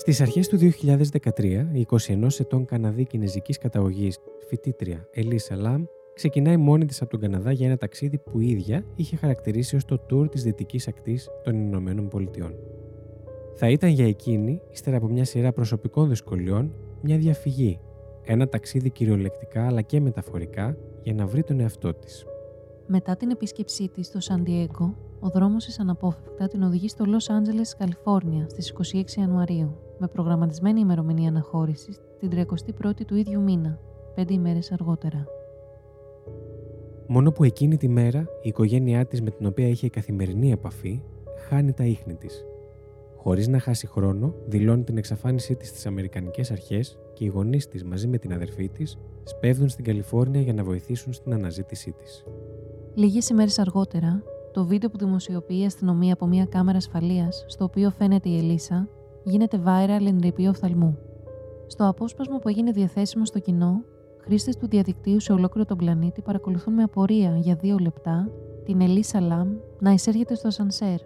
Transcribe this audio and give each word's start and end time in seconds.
Στις 0.00 0.20
αρχές 0.20 0.48
του 0.48 0.58
2013, 0.58 1.66
η 1.72 1.86
21 1.90 2.28
ετών 2.38 2.64
Καναδή 2.64 3.04
κινέζικης 3.04 3.58
καταγωγής 3.58 4.18
φοιτήτρια 4.48 5.08
Ελίσα 5.10 5.56
Λαμ 5.56 5.84
ξεκινάει 6.14 6.56
μόνη 6.56 6.84
της 6.84 7.02
από 7.02 7.10
τον 7.10 7.20
Καναδά 7.20 7.52
για 7.52 7.66
ένα 7.66 7.76
ταξίδι 7.76 8.18
που 8.18 8.40
η 8.40 8.48
ίδια 8.48 8.84
είχε 8.94 9.16
χαρακτηρίσει 9.16 9.76
ως 9.76 9.84
το 9.84 10.06
tour 10.10 10.30
της 10.30 10.42
δυτικής 10.42 10.88
ακτής 10.88 11.28
των 11.44 11.54
Ηνωμένων 11.54 12.08
Πολιτειών. 12.08 12.54
Θα 13.54 13.68
ήταν 13.70 13.90
για 13.90 14.06
εκείνη, 14.06 14.60
ύστερα 14.70 14.96
από 14.96 15.06
μια 15.06 15.24
σειρά 15.24 15.52
προσωπικών 15.52 16.08
δυσκολιών, 16.08 16.74
μια 17.02 17.18
διαφυγή, 17.18 17.80
ένα 18.24 18.48
ταξίδι 18.48 18.90
κυριολεκτικά 18.90 19.66
αλλά 19.66 19.82
και 19.82 20.00
μεταφορικά 20.00 20.76
για 21.02 21.14
να 21.14 21.26
βρει 21.26 21.42
τον 21.42 21.60
εαυτό 21.60 21.94
της. 21.94 22.24
Μετά 22.86 23.16
την 23.16 23.30
επίσκεψή 23.30 23.88
της 23.88 24.06
στο 24.06 24.20
Σαντιέγκο, 24.20 24.96
ο 25.20 25.28
δρόμος 25.28 25.64
της 25.64 25.78
αναπόφευκτα 25.78 26.48
την 26.48 26.62
οδηγεί 26.62 26.88
στο 26.88 27.04
Λος 27.04 27.30
Άντζελες, 27.30 27.76
Καλιφόρνια, 27.76 28.48
στις 28.48 28.70
26 28.70 29.16
Ιανουαρίου, 29.16 29.89
με 30.00 30.08
προγραμματισμένη 30.08 30.80
ημερομηνία 30.80 31.28
αναχώρησης 31.28 32.00
την 32.18 32.30
31η 32.32 33.04
του 33.06 33.16
ίδιου 33.16 33.40
μήνα, 33.40 33.78
πέντε 34.14 34.34
ημέρες 34.34 34.72
αργότερα. 34.72 35.26
Μόνο 37.06 37.32
που 37.32 37.44
εκείνη 37.44 37.76
τη 37.76 37.88
μέρα 37.88 38.20
η 38.20 38.48
οικογένειά 38.48 39.06
της 39.06 39.22
με 39.22 39.30
την 39.30 39.46
οποία 39.46 39.68
είχε 39.68 39.88
καθημερινή 39.88 40.50
επαφή 40.50 41.02
χάνει 41.48 41.72
τα 41.72 41.84
ίχνη 41.84 42.14
της. 42.14 42.44
Χωρίς 43.16 43.48
να 43.48 43.58
χάσει 43.58 43.86
χρόνο, 43.86 44.34
δηλώνει 44.46 44.82
την 44.82 44.96
εξαφάνισή 44.96 45.54
της 45.54 45.68
στις 45.68 45.86
Αμερικανικές 45.86 46.50
αρχές 46.50 46.98
και 47.12 47.24
οι 47.24 47.28
γονείς 47.28 47.68
της 47.68 47.84
μαζί 47.84 48.06
με 48.06 48.18
την 48.18 48.32
αδερφή 48.32 48.68
της 48.68 48.98
σπέβδουν 49.24 49.68
στην 49.68 49.84
Καλιφόρνια 49.84 50.40
για 50.40 50.52
να 50.52 50.64
βοηθήσουν 50.64 51.12
στην 51.12 51.32
αναζήτησή 51.32 51.92
της. 51.92 52.24
Λίγες 52.94 53.28
ημέρες 53.28 53.58
αργότερα, 53.58 54.22
το 54.52 54.64
βίντεο 54.64 54.90
που 54.90 54.98
δημοσιοποιεί 54.98 55.58
η 55.62 55.64
αστυνομία 55.64 56.12
από 56.12 56.26
μια 56.26 56.44
κάμερα 56.44 56.78
ασφαλείας, 56.78 57.44
στο 57.48 57.64
οποίο 57.64 57.90
φαίνεται 57.90 58.28
η 58.28 58.38
Ελίσσα, 58.38 58.88
γίνεται 59.24 59.60
viral 59.66 60.06
εν 60.06 60.18
ρηπεί 60.22 60.46
οφθαλμού. 60.46 60.98
Στο 61.66 61.88
απόσπασμα 61.88 62.38
που 62.38 62.48
έγινε 62.48 62.70
διαθέσιμο 62.70 63.24
στο 63.24 63.38
κοινό, 63.38 63.84
χρήστες 64.18 64.56
του 64.56 64.68
διαδικτύου 64.68 65.20
σε 65.20 65.32
ολόκληρο 65.32 65.66
τον 65.66 65.76
πλανήτη 65.76 66.22
παρακολουθούν 66.22 66.74
με 66.74 66.82
απορία 66.82 67.36
για 67.36 67.54
δύο 67.54 67.76
λεπτά 67.78 68.30
την 68.64 68.80
Ελίσσα 68.80 69.20
Λαμ 69.20 69.48
να 69.78 69.90
εισέρχεται 69.90 70.34
στο 70.34 70.50
σανσέρ, 70.50 70.98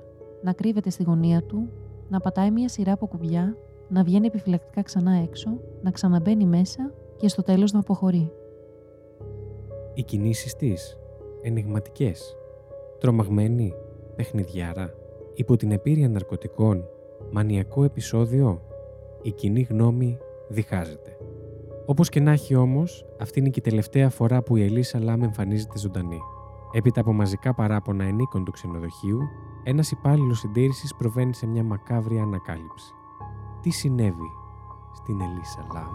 να 0.43 0.53
κρύβεται 0.53 0.91
στη 0.91 1.03
γωνία 1.03 1.43
του, 1.43 1.69
να 2.09 2.21
πατάει 2.21 2.51
μια 2.51 2.69
σειρά 2.69 2.93
από 2.93 3.07
κουμπιά, 3.07 3.57
να 3.89 4.03
βγαίνει 4.03 4.27
επιφυλακτικά 4.27 4.83
ξανά 4.83 5.13
έξω, 5.13 5.51
να 5.83 5.91
ξαναμπαίνει 5.91 6.45
μέσα 6.45 6.93
και 7.17 7.29
στο 7.29 7.43
τέλος 7.43 7.73
να 7.73 7.79
αποχωρεί. 7.79 8.33
Οι 9.95 10.03
κινήσεις 10.03 10.57
της, 10.57 10.99
ενηγματικές, 11.43 12.37
τρομαγμένη, 12.99 13.75
παιχνιδιάρα, 14.17 14.95
υπό 15.35 15.57
την 15.57 15.71
επίρρεια 15.71 16.09
ναρκωτικών, 16.09 16.85
μανιακό 17.35 17.85
επεισόδιο, 17.85 18.63
η 19.23 19.33
κοινή 19.33 19.63
γνώμη 19.63 20.19
διχάζεται. 20.49 21.17
Όπως 21.87 22.09
και 22.09 22.21
να 22.21 22.31
έχει 22.33 22.55
όμως, 22.55 23.07
αυτή 23.21 23.39
είναι 23.39 23.49
και 23.49 23.59
η 23.59 23.63
τελευταία 23.63 24.11
φορά 24.11 24.43
που 24.43 24.57
η 24.57 24.63
Ελίσσα 24.63 25.01
Λάμ 25.01 25.23
εμφανίζεται 25.23 25.79
ζωντανή. 25.79 26.21
Έπειτα 26.73 27.01
από 27.01 27.13
μαζικά 27.13 27.55
παράπονα 27.55 28.05
ενίκων 28.05 28.45
του 28.45 28.51
ξενοδοχείου, 28.51 29.21
ένας 29.65 29.91
υπάλληλος 29.91 30.39
συντήρησης 30.39 30.95
προβαίνει 30.95 31.35
σε 31.35 31.47
μια 31.47 31.63
μακάβρια 31.63 32.23
ανακάλυψη. 32.23 32.93
Τι 33.61 33.71
συνέβη 33.71 34.31
στην 34.95 35.21
Ελίσσα 35.21 35.67
Λάμ; 35.75 35.95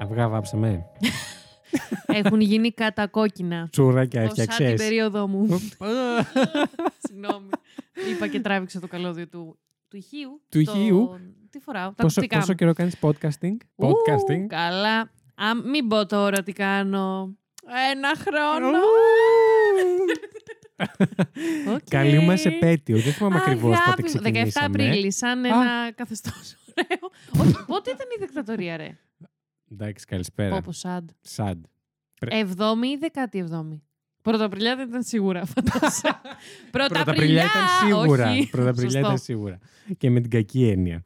Αυγά 0.00 0.28
βάψαμε. 0.28 0.86
Έχουν 2.06 2.40
γίνει 2.40 2.72
κατακόκκινα. 2.72 3.68
Τσουρέκια 3.70 4.20
Σαν 4.20 4.32
την 4.32 4.42
έφτιαξες. 4.42 4.74
περίοδο 4.86 5.26
μου. 5.28 5.46
Συγγνώμη. 7.08 7.48
Είπα 8.10 8.28
και 8.28 8.40
τράβηξα 8.40 8.80
το 8.80 8.86
καλώδιο 8.86 9.28
του, 9.28 9.58
του 9.88 9.96
ηχείου. 9.96 10.40
Του 10.48 10.62
Το- 10.64 10.70
ηχείου; 10.72 11.20
Τι 11.50 11.58
φοράω, 11.60 11.88
τα 11.88 12.02
Πόσο, 12.02 12.02
ακουστικά 12.20 12.36
πόσο 12.36 12.50
μου. 12.50 12.56
καιρό 12.56 12.72
κάνεις 12.72 12.96
podcasting? 13.00 13.56
Ου, 13.76 13.86
Podcasting; 13.88 14.46
καλά. 14.48 14.98
Α, 15.34 15.54
μην 15.70 15.88
πω 15.88 16.06
τώρα 16.06 16.42
τι 16.42 16.52
κάνω. 16.52 17.34
Ένα 17.92 18.08
χρόνο. 18.16 18.78
Οκ. 21.74 21.78
Καλή 21.90 22.18
μας 22.18 22.44
επέτειο. 22.44 22.98
Δεν 22.98 23.12
θυμάμαι 23.12 23.36
ακριβώς 23.36 23.78
πότε 23.78 23.82
Αγάπη 23.82 24.02
μου, 24.02 24.08
17 24.08 24.20
ξεκινήσαμε. 24.22 24.66
Απρίλη, 24.84 25.12
σαν 25.12 25.44
ένα 25.44 25.92
καθεστώς 25.94 26.56
ωραίο. 26.76 27.10
Όχι, 27.46 27.64
πότε 27.66 27.90
ήταν 27.90 28.06
η 28.16 28.20
δικτατορία, 28.20 28.76
ρε; 28.76 28.96
Εντάξει, 29.72 30.04
καλησπέρα. 30.06 30.56
Όπω 30.56 30.72
σαντ. 30.72 31.08
Σαντ. 31.20 31.64
7η 32.26 32.32
ή 32.84 33.10
17η. 33.32 33.80
Πρωτοαπριλιά 34.22 34.76
δεν 34.76 34.88
ήταν 34.88 35.02
σίγουρα, 35.02 35.44
φαντάζομαι. 35.54 36.20
Πρωταπριλιά 36.70 37.44
ήταν 37.44 37.62
σίγουρα. 37.86 38.30
όχι. 38.30 38.48
Πρωταπριλιά 38.50 38.90
Σωστό. 38.90 39.06
ήταν 39.06 39.18
σίγουρα. 39.18 39.58
Και 39.98 40.10
με 40.10 40.20
την 40.20 40.30
κακή 40.30 40.68
έννοια. 40.68 41.04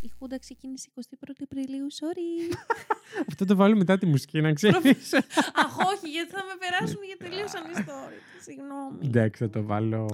Η 0.00 0.10
Χούντα 0.18 0.38
ξεκίνησε 0.38 0.88
21η 0.94 1.30
Απριλίου, 1.42 1.86
sorry. 1.92 2.54
Αυτό 3.30 3.44
το 3.44 3.56
βάλω 3.56 3.76
μετά 3.76 3.98
τη 3.98 4.06
μουσική, 4.06 4.40
να 4.40 4.52
ξέρεις. 4.52 5.14
Αχ, 5.64 5.76
όχι, 5.78 6.08
γιατί 6.12 6.30
θα 6.30 6.42
με 6.48 6.54
περάσουν 6.58 6.98
για 7.06 7.16
τελείω 7.18 7.46
ανιστόρυτη. 7.64 8.22
Συγγνώμη. 8.42 8.98
Εντάξει, 9.04 9.44
θα 9.44 9.50
το 9.50 9.62
βάλω 9.62 10.06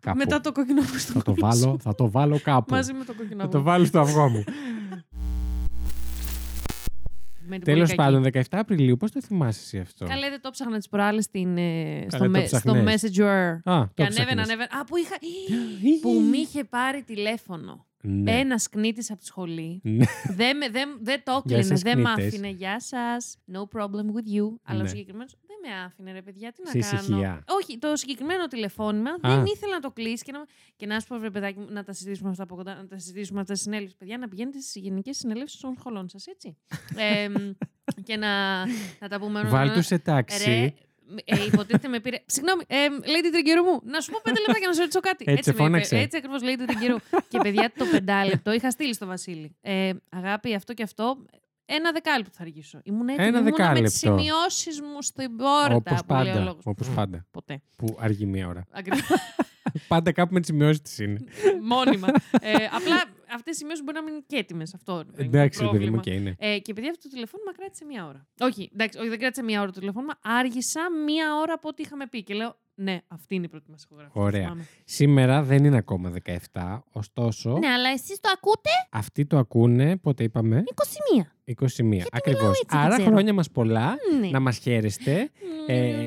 κάπου. 0.00 0.16
Μετά 0.16 0.40
το 0.40 0.52
κόκκινο 0.52 0.80
που 0.82 0.98
στο 0.98 1.12
Θα 1.12 1.22
το 1.22 1.34
κόλλο 1.34 1.52
σου. 1.54 1.60
βάλω, 1.64 1.78
θα 1.78 1.94
το 1.94 2.10
βάλω 2.10 2.40
κάπου. 2.40 2.74
Μαζί 2.74 2.92
με 2.92 3.04
το 3.04 3.14
κόκκινο 3.14 3.36
Θα 3.40 3.44
αυγό. 3.46 3.58
το 3.58 3.62
βάλω 3.64 3.84
στο 3.84 4.00
αυγό 4.00 4.28
μου. 4.28 4.44
Με 7.54 7.58
την 7.58 7.72
Τέλος 7.74 7.94
πολύ 7.94 7.96
κακή. 7.96 8.12
πάντων, 8.32 8.42
17 8.50 8.58
Απριλίου, 8.60 8.96
πώς 8.96 9.10
το 9.10 9.20
θυμάσαι 9.22 9.60
εσύ 9.62 9.78
αυτό; 9.78 10.06
Καλέ, 10.06 10.28
δεν 10.30 10.40
το 10.40 10.50
ψάχνα 10.50 10.76
τις 10.78 10.88
προάλλες 10.88 11.24
στην, 11.24 11.56
ε, 11.56 12.06
στο, 12.08 12.18
το 12.18 12.28
με- 12.30 12.46
στο 12.46 12.58
ψάχνες. 12.58 13.02
Messenger. 13.02 13.58
Α, 13.64 13.86
Και 13.94 14.02
το 14.02 14.02
ανέβαινα, 14.02 14.06
ψάχνεις. 14.06 14.44
ανέβαινα. 14.44 14.68
Α, 14.80 14.84
που 14.84 14.96
είχα. 14.96 15.16
που 16.02 16.20
μη 16.30 16.38
είχε 16.38 16.64
πάρει 16.64 17.02
τηλέφωνο. 17.02 17.86
Ναι. 18.04 18.38
Ένας 18.38 18.68
κνήτης 18.68 19.10
από 19.10 19.18
τη 19.20 19.26
σχολή. 19.26 19.80
Ναι. 19.84 20.04
δεν, 20.36 20.56
με- 20.56 20.68
δεν, 20.70 20.88
δεν 21.02 21.22
το 21.24 21.42
Γεια 21.44 21.56
έκλεινε, 21.56 21.62
σας, 21.62 21.80
δεν 21.82 22.00
με 22.00 22.10
κνήτες. 22.14 22.32
άφηνε. 22.32 22.48
Γεια 22.48 22.80
σας. 22.80 23.36
No 23.52 23.60
problem 23.78 24.06
with 24.14 24.36
you. 24.36 24.54
Αλλά 24.62 24.78
ο 24.80 24.82
Ναι. 24.82 24.88
συγκεκριμένο 24.88 25.28
δεν 25.30 25.40
με 25.62 25.82
άφηνε, 25.84 26.12
ρε 26.12 26.22
παιδιά. 26.22 26.52
Τι 26.52 26.68
Σε 26.68 26.78
να 26.78 26.84
κάνω. 26.84 27.02
ησυχία. 27.02 27.44
Όχι, 27.48 27.78
το 27.78 27.96
συγκεκριμένο 27.96 28.46
τηλεφώνημα 28.46 29.10
δεν 29.20 29.44
ήθελα 29.44 29.72
να 29.72 29.80
το 29.80 29.90
κλείσει 29.90 30.24
και 30.24 30.32
να, 30.32 30.44
και 30.76 30.86
να 30.86 31.00
σου 31.00 31.06
πω, 31.06 31.16
ρε 31.16 31.30
παιδάκι, 31.30 31.58
μου, 31.58 31.66
να 31.70 31.84
τα 31.84 31.92
συζητήσουμε 31.92 32.30
αυτά 32.30 32.42
από 32.42 32.54
κοντά, 32.54 32.74
να 32.74 32.86
τα 32.86 32.98
συζητήσουμε 32.98 33.40
αυτά 33.40 33.54
στη 33.54 33.62
συνέλευση. 33.62 33.96
Παιδιά, 33.96 34.18
να 34.18 34.28
πηγαίνετε 34.28 34.60
στις 34.60 34.82
γενικές 34.82 35.16
συνελεύσεις 35.16 35.60
των 35.60 35.74
σχολών 35.78 36.08
σας, 36.08 36.26
έτσι. 36.26 36.56
ε, 36.96 37.28
και 38.02 38.16
να, 38.16 38.64
να 39.00 39.08
τα 39.08 39.18
πούμε. 39.18 39.42
Βάλ 39.42 39.72
του 39.72 39.82
σε 39.82 39.98
τάξη. 39.98 40.44
Ρε, 40.44 40.74
ε, 41.24 41.44
υποτίθεται 41.44 41.88
με 41.88 42.00
πήρε. 42.00 42.16
Συγγνώμη, 42.26 42.62
ε, 42.66 42.76
Lady 43.00 43.28
Τριγκερού 43.32 43.62
μου, 43.62 43.80
να 43.84 44.00
σου 44.00 44.10
πω 44.10 44.18
πέντε 44.22 44.40
λεπτά 44.40 44.58
για 44.58 44.68
να 44.68 44.74
σου 44.74 44.80
ρωτήσω 44.80 45.00
κάτι. 45.00 45.24
Έτσι 45.28 45.48
με 45.48 45.54
είπε. 45.54 45.62
φώναξε. 45.62 45.96
Έτσι 45.96 46.16
ακριβώς, 46.16 46.40
Lady 46.42 46.62
Τριγκερού. 46.66 46.96
και 47.28 47.38
παιδιά, 47.42 47.72
το 47.76 47.84
πεντάλεπτο 47.90 48.52
είχα 48.52 48.70
στείλει 48.70 48.94
στο 48.94 49.06
Βασίλη. 49.06 49.56
Ε, 49.60 49.92
αγάπη, 50.10 50.54
αυτό 50.54 50.74
και 50.74 50.82
αυτό. 50.82 51.16
Ένα 51.74 51.92
δεκάλεπτο 51.92 52.30
θα 52.36 52.42
αργήσω. 52.42 52.80
Ήμουν 52.82 53.08
έτοιμη. 53.08 53.26
Ένα 53.26 53.38
ήμουνα 53.38 53.50
με 53.50 53.56
δεκάλεπτο. 53.56 53.90
τι 53.90 53.96
σημειώσεις 53.96 54.80
μου 54.80 55.02
στην 55.02 55.36
πόρτα. 55.36 55.74
Όπως 55.74 56.00
που 56.06 56.12
λέει 56.14 56.22
ο 56.22 56.24
πάντα. 56.24 56.40
λόγος. 56.44 56.62
Όπως 56.66 56.88
πάντα. 56.90 57.26
Ποτέ. 57.30 57.62
Που 57.76 57.96
αργεί 58.00 58.26
μία 58.26 58.48
ώρα. 58.48 58.66
Ακριβώς. 58.70 59.08
πάντα 59.88 60.12
κάπου 60.12 60.32
με 60.32 60.40
τις 60.40 60.48
σημειώσεις 60.48 60.80
της 60.80 60.98
είναι. 60.98 61.18
Μόνιμα. 61.72 62.08
ε, 62.40 62.52
απλά 62.54 63.04
αυτές 63.34 63.54
οι 63.54 63.58
σημειώσεις 63.58 63.84
μπορεί 63.84 63.96
να 63.96 64.02
μείνουν 64.02 64.24
και 64.26 64.36
έτοιμες. 64.36 64.74
Αυτό 64.74 64.92
είναι 64.92 65.04
το 65.16 65.22
Εντάξει, 65.22 65.62
ρε 65.62 65.70
παιδί 65.70 65.84
μου, 65.84 65.90
πρόβλημα. 65.90 66.02
και 66.02 66.10
είναι. 66.10 66.54
Ε, 66.54 66.58
και 66.58 66.70
επειδή 66.70 66.88
αυτό 66.88 67.02
το 67.02 67.08
τηλεφώνημα 67.14 67.52
κράτησε 67.54 67.84
μία 67.84 68.06
ώρα. 68.06 68.26
Όχι, 68.40 68.70
εντάξει, 68.72 68.98
όχι, 68.98 69.08
δεν 69.08 69.18
κράτησε 69.18 69.42
μία 69.42 69.60
ώρα 69.60 69.70
το 69.70 69.80
τηλεφώνημα. 69.80 70.18
Άργησα 70.22 70.80
μία 71.06 71.36
ώρα 71.36 71.54
από 71.54 71.68
ό,τι 71.68 71.82
είχαμε 71.82 72.06
πει. 72.06 72.22
Και 72.22 72.34
λέω, 72.34 72.56
ναι, 72.74 73.00
αυτή 73.08 73.34
είναι 73.34 73.44
η 73.44 73.48
πρώτη 73.48 73.70
μας 73.70 73.82
ηχογράφηση. 73.84 74.18
Ωραία. 74.18 74.42
θυμάμαι. 74.42 74.66
Σήμερα 74.84 75.42
δεν 75.42 75.64
είναι 75.64 75.76
ακόμα 75.76 76.12
17, 76.52 76.78
ωστόσο 76.92 77.58
Ναι, 77.58 77.66
αλλά 77.68 77.88
εσείς 77.88 78.20
το 78.20 78.28
ακούτε; 78.34 78.70
Αυτοί 78.90 79.26
το 79.26 79.38
ακούνε, 79.38 79.96
πότε 79.96 80.22
είπαμε, 80.24 80.62
21. 81.14 81.26
21. 81.44 82.06
Ακριβώς. 82.12 82.48
έτσι, 82.48 82.64
δεν 82.68 82.78
Άρα 82.80 82.94
ξέρω. 82.94 83.10
χρόνια 83.10 83.32
μας 83.32 83.50
πολλά, 83.50 83.94
Ναι. 84.20 84.28
να 84.28 84.40
μας 84.40 84.58
χαίρεστε. 84.58 85.30
Ε, 85.66 86.06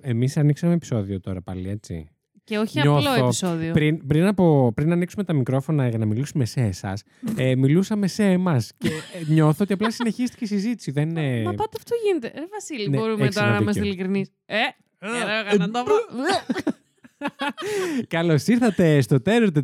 Εμείς 0.00 0.36
ανοίξαμε 0.36 0.72
επεισόδιο 0.72 1.20
τώρα 1.20 1.42
πάλι, 1.42 1.68
έτσι. 1.68 2.08
Και 2.44 2.58
όχι 2.58 2.80
Νιώθω 2.80 3.10
απλό 3.10 3.24
επεισόδιο. 3.24 3.72
Πριν, 3.72 4.06
πριν, 4.06 4.26
από, 4.26 4.72
πριν 4.74 4.92
ανοίξουμε 4.92 5.24
τα 5.24 5.32
μικρόφωνα 5.32 5.88
για 5.88 5.98
να 5.98 6.06
μιλήσουμε 6.06 6.44
σε 6.44 6.60
εσάς, 6.60 7.02
ε, 7.36 7.56
μιλούσαμε 7.56 8.06
σε 8.06 8.24
εμάς. 8.24 8.72
Και 8.78 8.88
ε, 8.88 9.32
νιώθω 9.32 9.64
ότι 9.64 9.72
απλά 9.72 9.90
συνεχίστηκε 9.90 10.44
η 10.44 10.46
συζήτηση. 10.46 10.90
Δεν 10.90 11.08
είναι. 11.08 11.42
Μα 11.42 11.50
πάτε 11.54 11.76
αυτό 11.76 11.94
γίνεται. 12.06 12.32
Ρε 12.34 12.46
Βασίλη, 12.52 12.88
Ναι, 12.88 12.96
μπορούμε 12.98 13.22
έχεις 13.22 13.34
τώρα 13.34 13.46
ένα 13.46 13.56
να 13.56 13.62
είμαστε 13.62 13.80
δίκιο. 13.80 13.94
ειλικρινείς. 13.94 14.30
Ε, 14.46 14.56
έλεγα 15.00 15.56
να 15.58 15.70
το 15.70 15.84
βρω. 15.84 15.94
Καλώς 18.08 18.46
ήρθατε 18.46 19.00
στο 19.00 19.16
Terror 19.24 19.48
404. 19.52 19.60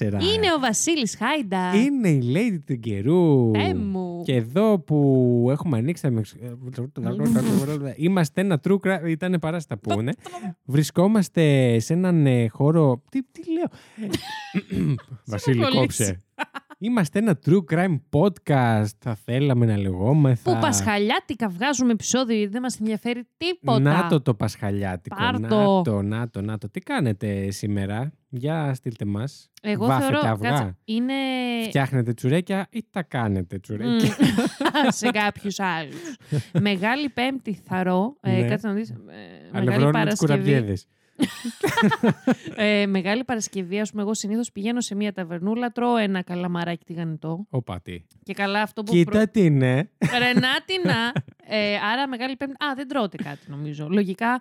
Είναι 0.00 0.52
ο 0.56 0.58
Βασίλης 0.60 1.16
Χάιντα. 1.16 1.74
Είναι 1.74 2.08
η 2.08 2.32
Lady 2.34 2.58
του 2.66 2.78
καιρού. 2.78 3.50
Θεέ 3.54 3.74
μου. 3.74 4.22
Και 4.24 4.34
εδώ 4.34 4.78
που 4.78 5.46
έχουμε 5.50 5.78
ανοίξει 5.78 6.02
τα 6.02 6.10
μεξ- 6.10 6.34
Είμαστε 7.96 8.40
ένα 8.40 8.60
true 8.68 8.76
crime. 8.82 9.06
Ήταν 9.08 9.36
παράστα 9.40 9.78
που 9.78 10.00
είναι. 10.00 10.12
Βρισκόμαστε 10.64 11.78
σε 11.78 11.92
έναν 11.92 12.26
ε, 12.26 12.48
χώρο. 12.48 13.02
Τι, 13.10 13.22
τι 13.22 13.40
λέω; 13.52 13.66
Βασίλη, 15.26 15.60
κολλήσει. 15.60 15.78
κόψε. 15.80 16.22
Είμαστε 16.80 17.18
ένα 17.18 17.38
true 17.46 17.64
crime 17.72 18.00
podcast. 18.10 18.86
Θα 18.98 19.14
θέλαμε 19.24 19.66
να 19.66 19.76
λεγόμεθα. 19.76 20.52
Που 20.52 20.60
πασχαλιάτικα 20.60 21.48
βγάζουμε 21.48 21.92
επεισόδιο 21.92 22.36
γιατί 22.36 22.52
δεν 22.52 22.62
μας 22.62 22.80
ενδιαφέρει 22.80 23.28
τίποτα. 23.36 23.78
Να 23.78 24.08
το 24.08 24.20
το 24.20 24.34
Πασχαλιάτικο. 24.34 25.16
Πάρ' 25.16 25.38
να 25.40 25.48
το. 25.48 25.82
το, 25.82 26.02
να 26.02 26.30
το, 26.30 26.40
να 26.40 26.58
το. 26.58 26.70
Τι 26.70 26.80
κάνετε 26.80 27.50
σήμερα; 27.50 28.12
Για 28.28 28.74
στείλτε 28.74 29.04
μας. 29.04 29.50
Εγώ 29.62 29.86
Βάφετε 29.86 30.12
θεωρώ. 30.12 30.28
αυγά. 30.28 30.48
κάτσε, 30.50 30.76
είναι. 30.84 31.12
Φτιάχνετε 31.64 32.12
τσουρέκια 32.12 32.66
ή 32.70 32.84
τα 32.90 33.02
κάνετε 33.02 33.58
τσουρέκια; 33.58 33.92
Μμ, 33.92 34.88
σε 35.00 35.10
κάποιους 35.10 35.60
άλλους. 35.60 36.16
Μεγάλη 36.68 37.08
Πέμπτη 37.08 37.60
θαρώ. 37.64 38.16
Ε, 38.20 38.30
Ναι. 38.40 38.48
κάτσε 38.48 38.66
να 38.66 38.72
δεις. 38.72 38.90
Ε, 38.90 38.94
μεγάλη 39.52 39.70
Αλευρώνουμε 39.70 40.06
τους 40.10 40.18
Παρασκευή. 40.26 40.76
Κουραμπιέδες. 41.18 42.54
ε, 42.82 42.86
μεγάλη 42.86 43.24
Παρασκευή, 43.24 43.80
ας 43.80 43.90
πούμε, 43.90 44.02
εγώ 44.02 44.14
συνήθως 44.14 44.52
πηγαίνω 44.52 44.80
σε 44.80 44.94
μια 44.94 45.12
ταβερνούλα, 45.12 45.70
τρώω 45.72 45.96
ένα 45.96 46.22
καλαμαράκι 46.22 46.84
τηγανιτό. 46.84 47.46
Όπα 47.50 47.80
τι. 47.80 48.02
Και 48.22 48.32
καλά 48.32 48.62
αυτό 48.62 48.82
που. 48.82 48.92
Κοίτα 48.92 49.28
τι 49.28 49.44
είναι. 49.44 49.90
Ρενάτινα. 50.18 51.12
Ε, 51.50 51.74
άρα 51.92 52.08
μεγάλη 52.08 52.36
Πέμπτη. 52.36 52.52
Α, 52.64 52.74
δεν 52.76 52.88
τρώτε 52.88 53.16
κάτι 53.16 53.50
νομίζω. 53.50 53.88
Λογικά, 53.90 54.40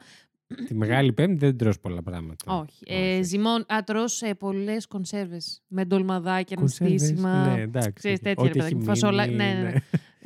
Τη 0.67 0.73
Μεγάλη 0.75 1.13
Πέμπτη 1.13 1.35
δεν 1.45 1.57
τρως 1.57 1.79
πολλά 1.79 2.03
πράγματα. 2.03 2.59
όχι. 2.59 2.83
Ε, 2.85 3.21
ζυμών, 3.23 3.65
α, 3.73 3.83
τρως 3.85 4.13
σε 4.13 4.35
πολλές 4.35 4.87
κονσέρβες. 4.87 5.61
Με 5.67 5.85
ντολμαδάκια, 5.85 6.55
Κονσέρβες, 6.55 7.01
νηστίσιμα. 7.01 7.47
Ναι, 7.55 7.61
εντάξει. 7.61 7.91
Ξέρεις, 7.93 8.19
τέτοια, 8.19 8.43
ρε 8.43 8.49
Ό,τι 8.49 8.57
παιδάκι 8.57 8.73
έχει 8.73 8.83
μου. 8.83 8.87
Φασολά- 8.87 9.27
μείνει, 9.27 9.37
ναι, 9.37 9.53
ναι, 9.63 9.73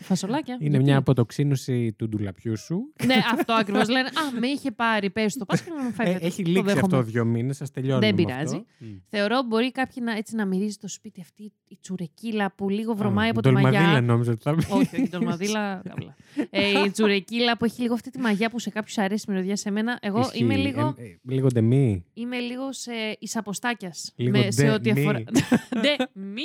Φασολάκια. 0.02 0.58
Είναι 0.60 0.70
γιατί; 0.70 0.84
μια 0.86 0.98
αποτοξίνωση 0.98 1.94
του 1.98 2.08
ντουλαπιού 2.10 2.58
σου. 2.58 2.94
ναι, 3.06 3.16
αυτό 3.34 3.54
ακριβώς 3.54 3.90
λένε. 3.90 4.08
Α, 4.08 4.40
με 4.40 4.48
είχε 4.48 4.72
πάρει. 4.72 5.10
Πες 5.10 5.34
το 5.38 5.46
Πάσχα 5.46 5.74
να 5.74 5.84
μου 5.84 5.92
φάει. 5.92 6.08
Ε, 6.08 6.12
φέτος. 6.14 6.28
έχει 6.28 6.44
Το 6.44 6.50
λήξει 6.50 6.74
δέχομαι. 6.74 6.98
αυτό 6.98 7.02
δύο 7.12 7.26
μήνες, 7.26 7.58
σα 7.58 7.68
τελειώνουμε. 7.68 8.06
Δεν 8.06 8.16
με 8.16 8.24
πειράζει. 8.24 8.56
αυτό. 8.56 8.66
Μμ. 8.78 8.88
Θεωρώ 9.10 9.44
μπορεί 9.48 9.72
κάποιοι 9.72 10.04
να, 10.06 10.12
έτσι, 10.18 10.36
να 10.36 10.46
μυρίζει 10.46 10.76
το 10.78 10.88
σπίτι 10.88 11.22
αυτή 11.22 11.54
η 11.68 11.78
τσουρεκίλα 11.82 12.54
που 12.56 12.70
λίγο 12.70 12.94
βρωμάει 12.96 13.28
Α, 13.28 13.32
από 13.32 13.42
τη 13.42 13.50
ντολμαδίλα 13.50 13.82
μαγιά. 13.82 14.02
νόμιζα 14.02 14.32
ότι 14.32 14.42
θα 14.44 14.56
πει. 14.56 14.64
όχι, 14.70 14.96
όχι, 14.96 15.08
ντολμαδίλα. 15.10 15.82
καύλα. 15.90 16.16
ε, 16.50 16.70
η 16.86 16.90
τσουρεκίλα 16.92 17.58
που 17.58 17.66
έχει 17.66 17.82
λίγο 17.82 17.94
αυτή 17.94 18.10
τη 18.10 18.20
μαγιά 18.20 18.50
που 18.50 18.60
σε 18.60 18.70
κάποιους 18.70 18.98
αρέσει 18.98 19.26
η 19.28 19.32
μυρωδιά 19.32 19.56
σε 19.56 19.72
μένα. 19.72 20.00
Εγώ 20.02 20.20
Ισχύει. 20.20 20.40
είμαι 20.44 20.56
λίγο, 20.56 20.96
Ε, 20.98 21.04
ε, 21.04 21.18
λίγο 21.34 21.48
ντεμή. 21.48 22.06
είμαι 22.14 22.40
λίγο 22.40 22.74
σε 22.74 22.92
εισαποστάκιας. 23.20 24.12
Λίγο 24.16 24.52
σε 24.52 24.64
ντε 24.64 24.70
ό,τι 24.72 24.94
μη. 24.94 25.00
αφορά. 25.00 25.20
Ντε 25.82 25.96
μη. 26.14 26.42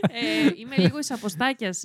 ε, 0.00 0.50
είμαι 0.60 0.76
λίγο 0.76 0.98
εισαποστάκιας. 0.98 1.82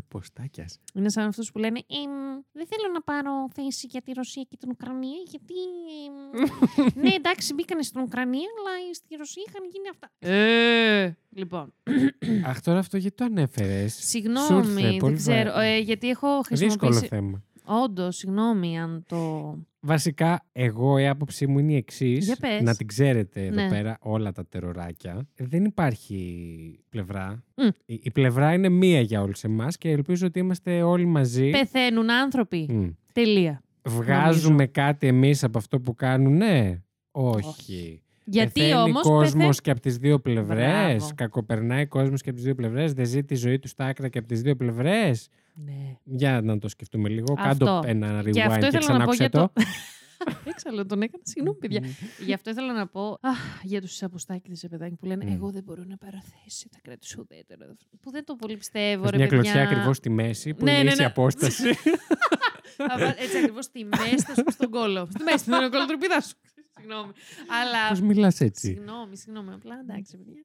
Ε, 0.00 0.06
Τη 0.08 0.14
αποστάκια. 0.16 0.68
είναι 0.94 1.10
σαν 1.10 1.26
αυτούς 1.26 1.50
που 1.52 1.58
λένε 1.58 1.78
«Εμ, 1.78 2.40
Δεν 2.52 2.66
θέλω 2.66 2.92
να 2.92 3.02
πάρω 3.02 3.30
θέση 3.54 3.86
για 3.90 4.02
τη 4.02 4.12
Ρωσία 4.12 4.42
και 4.48 4.56
την 4.56 4.70
Ουκρανία, 4.70 5.18
γιατί. 5.26 5.54
εμ, 6.06 6.44
ναι, 7.08 7.14
εντάξει, 7.14 7.54
μπήκανε 7.54 7.82
στην 7.82 8.00
Ουκρανία, 8.00 8.46
αλλά 8.58 8.94
στη 8.94 9.16
Ρωσία 9.16 9.42
είχαν 9.48 9.62
γίνει 9.72 9.88
αυτά. 9.88 10.10
Ε, 10.18 11.16
λοιπόν, 11.30 11.72
Αχ, 12.46 12.60
τώρα 12.60 12.78
αυτό 12.78 12.96
γιατί 12.96 13.16
το 13.16 13.24
ανέφερες. 13.24 13.94
συγγνώμη, 13.94 14.98
δεν 15.00 15.16
ξέρω. 15.16 15.58
Ε, 15.58 15.78
γιατί 15.78 16.08
έχω 16.08 16.40
Δύσκολο 16.48 16.68
χρησιμοποιήσει. 16.68 17.06
θέμα. 17.06 17.42
Όντως, 17.64 18.16
συγγνώμη 18.16 18.80
αν 18.80 19.04
το. 19.08 19.18
Βασικά, 19.80 20.46
εγώ 20.52 20.98
η 20.98 21.06
άποψή 21.08 21.46
μου 21.46 21.58
είναι 21.58 21.72
η 21.72 21.76
εξής. 21.76 22.24
Για 22.24 22.36
πες. 22.40 22.62
Να 22.62 22.74
την 22.74 22.86
ξέρετε 22.86 23.46
εδώ 23.46 23.54
Ναι. 23.62 23.68
πέρα 23.68 23.96
όλα 24.00 24.32
τα 24.32 24.46
τεροράκια. 24.46 25.26
Δεν 25.36 25.64
υπάρχει 25.64 26.78
πλευρά. 26.88 27.44
Μμ. 27.56 27.66
Η, 27.84 28.00
η 28.02 28.10
πλευρά 28.10 28.52
είναι 28.52 28.68
μία 28.68 29.00
για 29.00 29.22
όλους 29.22 29.44
εμάς 29.44 29.76
και 29.76 29.90
ελπίζω 29.90 30.26
ότι 30.26 30.38
είμαστε 30.38 30.82
όλοι 30.82 31.06
μαζί. 31.06 31.50
Πεθαίνουν 31.50 32.10
άνθρωποι. 32.10 32.66
Μμ. 32.70 32.88
Τελεία. 33.12 33.62
Βγάζουμε 33.82 34.66
κάτι 34.66 35.06
εμείς 35.06 35.44
από 35.44 35.58
αυτό 35.58 35.80
που 35.80 35.94
κάνουν, 35.94 36.36
ναι. 36.36 36.80
Όχι. 37.10 37.48
Όχι. 37.48 38.02
Γιατί 38.24 38.52
Πεθαίνει 38.60 38.74
όμως. 38.82 39.02
κόσμος 39.02 39.60
και 39.60 39.70
από 39.70 39.80
τις 39.80 39.96
δύο 39.96 40.18
πλευρές. 40.18 40.96
Μπράβο. 40.96 41.08
Κακοπερνάει 41.14 41.86
κόσμος 41.86 42.22
και 42.22 42.28
από 42.28 42.36
τις 42.38 42.44
δύο 42.46 42.54
πλευρές. 42.54 42.92
Δεν 42.92 43.06
ζει 43.06 43.24
τη 43.24 43.34
ζωή 43.34 43.58
του 43.58 43.68
στα 43.68 43.84
άκρα 43.84 44.08
και 44.08 44.18
από 44.18 44.28
τις 44.28 44.42
δύο 44.42 44.56
πλευρές. 44.56 45.28
Ναι. 45.54 45.96
Για 46.04 46.40
να 46.42 46.58
το 46.58 46.68
σκεφτούμε 46.68 47.08
λίγο. 47.08 47.34
Αυτό. 47.38 47.64
Κάντο 47.64 47.88
ένα 47.88 48.20
rewind 48.22 48.30
Και 48.32 48.42
αυτό 48.42 48.66
ήθελα 48.66 48.98
να 48.98 49.04
πω 49.04 49.10
ξανάκουσε 49.10 49.16
για 49.22 49.30
το. 49.30 49.52
το. 49.54 49.62
Έξαλλο, 50.50 50.86
τον 50.86 51.02
έκανα. 51.02 51.22
Συγγνώμη, 51.26 51.58
παιδιά. 51.58 51.80
Μμ. 51.82 52.24
Γι' 52.26 52.32
αυτό 52.32 52.50
ήθελα 52.50 52.72
να 52.72 52.86
πω 52.86 53.18
αχ, 53.20 53.38
για 53.62 53.80
τους 53.80 54.02
αποστάκιδε 54.02 54.54
σε 54.54 54.68
παιδάκι 54.68 54.94
που 54.94 55.06
λένε 55.06 55.24
Μμ. 55.24 55.32
Εγώ 55.32 55.50
δεν 55.50 55.62
μπορώ 55.62 55.82
να 55.86 55.96
παραθέσει, 55.96 56.68
θα 56.72 56.78
κρατήσω 56.82 57.16
ουδέτερο. 57.20 57.76
Που 58.00 58.10
δεν 58.10 58.24
το 58.24 58.34
πολύ 58.34 58.56
πιστεύω, 58.56 59.02
Έχει 59.02 59.10
ρε 59.10 59.16
μια 59.16 59.26
παιδιά. 59.26 59.42
κλωτσιά 59.42 59.62
ακριβώς 59.62 59.96
στη 59.96 60.10
μέση 60.10 60.54
που 60.54 60.64
Ναι, 60.64 60.70
είναι 60.72 60.82
ναι, 60.82 60.88
ίση 60.90 61.00
ναι. 61.00 61.06
απόσταση. 61.06 61.74
Θα 62.88 62.96
βά- 62.98 63.20
Έτσι 63.20 63.36
ακριβώς 63.38 63.64
στη 63.64 63.84
μέση, 63.84 64.16
θα 64.24 64.34
σου 64.34 64.42
πω 64.42 64.50
στον 64.50 64.70
κόλο. 64.70 65.08
Στη 65.14 65.22
μέση, 65.22 65.38
στην 65.38 65.52
κολοτροπίδα 65.70 66.20
σου. 66.20 66.34
Συγγνώμη. 66.80 67.12
Αλλά. 67.62 67.88
Πώς 67.88 68.00
μιλάς 68.00 68.40
έτσι; 68.40 68.66
Συγγνώμη, 68.66 69.16
συγγνώμη. 69.16 69.52
Απλά 69.52 69.78
εντάξει, 69.82 70.16
παιδιά. 70.16 70.44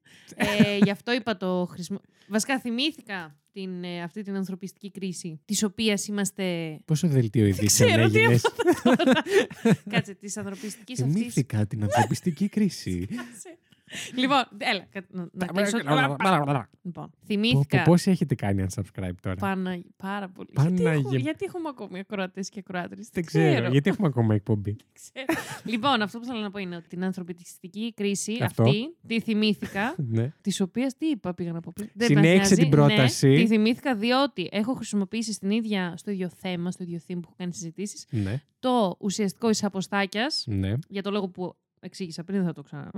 ε, 0.66 0.76
γι' 0.76 0.90
αυτό 0.90 1.12
είπα 1.12 1.36
το 1.36 1.66
χρησιμο... 1.70 2.00
Βασικά 2.28 2.60
θυμήθηκα 2.60 3.36
την, 3.52 3.84
ε, 3.84 4.02
αυτή 4.02 4.22
την 4.22 4.36
ανθρωπιστική 4.36 4.90
κρίση, 4.90 5.40
της 5.44 5.62
οποίας 5.62 6.06
είμαστε. 6.06 6.78
Πόσο 6.84 7.08
δελτίο 7.08 7.46
ειδήσεων 7.46 7.90
ξέρω 7.90 8.08
τι 8.10 8.18
έγινες; 8.18 8.42
Κάτσε, 9.90 10.14
της 10.14 10.36
ανθρωπιστικής 10.36 11.02
αυτής. 11.02 11.14
Θυμήθηκα 11.14 11.66
την 11.66 11.82
ανθρωπιστική 11.82 12.48
κρίση. 12.48 13.08
Λοιπόν, 14.16 14.42
έλα. 14.58 14.86
κα- 14.90 15.06
Να, 15.10 15.28
να 15.32 15.46
κλείσω. 15.46 15.76
Λοιπόν, 15.76 16.16
Πω, 16.92 17.10
θυμήθηκα. 17.26 17.76
πω, 17.76 17.82
Πόσοι 17.86 18.10
έχετε 18.10 18.34
κάνει 18.34 18.66
unsubscribe 18.68 19.10
τώρα; 19.22 19.36
Πάνα, 19.36 19.78
πάρα 19.96 20.28
πολύ. 20.28 20.48
Γιατί, 20.52 20.82
Παναγία- 20.82 20.92
έχουμε, 20.92 21.18
γιατί 21.18 21.44
έχουμε 21.44 21.68
ακόμη 21.68 21.98
ακροατές 21.98 22.48
και 22.48 22.58
ακροάτρε. 22.58 23.00
Δεν 23.12 23.24
ξέρω. 23.24 23.68
Γιατί 23.70 23.90
έχουμε 23.90 24.06
ακόμα 24.08 24.34
εκπομπή; 24.34 24.76
λοιπόν, 25.64 26.02
αυτό 26.02 26.18
που 26.18 26.24
θέλω 26.24 26.40
να 26.40 26.50
πω 26.50 26.58
είναι 26.58 26.76
ότι 26.76 26.88
την 26.88 27.04
ανθρωπιστική 27.04 27.92
κρίση 27.96 28.38
Αυτό. 28.42 28.62
αυτή 28.62 28.96
τη 29.06 29.20
θυμήθηκα. 29.20 29.94
Ναι. 30.16 30.32
Της 30.40 30.60
οποίας 30.60 30.96
τι 30.96 31.06
είπα, 31.06 31.34
πήγα 31.34 31.52
να 31.52 31.60
πω 31.60 31.72
πριν. 31.74 31.88
Δεν 31.94 32.06
Συνέχισε 32.06 32.38
μας 32.38 32.48
νοιάζει. 32.48 32.62
την 32.62 32.70
πρόταση. 32.70 33.28
Ναι, 33.28 33.34
τη 33.36 33.46
θυμήθηκα 33.46 33.94
διότι 33.96 34.48
έχω 34.52 34.74
χρησιμοποιήσει 34.74 35.32
στην 35.32 35.50
ίδια, 35.50 35.94
στο 35.96 36.10
ίδιο 36.10 36.30
θέμα, 36.36 36.70
στο 36.70 36.82
ίδιο 36.82 36.98
theme 36.98 37.14
που 37.14 37.20
έχω 37.24 37.34
κάνει 37.36 37.52
συζητήσεις, 37.54 38.06
Ναι. 38.10 38.40
το 38.58 38.96
ουσιαστικό 39.00 39.48
εισαποστάκιας, 39.50 40.44
Ναι. 40.48 40.72
για 40.88 41.02
το 41.02 41.10
λόγο 41.10 41.28
που 41.28 41.56
εξήγησα 41.80 42.24
πριν, 42.24 42.38
δεν 42.38 42.46
θα 42.46 42.52
το 42.52 42.62
ξανά. 42.62 42.90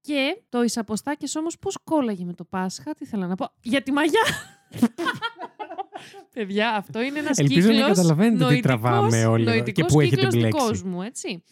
Και 0.00 0.42
το 0.48 0.62
εισαποστάκια 0.62 1.28
όμως 1.38 1.58
πώς 1.58 1.78
κόλλαγε 1.84 2.24
με 2.24 2.32
το 2.32 2.44
Πάσχα, 2.44 2.94
τι 2.94 3.04
ήθελα 3.04 3.26
να 3.26 3.34
πω. 3.34 3.48
Για 3.62 3.82
τη 3.82 3.92
μαγιά! 3.92 4.20
Παιδιά, 6.34 6.70
αυτό 6.70 7.00
είναι 7.02 7.18
ένας 7.18 7.36
κύκλο. 7.38 7.56
Ελπίζω 7.58 7.80
να 7.80 7.86
καταλαβαίνετε 7.86 8.54
τι 8.54 8.60
τραβάμε 8.60 9.24
όλοι 9.24 9.50
εδώ 9.50 9.70
και 9.70 9.84
πού 9.84 10.00
έχετε 10.00 10.26
του 10.26 10.36
μπλέξει. 10.36 10.58
κόσμου, 10.66 11.02
έτσι. 11.02 11.42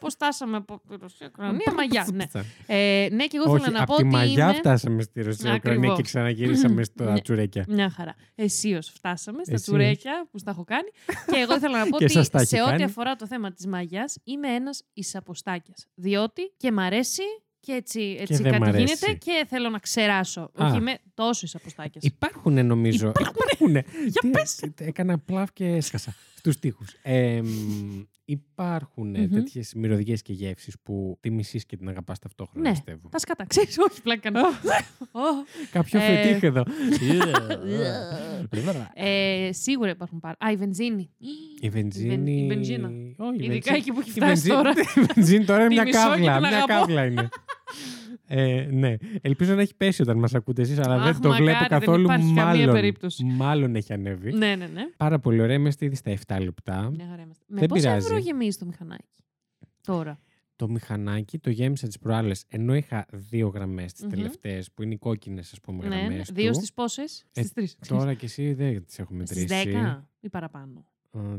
Πώς 0.00 0.12
φτάσαμε 0.14 0.56
από 0.56 0.80
τη 0.88 0.96
Ρωσία, 1.00 1.26
Ουκρανία, 1.26 1.72
μαγιά. 1.76 2.08
Ναι. 2.12 2.24
Ε, 2.66 3.08
ναι, 3.12 3.26
και 3.26 3.36
εγώ 3.36 3.52
Όχι, 3.52 3.60
ήθελα 3.62 3.76
να 3.76 3.82
από 3.82 3.92
πω 3.94 3.98
τη 4.00 4.06
ότι. 4.06 4.14
μαγιά 4.16 4.44
είμαι... 4.44 4.52
φτάσαμε 4.54 5.02
στη 5.02 5.22
Ρωσία 5.22 5.54
Ουκρανία 5.54 5.72
Ακριβώς. 5.78 5.96
και 5.96 6.02
ξαναγυρίσαμε 6.02 6.82
στα 6.90 7.12
Ναι. 7.12 7.20
τσουρέκια. 7.20 7.64
Μια 7.68 7.90
χαρά. 7.90 8.14
Εσείω 8.34 8.80
φτάσαμε 8.82 9.44
στα 9.44 9.52
Εσείως. 9.54 9.62
τσουρέκια 9.62 10.28
που 10.30 10.38
στα 10.38 10.50
έχω 10.50 10.64
κάνει. 10.64 10.88
και 11.32 11.36
εγώ 11.38 11.54
ήθελα 11.56 11.78
να 11.78 11.86
πω 11.90 11.96
Και 11.98 12.04
ότι 12.04 12.12
σας 12.12 12.28
τα 12.28 12.38
έχει 12.40 12.48
σε 12.56 12.60
ό,τι 12.62 12.70
κάνει. 12.70 12.82
αφορά 12.82 13.16
το 13.16 13.26
θέμα 13.26 13.52
της 13.52 13.66
μαγιάς, 13.66 14.16
είμαι 14.24 14.48
ένας 14.48 14.82
εισαποστάκιας. 14.92 15.86
Διότι 15.94 16.42
και 16.56 16.72
μ' 16.72 16.78
αρέσει 16.78 17.22
και 17.60 17.72
έτσι, 17.72 18.16
έτσι 18.20 18.42
δεν 18.42 18.54
μ' 18.54 18.58
κάτι 18.58 18.68
αρέσει. 18.68 18.84
γίνεται 18.84 19.12
και 19.12 19.46
θέλω 19.48 19.68
να 19.68 19.78
ξεράσω. 19.78 20.40
Α. 20.40 20.66
Όχι, 20.66 20.76
είμαι 20.76 20.98
τόσο 21.14 21.46
εισαποστάκια. 21.46 22.00
Υπάρχουν 22.04 22.66
νομίζω. 22.66 23.12
Υπάρχουν. 23.20 23.72
Για 24.08 24.30
πες. 24.30 24.60
Έκανα 24.80 25.18
πλάβ 25.18 25.48
και 25.52 25.66
έσκασα 25.66 26.14
στους 26.34 26.58
τοίχου. 26.58 26.84
Ε, 27.02 27.40
μ, 27.42 27.46
υπάρχουν 28.24 29.08
Μμμ. 29.20 29.28
τέτοιες 29.30 29.72
μυρωδιές 29.74 30.22
και 30.22 30.32
γεύσεις 30.32 30.74
που 30.82 31.18
τη 31.20 31.30
μισεί 31.30 31.60
και 31.66 31.76
την 31.76 31.88
αγαπάς 31.88 32.18
ταυτόχρονα, 32.18 32.68
Ναι. 32.68 32.74
πιστεύω. 32.74 33.08
Τα 33.08 33.18
σκατά, 33.18 33.46
ξέρεις, 33.46 33.78
όχι 33.78 34.02
πλάκα. 34.02 34.30
να- 34.30 34.40
Ω. 35.12 35.22
Κάποιο 35.72 36.00
Ε, 36.00 36.02
φετίχ 36.22 36.42
εδώ. 36.42 36.62
Ε, 38.94 39.52
σίγουρα 39.52 39.90
υπάρχουν 39.90 40.20
πάρα. 40.20 40.36
Α, 40.38 40.50
η 40.50 40.56
βενζίνη. 40.56 41.10
Η 41.60 41.68
βενζίνη. 41.68 42.42
η 42.42 42.46
βενζίνα. 42.46 42.88
Όχι, 43.16 43.42
η 43.42 43.44
Ειδικά 43.44 43.72
βενζίνη- 43.72 43.76
εκεί 43.76 43.92
που 43.92 44.00
έχει 44.00 44.08
η 44.08 44.12
φτάσει 44.12 44.26
βενζίνη- 44.48 44.56
τώρα. 44.56 44.72
Η 44.94 45.12
βενζίνη 45.14 45.44
τώρα 45.44 45.60
είναι 45.64 45.68
Τη 45.68 45.74
μια 45.74 45.84
μισώ 45.84 45.98
και 45.98 46.06
κάβλα. 46.08 46.32
την 46.32 46.40
Μια 46.48 46.48
αγαπώ. 46.56 46.66
κάβλα 46.72 47.04
είναι. 47.04 47.28
Ε, 48.30 48.68
ναι. 48.70 48.94
Ελπίζω 49.20 49.54
να 49.54 49.60
έχει 49.60 49.74
πέσει 49.76 50.02
όταν 50.02 50.18
μας 50.18 50.34
ακούτε 50.34 50.62
εσείς, 50.62 50.78
αλλά 50.78 50.94
Αχ, 50.94 51.04
δεν 51.04 51.20
το 51.20 51.28
μακάρι, 51.28 51.44
βλέπω 51.44 51.58
δεν 51.58 51.68
καθόλου. 51.68 52.02
υπάρχει 52.02 52.26
καμία 52.34 52.44
μάλλον, 52.44 52.72
περίπτωση. 52.74 53.24
μάλλον 53.24 53.74
έχει 53.76 53.92
ανέβει. 53.92 54.32
ναι, 54.32 54.56
ναι, 54.56 54.66
ναι. 54.66 54.82
Πάρα 54.96 55.18
πολύ 55.18 55.40
ωραία. 55.40 55.54
Είμαστε 55.56 55.84
ήδη 55.84 55.94
στα 55.94 56.10
7 56.26 56.38
λεπτά. 56.40 56.90
Μια 56.90 57.06
χαρά 57.10 57.22
είμαστε. 57.22 57.44
Με 57.48 57.58
Δεν 57.60 57.68
πόσα 57.68 57.80
πειράζει. 57.88 58.06
ευρώ 58.06 58.18
γεμίζει 58.18 58.58
το 58.58 58.66
μηχανάκι 58.66 59.22
τώρα; 59.82 60.18
Το 60.56 60.68
μηχανάκι 60.68 61.38
το 61.38 61.50
γέμισα 61.50 61.86
τις 61.86 61.98
προάλλες 61.98 62.44
ενώ 62.48 62.74
είχα 62.74 63.06
δύο 63.12 63.48
γραμμές 63.48 63.92
τις 63.92 64.02
Μμμ. 64.02 64.10
τελευταίες 64.10 64.70
που 64.72 64.82
είναι 64.82 64.94
οι 64.94 64.98
κόκκινες, 64.98 65.52
ας 65.52 65.60
πούμε, 65.60 65.88
Ναι, 65.88 65.96
γραμμές. 65.96 66.30
ναι. 66.30 66.42
Δύο 66.42 66.52
στις 66.52 66.72
πόσες, 66.72 67.24
Ε, 67.32 67.40
στις 67.40 67.52
τρεις. 67.52 67.76
Τώρα 67.88 68.14
και 68.14 68.24
εσύ 68.26 68.52
δεν 68.52 68.84
τις 68.84 68.98
έχω 68.98 69.14
Στις 69.24 69.46
μετρήσει. 69.46 69.70
10 69.70 70.08
ή 70.20 70.28
παραπάνω. 70.28 70.84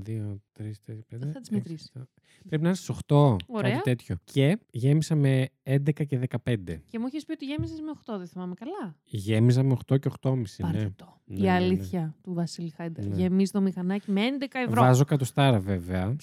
Δύο, 0.01 0.41
τρεις, 0.51 0.79
τέσσερι, 0.81 1.03
πέντε. 1.09 1.25
Θα 1.25 1.31
τις 1.31 1.37
έξι, 1.39 1.53
μετρήσεις. 1.53 1.87
επτά. 1.87 2.07
Πρέπει 2.47 2.61
να 2.63 2.67
είναι 2.67 2.77
στις 2.77 2.89
8. 3.07 3.35
Ωραία. 3.47 3.71
Κάτι 3.71 3.81
τέτοιο. 3.83 4.15
Και 4.23 4.57
γέμισα 4.71 5.15
με 5.15 5.47
11 5.63 6.05
και 6.05 6.17
15. 6.17 6.81
Και 6.87 6.99
μου 6.99 7.05
έχεις 7.05 7.25
πει 7.25 7.31
ότι 7.31 7.45
γέμισες 7.45 7.79
με 7.81 7.91
8, 7.91 8.17
δεν 8.17 8.27
θυμάμαι 8.27 8.53
καλά. 8.53 8.95
Γέμιζα 9.03 9.63
με 9.63 9.77
8 9.91 9.99
και 9.99 10.09
8,5. 10.21 10.41
Πάρτε 10.61 10.77
Ναι. 10.83 10.89
το. 10.95 11.21
Ναι, 11.25 11.37
Η 11.37 11.41
ναι, 11.41 11.47
ναι. 11.47 11.53
αλήθεια 11.55 12.15
του 12.23 12.33
Βασίλη 12.33 12.69
Χάιντερ. 12.69 13.05
Ναι. 13.05 13.15
Γεμίζει 13.15 13.51
το 13.51 13.61
μηχανάκι 13.61 14.11
με 14.11 14.21
11 14.39 14.45
ευρώ. 14.67 14.81
Βάζω 14.81 15.05
κατοστάρα 15.05 15.59
βέβαια. 15.59 16.15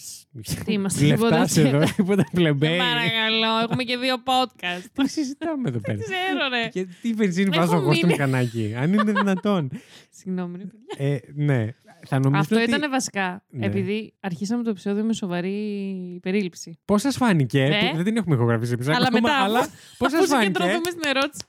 Τι 0.64 0.72
είμαστε, 0.72 1.04
Λεφτά 1.06 1.24
τίποτα 1.26 1.46
σε 1.46 1.68
εδώ, 1.68 1.78
τίποτα 1.96 2.22
Σε 2.22 2.30
πλεμπέι. 2.32 2.78
Παρακαλώ, 2.78 3.58
έχουμε 3.62 3.82
και 3.82 3.96
δύο 3.96 4.16
podcast. 4.16 4.84
Τι 4.92 5.08
συζητάμε 5.08 5.68
εδώ 5.68 5.80
πέρα; 5.80 5.98
Ξέρω, 6.02 6.48
ρε. 6.50 6.68
Και 6.68 6.86
τι 7.02 7.12
βενζίνη 7.12 7.48
Έχω 7.52 7.58
βάζω 7.66 7.76
εγώ 7.76 7.92
στο 7.94 8.06
μείνει. 8.06 8.18
μηχανάκι, 8.18 8.74
αν 8.76 8.92
είναι 8.92 9.12
δυνατόν. 9.12 9.70
Συγγνώμη, 10.10 10.56
ρε 10.58 10.64
παιδιά. 10.64 11.06
Ε, 11.14 11.18
ναι. 11.34 11.68
Θα 12.06 12.18
νομίζω 12.18 12.40
Αυτό 12.40 12.56
ότι... 12.56 12.64
ήταν 12.75 12.90
βασικά. 12.90 13.44
Ναι. 13.48 13.66
Επειδή 13.66 14.14
αρχίσαμε 14.20 14.62
το 14.62 14.70
επεισόδιο 14.70 15.04
με 15.04 15.12
σοβαρή 15.12 16.18
περίληψη. 16.22 16.78
Πώς 16.84 17.00
σας 17.00 17.16
φάνηκε, 17.16 17.62
Ε. 17.62 17.88
που 17.90 17.96
δεν 17.96 18.04
την 18.04 18.16
έχουμε 18.16 18.34
ηχογραφήσει 18.34 18.72
επίσης 18.72 18.94
Αλλά 18.94 19.06
ακόμα, 19.06 19.20
μετά, 19.20 19.42
αλλά 19.42 19.60
πώς 19.98 20.12
Αφού 20.12 20.16
σας 20.26 20.28
φάνηκε; 20.28 20.52
συγκεντρωθούμε 20.52 20.90
στην 20.90 21.02
ερώτηση. 21.04 21.42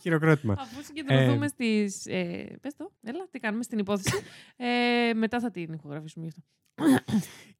Χειροκρότημα. 0.00 0.54
Αφού 0.58 0.82
συγκεντρωθούμε 0.84 1.44
Ε. 1.44 1.48
στις... 1.48 2.06
Ε, 2.06 2.56
πες 2.60 2.74
το, 2.76 2.92
έλα, 3.02 3.26
τι 3.30 3.38
κάνουμε 3.38 3.62
στην 3.62 3.78
υπόθεση. 3.78 4.16
Ε, 4.56 5.14
μετά 5.14 5.40
θα 5.40 5.50
την 5.50 5.72
ηχογραφήσουμε 5.72 6.24
γι' 6.24 6.30
αυτό. 6.36 6.42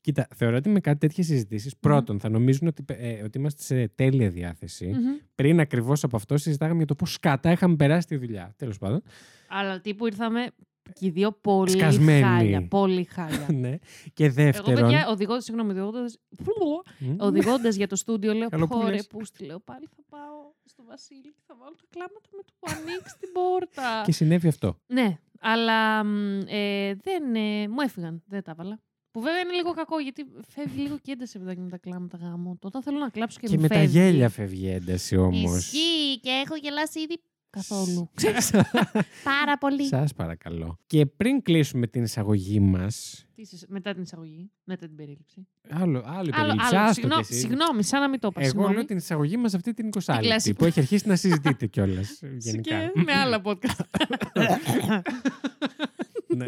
Κοίτα, 0.00 0.26
θεωρώ 0.35 0.56
ότι 0.56 0.68
με 0.68 0.80
κάτι 0.80 0.99
τέτοιες 0.99 1.26
συζητήσεις, 1.26 1.76
πρώτον, 1.76 2.21
θα 2.21 2.28
νομίζουν 2.28 2.66
ότι, 2.68 2.85
ε, 2.87 3.23
ότι 3.23 3.38
είμαστε 3.38 3.62
σε 3.62 3.88
τέλεια 3.94 4.30
διάθεση. 4.30 4.87
Μμμ. 4.87 5.14
Πριν 5.35 5.61
ακριβώς 5.61 6.04
από 6.04 6.16
αυτό 6.16 6.37
συζητάγαμε 6.37 6.76
για 6.76 6.87
το 6.87 6.94
πώς 6.94 7.12
σκατά 7.12 7.50
είχαμε 7.52 7.76
περάσει 7.76 8.06
τη 8.06 8.16
δουλειά. 8.16 8.54
Τέλος 8.56 8.78
πάντων. 8.78 9.02
Αλλά 9.49 9.80
τύπου 9.80 10.06
ήρθαμε 10.06 10.47
και 10.93 11.07
οι 11.07 11.11
δύο 11.11 11.33
πολύ 11.33 11.71
Σκασμένοι. 11.71 12.23
χάλια. 12.23 12.69
Πολύ 12.69 13.05
χάλια. 13.05 13.47
ναι. 13.62 13.79
Και 14.15 14.25
Εγώ, 14.25 14.35
δεύτερον... 14.35 14.81
παιδιά, 14.83 15.09
οδηγώντας, 15.09 15.45
συγγνώμη, 15.45 15.71
οδηγώντας, 15.71 16.19
Μμ. 16.39 17.15
οδηγώντας 17.19 17.75
για 17.77 17.87
το 17.87 17.97
στούντιο, 17.97 18.33
λέω, 18.35 18.49
Καλό 18.49 18.67
που 18.67 18.79
πω 18.79 18.87
ρε, 18.87 18.93
λες. 18.95 19.07
πούστη, 19.07 19.45
λέω, 19.45 19.61
πάλι 19.61 19.87
θα 19.97 20.03
πάω 20.09 20.53
στο 20.65 20.83
Βασίλη 20.89 21.21
και 21.33 21.43
θα 21.47 21.55
βάλω 21.59 21.75
τα 21.77 21.85
κλάματα 21.91 22.29
με 22.37 22.43
το 22.47 22.53
που 22.59 22.67
ανοίξει 22.71 23.15
την 23.21 23.29
πόρτα. 23.33 23.89
Και 24.07 24.12
συνέβη 24.12 24.49
αυτό. 24.49 24.77
Ναι, 24.87 25.19
αλλά 25.41 26.05
μ, 26.05 26.41
ε, 26.47 26.95
δεν, 26.95 27.35
ε, 27.35 27.69
μου 27.69 27.81
έφυγαν, 27.81 28.23
δεν 28.27 28.43
τα 28.43 28.51
έβαλα. 28.51 28.81
Που 29.11 29.21
βέβαια 29.21 29.41
είναι 29.41 29.53
λίγο 29.53 29.73
κακό, 29.73 29.99
γιατί 30.01 30.25
φεύγει 30.49 30.81
λίγο 30.81 30.99
και 30.99 31.12
ένταση 31.12 31.39
παιδάκι 31.39 31.61
με 31.61 31.69
τα 31.69 31.79
κλάματα 31.79 32.17
γάμου. 32.17 32.59
Όταν 32.62 32.83
θέλω 32.83 32.99
να 32.99 33.09
κλάψω 33.09 33.39
και, 33.41 33.47
Και 33.47 33.55
μου 33.57 33.62
με 33.62 33.69
τα 33.69 33.75
φεύγει. 33.75 33.99
γέλια 33.99 34.29
φεύγει 34.29 34.65
η 34.67 34.71
ένταση 34.71 35.17
όμως. 35.17 35.57
Ισχύει 35.59 36.21
και 36.21 36.43
έχω 36.47 36.57
γελάσει 36.57 37.01
ήδη 37.01 37.23
καθόλου. 37.52 38.11
Πάρα 39.32 39.59
πολύ. 39.59 39.87
Σας 39.87 40.14
παρακαλώ. 40.14 40.78
Και 40.87 41.06
πριν 41.06 41.42
κλείσουμε 41.42 41.87
την 41.87 42.02
εισαγωγή 42.02 42.61
μας, 42.61 43.25
Τι 43.35 43.42
είσαι- 43.42 43.66
μετά 43.68 43.92
την 43.92 44.02
εισαγωγή, 44.02 44.50
μετά 44.64 44.87
την 44.87 44.97
περίληψη. 44.97 45.47
άλλο, 45.71 45.82
άλλο 45.82 46.02
Άλλο, 46.06 46.30
περίληψη, 46.30 46.75
άλλο, 46.75 46.78
άστο 46.85 46.92
συγγνώμη, 46.92 47.23
κι 47.25 47.32
εσύ. 47.32 47.40
συγγνώμη, 47.40 47.82
σαν 47.82 48.00
να 48.00 48.09
μην 48.09 48.21
το 48.21 48.28
είπα. 48.30 48.40
Εγώ 48.40 48.49
συγγνώμη. 48.50 48.75
λέω 48.75 48.85
την 48.85 48.97
εισαγωγή 48.97 49.37
μας 49.37 49.54
αυτή 49.54 49.75
την 49.75 49.88
20 49.88 50.18
κλασική. 50.21 50.56
που 50.59 50.64
έχει 50.64 50.80
αρχίσει 50.80 51.09
να 51.09 51.16
συζητείτε 51.16 51.66
κιόλας. 51.66 52.21
γενικά. 52.38 52.78
Και 52.87 53.00
με 53.06 53.12
άλλα 53.12 53.42
podcast. 53.44 53.85
ναι. 56.37 56.47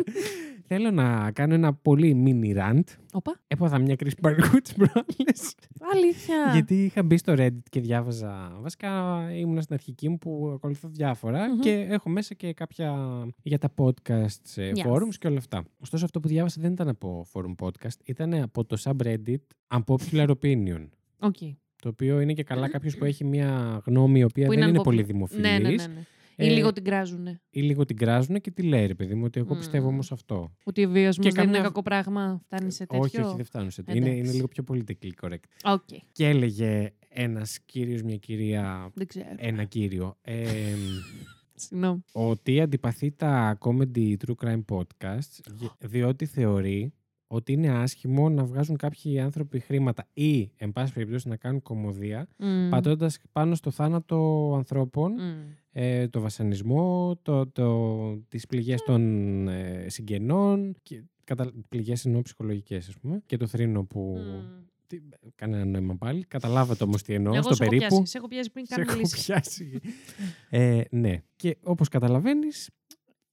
Θέλω 0.66 0.90
να 0.90 1.30
κάνω 1.32 1.54
ένα 1.54 1.74
πολύ 1.74 2.22
mini 2.26 2.58
rant. 2.58 2.80
Οπα, 3.12 3.40
Έπαθα 3.46 3.78
μια 3.78 3.96
κρίση 3.96 4.16
παρκού 4.22 4.58
τις 4.60 4.72
προάλλες. 4.74 5.54
αλήθεια. 5.94 6.50
Γιατί 6.52 6.84
είχα 6.84 7.02
μπει 7.02 7.16
στο 7.16 7.34
Reddit 7.36 7.58
και 7.70 7.80
διάβαζα. 7.80 8.56
Βασικά 8.60 8.90
ήμουν 9.34 9.62
στην 9.62 9.74
αρχική 9.74 10.08
μου 10.08 10.18
που 10.18 10.50
ακολουθώ 10.54 10.88
διάφορα 10.88 11.48
Μμμ. 11.48 11.60
και 11.60 11.86
έχω 11.90 12.08
μέσα 12.10 12.34
και 12.34 12.52
κάποια 12.52 12.94
για 13.42 13.58
τα 13.58 13.74
podcasts, 13.76 14.52
ε, 14.56 14.70
Yes. 14.74 14.86
forums 14.88 15.14
και 15.18 15.26
όλα 15.26 15.38
αυτά. 15.38 15.64
Ωστόσο, 15.78 16.04
αυτό 16.04 16.20
που 16.20 16.28
διάβασα 16.28 16.60
δεν 16.60 16.72
ήταν 16.72 16.88
από 16.88 17.26
forum 17.32 17.54
podcast, 17.66 17.96
ήταν 18.04 18.34
από 18.34 18.64
το 18.64 18.76
subreddit 18.84 19.36
Unpopular 19.76 20.28
Opinion. 20.28 20.88
Οκ. 21.18 21.36
Το 21.82 21.88
οποίο 21.90 22.20
είναι 22.20 22.32
και 22.32 22.42
καλά 22.42 22.68
κάποιος 22.68 22.96
που 22.96 23.04
έχει 23.04 23.24
μια 23.24 23.80
γνώμη 23.86 24.18
η 24.18 24.24
οποία 24.24 24.44
Που 24.46 24.50
δεν 24.50 24.60
είναι 24.60 24.68
είναι 24.68 24.78
unpopular. 24.78 24.84
πολύ 24.84 24.96
Ναι, 25.00 25.02
δημοφιλή. 25.06 25.40
ναι, 25.40 25.58
ναι. 25.58 25.68
ναι. 25.70 26.04
Ή 26.36 26.46
Ε, 26.46 26.48
λίγο 26.48 26.72
την 26.72 26.84
κράζουνε. 26.84 27.40
Ή 27.50 27.60
λίγο 27.60 27.84
την 27.84 27.96
κράζουν 27.96 28.40
και 28.40 28.50
τη 28.50 28.62
λέει, 28.62 28.86
ρε 28.86 28.94
παιδί 28.94 29.14
μου, 29.14 29.24
ότι 29.24 29.40
εγώ 29.40 29.52
Μμμ. 29.52 29.58
πιστεύω 29.58 29.88
όμως 29.88 30.12
αυτό. 30.12 30.54
Ότι 30.64 30.84
ο 30.84 30.88
βιασμός 30.90 31.24
και 31.24 31.30
δεν 31.30 31.42
είναι 31.42 31.52
καμιά- 31.52 31.68
κακό 31.68 31.82
πράγμα. 31.82 32.40
Φτάνει 32.44 32.70
σε 32.72 32.86
τέτοιο; 32.86 33.02
Όχι, 33.04 33.20
όχι, 33.20 33.36
δεν 33.36 33.44
φτάνουν 33.44 33.70
σε 33.70 33.82
τέτοιο. 33.82 34.00
Είναι, 34.00 34.08
είναι 34.10 34.18
Εντάξει. 34.18 34.34
λίγο 34.36 34.48
πιο 34.48 34.64
politically 34.68 35.10
correct. 35.20 35.72
Οκ. 35.72 35.88
Και 36.12 36.28
έλεγε 36.28 36.92
ένας 37.08 37.60
κύριος, 37.60 38.02
μια 38.02 38.16
κυρία, 38.16 38.90
Δεν 38.94 39.06
ξέρω. 39.06 39.26
ένας 39.36 39.64
κύριος. 39.64 40.16
Ε, 40.22 40.44
Συγγνώμη. 41.56 42.04
ότι 42.12 42.60
αντιπαθεί 42.60 43.10
τα 43.12 43.58
comedy 43.60 44.14
true 44.26 44.34
crime 44.44 44.64
podcasts 44.68 45.40
γε- 45.54 45.70
διότι 45.78 46.26
θεωρεί 46.26 46.92
ότι 47.34 47.52
είναι 47.52 47.68
άσχημο 47.70 48.28
να 48.28 48.44
βγάζουν 48.44 48.76
κάποιοι 48.76 49.20
άνθρωποι 49.20 49.58
χρήματα 49.60 50.06
ή, 50.12 50.50
εν 50.56 50.72
πάση 50.72 50.92
περιπτώσει, 50.92 51.28
να 51.28 51.36
κάνουν 51.36 51.62
κωμωδία 51.62 52.28
Μμ. 52.36 52.68
πατώντας 52.70 53.18
πάνω 53.32 53.54
στο 53.54 53.70
θάνατο 53.70 54.52
ανθρώπων, 54.56 55.12
Μμ. 55.12 55.40
ε, 55.72 56.08
το 56.08 56.20
βασανισμό, 56.20 57.16
το, 57.22 57.46
το, 57.46 58.16
τις 58.28 58.46
πληγές 58.46 58.82
των 58.82 59.02
ε, 59.48 59.86
συγγενών, 59.88 60.74
και, 60.82 61.02
κατα, 61.24 61.52
πληγές 61.68 62.04
εννοώ 62.04 62.22
ψυχολογικές, 62.22 62.88
ας 62.88 62.96
πούμε, 62.98 63.22
και 63.26 63.36
το 63.36 63.46
θρήνο 63.46 63.84
που... 63.84 64.16
Μμ. 64.18 64.62
Τι, 64.86 65.00
κανένα 65.34 65.64
νόημα 65.64 65.96
πάλι. 65.96 66.24
Καταλάβατε 66.24 66.84
όμως 66.84 67.02
τι 67.02 67.14
εννοώ, 67.14 67.32
Εγώ 67.34 67.42
στο 67.42 67.54
σε 67.54 67.62
έχω 67.62 67.70
περίπου. 67.70 67.94
πιάσει. 67.96 68.10
Σε 68.10 68.18
έχω 68.18 68.28
πιάσει 68.28 68.50
πριν 68.50 68.66
Σε 68.66 68.74
κάνω 68.74 68.90
έχω 68.90 68.98
λύση. 69.00 69.24
πιάσει. 69.24 69.80
ε, 70.50 70.80
ναι. 70.90 71.22
Και 71.36 71.56
όπως 71.62 71.88
καταλαβαίνεις, 71.88 72.70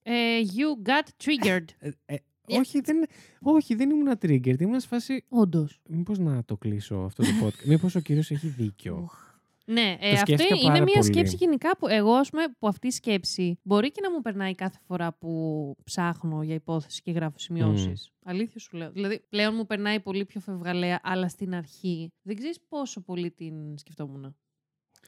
Ε, 0.04 0.12
you 0.44 0.88
got 0.90 1.08
triggered. 1.24 1.66
Ε, 2.48 2.54
ε, 2.54 2.58
Yeah. 2.58 2.60
όχι, 2.60 2.80
δεν, 2.82 3.06
όχι, 3.42 3.76
δεν 3.76 3.90
ήμουν 3.90 4.12
triggered. 4.22 4.60
Ήμουν 4.62 4.80
σε 4.80 4.88
φάση. 4.88 5.24
Όντως. 5.30 5.80
Μήπως 5.90 6.20
να 6.20 6.44
το 6.46 6.58
κλείσω 6.58 6.96
αυτό 6.96 7.24
το 7.24 7.30
podcast. 7.44 7.64
Μήπως 7.66 7.96
ο 7.96 8.00
κύριος 8.00 8.32
έχει 8.32 8.48
δίκιο. 8.48 9.10
Ναι, 9.66 9.98
ε, 10.00 10.08
Το 10.10 10.14
αυτό 10.14 10.18
σκέφτηκα 10.26 10.56
είναι 10.56 10.64
πάρα 10.68 10.84
μια 10.84 10.94
πολύ. 10.94 11.04
σκέψη 11.06 11.36
γενικά 11.36 11.78
που 11.78 11.88
εγώ, 11.88 12.14
ας 12.14 12.30
πούμε, 12.30 12.44
που 12.60 12.68
αυτή 12.68 12.88
η 12.88 12.92
σκέψη 12.92 13.60
μπορεί 13.64 13.92
και 13.92 14.02
να 14.02 14.12
μου 14.12 14.22
περνάει 14.22 14.56
κάθε 14.56 14.78
φορά 14.88 15.14
που 15.14 15.76
ψάχνω 15.84 16.44
για 16.44 16.54
υπόθεση 16.54 17.02
και 17.02 17.12
γράφω 17.12 17.40
σημειώσεις. 17.40 18.12
Αλήθεια 18.24 18.60
σου 18.60 18.78
λέω. 18.78 18.92
Δηλαδή, 18.92 19.20
πλέον 19.30 19.54
μου 19.56 19.66
περνάει 19.66 20.00
πολύ 20.00 20.26
πιο 20.26 20.40
φευγαλέα, 20.40 21.00
αλλά 21.04 21.28
στην 21.30 21.54
αρχή 21.56 22.12
δεν 22.22 22.36
ξέρεις 22.36 22.60
πόσο 22.70 23.02
πολύ 23.02 23.32
την 23.32 23.78
σκεφτόμουν. 23.78 24.36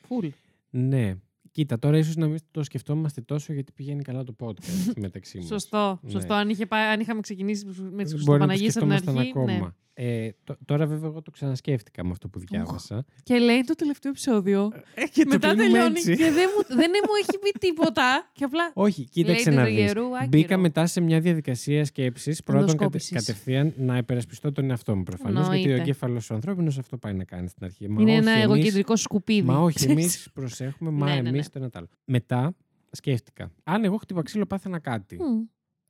Φουλ. 0.08 0.28
ναι. 0.70 1.16
Κοίτα, 1.53 1.79
τώρα 1.79 1.98
ίσως 1.98 2.15
να 2.15 2.27
μην 2.27 2.39
το 2.51 2.63
σκεφτόμαστε 2.63 3.22
τόσο 3.22 3.53
γιατί 3.53 3.72
πηγαίνει 3.72 4.01
καλά 4.01 4.24
το 4.24 4.36
podcast 4.39 4.93
μεταξύ 5.05 5.38
μας. 5.38 5.45
Σωστό. 5.48 6.00
Ναι. 6.01 6.12
Σωστό. 6.12 6.33
Αν, 6.33 6.50
είχε 6.50 6.65
πάει, 6.65 6.83
αν 6.86 7.00
είχαμε 7.00 7.22
ξεκινήσει 7.22 7.65
με 7.65 8.03
τι 8.03 8.24
Μπορεί 8.24 8.39
να 8.39 8.48
το 8.48 8.53
Χριστουγεννιάτικε 8.53 8.79
από 8.79 8.88
την 8.88 8.98
σκεφτόμασταν 8.98 9.17
αρχή. 9.17 9.29
ακόμα. 9.29 9.51
Ναι. 9.51 9.67
Ε, 9.95 10.29
τω- 10.43 10.57
τώρα 10.65 10.86
βέβαια 10.86 11.10
εγώ 11.10 11.22
το 11.22 11.31
ξανασκέφτηκα 11.31 12.03
με 12.03 12.10
αυτό 12.12 12.27
που 12.29 12.39
διάβασα. 12.39 13.05
Και 13.24 13.38
λέει 13.38 13.62
το 13.62 13.74
τελευταίο 13.75 14.12
επεισόδιο. 14.12 14.72
Ε, 14.95 15.03
και 15.07 15.24
το 15.24 15.29
Μετά 15.29 15.48
κλείνουμε 15.48 15.72
τελειώνει 15.72 15.98
έτσι. 15.98 16.15
και 16.15 16.31
δεν 16.31 16.50
μου, 16.57 16.75
δεν 16.75 16.89
μου 16.91 17.13
έχει 17.22 17.39
πει 17.39 17.60
τίποτα. 17.60 18.29
Και 18.33 18.43
απλά. 18.43 18.72
Όχι, 18.74 19.03
κοίταξε 19.03 19.50
λέει 19.50 19.60
να 19.60 19.65
του 19.65 19.69
δεις. 19.74 19.79
γερού 19.86 20.05
άκυρο. 20.15 20.27
Μπήκα 20.27 20.57
μετά 20.57 20.86
σε 20.86 21.01
μια 21.01 21.19
διαδικασία 21.19 21.86
σκέψης. 21.86 22.43
Πρώτον, 22.43 22.62
κατε, 22.62 22.72
Ενδοσκόπησης. 22.74 23.12
κατευθείαν 23.12 23.74
να 23.77 23.98
υπερασπιστώ 23.98 24.51
τον 24.51 24.69
εαυτό 24.69 24.95
μου 24.95 25.03
προφανώς. 25.03 25.39
Γιατί 25.48 25.55
ο 25.57 25.62
Εννοείται. 25.62 25.81
εγκέφαλος 25.81 26.29
ο 26.29 26.33
ανθρώπινος 26.33 26.77
αυτό 26.77 26.98
πάει 26.98 27.13
να 27.13 27.24
κάνει 27.24 27.48
στην 27.48 27.65
αρχή. 27.65 27.89
Μα 27.89 28.01
Είναι 28.01 28.12
όχι 28.12 28.19
ένα 28.19 28.31
εμείς- 28.31 28.43
εγωκεντρικό 28.43 28.95
σκουπίδι. 28.95 29.41
Μα 29.48 29.57
όχι, 29.60 29.83
εμείς 29.91 30.05
ξέρεις. 30.07 30.29
προσέχουμε, 30.33 30.89
μα 30.91 31.05
Ναι, 31.15 31.22
ναι, 31.22 31.29
εμείς 31.29 31.43
ναι. 31.44 31.50
το 31.50 31.60
ένα 31.60 31.70
το 31.70 31.78
άλλο. 31.78 31.88
Μετά 32.06 32.56
σκέφτηκα, 32.92 33.52
αν 33.64 33.84
εγώ 33.84 33.98
χτύπα 33.98 34.22
ξύλο 34.22 34.46
πάθαινα 34.46 34.80
κάτι, 34.80 35.16
Μμ. 35.16 35.44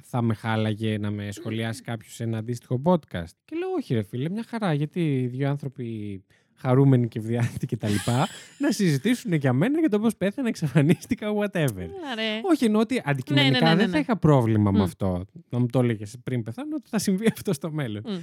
θα 0.04 0.22
με 0.22 0.34
χάλαγε 0.34 0.98
να 0.98 1.12
με 1.12 1.32
σχολιάσει 1.32 1.82
κάποιος 1.82 2.14
σε 2.14 2.24
ένα 2.24 2.38
αντίστοιχο 2.38 2.82
podcast; 2.86 3.36
Και 3.46 3.56
λέω, 3.56 3.70
Όχι, 3.78 3.94
ρε 3.94 4.04
φίλε, 4.04 4.30
μια 4.30 4.44
χαρά. 4.44 4.74
Γιατί 4.74 5.28
δύο 5.32 5.50
άνθρωποι 5.50 6.24
χαρούμενοι 6.56 7.08
και 7.08 7.20
ευδιάθετοι 7.20 7.66
και 7.66 7.78
τα 7.78 7.90
λοιπά, 7.90 8.28
να 8.64 8.72
συζητήσουν 8.72 9.34
για 9.34 9.54
μένα 9.54 9.80
για 9.80 9.90
το 9.90 10.00
πώς 10.00 10.16
πέθανα, 10.16 10.48
εξαφανίστηκα, 10.48 11.28
whatever. 11.34 11.78
Έλα, 11.78 12.16
ρε. 12.16 12.40
Όχι, 12.44 12.66
εννοώ 12.66 12.82
ότι 12.82 13.02
αντικειμενικά 13.06 13.60
ναι, 13.60 13.70
ναι, 13.70 13.76
δεν 13.76 13.86
ναι. 13.86 13.92
θα 13.92 14.00
είχα 14.00 14.18
πρόβλημα 14.18 14.72
με 14.72 14.78
Μμ. 14.78 14.82
αυτό. 14.82 15.26
Να 15.50 15.60
μου 15.60 15.66
το 15.66 15.80
έλεγες 15.80 16.16
πριν 16.24 16.44
πεθάνω 16.44 16.76
ότι 16.76 16.90
θα 16.90 17.00
συμβεί 17.00 17.28
αυτό 17.34 17.54
στο 17.54 17.72
μέλλον. 17.72 18.04
Μμ. 18.06 18.20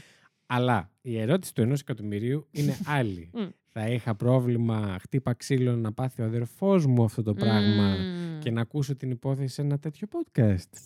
Αλλά 0.46 0.90
η 1.00 1.18
ερώτηση 1.18 1.54
του 1.54 1.60
ενός 1.60 1.80
εκατομμυρίου 1.80 2.48
είναι 2.50 2.78
άλλη. 2.86 3.30
Μμ. 3.32 3.46
Θα 3.72 3.88
είχα 3.88 4.14
πρόβλημα 4.14 4.96
χτύπα 5.00 5.34
ξύλο 5.34 5.76
να 5.76 5.92
πάθει 5.92 6.22
ο 6.22 6.24
αδερφός 6.24 6.86
μου 6.86 7.04
αυτό 7.04 7.22
το 7.22 7.34
πράγμα 7.34 7.96
Μμμ. 7.96 8.38
και 8.38 8.50
να 8.50 8.60
ακούσω 8.60 8.96
την 8.96 9.10
υπόθεση 9.10 9.54
σε 9.54 9.62
ένα 9.62 9.78
τέτοιο 9.78 10.08
podcast. 10.10 10.78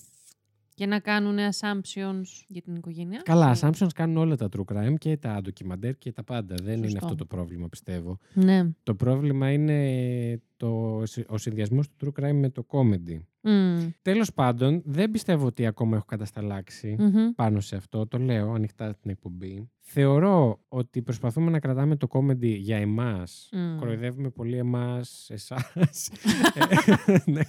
Και 0.75 0.87
να 0.87 0.99
κάνουν 1.01 1.37
assumptions 1.37 2.45
για 2.47 2.63
την 2.63 2.75
οικογένειά. 2.75 3.21
Καλά, 3.25 3.55
σου. 3.55 3.67
assumptions 3.67 3.89
κάνουν 3.95 4.17
όλα 4.17 4.37
τα 4.37 4.49
true 4.57 4.75
crime 4.75 4.95
και 4.99 5.17
τα 5.17 5.41
ντοκιμαντέρ 5.43 5.99
και 5.99 6.13
τα 6.13 6.25
πάντα. 6.25 6.55
Δεν 6.63 6.77
είναι 6.77 6.89
Σωστό. 6.89 7.05
αυτό 7.05 7.17
το 7.17 7.25
πρόβλημα, 7.27 7.69
πιστεύω. 7.69 8.19
Ναι. 8.33 8.71
Το 8.83 8.95
πρόβλημα 8.95 9.53
είναι 9.53 10.43
το, 10.57 11.03
ο 11.29 11.39
συνδυασμός 11.39 11.89
του 11.89 12.13
true 12.17 12.23
crime 12.23 12.35
με 12.35 12.51
το 12.51 12.67
comedy. 12.69 13.19
Μμμ. 13.45 13.91
Τέλος 14.03 14.33
πάντων, 14.33 14.83
δεν 14.85 15.11
πιστεύω 15.11 15.47
ότι 15.47 15.67
ακόμα 15.67 15.97
έχω 15.97 16.05
κατασταλάξει 16.05 16.97
Μμμ. 16.99 17.31
πάνω 17.35 17.61
σε 17.61 17.77
αυτό. 17.77 18.07
Το 18.07 18.19
λέω 18.19 18.53
ανοιχτά 18.53 18.93
στην 18.93 19.11
εκπομπή. 19.11 19.69
Θεωρώ 19.81 20.61
ότι 20.69 21.03
προσπαθούμε 21.03 21.51
να 21.51 21.61
κρατάμε 21.61 21.97
το 21.97 22.07
comedy 22.11 22.57
για 22.59 22.77
εμάς. 22.77 23.49
Μμ. 23.53 23.79
Κοροϊδεύουμε 23.79 24.31
πολύ 24.31 24.57
εμάς, 24.57 25.31
εσάς. 25.31 26.11
Ε, 26.55 27.17
ναι. 27.31 27.41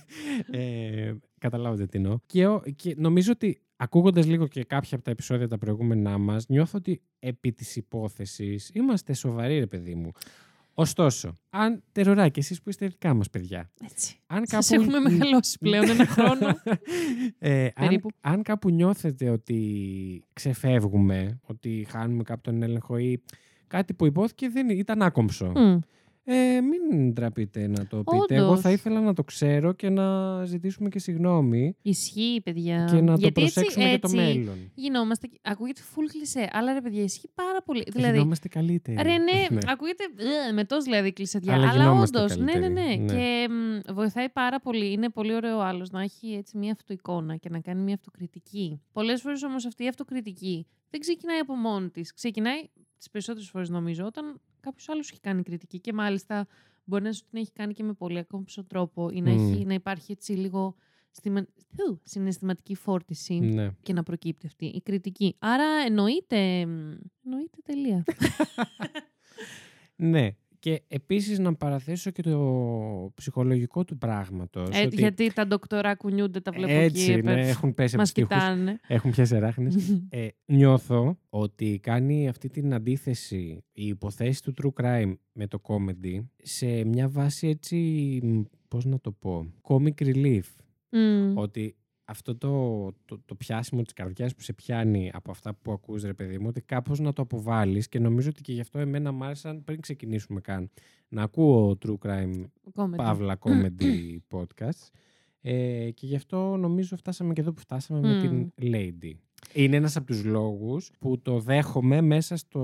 Ε, 0.52 1.16
καταλάβατε 1.38 1.86
τι 1.86 1.98
εννοώ. 1.98 2.18
Και, 2.26 2.48
ο- 2.48 2.64
και 2.76 2.96
νομίζω 2.98 3.32
ότι 3.32 3.62
ακούγοντας 3.76 4.26
λίγο 4.28 4.48
και 4.48 4.64
κάποια 4.64 4.96
από 4.96 5.04
τα 5.06 5.12
επεισόδια 5.12 5.48
τα 5.48 5.58
προηγούμενά 5.58 6.18
μας, 6.18 6.48
νιώθω 6.48 6.78
ότι 6.78 7.02
επί 7.20 7.52
της 7.54 7.76
υπόθεσης 7.76 8.70
είμαστε 8.74 9.14
σοβαροί 9.14 9.60
ρε 9.60 9.68
παιδί 9.68 9.96
μου. 9.96 10.12
Ωστόσο, 10.78 11.34
αν 11.50 11.84
τεροράκι, 11.92 12.40
εσείς 12.40 12.62
που 12.62 12.70
είστε 12.70 12.88
δικά 12.88 13.14
μας 13.14 13.30
παιδιά, 13.30 13.72
Έτσι. 13.84 14.20
αν 14.28 14.48
Σας 14.48 14.68
κάπου... 14.70 14.82
έχουμε 14.82 15.00
μεγαλώσει 15.10 15.58
πλέον 15.60 15.90
ένα 15.90 16.06
χρόνο. 16.06 16.48
ε, 17.40 17.64
αν, 17.64 17.72
Περίπου. 17.76 18.10
αν 18.22 18.42
κάπου 18.42 18.70
νιώθετε 18.70 19.30
ότι 19.30 20.24
ξεφεύγουμε, 20.34 21.40
ότι 21.44 21.86
χάνουμε 21.90 22.24
κάπου 22.24 22.42
τον 22.42 22.64
έλεγχο 22.64 22.98
ή 22.98 23.24
κάτι 23.68 23.94
που 23.94 24.06
υπόθηκε 24.06 24.50
δεν 24.50 24.70
ήταν 24.70 25.02
άκομψο. 25.02 25.52
Μμ. 25.56 25.80
Ε, 26.28 26.62
μην 26.62 27.14
ντραπείτε 27.14 27.68
να 27.68 27.88
το 27.88 28.04
πείτε. 28.04 28.36
Εγώ 28.36 28.46
Όντως. 28.48 28.62
θα 28.62 28.72
ήθελα 28.72 29.02
να 29.02 29.14
το 29.14 29.24
ξέρω 29.24 29.74
και 29.74 29.90
να 29.90 30.46
ζητήσουμε 30.46 30.90
και 30.90 31.00
συγγνώμη 31.00 31.76
Ισχύει, 31.82 32.42
παιδιά. 32.44 32.88
και 32.92 33.02
να 33.02 33.14
το 33.14 33.20
Γιατί 33.20 33.42
έτσι- 33.42 33.54
προσέξουμε 33.54 33.90
για 33.90 34.00
το 34.00 34.08
έτσι 34.12 34.16
μέλλον. 34.16 34.72
Γινόμαστε. 34.76 35.30
Ακούγεται 35.42 35.82
full 35.96 36.04
κλισέ. 36.12 36.50
Αλλά 36.52 36.74
ρε, 36.74 36.82
παιδιά, 36.82 37.04
ισχύει 37.04 37.30
πάρα 37.36 37.62
πολύ. 37.62 37.84
Δηλαδή, 37.92 38.14
Γινόμαστε 38.14 38.48
καλύτεροι. 38.48 38.98
Ρε, 39.02 39.18
ναι, 39.18 39.46
Ναι. 39.52 39.58
ακούγεται 39.68 40.04
ε, 40.50 40.52
με 40.52 40.64
τόσο 40.64 40.82
δηλαδή 40.82 41.14
κλεισεδιά. 41.14 41.54
Αλλά 41.54 41.70
Αλλά, 41.70 41.82
γινόμαστε 41.82 42.20
όντως, 42.20 42.38
ναι, 42.38 42.44
ναι, 42.44 42.68
ναι. 42.68 42.82
καλύτεροι. 42.84 43.00
Ναι. 43.00 43.14
Και 43.14 43.48
μ, 43.90 43.94
βοηθάει 43.94 44.30
πάρα 44.30 44.60
πολύ. 44.60 44.92
Είναι 44.92 45.10
πολύ 45.10 45.34
ωραίο 45.36 45.60
άλλος 45.60 45.90
να 45.90 46.02
έχει 46.02 46.34
έτσι 46.34 46.58
μια 46.58 46.72
αυτοεικόνα 46.72 47.36
και 47.36 47.50
να 47.50 47.60
κάνει 47.60 47.82
μια 47.82 47.94
αυτοκριτική. 47.94 48.82
Πολλές 48.92 49.22
φορές 49.22 49.44
όμως 49.44 49.66
αυτή 49.66 49.84
η 49.84 49.88
αυτοκριτική 49.88 50.68
δεν 50.90 51.00
ξεκινάει 51.00 51.40
από 51.40 51.56
μόνη 51.56 51.90
της. 51.90 52.14
Ξεκινάει 52.14 52.70
τις 52.98 53.10
περισσότερες 53.10 53.50
φορές 53.50 53.70
νομίζω 53.70 54.06
όταν 54.06 54.42
κάποιος 54.66 54.90
άλλος 54.90 55.12
έχει 55.12 55.20
κάνει 55.20 55.44
κριτική 55.44 55.80
και 55.80 55.94
μάλιστα 55.94 56.48
μπορεί 56.84 57.04
να 57.04 57.12
σου 57.14 57.22
την 57.30 57.40
έχει 57.40 57.52
κάνει 57.52 57.74
και 57.74 57.84
με 57.84 57.94
πολύ 57.94 58.18
ακόμψο 58.18 58.64
τρόπο 58.66 59.10
ή 59.14 59.22
να, 59.22 59.32
Μμ. 59.32 59.52
έχει, 59.54 59.66
να 59.66 59.74
υπάρχει 59.74 60.12
έτσι 60.12 60.32
λίγο 60.32 60.76
στιμα- 61.12 61.46
Θου, 61.76 62.00
συναισθηματική 62.04 62.76
φόρτιση 62.76 63.34
Ναι. 63.40 63.70
και 63.82 63.94
να 63.94 64.04
προκύπτει 64.04 64.46
αυτή 64.46 64.66
η 64.66 64.82
κριτική. 64.82 65.36
Άρα 65.40 65.66
εννοείται. 65.86 66.66
μ, 66.66 66.92
Εννοείται 67.26 67.58
τελεία. 67.64 68.04
ναι. 69.96 70.36
Και 70.66 70.82
επίσης 70.88 71.40
να 71.40 71.56
παραθέσω 71.56 72.12
και 72.12 72.22
το 72.22 73.12
ψυχολογικό 73.16 73.84
του 73.84 73.98
πράγματος. 73.98 74.70
Ε, 74.72 74.82
ότι 74.86 74.96
Γιατί 74.96 75.34
τα 75.34 75.48
ντοκτορά 75.48 75.96
κουνιούνται, 75.96 76.40
τα 76.40 76.52
βλέπω 76.52 76.74
έτσι, 76.74 77.12
εκεί. 77.12 77.22
ναι, 77.22 77.48
έχουν 77.48 77.74
πέσει 77.74 77.94
από 77.96 77.98
Μας 77.98 78.12
τους 78.14 78.24
τοίχους. 78.28 78.44
κοιτάνε. 78.44 78.80
Έχουν 78.88 79.12
πιάσει 79.12 79.36
αράχνες. 79.36 79.76
Ε, 80.10 80.28
νιώθω 80.46 81.18
ότι 81.30 81.80
κάνει 81.84 82.28
αυτή 82.28 82.50
την 82.50 82.74
αντίθεση 82.74 83.64
η 83.72 83.88
υποθέση 83.88 84.44
του 84.44 84.54
true 84.62 84.84
crime 84.84 85.14
με 85.32 85.48
το 85.48 85.62
comedy 85.64 86.24
σε 86.44 86.86
μια 86.86 87.10
βάση 87.10 87.48
έτσι, 87.48 87.76
μ, 88.24 88.42
πώς 88.68 88.86
να 88.86 89.00
το 89.00 89.12
πω, 89.12 89.54
comic 89.62 90.02
relief. 90.04 90.44
Μμ. 90.90 91.38
Ότι 91.38 91.76
αυτό 92.06 92.36
το, 92.36 92.86
το, 93.06 93.20
το 93.26 93.36
πιάσιμο 93.36 93.82
της 93.82 93.94
καρδιάς 93.94 94.36
που 94.36 94.42
σε 94.42 94.54
πιάνει 94.54 95.12
από 95.14 95.32
αυτά 95.32 95.54
που 95.54 95.72
ακούς 95.72 96.04
ρε 96.04 96.14
παιδί 96.14 96.38
μου, 96.40 96.48
ότι 96.48 96.62
κάπως 96.62 97.00
να 97.00 97.14
το 97.14 97.22
αποβάλεις 97.22 97.88
και 97.90 98.00
νομίζω 98.00 98.30
ότι 98.30 98.42
και 98.42 98.54
γι' 98.54 98.60
αυτό 98.60 98.80
εμένα 98.80 99.12
μ' 99.12 99.24
άρεσαν 99.24 99.64
πριν 99.64 99.80
ξεκινήσουμε 99.82 100.42
καν 100.42 100.70
να 101.08 101.22
ακούω 101.24 101.78
true 101.86 101.98
crime 102.08 102.44
Comedy. 102.74 102.96
παύλα 102.96 103.38
comedy 103.46 104.18
podcast 104.32 104.90
ε, 105.42 105.92
και 105.92 106.06
γι' 106.06 106.16
αυτό 106.16 106.58
νομίζω 106.58 106.96
φτάσαμε 106.96 107.34
και 107.34 107.42
εδώ 107.42 107.52
που 107.54 107.60
φτάσαμε 107.62 108.00
με 108.00 108.14
Μμ. 108.18 108.22
την 108.22 108.52
Lady. 108.74 109.12
Είναι 109.54 109.76
ένας 109.76 109.96
από 109.96 110.06
τους 110.06 110.24
λόγους 110.24 110.92
που 111.00 111.22
το 111.22 111.40
δέχομαι 111.40 112.02
μέσα 112.02 112.36
στο 112.38 112.62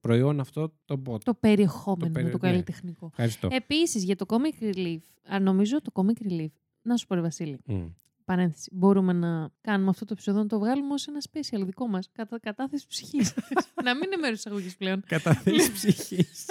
προϊόν 0.00 0.40
αυτό 0.40 0.72
το 0.84 1.02
bot. 1.06 1.20
Το 1.22 1.34
περιεχόμενο, 1.34 2.12
περι- 2.12 2.30
το 2.30 2.38
ναι. 2.42 2.48
καλλιτεχνικό. 2.50 3.06
Ευχαριστώ. 3.06 3.48
Επίσης, 3.50 4.04
για 4.04 4.16
το 4.16 4.24
comic 4.28 4.62
relief, 4.76 4.98
α, 5.34 5.38
νομίζω 5.40 5.82
το 5.82 5.90
comic 5.94 6.26
relief. 6.32 6.48
Να 6.82 6.96
σου 6.96 7.06
πω, 7.06 7.14
ρε 7.14 7.20
Βασίλη, 7.20 7.58
Μμ. 7.66 7.84
Παρένθεση. 8.24 8.70
Μπορούμε 8.72 9.12
να 9.12 9.50
κάνουμε 9.60 9.90
αυτό 9.90 10.04
το 10.04 10.12
επεισόδιο 10.12 10.42
να 10.42 10.48
το 10.48 10.58
βγάλουμε 10.58 10.92
ως 10.94 11.06
ένα 11.08 11.18
special 11.30 11.62
δικό 11.64 11.86
μας. 11.88 12.08
Κατά 12.12 12.38
κατάθεση 12.38 12.86
ψυχής. 12.86 13.34
να 13.84 13.94
μην 13.94 14.02
είναι 14.02 14.16
μέρος 14.16 14.38
εισαγωγή 14.38 14.74
πλέον. 14.78 15.02
Καταθέσεις 15.06 15.72
ψυχής. 15.78 16.50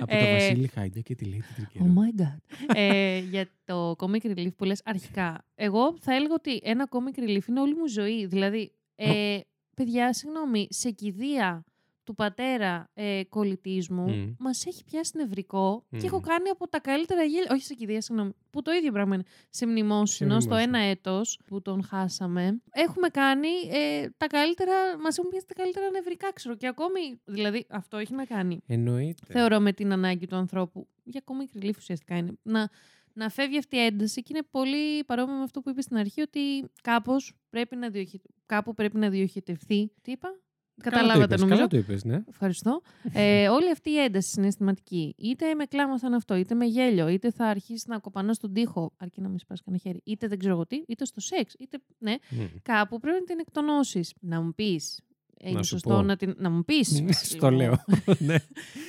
από 0.00 0.10
το 0.10 0.16
Ε, 0.16 0.32
Βασίλη 0.32 0.66
Χάιντα 0.66 1.00
και 1.00 1.14
τη 1.14 1.30
Lady 1.32 1.38
Oh 1.52 1.54
Τρικερό. 1.56 1.94
my 1.94 2.20
god. 2.22 2.76
ε, 2.76 3.18
για 3.18 3.48
το 3.64 3.94
comic 3.98 4.24
relief 4.36 4.54
που 4.56 4.64
λες 4.64 4.80
αρχικά. 4.84 5.44
Εγώ 5.54 5.96
θα 6.00 6.14
έλεγα 6.14 6.34
ότι 6.34 6.60
ένα 6.62 6.88
comic 6.90 7.18
relief 7.18 7.46
είναι 7.48 7.60
όλη 7.60 7.74
μου 7.74 7.88
ζωή. 7.88 8.26
Δηλαδή, 8.26 8.72
ε, 8.94 9.38
παιδιά, 9.76 10.12
συγγνώμη, 10.14 10.66
σε 10.70 10.90
κηδεία 10.90 11.64
του 12.04 12.14
πατέρα 12.14 12.90
ε, 12.94 13.22
κολλητής 13.28 13.88
μου, 13.88 14.10
Μμ. 14.10 14.34
μας 14.38 14.66
έχει 14.66 14.84
πιάσει 14.84 15.12
νευρικό 15.16 15.86
και 15.90 16.06
έχω 16.06 16.16
Μμ. 16.16 16.20
κάνει 16.20 16.48
από 16.48 16.68
τα 16.68 16.80
καλύτερα 16.80 17.22
γέλια, 17.22 17.48
όχι 17.52 17.62
σε 17.64 17.74
κηδεία, 17.74 18.00
συγγνώμη, 18.00 18.32
που 18.50 18.62
το 18.62 18.72
ίδιο 18.72 18.92
πράγμα 18.92 19.14
είναι, 19.14 19.24
σε 19.50 19.66
μνημόσυνο, 19.66 20.40
στο 20.40 20.48
μνημόσυνο. 20.50 20.76
ένα 20.76 20.88
έτος 20.90 21.40
που 21.46 21.62
τον 21.62 21.84
χάσαμε, 21.84 22.60
έχουμε 22.70 23.08
κάνει 23.08 23.48
ε, 23.70 24.08
τα 24.16 24.26
καλύτερα, 24.26 24.72
μας 25.02 25.18
έχουν 25.18 25.30
πιάσει 25.30 25.46
τα 25.46 25.54
καλύτερα 25.54 25.90
νευρικά, 25.90 26.32
ξέρω, 26.32 26.54
και 26.54 26.66
ακόμη, 26.66 27.20
δηλαδή, 27.24 27.66
αυτό 27.68 27.96
έχει 27.96 28.14
να 28.14 28.24
κάνει 28.24 28.60
Εννοείται. 28.66 29.26
θεωρώ 29.32 29.60
με 29.60 29.72
την 29.72 29.92
ανάγκη 29.92 30.26
του 30.26 30.36
ανθρώπου. 30.36 30.88
Για 31.04 31.22
comic 31.24 31.62
relief 31.62 31.76
ουσιαστικά 31.76 32.16
είναι. 32.16 32.32
Να, 32.42 32.70
να 33.12 33.28
φεύγει 33.28 33.58
αυτή 33.58 33.76
η 33.76 33.84
ένταση 33.84 34.22
και 34.22 34.32
είναι 34.34 34.46
πολύ 34.50 35.04
παρόμοιο 35.04 35.36
με 35.36 35.42
αυτό 35.42 35.60
που 35.60 35.70
είπες 35.70 35.84
στην 35.84 35.96
αρχή 35.96 36.20
ότι 36.20 36.40
κάπως 36.82 37.34
πρέπει 37.50 37.76
να, 37.76 37.90
διοχε... 37.90 38.20
κάπου 38.46 38.74
πρέπει 38.74 38.98
να 38.98 39.10
διοχετευθεί. 39.10 39.92
Τι 40.02 40.10
είπα; 40.12 40.40
Καλά 40.80 40.96
Καταλάβατε 40.96 41.26
το 41.26 41.34
είπες, 41.34 41.40
νομίζω. 41.40 41.56
Καλά 41.56 41.68
το 41.68 41.76
είπες, 41.76 42.04
ναι. 42.04 42.22
Ευχαριστώ. 42.28 42.80
ε, 43.12 43.48
όλη 43.48 43.70
αυτή 43.70 43.90
η 43.90 43.98
ένταση 43.98 44.28
συναισθηματική, 44.28 45.14
είτε 45.18 45.54
με 45.54 45.64
κλάμα 45.64 45.98
θα 45.98 46.06
είναι 46.06 46.16
αυτό, 46.16 46.34
είτε 46.36 46.54
με 46.54 46.64
γέλιο, 46.64 47.08
είτε 47.08 47.30
θα 47.30 47.46
αρχίσεις 47.46 47.86
να 47.86 47.98
κοπανάς 47.98 48.36
στον 48.36 48.52
τοίχο, 48.52 48.92
αρκεί 48.96 49.20
να 49.20 49.28
μην 49.28 49.38
σπάσει 49.38 49.62
κανένα 49.64 49.82
χέρι, 49.82 50.00
είτε 50.04 50.26
δεν 50.26 50.38
ξέρω 50.38 50.54
εγώ 50.54 50.66
τι, 50.66 50.82
είτε 50.86 51.04
στο 51.04 51.20
σεξ, 51.20 51.54
είτε. 51.58 51.78
Ναι, 51.98 52.14
Μμ. 52.30 52.44
κάπου 52.62 52.98
πρέπει 52.98 53.18
να 53.20 53.24
την 53.24 53.38
εκτονώσεις. 53.38 54.14
Να 54.20 54.40
μου 54.40 54.54
πεις. 54.54 55.00
Είναι 55.44 55.62
σου 55.62 55.68
σωστό 55.68 55.88
πω. 55.88 56.02
να, 56.02 56.16
την, 56.16 56.34
να 56.38 56.50
μου 56.50 56.64
πεις. 56.64 57.02
Στο 57.10 57.50
λέω. 57.50 57.84
Ναι. 58.18 58.36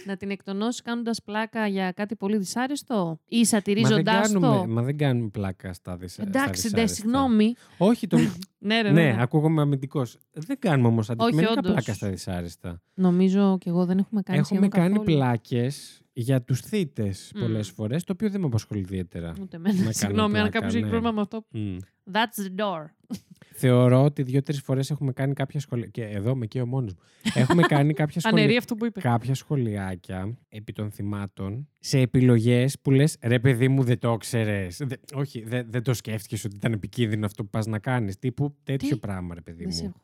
να 0.05 0.17
την 0.17 0.29
εκτονώσεις 0.29 0.81
κάνοντας 0.81 1.23
πλάκα 1.23 1.67
για 1.67 1.91
κάτι 1.91 2.15
πολύ 2.15 2.37
δυσάρεστο 2.37 3.19
ή 3.27 3.35
Μα 3.35 3.41
δεν, 3.41 3.45
σατυρίζοντά 3.45 4.21
κάνουμε, 4.21 4.47
το. 4.47 4.65
μα 4.67 4.81
δεν 4.81 4.97
κάνουμε 4.97 5.29
πλάκα 5.29 5.73
στα, 5.73 5.97
δυσα... 5.97 6.13
στα 6.13 6.23
Εντάξει, 6.23 6.61
ντε, 6.61 6.67
δυσάρεστα. 6.67 6.95
συγγνώμη. 6.95 7.55
Όχι, 7.77 8.07
το... 8.07 8.17
Ναι, 8.65 8.81
ρε, 8.81 8.91
ναι, 8.91 9.03
ναι, 9.03 9.11
ναι. 9.11 9.21
ακούγομαι 9.21 9.61
αμυντικός. 9.61 10.17
Δεν 10.31 10.59
κάνουμε 10.59 10.87
όμως 10.87 11.09
αντικειμενικά 11.09 11.51
όντως. 11.51 11.71
πλάκα 11.71 11.93
στα 11.93 12.09
δυσάρεστα. 12.09 12.81
Νομίζω 12.93 13.57
και 13.59 13.69
εγώ 13.69 13.85
δεν 13.85 13.97
έχουμε 13.97 14.21
κάνει 14.21 14.39
Έχουμε 14.39 14.59
σχεδόν 14.59 14.69
κάνει 14.79 14.93
καθόλου. 14.95 15.17
πλάκες 15.17 16.01
για 16.13 16.41
τους 16.41 16.59
θήτες 16.59 17.31
Μμ. 17.35 17.39
πολλές 17.39 17.69
φορές, 17.69 18.03
το 18.03 18.13
οποίο 18.13 18.29
δεν 18.29 18.39
με 18.39 18.45
απασχολεί 18.45 18.79
ιδιαίτερα. 18.79 19.33
Ούτε 19.41 19.55
εμένα. 19.55 19.73
κάνουμε 19.75 19.93
Συγγνώμη, 19.93 20.23
αν 20.37 20.41
πλάκα, 20.41 20.49
κάποιος 20.49 20.73
έχει 20.73 20.83
ναι. 20.83 20.89
πρόβλημα 20.89 21.11
με 21.13 21.21
αυτό. 21.21 21.45
Μμ. 21.51 21.77
That's 22.11 22.41
the 22.47 22.63
door. 22.63 22.85
Θεωρώ 23.55 24.03
ότι 24.03 24.23
δύο-τρεις 24.23 24.61
φορές 24.61 24.91
έχουμε 24.91 25.11
κάνει 25.13 25.33
κάποια 25.33 25.59
σχολεία. 25.59 25.87
Και 25.87 26.03
εδώ 26.03 26.35
με 26.35 26.45
και 26.45 26.61
ο 26.61 26.65
μόνος 26.65 26.93
μου. 26.93 26.99
έχουμε 27.33 27.61
κάνει 27.61 27.93
κάποια 27.93 28.21
Ανερεί 28.25 28.41
σχολεία. 28.41 28.57
αυτό 28.59 28.75
που 28.75 28.85
είπε. 28.85 29.01
κάποια 29.01 29.35
σχολιάκια 29.35 30.37
επί 30.49 30.71
των 30.73 30.91
θυμάτων 30.91 31.67
σε 31.79 31.99
επιλογές 31.99 32.79
που 32.79 32.91
λες: 32.91 33.17
Ρε, 33.21 33.39
παιδί 33.39 33.67
μου, 33.67 33.83
δεν 33.83 33.99
το 33.99 34.17
ξέρες. 34.17 34.81
όχι, 35.13 35.43
δεν 35.43 35.65
δεν 35.69 35.83
το 35.83 35.93
σκέφτηκες 35.93 36.45
ότι 36.45 36.55
ήταν 36.55 36.73
επικίνδυνο 36.73 37.25
αυτό 37.25 37.43
που 37.43 37.49
πας 37.49 37.65
να 37.65 37.79
κάνεις. 37.79 38.19
Τύπου 38.19 38.52
τέτοιο 38.63 38.89
Τι; 38.89 38.95
πράγμα, 38.97 39.33
ρε 39.33 39.41
παιδί 39.41 39.63
Δεν 39.63 39.73
σε 39.73 39.83
μου. 39.83 39.93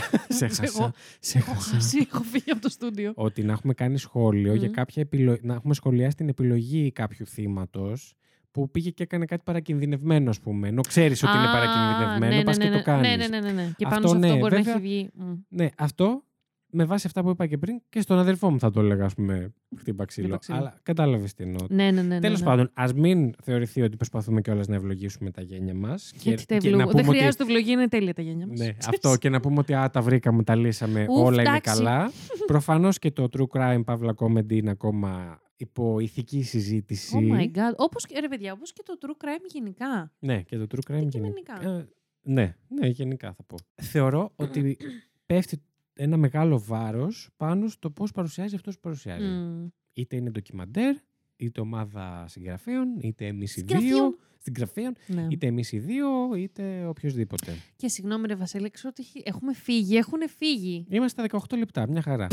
έχω. 0.00 0.26
σε 0.28 0.44
Εγώ- 0.44 0.54
χάσα. 0.56 0.92
Σε 1.20 1.38
Έχω 1.38 1.52
χάσα. 1.52 1.70
χάσει, 1.74 2.08
έχω 2.12 2.22
φύγει 2.22 2.50
από 2.50 2.60
το 2.60 2.68
στούντιο. 2.68 3.12
ότι 3.14 3.42
να 3.42 3.52
έχουμε 3.52 3.74
κάνει 3.74 3.98
σχόλιο 3.98 4.54
για 4.54 4.68
Μμ. 4.68 4.72
κάποια 4.72 5.02
επιλογή, 5.02 5.40
να 5.42 5.54
έχουμε 5.54 5.74
σχολιάσει 5.74 6.16
την 6.16 6.28
επιλογή 6.28 6.92
κάποιου 6.92 7.26
θύματος 7.26 8.14
που 8.50 8.70
πήγε 8.70 8.90
και 8.90 9.02
έκανε 9.02 9.24
κάτι 9.24 9.42
παρακινδυνευμένο, 9.44 10.30
ας 10.30 10.40
πούμε. 10.40 10.68
Ενώ 10.68 10.82
ξέρεις 10.82 11.22
ότι 11.22 11.36
είναι 11.36 11.46
Α, 11.48 11.52
παρακινδυνευμένο, 11.52 12.36
ναι, 12.36 12.42
πας 12.44 12.56
ναι, 12.58 12.64
και 12.64 12.70
ναι, 12.70 12.76
το 12.76 12.82
κάνεις. 12.82 13.08
Ναι, 13.08 13.16
ναι, 13.16 13.26
ναι, 13.26 13.40
ναι, 13.40 13.52
ναι. 13.52 13.72
Και 13.76 13.84
Αυτό 13.86 13.88
πάνω 13.88 14.08
σε 14.08 14.14
αυτό 14.14 14.26
ναι, 14.34 14.38
μπορεί 14.38 14.54
βέβαια. 14.56 14.72
να 14.74 14.80
έχει 14.80 14.80
βγει. 14.88 15.10
Μμ. 15.14 15.32
Ναι, 15.48 15.68
αυτό 15.76 16.22
με 16.70 16.84
βάση 16.84 17.06
αυτά 17.06 17.22
που 17.22 17.28
είπα 17.30 17.46
και 17.46 17.58
πριν 17.58 17.80
και 17.88 18.00
στον 18.00 18.18
αδερφό 18.18 18.50
μου 18.50 18.58
θα 18.58 18.70
το 18.70 18.80
έλεγα, 18.80 19.04
ας 19.04 19.14
πούμε, 19.14 19.54
χτύπα 19.78 20.04
ξύλο. 20.04 20.26
Χτύπα 20.26 20.38
ξύλο. 20.38 20.56
Αλλά 20.56 20.78
κατάλαβες 20.82 21.34
τι 21.34 21.42
εννοώ. 21.44 21.66
Ναι, 21.68 21.84
ναι, 21.84 21.90
ναι. 21.90 22.02
ναι, 22.02 22.20
Τέλος 22.20 22.40
ναι. 22.40 22.46
πάντων, 22.46 22.70
ας 22.74 22.92
μην 22.92 23.34
θεωρηθεί 23.42 23.82
ότι 23.82 23.96
προσπαθούμε 23.96 24.40
κιόλας 24.40 24.66
να 24.66 24.74
ευλογήσουμε 24.74 25.30
τα 25.30 25.42
γένια 25.42 25.74
μας. 25.74 26.12
Γιατί 26.22 26.46
τα 26.46 26.54
ευλογώ. 26.54 26.90
Δεν 26.90 27.04
χρειάζεται 27.04 27.42
ευλογία, 27.42 27.72
είναι 27.72 27.88
τέλεια 27.88 28.14
τα 28.14 28.22
γένια 28.22 28.46
μας. 28.46 28.58
Ναι, 28.58 28.68
αυτό 28.94 29.16
και 29.16 29.28
να 29.28 29.40
πούμε 29.40 29.58
ότι 29.58 29.74
α, 29.74 29.90
τα 29.90 30.00
βρήκαμε, 30.00 30.42
τα 30.42 30.54
λύσαμε, 30.54 31.06
Ουφ, 31.08 31.24
όλα 31.24 31.40
είναι 31.42 31.50
εντάξει. 31.50 31.74
καλά. 31.74 32.10
Προφανώς 32.46 32.98
και 32.98 33.10
το 33.10 33.28
true 33.32 33.46
crime 33.58 33.82
παύλα 33.84 34.14
comedy 34.18 34.52
είναι 34.52 34.70
ακόμα 34.70 35.40
υπό 35.56 36.00
ηθική 36.00 36.42
συζήτηση. 36.42 37.30
Oh 37.30 37.34
my 37.38 37.44
god. 37.56 37.74
Όπως, 37.76 38.06
και- 38.06 38.18
ρε 38.20 38.28
παιδιά, 38.28 38.52
όπως 38.52 38.72
και 38.72 38.82
το 38.84 38.98
true 39.00 39.24
crime 39.24 39.44
γενικά. 39.52 40.12
Ναι, 40.18 40.42
και 40.42 40.56
το 40.56 40.66
true 40.70 40.90
crime 40.90 40.96
Αντικειμενικά. 40.96 41.58
γενικά. 41.60 41.78
Ε, 41.78 41.88
ναι, 42.22 42.56
ναι, 42.68 42.86
γενικά 42.86 43.32
θα 43.32 43.42
πω. 43.42 43.56
Θεωρώ 43.74 44.32
ότι 44.36 44.76
πέφτει 45.26 45.62
ένα 46.02 46.16
μεγάλο 46.16 46.60
βάρος 46.60 47.30
πάνω 47.36 47.68
στο 47.68 47.90
πώς 47.90 48.12
παρουσιάζει 48.12 48.54
αυτός 48.54 48.74
που 48.74 48.80
παρουσιάζει. 48.80 49.26
Μμ. 49.26 49.68
Είτε 49.92 50.16
είναι 50.16 50.30
ντοκιμαντέρ, 50.30 50.96
είτε 51.36 51.60
ομάδα 51.60 52.24
συγγραφέων, 52.28 52.98
είτε 53.00 53.26
εμείς 53.26 53.56
οι 53.56 53.62
δύο. 53.62 54.16
Συγγραφείων. 54.42 54.92
Συγγραφέων, 55.04 55.26
Ναι. 55.26 55.34
είτε 55.34 55.46
εμείς 55.46 55.72
οι 55.72 55.78
δύο, 55.78 56.06
είτε 56.36 56.84
οποιοδήποτε. 56.88 57.52
Και 57.76 57.88
συγγνώμη, 57.88 58.26
ρε 58.26 58.34
Βασίλη, 58.34 58.70
ξέρω 58.70 58.88
ότι 58.96 59.02
έχει- 59.08 59.22
έχουμε 59.26 59.54
φύγει. 59.54 59.96
Έχουν 59.96 60.18
φύγει. 60.36 60.86
Είμαστε 60.88 61.22
στα 61.26 61.38
18 61.38 61.56
λεπτά, 61.56 61.86
μια 61.88 62.02
χαρά. 62.02 62.26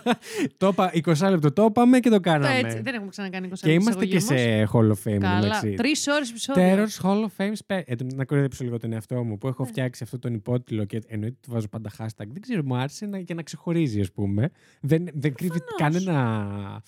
το 0.56 0.66
είπα, 0.68 0.90
20 0.94 1.30
λεπτό 1.30 1.52
το 1.52 1.64
είπαμε 1.64 2.00
και 2.00 2.08
το 2.08 2.14
Το 2.14 2.20
κάναμε. 2.20 2.58
έτσι, 2.58 2.80
δεν 2.80 2.94
έχουμε 2.94 3.10
ξανακάνει 3.10 3.48
20 3.48 3.52
και 3.60 3.72
είμαστε 3.72 4.06
και 4.06 4.18
σε 4.18 4.34
Hall 4.72 4.88
of 4.90 4.92
Fame. 5.04 5.18
Καλά. 5.18 5.36
εντάξει. 5.46 5.74
Τρεις 5.74 6.06
ώρες 6.06 6.30
επεισόδιο. 6.30 6.62
Terror's 6.64 7.06
Hall 7.06 7.24
of 7.24 7.28
Fame 7.36 7.52
Spe- 7.66 7.82
Ε, 7.86 7.94
να 8.14 8.24
κοροϊδέψω 8.24 8.64
λίγο 8.64 8.78
τον 8.78 8.92
εαυτό 8.92 9.24
μου 9.24 9.38
που 9.38 9.48
έχω 9.48 9.62
Ναι. 9.62 9.68
φτιάξει 9.68 10.02
αυτό 10.04 10.18
τον 10.18 10.34
υπότιτλο 10.34 10.84
και 10.84 11.00
εννοείται 11.06 11.36
ότι 11.38 11.46
του 11.46 11.52
βάζω 11.52 11.68
πάντα 11.68 11.90
hashtag. 11.98 12.26
Δεν 12.28 12.40
ξέρω, 12.40 12.62
μου 12.64 12.76
άρεσε 12.76 13.06
να, 13.06 13.20
και 13.20 13.34
να 13.34 13.42
ξεχωρίζει, 13.42 14.00
ας 14.00 14.12
πούμε. 14.12 14.50
Δεν, 14.80 15.08
δεν 15.14 15.34
κρύβει 15.34 15.58
Προφανώς. 15.76 16.04
κανένα 16.04 16.82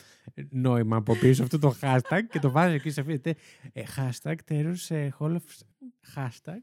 νόημα 0.50 0.96
από 0.96 1.16
πίσω 1.16 1.42
αυτό 1.42 1.58
το 1.58 1.74
hashtag 1.80 2.20
και 2.30 2.38
το 2.38 2.50
βάζω 2.50 2.74
εκεί 2.74 2.90
σε 2.90 3.00
αυτή. 3.00 3.18
τη- 3.18 3.32
Ε, 3.72 3.82
hashtag 3.96 4.34
Terror's 4.48 4.86
ε, 4.88 5.08
Hall 5.18 5.32
of 5.32 5.42
Hashtag; 6.16 6.60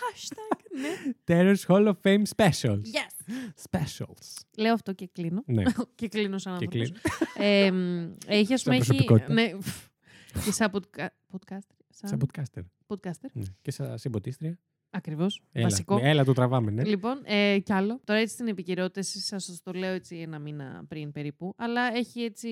Hashtag, 0.00 0.60
ναι. 0.80 1.12
Terror's 1.26 1.66
Hall 1.66 1.86
of 1.86 1.94
Fame 2.02 2.22
Specials. 2.36 2.80
Yes. 2.80 3.32
Specials. 3.70 4.42
Λέω 4.56 4.72
αυτό 4.72 4.92
και 4.92 5.08
κλείνω. 5.12 5.42
Ναι, 5.46 5.62
και 5.94 6.08
κλείνω 6.08 6.38
σαν 6.38 6.58
και 6.58 6.64
άνθρωπος. 6.64 7.00
κλείνω. 7.34 7.48
Ε, 7.48 7.70
μ, 7.70 8.12
έχει, 8.26 8.52
ας 8.52 8.60
Σαν 8.60 8.72
πούμε, 8.72 8.76
έχει... 8.76 8.86
προσωπικότητα. 8.86 9.32
Ναι, 9.32 9.50
και 10.44 10.52
σαν 10.52 10.70
podca- 10.72 11.08
podcaster. 11.32 11.76
Σαν 11.88 12.08
Σαν 12.08 12.20
podcaster. 12.26 12.62
podcaster. 12.86 13.30
Ναι. 13.32 13.44
Και 13.62 13.70
σαν 13.70 13.98
συμποτίστρια. 13.98 14.58
Ακριβώς. 14.96 15.42
Έλα, 15.52 15.68
Βασικό. 15.68 15.98
έλα 16.02 16.24
το 16.24 16.32
τραβάμε, 16.32 16.70
ναι. 16.70 16.84
Λοιπόν, 16.84 17.20
ε, 17.24 17.58
κι 17.58 17.72
άλλο. 17.72 18.00
Τώρα 18.04 18.20
έτσι 18.20 18.34
στην 18.34 18.48
επικαιρότητα, 18.48 19.02
σας 19.02 19.60
το 19.62 19.72
λέω 19.72 19.92
έτσι 19.92 20.16
ένα 20.16 20.38
μήνα 20.38 20.84
πριν 20.88 21.12
περίπου, 21.12 21.52
αλλά 21.56 21.96
έχει 21.96 22.20
έτσι 22.20 22.48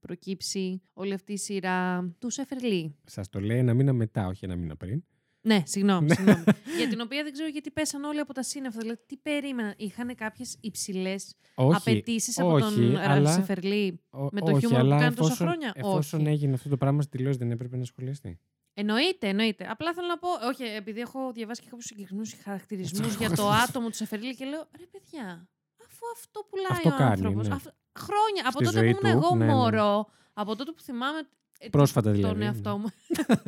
προκύψει 0.00 0.82
όλη 0.92 1.12
αυτή 1.12 1.32
η 1.32 1.36
σειρά 1.38 2.10
του 2.18 2.30
Σεφερλί. 2.30 2.94
Σας 3.04 3.28
το 3.28 3.40
λέει 3.40 3.58
ένα 3.58 3.74
μήνα 3.74 3.92
μετά, 3.92 4.26
όχι 4.26 4.44
ένα 4.44 4.56
μήνα 4.56 4.76
πριν. 4.76 5.02
Ναι, 5.44 5.62
συγγνώμη. 5.66 6.06
Ναι. 6.06 6.14
συγγνώμη. 6.14 6.42
για 6.78 6.88
την 6.88 7.00
οποία 7.00 7.22
δεν 7.22 7.32
ξέρω 7.32 7.48
γιατί 7.48 7.70
πέσαν 7.70 8.04
όλοι 8.04 8.20
από 8.20 8.32
τα 8.32 8.42
σύννεφα. 8.42 8.78
Δηλαδή, 8.80 9.00
τι 9.06 9.16
περίμεναν. 9.16 9.74
Είχαν 9.76 10.14
κάποιες 10.14 10.56
υψηλές 10.60 11.34
Όχι. 11.54 11.76
απαιτήσεις 11.76 12.38
από 12.38 12.52
όχι, 12.52 12.74
τον 12.74 12.96
αλλά- 12.96 13.06
Ραλφ 13.06 13.30
Σεφερλί. 13.34 14.00
Ο- 14.10 14.22
με 14.32 14.40
το 14.40 14.50
όχι, 14.50 14.58
χιούμορ 14.60 14.80
που 14.80 14.86
αλλά 14.86 14.98
κάνει 14.98 15.14
τόσα 15.14 15.32
εφόσον- 15.32 15.46
χρόνια, 15.46 15.72
Εφόσον 15.74 16.20
όχι. 16.20 16.28
έγινε 16.28 16.54
αυτό 16.54 16.68
το 16.68 16.76
πράγμα 16.76 17.02
στη 17.02 17.10
τηλεόραση, 17.10 17.38
δεν 17.38 17.50
έπρεπε 17.50 17.76
να 17.76 17.84
σχολιαστεί. 17.84 18.38
Εννοείται, 18.74 19.28
εννοείται. 19.28 19.66
Απλά 19.70 19.92
θέλω 19.94 20.06
να 20.06 20.18
πω, 20.18 20.28
όχι, 20.48 20.62
επειδή 20.64 21.00
έχω 21.00 21.32
διαβάσει 21.32 21.60
και 21.60 21.66
κάποιους 21.68 21.84
συγκεκριμένους 21.86 22.34
χαρακτηρισμούς 22.42 23.14
για 23.14 23.30
το 23.30 23.48
άτομο 23.48 23.88
του 23.88 23.96
Σεφερλί 23.96 24.36
και 24.36 24.44
λέω, 24.44 24.68
ρε 24.78 24.86
παιδιά, 24.86 25.48
αφού 25.86 26.04
αυτό 26.14 26.46
πουλάει 26.50 26.66
Αυτό 26.70 26.88
ο 26.88 26.92
κάνει, 26.96 27.10
άνθρωπος. 27.10 27.48
ναι. 27.48 27.56
Χρόνια, 27.98 28.42
από 28.48 28.50
Στη 28.58 28.64
τότε 28.64 28.78
ζωή 28.78 28.90
που 28.94 28.98
ήμουν 29.06 29.20
του, 29.20 29.26
εγώ 29.26 29.36
ναι, 29.36 29.44
ναι. 29.46 29.52
μωρό, 29.52 30.06
από 30.32 30.56
τότε 30.56 30.70
που 30.72 30.80
θυμάμαι. 30.80 31.18
ε, 31.58 31.68
Πρόσφατα 31.68 32.06
τον 32.10 32.16
δηλαδή, 32.20 32.44
εαυτό 32.44 32.70
ναι. 32.70 32.76
μου. 32.78 32.90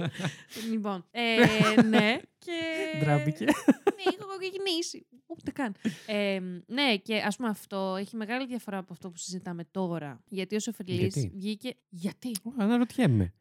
λοιπόν, 0.71 1.05
ε, 1.11 1.37
ναι, 1.95 2.17
και. 2.39 2.53
Ντράπηκε. 3.01 3.45
ναι, 3.45 4.03
έχω 4.21 4.39
ξεκινήσει. 4.39 5.07
Ούτε 5.27 5.51
καν. 5.51 5.75
Ε, 6.07 6.41
ναι, 6.67 6.97
και 6.97 7.17
ας 7.17 7.37
πούμε 7.37 7.49
αυτό 7.49 7.97
έχει 7.99 8.17
μεγάλη 8.17 8.47
διαφορά 8.47 8.79
από 8.79 8.93
αυτό 8.93 9.11
που 9.11 9.17
συζητάμε 9.17 9.65
τώρα. 9.71 10.21
Γιατί 10.29 10.55
ο 10.57 10.61
Σεφερλί 10.61 10.95
Γιατί; 10.95 11.31
βγήκε. 11.35 11.77
Γιατί; 11.89 12.31
Ω, 12.43 12.51
Αναρωτιέμαι. 12.59 13.33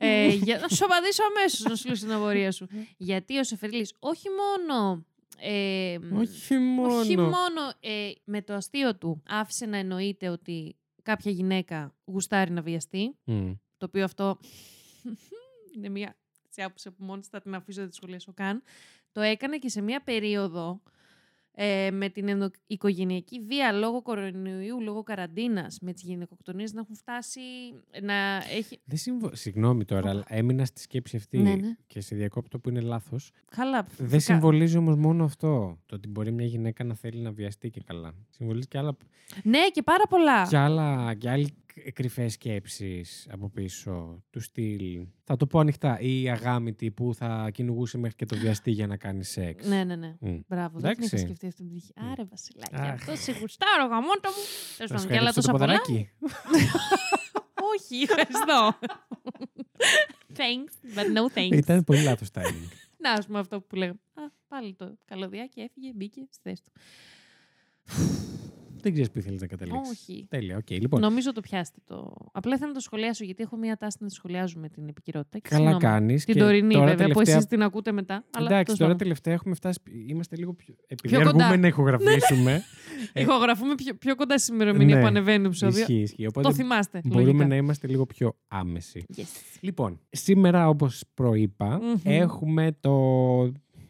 Ε, 0.00 0.28
για 0.28 0.58
να 0.58 0.68
σου 0.68 0.84
απαντήσω 0.84 1.22
αμέσως 1.36 1.60
να 1.60 1.74
σου 1.76 1.88
λύσω 1.88 2.04
την 2.04 2.14
απορία 2.14 2.52
σου. 2.52 2.66
Γιατί 2.96 3.38
ο 3.38 3.44
Σεφερλής 3.44 3.94
όχι 3.98 4.26
μόνο. 4.28 5.04
Ε, 5.40 5.98
Όχι 6.14 6.58
μόνο. 6.58 6.94
όχι 6.96 7.16
μόνο 7.16 7.72
ε, 7.80 8.10
με 8.24 8.42
το 8.42 8.54
αστείο 8.54 8.96
του 8.96 9.22
άφησε 9.28 9.66
να 9.66 9.76
εννοείται 9.76 10.28
ότι 10.28 10.76
κάποια 11.02 11.30
γυναίκα 11.30 11.94
γουστάρει 12.04 12.50
να 12.50 12.62
βιαστεί, 12.62 13.16
Μμ. 13.24 13.50
το 13.76 13.86
οποίο 13.86 14.04
αυτό 14.04 14.38
είναι 15.76 15.88
μια 15.88 16.16
σε 16.48 16.62
άποψη 16.62 16.90
που 16.90 17.04
μόνη 17.04 17.22
θα 17.30 17.40
την 17.40 17.54
αφήσω 17.54 17.80
δεν 17.80 17.88
τη 17.90 17.94
σχολιάσω 17.94 18.32
καν. 18.34 18.62
Το 19.12 19.20
έκανε 19.20 19.58
και 19.58 19.68
σε 19.68 19.80
μια 19.80 20.02
περίοδο 20.02 20.82
ε, 21.60 21.90
με 21.90 22.08
την 22.08 22.28
ενδο- 22.28 22.50
οικογενειακή 22.66 23.40
βία 23.40 23.72
λόγω 23.72 24.02
κορονοϊού, 24.02 24.80
λόγω 24.82 25.02
καραντίνας, 25.02 25.78
με 25.80 25.92
τις 25.92 26.02
γυναικοκτονίες 26.02 26.72
να 26.72 26.80
έχουν 26.80 26.94
φτάσει 26.96 27.40
να 28.02 28.14
έχει... 28.56 28.80
Δεν 28.84 28.98
συμβο... 28.98 29.30
Συγγνώμη 29.34 29.84
τώρα, 29.84 30.10
αλλά 30.10 30.24
έμεινα 30.28 30.64
στη 30.64 30.80
σκέψη 30.80 31.16
αυτή 31.16 31.38
Ναι, 31.38 31.54
ναι. 31.54 31.76
και 31.86 32.00
σε 32.00 32.16
διακόπτω 32.16 32.58
που 32.58 32.68
είναι 32.68 32.80
λάθος. 32.80 33.30
Καλά. 33.56 33.82
Δεν 33.82 34.08
φυσικά. 34.08 34.20
συμβολίζει 34.20 34.76
όμως 34.76 34.96
μόνο 34.96 35.24
αυτό. 35.24 35.78
Το 35.86 35.94
ότι 35.94 36.08
μπορεί 36.08 36.32
μια 36.32 36.46
γυναίκα 36.46 36.84
να 36.84 36.94
θέλει 36.94 37.20
να 37.20 37.30
βιαστεί 37.32 37.70
και 37.70 37.80
καλά. 37.86 38.14
Συμβολίζει 38.30 38.66
και 38.68 38.78
άλλα, 38.78 38.96
Ναι, 39.42 39.58
και 39.72 39.82
πάρα 39.82 40.04
πολλά. 40.08 40.46
και 40.48 40.56
άλλα, 40.56 41.14
και 41.14 41.30
άλλοι 41.30 41.54
κρυφές 41.94 42.32
σκέψεις 42.32 43.26
από 43.30 43.48
πίσω. 43.50 44.22
Του 44.30 44.40
στυλ. 44.40 45.06
Θα 45.24 45.36
το 45.36 45.46
πω 45.46 45.58
ανοιχτά. 45.58 46.00
Ή 46.00 46.22
η 46.22 46.30
αγάμητη 46.30 46.90
που 46.90 47.14
θα 47.14 47.50
κυνηγούσε 47.52 47.98
μέχρι 47.98 48.16
και 48.16 48.24
το 48.26 48.36
βιαστή 48.36 48.70
για 48.70 48.86
να 48.86 48.96
κάνει 48.96 49.24
σεξ. 49.24 49.66
Ναι, 49.66 49.84
ναι, 49.84 49.96
ναι. 49.96 50.16
Μμ. 50.20 50.38
Μπράβο, 50.48 50.78
δεν 50.78 50.94
την 50.94 51.02
είχα 51.02 51.16
Εντάξει. 51.16 51.18
σκεφτεί 51.18 51.46
αυτή 51.46 51.62
την 51.62 51.70
πτυχή. 51.70 51.92
Άρε, 52.12 52.24
Βασιλάκι, 52.24 52.74
Αχ. 52.74 52.92
αυτό 52.92 53.16
σε 53.16 53.32
γουστάρω, 53.40 53.86
γαμότο 53.86 54.28
μου. 54.28 54.44
Τέλος 54.76 54.90
Να 54.90 54.96
πάντων, 54.96 55.00
σου 55.00 55.06
και 55.08 55.16
άλλα 55.16 55.32
χαρίσω 55.32 55.40
τόσα 55.40 55.52
το 55.52 55.58
πολλά. 55.58 55.80
ποδαράκι. 55.80 56.10
Όχι, 57.74 58.02
ευχαριστώ. 58.02 58.78
Thanks, 60.36 60.96
but 60.98 61.06
no 61.18 61.38
thanks. 61.38 61.56
Ήταν 61.56 61.84
πολύ 61.84 62.02
λάθος 62.02 62.28
timing. 62.34 62.68
Να, 63.02 63.10
ας 63.12 63.26
πούμε 63.26 63.38
αυτό 63.38 63.60
που 63.60 63.76
λέγαμε. 63.76 63.98
Α, 64.14 64.20
πάλι 64.48 64.74
το 64.74 64.98
καλωδιάκι 65.04 65.60
έφυγε, 65.60 65.92
μπήκε 65.94 66.20
στη 66.30 66.40
θέση 66.42 66.62
του. 66.64 66.72
Δεν 68.82 68.92
ξέρεις 68.92 69.10
που 69.10 69.18
ήθελες 69.18 69.40
να 69.40 69.46
καταλήξεις. 69.46 69.90
Όχι. 69.90 70.26
Τέλεια, 70.28 70.56
οκ. 70.56 70.70
Λοιπόν, 70.70 71.00
Νομίζω 71.00 71.32
το 71.32 71.40
πιάστε 71.40 71.78
το. 71.84 72.14
Απλά 72.32 72.56
θέλω 72.56 72.68
να 72.68 72.74
το 72.74 72.80
σχολιάσω 72.80 73.24
γιατί 73.24 73.42
έχω 73.42 73.56
μία 73.56 73.76
τάση 73.76 73.96
να 74.00 74.06
τη 74.06 74.14
σχολιάζουμε 74.14 74.68
την 74.68 74.88
επικαιρότητα. 74.88 75.38
Και 75.38 75.48
καλά 75.48 75.70
συγγνώμη. 75.70 75.94
κάνεις. 75.94 76.24
Την 76.24 76.38
τωρινή, 76.38 76.74
βέβαια, 76.78 77.08
που 77.08 77.20
εσείς 77.20 77.46
την 77.46 77.62
ακούτε 77.62 77.92
μετά. 77.92 78.24
Αλλά 78.30 78.46
Εντάξει, 78.46 78.64
τέλος 78.64 78.78
τώρα 78.78 78.90
πάντων. 78.90 78.96
τελευταία 78.98 79.34
έχουμε 79.34 79.54
φτάσει. 79.54 79.78
Είμαστε 80.06 80.36
λίγο 80.36 80.52
πιο. 80.54 80.74
Επειδή 80.86 81.08
Πιο 81.08 81.18
αργούμε 81.26 81.42
κοντά. 81.44 81.56
να 81.56 81.66
ηχογραφήσουμε. 81.66 82.62
ε, 83.12 83.20
Ηχογραφούμε 83.20 83.74
πιο, 83.74 83.94
πιο 83.94 84.14
κοντά 84.14 84.38
στην 84.38 84.54
ημερομηνία 84.54 84.94
Ναι. 84.94 85.00
που 85.00 85.06
ανεβαίνει 85.06 85.42
το 85.42 85.46
επεισόδιο. 85.48 85.78
ισχύει, 85.80 85.94
ισχύει. 86.00 86.22
Το 86.22 86.28
Οπότε 86.28 86.52
θυμάστε. 86.54 87.00
μπορούμε 87.04 87.26
λογικά. 87.26 87.46
να 87.46 87.56
είμαστε 87.56 87.86
λίγο 87.86 88.06
πιο 88.06 88.36
άμεση. 88.48 89.04
Yes. 89.16 89.22
Λοιπόν, 89.60 90.00
σήμερα 90.10 90.68
όπως 90.68 91.04
προείπα, 91.14 91.78
Μμμ. 91.82 91.94
έχουμε 92.04 92.76
το. 92.80 92.92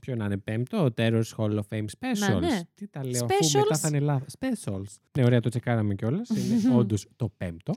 Ποιο 0.09 0.17
να 0.17 0.25
είναι 0.25 0.37
πέμπτο, 0.37 0.85
ο 0.85 0.89
Terror's 0.97 1.23
Hall 1.37 1.51
of 1.55 1.61
Fame 1.71 1.85
Specials. 1.99 2.41
ναι. 2.41 2.61
Τι 2.75 2.89
τα 2.89 3.05
λέω, 3.05 3.25
αφού 3.25 3.59
μετά 3.59 3.75
Specials. 3.75 3.79
θα 3.79 3.89
είναι 3.89 3.99
λάθος. 4.01 4.35
Specials. 4.39 4.85
Ναι, 5.19 5.25
ωραία, 5.25 5.41
το 5.41 5.49
τσεκάραμε 5.49 5.95
κιόλας. 5.95 6.29
Είναι 6.29 6.75
όντως 6.79 7.07
το 7.17 7.29
πέμπτο. 7.37 7.73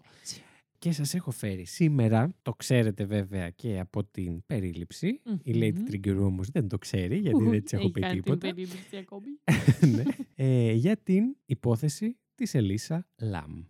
Και 0.79 0.91
σας 0.91 1.13
έχω 1.13 1.31
φέρει 1.31 1.65
σήμερα, 1.65 2.33
το 2.41 2.51
ξέρετε 2.53 3.05
βέβαια 3.05 3.49
και 3.49 3.79
από 3.79 4.03
την 4.03 4.45
περίληψη. 4.45 5.07
Η 5.43 5.51
Μμμ. 5.53 5.59
Lady 5.61 5.93
Trigger 5.93 6.17
όμως 6.19 6.47
δεν 6.49 6.67
το 6.67 6.77
ξέρει, 6.77 7.17
γιατί 7.17 7.43
δεν 7.43 7.63
της 7.63 7.73
έχω 7.73 7.81
Έχει 7.83 7.91
πει 7.91 7.99
κάνει 8.01 8.13
την 8.13 8.23
τίποτα. 8.23 8.47
περίληψη 8.47 8.97
ακόμη. 8.97 9.27
ναι. 9.95 10.03
ε, 10.35 10.71
για 10.73 10.97
την 10.97 11.23
υπόθεση 11.45 12.17
της 12.35 12.53
Ελίσσα 12.53 13.07
Λαμ. 13.21 13.63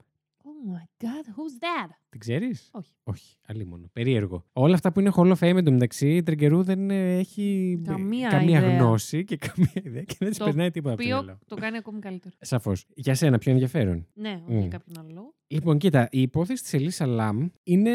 Oh 0.64 0.74
my 0.76 1.06
god, 1.06 1.26
who's 1.26 1.56
that? 1.64 1.90
Την 2.10 2.20
ξέρεις; 2.20 2.70
Όχι. 2.72 2.90
Όχι, 3.04 3.36
αλίμονο. 3.48 3.90
Περίεργο. 3.94 4.46
Όλα 4.54 4.74
αυτά 4.74 4.92
που 4.92 5.00
είναι 5.00 5.12
Hall 5.16 5.32
of 5.32 5.36
Fame 5.36 5.56
εντωμεταξύ, 5.58 6.16
η 6.16 6.24
Τριγκερού 6.24 6.64
δεν 6.64 6.90
ε, 6.90 7.18
έχει 7.18 7.78
ε, 7.86 7.90
Καμία 7.90 8.42
ιδέα. 8.44 8.60
γνώση 8.78 9.24
και 9.24 9.38
καμία 9.38 9.72
ιδέα 9.84 10.04
και 10.04 10.16
δεν 10.20 10.30
της 10.30 10.38
Το 10.38 10.46
περνάει 10.46 10.72
τίποτα 10.72 10.94
από 10.94 11.04
το 11.04 11.08
Οποίο 11.10 11.24
μυαλό. 11.24 11.40
το 11.48 11.56
κάνει 11.56 11.78
ακόμη 11.78 12.00
καλύτερο. 12.00 12.36
Σαφώς. 12.42 12.86
Για 12.96 13.16
σένα 13.16 13.38
πιο 13.38 13.52
ενδιαφέρον. 13.52 14.08
Ναι, 14.14 14.42
όχι 14.44 14.54
Μμ. 14.56 14.60
για 14.60 14.68
κάποιον 14.68 14.98
άλλο 15.00 15.14
λόγο. 15.14 15.34
Λοιπόν, 15.48 15.78
κοίτα, 15.78 16.08
η 16.12 16.22
υπόθεση 16.22 16.64
της 16.64 16.74
Ελίσσα 16.74 17.06
Λαμ 17.06 17.48
είναι 17.64 17.92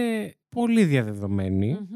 πολύ 0.49 0.85
διαδεδομένη. 0.85 1.73
Μμμ. 1.73 1.87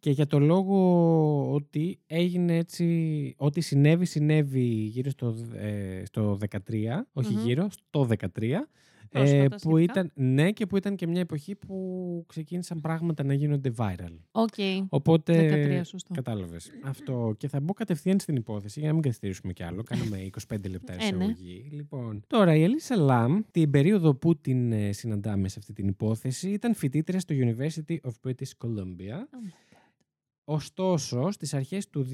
Και 0.00 0.10
για 0.10 0.26
το 0.26 0.38
λόγο 0.38 1.52
ότι 1.52 1.98
έγινε 2.06 2.56
έτσι, 2.56 3.34
ό,τι 3.38 3.60
συνέβη, 3.60 4.04
συνέβη 4.04 4.60
γύρω 4.64 5.10
στο, 5.10 5.34
ε, 5.54 6.02
στο 6.04 6.38
13, 6.50 7.06
όχι 7.12 7.34
Μμμ. 7.34 7.44
γύρω, 7.44 7.68
στο 7.70 8.04
13, 8.04 8.68
ε, 9.14 9.20
Πρόσφατα 9.20 9.56
που 9.56 9.76
σχετικά. 9.76 10.00
ήταν, 10.00 10.10
ναι, 10.14 10.50
και 10.52 10.66
που 10.66 10.76
ήταν 10.76 10.96
και 10.96 11.06
μια 11.06 11.20
εποχή 11.20 11.54
που 11.54 12.24
ξεκίνησαν 12.28 12.80
πράγματα 12.80 13.24
να 13.24 13.34
γίνονται 13.34 13.72
viral. 13.76 14.16
Οκ. 14.30 14.54
Οπότε, 14.88 15.78
13, 15.82 15.84
σωστό. 15.84 16.14
κατάλαβες. 16.14 16.70
Αυτό. 16.84 17.34
Και 17.38 17.48
θα 17.48 17.60
μπω 17.60 17.72
κατευθείαν 17.72 18.20
στην 18.20 18.36
υπόθεση 18.36 18.78
για 18.78 18.88
να 18.88 18.94
μην 18.94 19.02
καθυστερήσουμε 19.02 19.52
κι 19.52 19.62
άλλο. 19.62 19.82
Κάναμε 19.82 20.28
25 20.52 20.68
λεπτά 20.70 20.92
Ε, 20.92 20.96
ναι. 20.96 21.02
εισαγωγή. 21.04 21.68
Λοιπόν, 21.72 22.22
τώρα 22.26 22.54
η 22.54 22.62
Ελίσα 22.62 22.96
Λαμ, 22.96 23.40
την 23.50 23.70
περίοδο 23.70 24.14
που 24.14 24.36
την 24.36 24.72
ε, 24.72 24.92
συναντάμε 24.92 25.48
σε 25.48 25.58
αυτή 25.58 25.72
την 25.72 25.88
υπόθεση, 25.88 26.50
ήταν 26.50 26.74
φοιτήτρια 26.74 27.20
στο 27.20 27.34
University 27.38 27.96
of 27.96 28.12
British 28.28 28.66
Columbia. 28.66 29.14
Oh 29.18 29.46
my 29.46 29.64
Ωστόσο, 30.46 31.30
στις 31.30 31.54
αρχές 31.54 31.88
του 31.90 32.06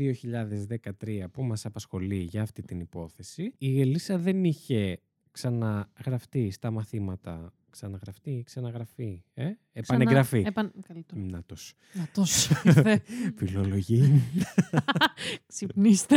2013 1.00 1.24
που 1.32 1.42
μας 1.42 1.66
απασχολεί 1.66 2.16
για 2.16 2.42
αυτή 2.42 2.62
την 2.62 2.80
υπόθεση, 2.80 3.54
η 3.58 3.80
Ελίσσα 3.80 4.18
δεν 4.18 4.44
είχε 4.44 5.00
ξαναγραφτεί 5.30 6.50
στα 6.50 6.70
μαθήματα 6.70 7.52
ξαναγραφτεί, 7.70 8.42
ξαναγραφεί. 8.46 9.22
Ε; 9.34 9.50
Επανεγγραφή. 9.72 10.42
Επαν... 10.46 10.72
Καλύτερο. 10.86 11.20
Να 11.20 11.42
τους. 11.42 11.74
Να 11.92 12.08
τόσο 12.14 12.54
ήρθε. 12.64 13.02
Φιλολογή. 13.38 14.22
Ξυπνήστε. 15.46 16.16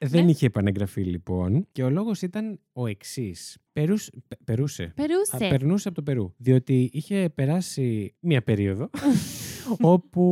Δεν 0.00 0.24
Ναι. 0.24 0.30
είχε 0.30 0.46
επανεγγραφεί 0.46 1.04
λοιπόν 1.04 1.66
και 1.72 1.82
ο 1.82 1.90
λόγος 1.90 2.22
ήταν 2.22 2.60
ο 2.72 2.86
εξής. 2.86 3.58
Περούς... 3.72 4.10
πε- 4.28 4.44
Περούσε. 4.44 4.82
Α, 4.82 4.92
Περούσε. 4.94 5.36
περνούσε 5.48 5.88
από 5.88 5.96
το 5.96 6.02
Περού. 6.02 6.32
Διότι 6.36 6.90
είχε 6.92 7.28
περάσει 7.34 8.14
μία 8.20 8.42
περίοδο 8.42 8.90
όπου 9.80 10.22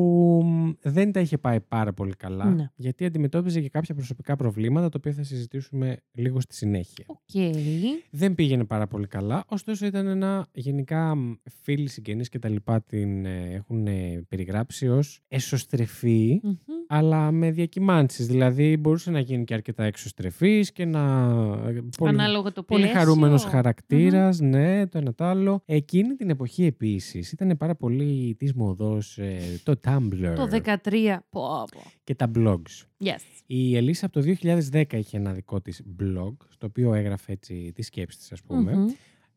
μ, 0.44 0.70
δεν 0.82 1.12
τα 1.12 1.20
είχε 1.20 1.38
πάει 1.38 1.60
πάρα 1.60 1.92
πολύ 1.92 2.14
καλά. 2.16 2.44
Ναι. 2.44 2.70
Γιατί 2.76 3.04
αντιμετώπιζε 3.04 3.60
και 3.60 3.68
κάποια 3.68 3.94
προσωπικά 3.94 4.36
προβλήματα, 4.36 4.88
τα 4.88 4.94
οποία 4.98 5.12
θα 5.12 5.22
συζητήσουμε 5.22 5.96
λίγο 6.12 6.40
στη 6.40 6.54
συνέχεια. 6.54 7.04
Οκ. 7.08 7.54
Δεν 8.10 8.34
πήγαινε 8.34 8.64
πάρα 8.64 8.86
πολύ 8.86 9.06
καλά, 9.06 9.44
ωστόσο 9.48 9.86
ήταν 9.86 10.06
ένα 10.06 10.46
γενικά 10.52 11.14
μ, 11.14 11.32
φίλοι, 11.62 11.88
συγγενείς 11.88 12.28
και 12.28 12.38
τα 12.38 12.48
λοιπά 12.48 12.82
την 12.82 13.24
ε, 13.26 13.48
έχουν 13.52 13.86
ε, 13.86 14.24
περιγράψει 14.28 14.88
ως 14.88 15.20
εσωστρεφή, 15.28 16.40
Μμμ. 16.42 16.54
αλλά 16.88 17.30
με 17.30 17.50
διακυμάνσεις. 17.50 18.26
Δηλαδή 18.26 18.76
μπορούσε 18.76 19.10
να 19.10 19.20
γίνει 19.20 19.44
και 19.44 19.54
αρκετά 19.54 19.84
εξωστρεφής 19.84 20.72
και 20.72 20.84
να... 20.84 21.00
ε, 21.66 21.80
πολύ- 21.98 22.12
Ανάλογα 22.12 22.52
το 22.52 22.62
Πολύ 22.62 22.80
πλαίσιο. 22.82 23.00
χαρούμενος 23.00 23.44
χαρακτήρας, 23.44 24.40
ναι, 24.40 24.86
το 24.86 24.98
ένα 24.98 25.14
το 25.14 25.24
άλλο. 25.24 25.60
Εκείνη 25.64 26.14
την 26.14 26.30
εποχή 26.30 26.64
επίσης 26.64 27.32
ήταν 27.32 27.56
πάρα 27.56 27.74
πολύ 27.74 28.34
της 28.38 28.52
μόδας 28.54 29.18
ε, 29.26 29.60
το 29.62 29.80
Tumblr 29.84 30.32
Το 30.36 30.48
13. 30.52 31.16
Πω, 31.30 31.64
πω. 31.70 31.90
και 32.04 32.14
τα 32.14 32.30
blogs. 32.34 33.04
Yes. 33.04 33.42
Η 33.46 33.76
Ελίσσα 33.76 34.06
από 34.06 34.20
το 34.20 34.34
2010 34.72 34.84
είχε 34.92 35.16
ένα 35.16 35.32
δικό 35.32 35.60
της 35.60 35.82
blog, 36.00 36.34
στο 36.48 36.66
οποίο 36.66 36.94
έγραφε 36.94 37.32
έτσι 37.32 37.72
τις 37.74 37.86
σκέψεις 37.86 38.20
της 38.20 38.32
ας 38.32 38.42
πούμε. 38.42 38.72
Μμμ. 38.76 38.86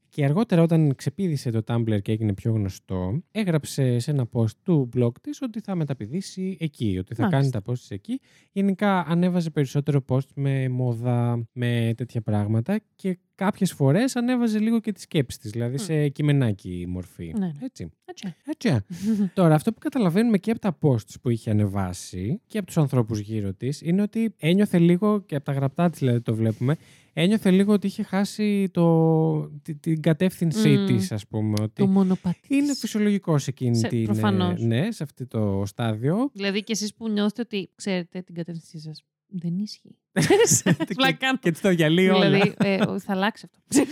Και 0.10 0.26
αργότερα 0.26 0.62
όταν 0.62 0.96
ξεπίδησε 0.96 1.52
το 1.52 1.62
Tumblr 1.68 2.02
και 2.02 2.12
έγινε 2.12 2.34
πιο 2.34 2.52
γνωστό, 2.52 3.22
έγραψε 3.32 4.00
σε 4.00 4.12
ένα 4.12 4.30
post 4.32 4.52
του 4.64 4.90
blog 4.96 5.12
της 5.22 5.42
ότι 5.42 5.60
θα 5.60 5.76
μεταπηδήσει 5.76 6.58
εκεί, 6.60 6.98
ότι 7.00 7.16
θα 7.16 7.22
Μάλιστα. 7.22 7.40
κάνει 7.40 7.52
τα 7.52 7.72
post 7.72 7.78
της 7.78 7.90
εκεί. 7.92 8.20
Γενικά 8.52 9.00
ανέβαζε 9.08 9.50
περισσότερο 9.50 10.06
post 10.08 10.28
με 10.36 10.70
μόδα, 10.70 11.48
με 11.52 11.94
τέτοια 11.98 12.22
πράγματα 12.22 12.80
και 12.96 13.20
κάποιες 13.36 13.72
φορές 13.74 14.16
ανέβαζε 14.16 14.60
λίγο 14.60 14.80
και 14.80 14.92
τις 14.92 15.04
σκέψεις 15.04 15.42
της, 15.42 15.52
δηλαδή 15.52 15.74
Μμ. 15.74 15.84
σε 15.84 16.10
κειμενάκι 16.10 16.86
μορφή. 16.88 17.34
Ναι, 17.38 17.46
ναι. 17.46 17.52
Έτσι. 17.62 17.92
Έτσι. 18.06 18.36
Έτσι. 18.46 18.86
Τώρα, 19.34 19.56
αυτό 19.56 19.72
που 19.74 19.80
καταλαβαίνουμε 19.80 20.38
και 20.38 20.52
από 20.52 20.60
τα 20.60 20.78
posts 20.82 21.14
που 21.22 21.30
είχε 21.30 21.50
ανεβάσει 21.50 22.42
και 22.48 22.58
από 22.58 22.68
τους 22.68 22.78
ανθρώπους 22.78 23.20
γύρω 23.20 23.54
της 23.54 23.82
είναι 23.82 24.02
ότι 24.02 24.34
ένιωθε 24.38 24.80
λίγο, 24.80 25.22
και 25.22 25.36
από 25.36 25.46
τα 25.46 25.52
γραπτά 25.52 25.90
της 25.90 26.00
δηλαδή 26.00 26.22
το 26.22 26.36
βλέπουμε, 26.36 26.76
ένιωθε 27.22 27.52
λίγο 27.52 27.74
ότι 27.74 27.88
είχε 27.88 28.04
χάσει 28.04 28.70
το, 28.74 29.50
τη- 29.62 29.76
την 29.76 30.02
κατεύθυνσή 30.02 30.70
Μμ. 30.70 30.86
της, 30.86 31.12
ας 31.12 31.28
πούμε. 31.28 31.54
Ότι 31.62 31.74
Το 31.82 31.88
μονοπάτι. 31.88 32.40
είναι 32.56 32.68
της. 32.72 32.80
φυσιολογικός 32.80 33.44
σε 33.44 33.50
εκείνη 33.50 33.78
Σε- 33.78 33.88
την, 33.88 34.02
ε, 34.02 34.06
προφανώς. 34.06 34.62
ναι, 34.62 34.92
σε 34.92 35.04
αυτό 35.04 35.28
το 35.28 35.64
στάδιο. 35.66 36.30
Δηλαδή 36.34 36.64
και 36.64 36.72
εσείς 36.72 36.94
που 36.94 37.10
νιώθετε 37.10 37.42
ότι 37.42 37.70
ξέρετε 37.76 38.22
την 38.22 38.36
κατεύθυνσή 38.36 38.80
σας. 38.80 39.04
Δεν 39.32 39.58
ισχύει. 39.58 39.96
και, 40.88 40.94
Πλάκα 40.96 41.18
κάνω. 41.18 41.38
και 41.42 41.54
στο 41.54 41.70
διαλύει 41.70 42.10
όλα. 42.10 42.30
Δηλαδή, 42.30 42.54
ε, 42.58 42.82
ο- 42.88 43.00
θα 43.00 43.12
αλλάξει 43.14 43.48
αυτό. 43.50 43.86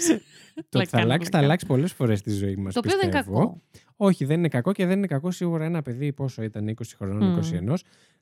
το 0.56 0.63
πλάκα 0.70 0.90
θα 0.90 0.98
κάνω, 0.98 1.04
αλλάξει, 1.04 1.24
θα 1.26 1.30
πλάκα. 1.30 1.46
αλλάξει 1.46 1.66
πολλές 1.66 1.92
φορές 1.94 2.20
στη 2.20 2.32
ζωή 2.32 2.56
μας, 2.56 2.74
Το 2.74 2.80
οποίο 2.84 2.98
δεν 2.98 3.08
είναι 3.08 3.18
πιστεύω. 3.18 3.40
κακό. 3.40 3.62
Όχι, 3.96 4.26
δεν 4.26 4.38
είναι 4.38 4.48
κακό 4.48 4.72
και 4.72 4.86
δεν 4.86 4.98
είναι 4.98 5.08
κακό 5.08 5.32
σίγουρα 5.32 5.66
ένα 5.66 5.82
παιδί, 5.82 6.13
πόσο 6.13 6.42
ήταν, 6.44 6.68
20 6.68 6.96
χρονών, 6.98 7.30
Μμμ. 7.30 7.38
21, 7.38 7.74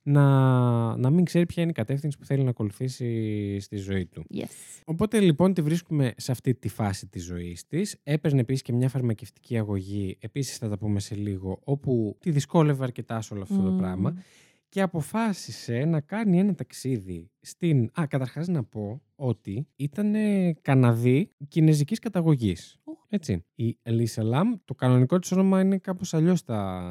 να, 0.08 0.98
να 0.98 1.10
μην 1.10 1.26
ξέρει 1.26 1.46
ποια 1.46 1.62
είναι 1.62 1.72
η 1.72 1.76
κατεύθυνση 1.76 2.18
που 2.18 2.26
θέλει 2.26 2.44
να 2.44 2.50
ακολουθήσει 2.50 3.60
στη 3.60 3.78
ζωή 3.78 4.06
του. 4.06 4.26
Yes. 4.34 4.82
Οπότε 4.86 5.20
λοιπόν 5.20 5.54
τη 5.54 5.62
βρίσκουμε 5.62 6.14
σε 6.18 6.32
αυτή 6.32 6.56
τη 6.56 6.68
φάση 6.68 7.08
της 7.08 7.24
ζωής 7.24 7.68
της. 7.68 8.00
Έπαιρνε 8.04 8.40
επίσης 8.40 8.62
και 8.62 8.74
μια 8.74 8.90
φαρμακευτική 8.90 9.58
αγωγή, 9.58 10.18
επίσης 10.20 10.58
θα 10.58 10.70
τα 10.70 10.78
πούμε 10.78 11.00
σε 11.00 11.16
λίγο, 11.16 11.60
όπου 11.64 12.18
τη 12.20 12.32
δυσκόλευε 12.32 12.84
αρκετά 12.84 13.22
σε 13.22 13.34
όλο 13.34 13.44
αυτό 13.44 13.62
το 13.62 13.72
Μμμ. 13.72 13.78
πράγμα. 13.78 14.22
Και 14.70 14.82
αποφάσισε 14.82 15.86
να 15.86 16.00
κάνει 16.02 16.40
ένα 16.40 16.54
ταξίδι 16.54 17.30
στην... 17.42 17.90
Α, 18.00 18.06
καταρχάς 18.08 18.48
να 18.48 18.64
πω 18.64 19.02
ότι 19.16 19.68
ήταν 19.76 20.14
Καναδί 20.62 21.32
κινέζικης 21.48 22.00
καταγωγής. 22.00 22.78
Οχ. 22.84 22.98
Έτσι. 23.10 23.46
Η 23.56 23.78
Elisa 23.84 24.22
Lam, 24.22 24.60
το 24.66 24.76
κανονικό 24.76 25.20
της 25.20 25.32
όνομα 25.32 25.62
είναι 25.62 25.78
κάπως 25.78 26.14
αλλιώς 26.14 26.44
τα... 26.44 26.82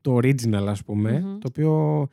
το 0.00 0.16
original 0.16 0.64
ας 0.66 0.84
πούμε, 0.84 1.20
Μμμ. 1.20 1.38
το 1.38 1.48
οποίο 1.48 2.08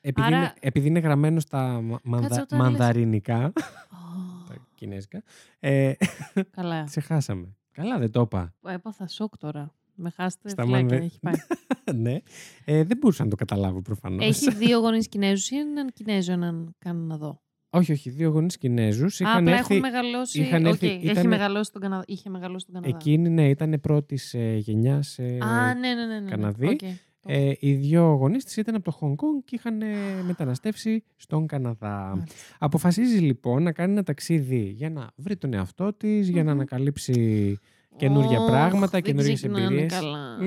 επειδή, 0.00 0.26
Άρα- 0.26 0.36
είναι, 0.36 0.52
επειδή 0.60 0.86
είναι 0.86 0.98
γραμμένο 0.98 1.40
στα 1.40 1.80
μα- 1.80 2.00
μανδα- 2.04 2.28
Κάτσε, 2.28 2.40
όταν 2.42 2.58
λες- 2.58 2.68
μανδαρινικά, 2.68 3.44
Ω, 3.44 4.44
τα 4.48 4.54
κινέζικα, 4.74 5.22
ε, 5.58 5.92
Καλά. 6.56 6.84
ξεχάσαμε. 6.84 7.54
Καλά 7.72 7.98
δεν 7.98 8.10
το 8.10 8.20
είπα. 8.20 8.54
Έπαθα 8.68 9.06
σοκ 9.08 9.36
τώρα. 9.38 9.74
Με 10.02 10.10
χάσετε 10.10 10.48
Στα 10.48 10.62
φυλάκια. 10.64 10.86
μανδε- 10.88 11.02
Έχει 11.02 11.18
πάει. 11.20 11.34
ναι. 12.04 12.18
Ε, 12.64 12.84
δεν 12.84 12.96
μπορούσα 12.96 13.24
να 13.24 13.30
το 13.30 13.36
καταλάβω 13.36 13.82
προφανώς. 13.82 14.26
Έχει 14.26 14.54
δύο 14.54 14.78
γονείς 14.78 15.08
Κινέζους 15.08 15.50
ή 15.50 15.56
έναν 15.56 15.90
Κινέζο, 15.92 16.32
έναν 16.32 16.74
Καναδό. 16.78 17.42
Όχι, 17.70 17.92
όχι, 17.92 18.10
δύο 18.10 18.30
γονείς 18.30 18.58
Κινέζους. 18.58 19.20
Α, 19.20 19.24
Είχαν 19.24 19.36
απλά 19.42 19.56
έρθει... 19.56 19.74
έχουν 19.74 19.90
μεγαλώσει. 19.90 20.40
είχαν 20.40 20.60
Οκ, 20.66 20.72
έρθει- 20.72 20.82
έχει 20.90 21.06
ήτανε- 21.10 21.28
μεγαλώσει 21.28 21.64
στον 21.68 21.80
Καναδά. 21.82 22.02
Είχε 22.06 22.30
μεγαλώσει 22.30 22.66
στον 22.70 22.74
Καναδά. 22.82 22.96
Εκείνη, 22.96 23.28
ναι, 23.28 23.48
ήταν 23.48 23.80
πρώτης 23.80 24.34
ε, 24.34 24.54
γενιάς 24.56 25.18
ε, 25.18 25.38
Α, 25.42 25.74
ναι, 25.74 25.94
ναι, 25.94 25.94
ναι. 25.94 26.06
ναι, 26.14 26.20
ναι. 26.20 26.30
Καναδί. 26.30 26.66
Οκ. 26.66 26.80
Ε, 27.26 27.52
οι 27.58 27.72
δύο 27.72 28.02
γονείς 28.02 28.44
της 28.44 28.56
ήταν 28.56 28.74
από 28.74 28.84
το 28.84 28.90
Χονγκ 28.90 29.16
Κονγκ 29.16 29.40
και 29.44 29.54
είχαν 29.54 29.82
ε, 29.82 29.86
μεταναστεύσει 30.26 31.04
στον 31.16 31.46
Καναδά. 31.46 32.12
Μάλιστα. 32.16 32.34
Αποφασίζει 32.58 33.18
λοιπόν 33.18 33.62
να 33.62 33.72
κάνει 33.72 33.92
ένα 33.92 34.02
ταξίδι 34.02 34.72
για 34.76 34.90
να 34.90 35.10
βρει 35.16 35.36
τον 35.36 35.54
εαυτό 35.54 35.92
της, 35.92 36.28
για 36.28 36.42
να 36.42 36.50
Μμμ. 36.50 36.58
ανακαλύψει 36.58 37.58
καινούργια 37.96 38.40
Ωχ, 38.40 38.46
πράγματα, 38.50 38.90
δεν 38.90 39.02
καινούργιες 39.02 39.34
ξεκινάμε 39.38 39.64
εμπειρίες. 39.66 39.92
καλά. 39.92 40.38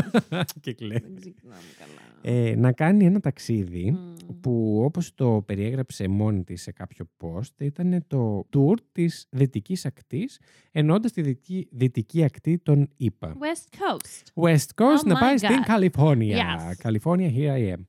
και 0.60 0.72
κλαίει. 0.72 0.98
Δεν 1.04 1.16
ξεκινάμε 1.20 1.60
καλά. 1.78 2.07
Ε, 2.22 2.54
να 2.56 2.72
κάνει 2.72 3.04
ένα 3.04 3.20
ταξίδι 3.20 3.90
Μμ. 3.90 4.40
που 4.40 4.82
όπως 4.84 5.14
το 5.14 5.42
περιέγραψε 5.46 6.08
μόνη 6.08 6.44
της 6.44 6.62
σε 6.62 6.72
κάποιο 6.72 7.10
post 7.20 7.60
ήταν 7.60 8.04
το 8.06 8.48
tour 8.56 8.74
της 8.92 9.26
δυτικής 9.30 9.86
ακτής 9.86 10.40
εννοώντας 10.72 11.12
τη 11.12 11.22
δυτική, 11.22 11.68
δυτική 11.70 12.24
ακτή 12.24 12.58
των 12.58 12.88
ΙΠΑ. 12.96 13.36
West 13.38 13.76
Coast. 13.78 14.44
West 14.44 14.82
Coast 14.82 15.02
Oh 15.02 15.06
να 15.06 15.16
my 15.16 15.20
πάει 15.20 15.36
στην 15.36 15.48
God. 15.48 15.66
Καλιφόρνια. 15.66 16.36
Yes. 16.36 16.86
California, 16.88 17.30
here 17.36 17.52
I 17.52 17.74
am. 17.74 17.82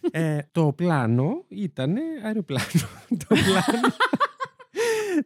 ε, 0.10 0.38
το 0.52 0.72
πλάνο 0.72 1.44
ήταν 1.48 1.96
αεροπλάνο. 2.24 2.66
το, 3.22 3.26
πλάνο, 3.28 3.88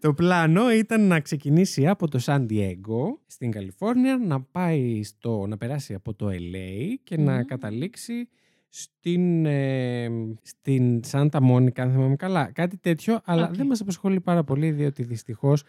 το 0.00 0.14
πλάνο 0.14 0.72
ήταν 0.72 1.06
να 1.06 1.20
ξεκινήσει 1.20 1.86
από 1.88 2.08
το 2.08 2.18
Σαν 2.18 2.46
Diego 2.50 3.16
στην 3.26 3.50
Καλιφόρνια, 3.50 4.16
να 4.16 4.40
πάει 4.40 5.02
στο, 5.02 5.46
να 5.46 5.56
περάσει 5.56 5.94
από 5.94 6.14
το 6.14 6.26
LA 6.28 6.94
και 7.04 7.16
να 7.16 7.32
Μμμ. 7.34 7.44
καταλήξει 7.44 8.28
στην, 8.68 9.46
ε, 9.46 10.08
στην 10.42 11.04
Σάντα 11.04 11.42
Μόνικα, 11.42 11.82
αν 11.82 11.90
θυμάμαι 11.90 12.16
καλά. 12.16 12.50
Κάτι 12.52 12.76
τέτοιο, 12.76 13.20
αλλά 13.24 13.46
Οκ. 13.48 13.54
δεν 13.56 13.66
μας 13.66 13.80
απασχολεί 13.80 14.20
πάρα 14.20 14.44
πολύ, 14.44 14.70
διότι 14.70 15.02
δυστυχώς 15.02 15.62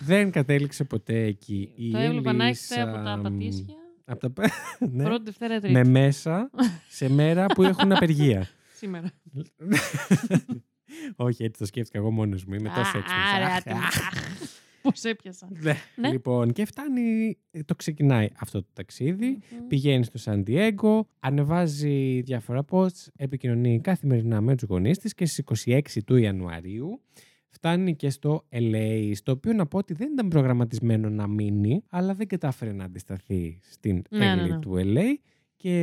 δεν 0.00 0.30
κατέληξε 0.30 0.84
ποτέ 0.84 1.22
εκεί. 1.22 1.72
Η 1.76 1.90
Το 1.90 1.98
έβλεπα 1.98 2.32
να 2.32 2.46
έχετε 2.46 2.74
Ελίσσα, 2.80 2.94
από 2.96 3.04
τα 3.04 3.16
μ, 3.16 3.22
πατήσια. 3.22 3.74
από 4.04 4.20
τα... 4.20 4.30
πα- 4.30 4.50
ναι, 4.92 5.04
Πρώτη, 5.04 5.22
Δευτέρα, 5.24 5.58
Τρίτη. 5.60 5.74
με 5.74 5.84
μέσα 5.84 6.50
σε 6.88 7.10
μέρα 7.10 7.46
που 7.46 7.62
έχουν 7.62 7.92
απεργία. 7.92 8.48
Σήμερα. 8.80 9.10
Όχι, 11.16 11.44
έτσι 11.44 11.60
το 11.60 11.66
σκέφτηκα 11.66 11.98
εγώ 11.98 12.10
μόνος 12.10 12.44
μου. 12.44 12.54
Είμαι 12.54 12.68
τόσο 12.68 12.98
έξυπνος. 12.98 13.32
Άρα, 13.36 13.46
Αχ, 13.46 13.56
άτομα. 13.56 13.78
αχ. 13.78 13.96
Πώς 14.82 15.02
έπιασα. 15.04 15.48
Ναι. 15.50 15.74
Ναι. 15.96 16.10
Λοιπόν, 16.10 16.52
και 16.52 16.64
φτάνει, 16.64 17.38
ε, 17.50 17.62
το 17.62 17.74
ξεκινάει 17.74 18.28
αυτό 18.38 18.62
το 18.62 18.68
ταξίδι. 18.72 19.26
Μμμ. 19.26 19.66
Πηγαίνει 19.68 20.04
στο 20.04 20.18
Σαν 20.18 20.44
Diego, 20.46 21.00
ανεβάζει 21.20 22.20
διάφορα 22.20 22.64
posts, 22.70 23.06
επικοινωνεί 23.16 23.80
καθημερινά 23.80 24.40
με 24.40 24.56
τους 24.56 24.68
γονείς 24.68 24.98
της 24.98 25.14
και 25.14 25.26
στις 25.26 25.44
26 25.66 25.80
του 26.06 26.16
Ιανουαρίου 26.16 27.00
φτάνει 27.48 27.96
και 27.96 28.10
στο 28.10 28.44
LA, 28.52 29.12
στο 29.14 29.32
οποίο 29.32 29.52
να 29.52 29.66
πω 29.66 29.78
ότι 29.78 29.94
δεν 29.94 30.12
ήταν 30.12 30.28
προγραμματισμένο 30.28 31.10
να 31.10 31.26
μείνει, 31.26 31.82
αλλά 31.90 32.14
δεν 32.14 32.26
κατάφερε 32.26 32.72
να 32.72 32.84
αντισταθεί 32.84 33.58
στην 33.70 34.02
Ναι, 34.10 34.18
ναι, 34.18 34.30
έγκλη 34.32 34.50
ναι. 34.52 34.58
του 34.58 34.74
LA 34.76 35.14
και 35.58 35.74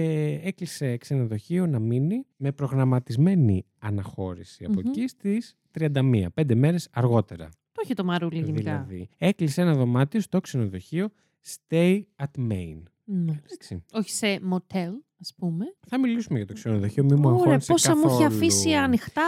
έκλεισε 0.43 0.97
ξενοδοχείο 0.97 1.65
να 1.67 1.79
μείνει 1.79 2.25
με 2.37 2.51
προγραμματισμένη 2.51 3.65
αναχώρηση 3.79 4.65
από 4.65 4.79
Μμμ. 4.79 4.89
εκεί 4.89 5.07
στις 5.07 5.55
31, 5.79 6.25
πέντε 6.33 6.55
μέρες 6.55 6.87
αργότερα. 6.91 7.49
Το 7.71 7.81
έχει 7.83 7.93
το 7.93 8.03
μαρούλι 8.03 8.39
γενικά. 8.39 8.85
Δηλαδή, 8.87 9.09
έκλεισε 9.17 9.61
ένα 9.61 9.73
δωμάτιο 9.73 10.19
στο 10.19 10.39
ξενοδοχείο 10.41 11.09
Stay 11.47 12.01
at 12.15 12.41
Main. 12.51 12.83
Ναι. 13.03 13.41
Έτσι. 13.53 13.83
Όχι 13.91 14.09
σε 14.11 14.39
μοτέλ, 14.41 14.91
ας 15.19 15.33
πούμε. 15.37 15.65
Θα 15.87 15.99
μιλήσουμε 15.99 16.37
για 16.37 16.47
το 16.47 16.53
ξενοδοχείο, 16.53 17.03
μην 17.03 17.15
μου 17.19 17.27
Ωραία, 17.27 17.37
αγχώνεσαι 17.37 17.71
πόσα 17.71 17.95
μου 17.95 18.01
έχει 18.05 18.23
καθόλου. 18.23 18.35
αφήσει 18.45 18.73
ανοιχτά 18.73 19.21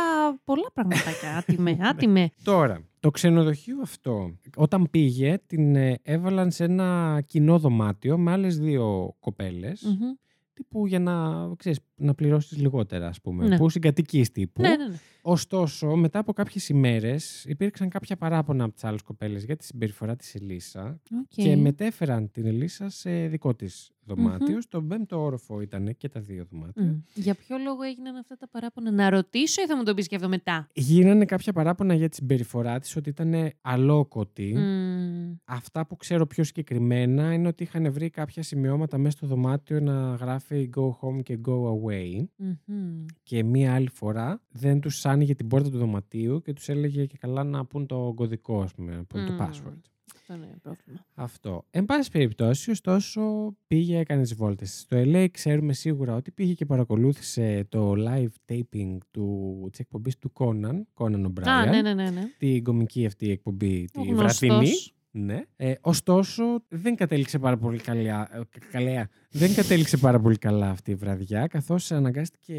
πολλά 0.44 0.72
πραγματάκια. 0.74 1.38
Άτιμε, 1.38 1.78
άτιμε. 1.92 2.30
Τώρα, 2.44 2.82
το 3.00 3.10
ξενοδοχείο 3.12 3.82
αυτό, 3.82 4.38
όταν 4.56 4.88
πήγε, 4.92 5.38
την 5.46 5.76
ε, 5.76 6.00
έβαλαν 6.04 6.52
σε 6.52 6.64
ένα 6.64 7.22
κοινό 7.28 7.60
δωμάτιο 7.60 8.18
με 8.18 8.32
άλλες 8.32 8.58
δύο 8.60 9.16
κοπέλες, 9.20 9.82
Μμμ. 9.84 10.14
Τύπου 10.58 10.88
για 10.88 11.00
να, 11.00 11.48
ξέρεις, 11.56 11.80
να 11.96 12.14
πληρώσεις 12.14 12.58
λιγότερα, 12.58 13.08
ας 13.08 13.22
πούμε, 13.22 13.48
Ναι. 13.48 13.58
που 13.58 13.70
συγκατοικείς 13.70 14.32
τύπου. 14.32 14.62
Ναι, 14.62 14.70
ναι, 14.70 14.88
ναι. 14.88 14.96
Ωστόσο, 15.30 15.96
μετά 15.96 16.20
από 16.20 16.34
κάποιες 16.34 16.70
ημέρες 16.70 17.46
υπήρξαν 17.46 17.90
κάποια 17.90 18.18
παράπονα 18.18 18.64
από 18.64 18.74
τις 18.74 18.84
άλλες 18.84 19.02
κοπέλες 19.02 19.44
για 19.44 19.56
τη 19.56 19.66
συμπεριφορά 19.66 20.16
της 20.16 20.36
Ελίσσα 20.36 21.00
Οκ. 21.20 21.28
και 21.28 21.56
μετέφεραν 21.56 22.32
την 22.32 22.46
Ελίσσα 22.46 22.90
σε 22.90 23.28
δικό 23.28 23.56
της 23.56 23.92
δωμάτιο 24.08 24.62
Στον 24.62 24.88
πέμπτο 24.88 25.22
όροφο 25.24 25.62
ήταν 25.62 25.96
και 25.98 26.10
τα 26.10 26.20
δύο 26.20 26.46
δωμάτια. 26.52 26.84
Μμ. 26.84 27.02
Για 27.14 27.34
ποιο 27.34 27.58
λόγο 27.58 27.82
έγιναν 27.82 28.16
αυτά 28.16 28.38
τα 28.38 28.48
παράπονα, 28.48 28.92
να 28.92 29.10
ρωτήσω 29.10 29.62
ή 29.62 29.66
θα 29.66 29.78
μου 29.78 29.84
το 29.84 29.94
πεις 29.94 30.08
και 30.08 30.16
αυτό 30.16 30.30
μετά; 30.30 30.68
Γίνανε 30.74 31.26
κάποια 31.26 31.54
παράπονα 31.54 31.94
για 31.94 32.10
τη 32.10 32.16
συμπεριφορά 32.16 32.80
της 32.80 32.96
ότι 32.96 33.10
ήταν 33.10 33.52
αλόκοτη. 33.62 34.54
Μμ. 34.58 35.36
Αυτά 35.46 35.86
που 35.86 35.96
ξέρω 35.96 36.28
πιο 36.28 36.44
συγκεκριμένα 36.44 37.34
είναι 37.34 37.48
ότι 37.48 37.64
είχαν 37.64 37.92
βρει 37.92 38.10
κάποια 38.10 38.44
σημειώματα 38.44 38.98
μέσα 38.98 39.18
στο 39.18 39.28
δωμάτιο 39.28 39.80
να 39.80 40.16
γράφει 40.16 40.70
go 40.76 40.90
home 40.90 41.24
και 41.24 41.40
go 41.46 41.54
away. 41.54 42.26
Μμμ. 42.36 43.06
Και 43.24 43.44
μία 43.44 43.74
άλλη 43.74 43.90
φορά 43.90 44.42
δεν 44.50 44.80
τους 44.80 45.00
άνοιγε 45.18 45.36
την 45.36 45.48
πόρτα 45.48 45.70
του 45.70 45.78
δωματίου 45.78 46.42
και 46.42 46.54
τους 46.54 46.70
έλεγε 46.70 47.06
και 47.06 47.18
καλά 47.20 47.44
να 47.44 47.66
πούν 47.66 47.86
το 47.86 48.14
κωδικό, 48.16 48.62
ας 48.62 48.74
πούμε, 48.74 48.96
να 48.96 49.04
πούν 49.04 49.26
το 49.26 49.32
Μμ. 49.32 49.38
password. 49.40 49.82
Αυτό 50.16 50.34
είναι 50.34 50.58
πρόβλημα. 50.62 51.06
Αυτό. 51.14 51.66
Εν 51.70 51.86
πάση 51.86 52.12
περιπτώσει, 52.12 52.72
ωστόσο, 52.72 53.22
πήγε, 53.68 53.98
έκανες 53.98 54.30
τι 54.30 54.36
βόλτες. 54.36 54.80
Στο 54.80 54.98
LA 55.00 55.28
ξέρουμε 55.32 55.74
σίγουρα 55.74 56.16
ότι 56.16 56.32
πήγε 56.32 56.54
και 56.54 56.66
παρακολούθησε 56.66 57.66
το 57.70 57.94
live 57.98 58.52
taping 58.54 58.98
του, 59.12 59.68
της 59.72 59.80
εκπομπής 59.80 60.18
του 60.18 60.32
Conan, 60.34 60.82
Conan 60.94 61.26
O'Brien. 61.26 61.48
Α, 61.48 61.66
ναι, 61.66 61.82
ναι, 61.82 61.94
ναι. 61.94 62.10
ναι. 62.10 62.24
Την 62.38 62.64
κομική 62.64 63.06
αυτή 63.06 63.32
εκπομπή, 63.32 63.88
Ο 63.94 64.02
τη 64.02 64.08
γνωστός. 64.08 64.40
βραδινή. 64.40 64.72
Ναι. 65.12 65.44
Ε, 65.56 65.74
ωστόσο, 65.82 66.44
δεν 66.68 66.96
κατέληξε 66.96 67.40
πάρα 67.40 67.58
πολύ 67.58 67.78
καλά, 67.80 68.30
ε, 68.36 68.42
καλά. 68.72 69.10
Δεν 69.30 69.54
κατέληξε 69.54 69.98
πάρα 69.98 70.20
πολύ 70.20 70.38
καλά 70.38 70.70
αυτή 70.70 70.92
η 70.92 70.96
βραδιά, 70.96 71.48
καθώς 71.48 71.92
αναγκάστηκε 71.92 72.56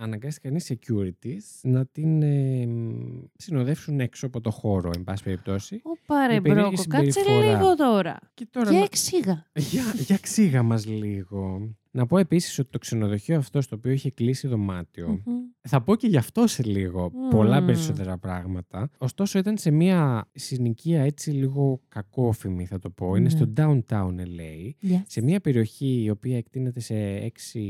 αναγκάστηκαν 0.00 0.56
οι 0.56 0.60
securities 0.68 1.44
να 1.62 1.86
την 1.86 2.22
ε, 2.22 2.66
μ, 2.66 3.24
συνοδεύσουν 3.36 4.00
έξω 4.00 4.26
από 4.26 4.40
το 4.40 4.50
χώρο, 4.50 4.90
εν 4.96 5.04
πάση 5.04 5.22
περιπτώσει. 5.22 5.74
Ω 5.84 5.98
πάρε 6.06 6.34
Η 6.34 6.40
περίεργη 6.40 6.68
μπρόκο, 6.70 6.88
κάτσε 6.88 7.10
συμπεριφορά. 7.20 7.52
λίγο 7.58 7.74
τώρα. 7.74 8.18
Και 8.34 8.46
τώρα 8.50 8.70
Και 8.70 8.76
να- 8.76 8.82
εξήγα. 8.82 9.46
για, 9.70 9.82
για 9.96 10.18
ξύγα 10.18 10.62
μας 10.62 10.86
λίγο. 10.86 11.70
Να 11.90 12.06
πω 12.06 12.18
επίσης 12.18 12.58
ότι 12.58 12.70
το 12.70 12.78
ξενοδοχείο 12.78 13.36
αυτό 13.36 13.60
στο 13.60 13.76
οποίο 13.76 13.92
είχε 13.92 14.10
κλείσει 14.10 14.48
δωμάτιο, 14.48 15.08
Μμμ. 15.08 15.34
θα 15.60 15.82
πω 15.82 15.96
και 15.96 16.06
γι' 16.06 16.16
αυτό 16.16 16.46
σε 16.46 16.62
λίγο 16.62 17.12
πολλά 17.30 17.58
Μμμ. 17.60 17.66
περισσότερα 17.66 18.18
πράγματα. 18.18 18.90
Ωστόσο 18.98 19.38
ήταν 19.38 19.56
σε 19.58 19.70
μια 19.70 20.28
συνοικία 20.34 21.02
έτσι 21.02 21.30
λίγο 21.30 21.80
κακόφημη 21.88 22.66
θα 22.66 22.78
το 22.78 22.90
πω. 22.90 23.14
Είναι 23.14 23.18
Ναι. 23.20 23.28
στο 23.28 23.52
downtown 23.56 24.14
LA. 24.20 24.70
Yes. 24.90 25.02
Σε 25.06 25.22
μια 25.22 25.40
περιοχή 25.40 26.02
η 26.02 26.10
οποία 26.10 26.36
εκτείνεται 26.36 26.80
σε 26.80 26.94
έξι 27.04 27.62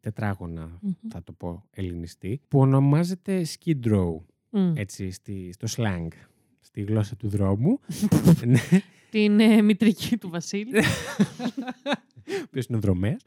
τετράγωνα, 0.00 0.78
Μμμ. 0.80 0.92
θα 1.08 1.22
το 1.22 1.32
πω 1.32 1.64
ελληνιστή, 1.70 2.40
που 2.48 2.58
ονομάζεται 2.58 3.46
Skid 3.58 3.86
Row, 3.86 4.16
Μμ. 4.50 4.72
έτσι 4.76 5.10
στη, 5.10 5.52
στο 5.52 5.66
slang, 5.82 6.08
στη 6.60 6.80
γλώσσα 6.82 7.16
του 7.16 7.28
δρόμου. 7.28 7.78
ναι, 8.46 8.60
Την 9.10 9.40
ε, 9.40 9.62
μητρική 9.62 10.16
του 10.16 10.28
Βασίλη. 10.30 10.72
ο 12.28 12.32
οποίος 12.44 12.66
είναι 12.66 12.78
δρομέας; 12.78 13.22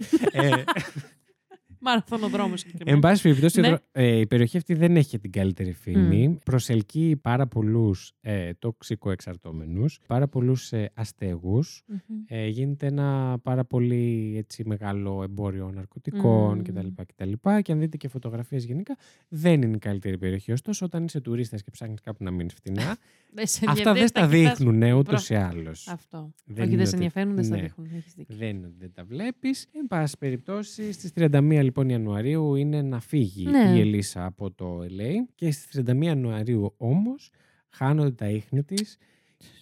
Ε, 1.85 1.89
Μαραθωνοδρόμο 1.91 2.49
Εν 2.51 2.57
συγκεκριμένα. 2.57 2.99
πάση 2.99 3.21
περιπτώσει, 3.21 3.61
Ναι. 3.61 3.75
ε, 3.91 4.19
η 4.19 4.27
περιοχή 4.27 4.57
αυτή 4.57 4.73
δεν 4.73 4.95
έχει 4.97 5.19
την 5.19 5.31
καλύτερη 5.31 5.71
φήμη. 5.73 6.37
Προσελκύει 6.45 7.15
πάρα 7.15 7.47
πολλούς 7.47 8.11
ε, 8.21 8.53
τοξικοεξαρτώμενου, 8.59 9.85
πάρα 10.07 10.27
πολλούς 10.27 10.71
ε, 10.71 10.91
αστέγους. 10.93 11.83
Μμμ. 11.87 11.97
Ε, 12.27 12.47
γίνεται 12.47 12.85
ένα 12.87 13.37
πάρα 13.43 13.65
πολύ 13.65 14.33
έτσι, 14.37 14.63
μεγάλο 14.65 15.23
εμπόριο 15.23 15.71
ναρκωτικών 15.75 16.53
Μμμ. 16.57 16.61
κτλ, 16.61 16.87
κτλ. 17.05 17.31
Και 17.61 17.71
αν 17.71 17.79
δείτε 17.79 17.97
και 17.97 18.07
φωτογραφίες 18.07 18.65
γενικά, 18.65 18.97
δεν 19.27 19.61
είναι 19.61 19.75
η 19.75 19.79
καλύτερη 19.79 20.17
περιοχή. 20.17 20.51
Ωστόσο, 20.51 20.85
όταν 20.85 21.03
είσαι 21.03 21.21
τουρίστας 21.21 21.63
και 21.63 21.71
ψάχνεις 21.71 22.01
κάπου 22.01 22.23
να 22.23 22.31
μείνεις 22.31 22.53
φτηνά, 22.53 22.97
Δεν 23.37 23.47
σε 23.47 23.65
αυτά 23.67 23.89
ενδιαφέρει, 23.89 23.99
δεν 23.99 24.07
στα 24.07 24.19
κοιτάς- 24.37 24.57
δείχνουν 24.57 24.91
ούτως 24.97 25.27
Μπράβο. 25.29 25.55
ή 25.55 25.57
άλλως. 25.59 25.87
Αυτό. 25.87 26.33
Δεν 26.45 26.63
Όχι, 26.63 26.67
είναι 26.67 26.77
δεν 26.77 26.85
σε 26.85 26.95
ότι- 26.95 27.05
ενδιαφέρουν, 27.05 27.35
δεν 27.35 27.43
στα 27.43 27.55
ναι. 27.55 27.61
δείχνουν. 27.61 27.87
Έχεις 27.95 28.13
δίκιο. 28.13 28.35
Δεν 28.35 28.49
είναι 28.49 28.65
ότι 28.65 28.75
δεν 28.79 28.91
τα 28.93 29.03
βλέπεις. 29.03 29.67
Εν 29.71 29.87
πάση 29.87 30.17
περιπτώσει, 30.17 30.91
στις 30.91 31.11
31 31.15 31.59
λοιπόν 31.75 31.89
Ιανουαρίου 31.89 32.55
είναι 32.55 32.81
να 32.81 32.99
φύγει 32.99 33.45
Ναι. 33.47 33.73
η 33.75 33.79
Ελίσσα 33.79 34.25
από 34.25 34.51
το 34.51 34.79
LA 34.79 35.11
και 35.35 35.51
στις 35.51 35.81
31 35.87 36.01
Ιανουαρίου 36.03 36.73
όμως 36.77 37.29
χάνονται 37.69 38.11
τα 38.11 38.29
ίχνη 38.29 38.63
της 38.63 38.97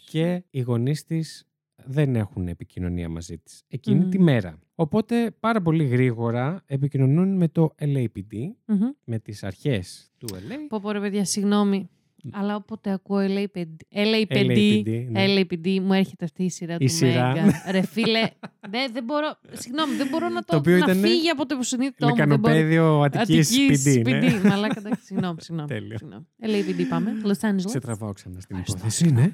και 0.09 0.43
οι 0.49 0.59
γονείς 0.61 1.03
της 1.03 1.47
δεν 1.85 2.15
έχουν 2.15 2.47
επικοινωνία 2.47 3.09
μαζί 3.09 3.37
της 3.37 3.63
εκείνη 3.67 3.99
Μμμ. 3.99 4.09
τη 4.09 4.19
μέρα. 4.19 4.59
Οπότε 4.75 5.31
πάρα 5.39 5.61
πολύ 5.61 5.83
γρήγορα 5.85 6.63
επικοινωνούν 6.65 7.35
με 7.37 7.47
το 7.47 7.75
LAPD, 7.81 8.33
Μμμ. 8.65 8.79
με 9.03 9.19
τις 9.19 9.43
αρχές 9.43 10.11
του 10.17 10.27
LA. 10.31 10.53
Πω 10.69 10.79
πω 10.81 10.91
ρε 10.91 10.99
παιδιά, 10.99 11.25
συγγνώμη. 11.25 11.89
Αλλά 12.31 12.55
όποτε 12.55 12.91
ακούω 12.91 13.17
LAPD, 13.27 13.65
LAPD, 13.95 14.33
LAPD, 14.33 14.83
ναι. 15.09 15.25
LAPD, 15.27 15.79
μου 15.79 15.93
έρχεται 15.93 16.25
αυτή 16.25 16.43
η 16.43 16.49
σειρά 16.49 16.75
Η 16.79 16.85
του 16.85 16.91
σειρά. 16.93 17.27
Μέγκα. 17.33 17.63
Ρε 17.71 17.81
φίλε, 17.93 18.29
δεν, 18.69 18.91
δεν 18.93 19.03
μπορώ, 19.03 19.39
συγγνώμη, 19.51 19.95
δεν 19.95 20.07
μπορώ 20.11 20.29
να 20.29 20.39
το, 20.39 20.45
Το 20.51 20.57
οποίο 20.57 20.77
να 20.77 20.83
ήτανε 20.91 21.07
φύγει 21.07 21.29
από 21.29 21.45
το 21.45 21.53
υποσυνείδητό 21.55 22.07
μου. 22.07 22.15
δεν 22.15 22.25
μπορώ. 22.27 22.53
Λεκανοπαίδιο 22.53 23.01
Αττικής 23.01 23.49
Αττικής 23.51 23.97
PD. 23.97 24.01
ναι. 24.07 24.19
PD. 24.21 24.47
Μαλάκα, 24.47 24.75
εντάξει, 24.77 25.05
συγγνώμη, 25.05 25.37
συγγνώμη. 25.41 25.69
Τέλειο. 25.69 25.97
συγγνώμη. 25.97 26.25
LAPD 26.43 26.85
πάμε, 26.89 27.11
Los 27.25 27.49
Angeles. 27.49 27.63
Σε 27.69 27.79
τραβάω 27.79 28.13
ξανά 28.13 28.39
στην 28.39 28.55
Ευχαριστώ, 28.57 28.77
υπόθεση, 28.87 29.11
ναι. 29.11 29.31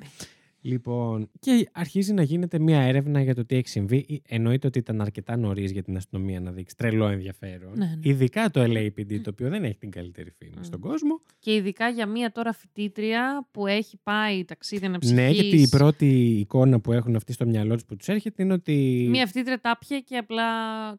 Συγγνώμη. 0.62 0.82
Λοιπόν, 0.82 1.30
και 1.40 1.70
αρχίζει 1.72 2.14
να 2.14 2.22
γίνεται 2.24 2.60
μια 2.60 2.80
έρευνα 2.82 3.22
για 3.22 3.36
το 3.36 3.46
τι 3.46 3.56
έχει 3.56 3.68
συμβεί. 3.68 4.06
Ε, 4.10 4.36
Εννοείται 4.36 4.68
ότι 4.68 4.80
ήταν 4.80 5.02
αρκετά 5.02 5.38
νωρίς 5.38 5.72
για 5.72 5.84
την 5.84 5.96
αστυνομία 5.98 6.40
να 6.40 6.52
δείξει 6.52 6.76
τρελό 6.76 7.08
ενδιαφέρον. 7.08 7.72
Ναι, 7.76 7.86
ναι. 7.86 8.10
Ειδικά 8.10 8.50
το 8.50 8.62
LAPD, 8.64 9.20
το 9.24 9.30
οποίο 9.30 9.50
δεν 9.50 9.64
έχει 9.64 9.78
την 9.78 9.90
καλύτερη 9.92 10.32
φήμη 10.38 10.54
Mm. 10.58 10.60
στον 10.62 10.80
κόσμο. 10.80 11.20
Και 11.40 11.54
ειδικά 11.56 11.90
για 11.90 12.06
μία 12.06 12.32
τώρα 12.32 12.54
φοιτήτρια 12.54 13.48
που 13.52 13.68
έχει 13.68 13.98
πάει 14.04 14.46
ταξίδι 14.46 14.86
αναψυχής. 14.86 15.18
Ναι, 15.18 15.30
γιατί 15.30 15.58
η 15.62 15.68
πρώτη 15.68 16.06
εικόνα 16.40 16.80
που 16.80 16.92
έχουν 16.92 17.16
αυτοί 17.16 17.34
στο 17.34 17.46
μυαλό 17.46 17.76
του 17.76 17.86
που 17.86 17.96
τους 17.96 18.08
έρχεται 18.08 18.44
είναι 18.44 18.54
ότι. 18.54 19.08
Μία 19.10 19.26
φοιτήτρια 19.28 19.60
τάπια 19.62 20.00
και 20.00 20.18
απλά 20.18 20.44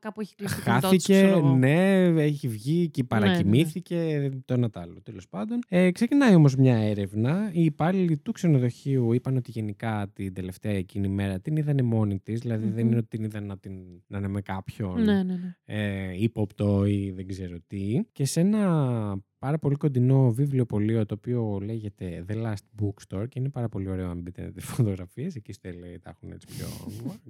κάπου 0.01 0.21
έχει 0.21 0.35
κλείσει 0.35 0.55
το 0.57 0.61
κινητό 0.63 0.89
της, 0.89 1.05
Χάθηκε, 1.07 1.13
ξέρω 1.27 1.39
εγώ. 1.39 1.55
ναι, 1.57 2.03
έχει 2.05 2.49
βγει 2.49 2.89
και 2.89 3.05
παρακοιμήθηκε, 3.05 4.31
το 4.45 4.55
ένα 4.55 4.71
τ' 4.71 4.77
άλλο, 4.77 5.01
τέλος 5.03 5.29
πάντων. 5.29 5.59
Ε, 5.69 5.91
ξεκινάει 5.91 6.35
όμως 6.35 6.57
μια 6.57 6.77
έρευνα. 6.77 7.51
Οι 7.53 7.65
υπάλληλοι 7.65 8.17
του 8.17 8.33
ξενοδοχείου 8.33 9.13
είπαν 9.13 9.37
ότι 9.37 9.50
γενικά 9.51 10.11
την 10.13 10.35
τελευταία 10.35 10.73
εκείνη 10.73 11.09
μέρα 11.09 11.41
την 11.41 11.57
είδανε 11.57 11.83
μόνη 11.83 12.19
της. 12.21 12.41
δηλαδη 12.41 12.67
δεν 12.69 12.85
Μμμ. 12.85 12.89
είναι 12.91 12.97
ότι 12.97 13.07
την 13.09 13.25
είδαν 13.25 13.47
να, 13.47 13.59
την, 13.59 13.73
να 14.07 14.19
είναι 14.19 14.29
με 14.29 14.41
κάποιον 14.41 15.03
Ναι, 15.03 15.23
ναι, 15.23 15.35
ναι. 15.37 15.57
ε, 15.65 16.23
ύποπτο 16.23 16.87
ή 16.87 17.11
δεν 17.11 17.27
ξέρω 17.27 17.57
τι. 17.67 18.01
Και 18.13 18.25
σε 18.25 18.41
ένα 18.41 19.23
πάρα 19.41 19.59
πολύ 19.59 19.75
κοντινό 19.75 20.33
βιβλιοπωλείο 20.33 21.07
το 21.07 21.15
οποίο 21.19 21.59
λέγεται 21.63 22.25
The 22.29 22.35
Last 22.35 22.83
Bookstore 22.83 23.29
και 23.29 23.39
είναι 23.39 23.49
πάρα 23.49 23.69
πολύ 23.69 23.89
ωραίο 23.91 24.11
αν 24.11 24.21
μπείτε 24.21 24.41
να 24.41 24.47
δείτε 24.47 24.61
φωτογραφίες. 24.61 25.35
Εκεί 25.35 25.53
στο 25.53 25.71
LA 25.71 25.99
τα 26.03 26.11
έχουν 26.11 26.33
έτσι 26.33 26.47
πιο 26.47 26.67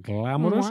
glamorous. 0.00 0.68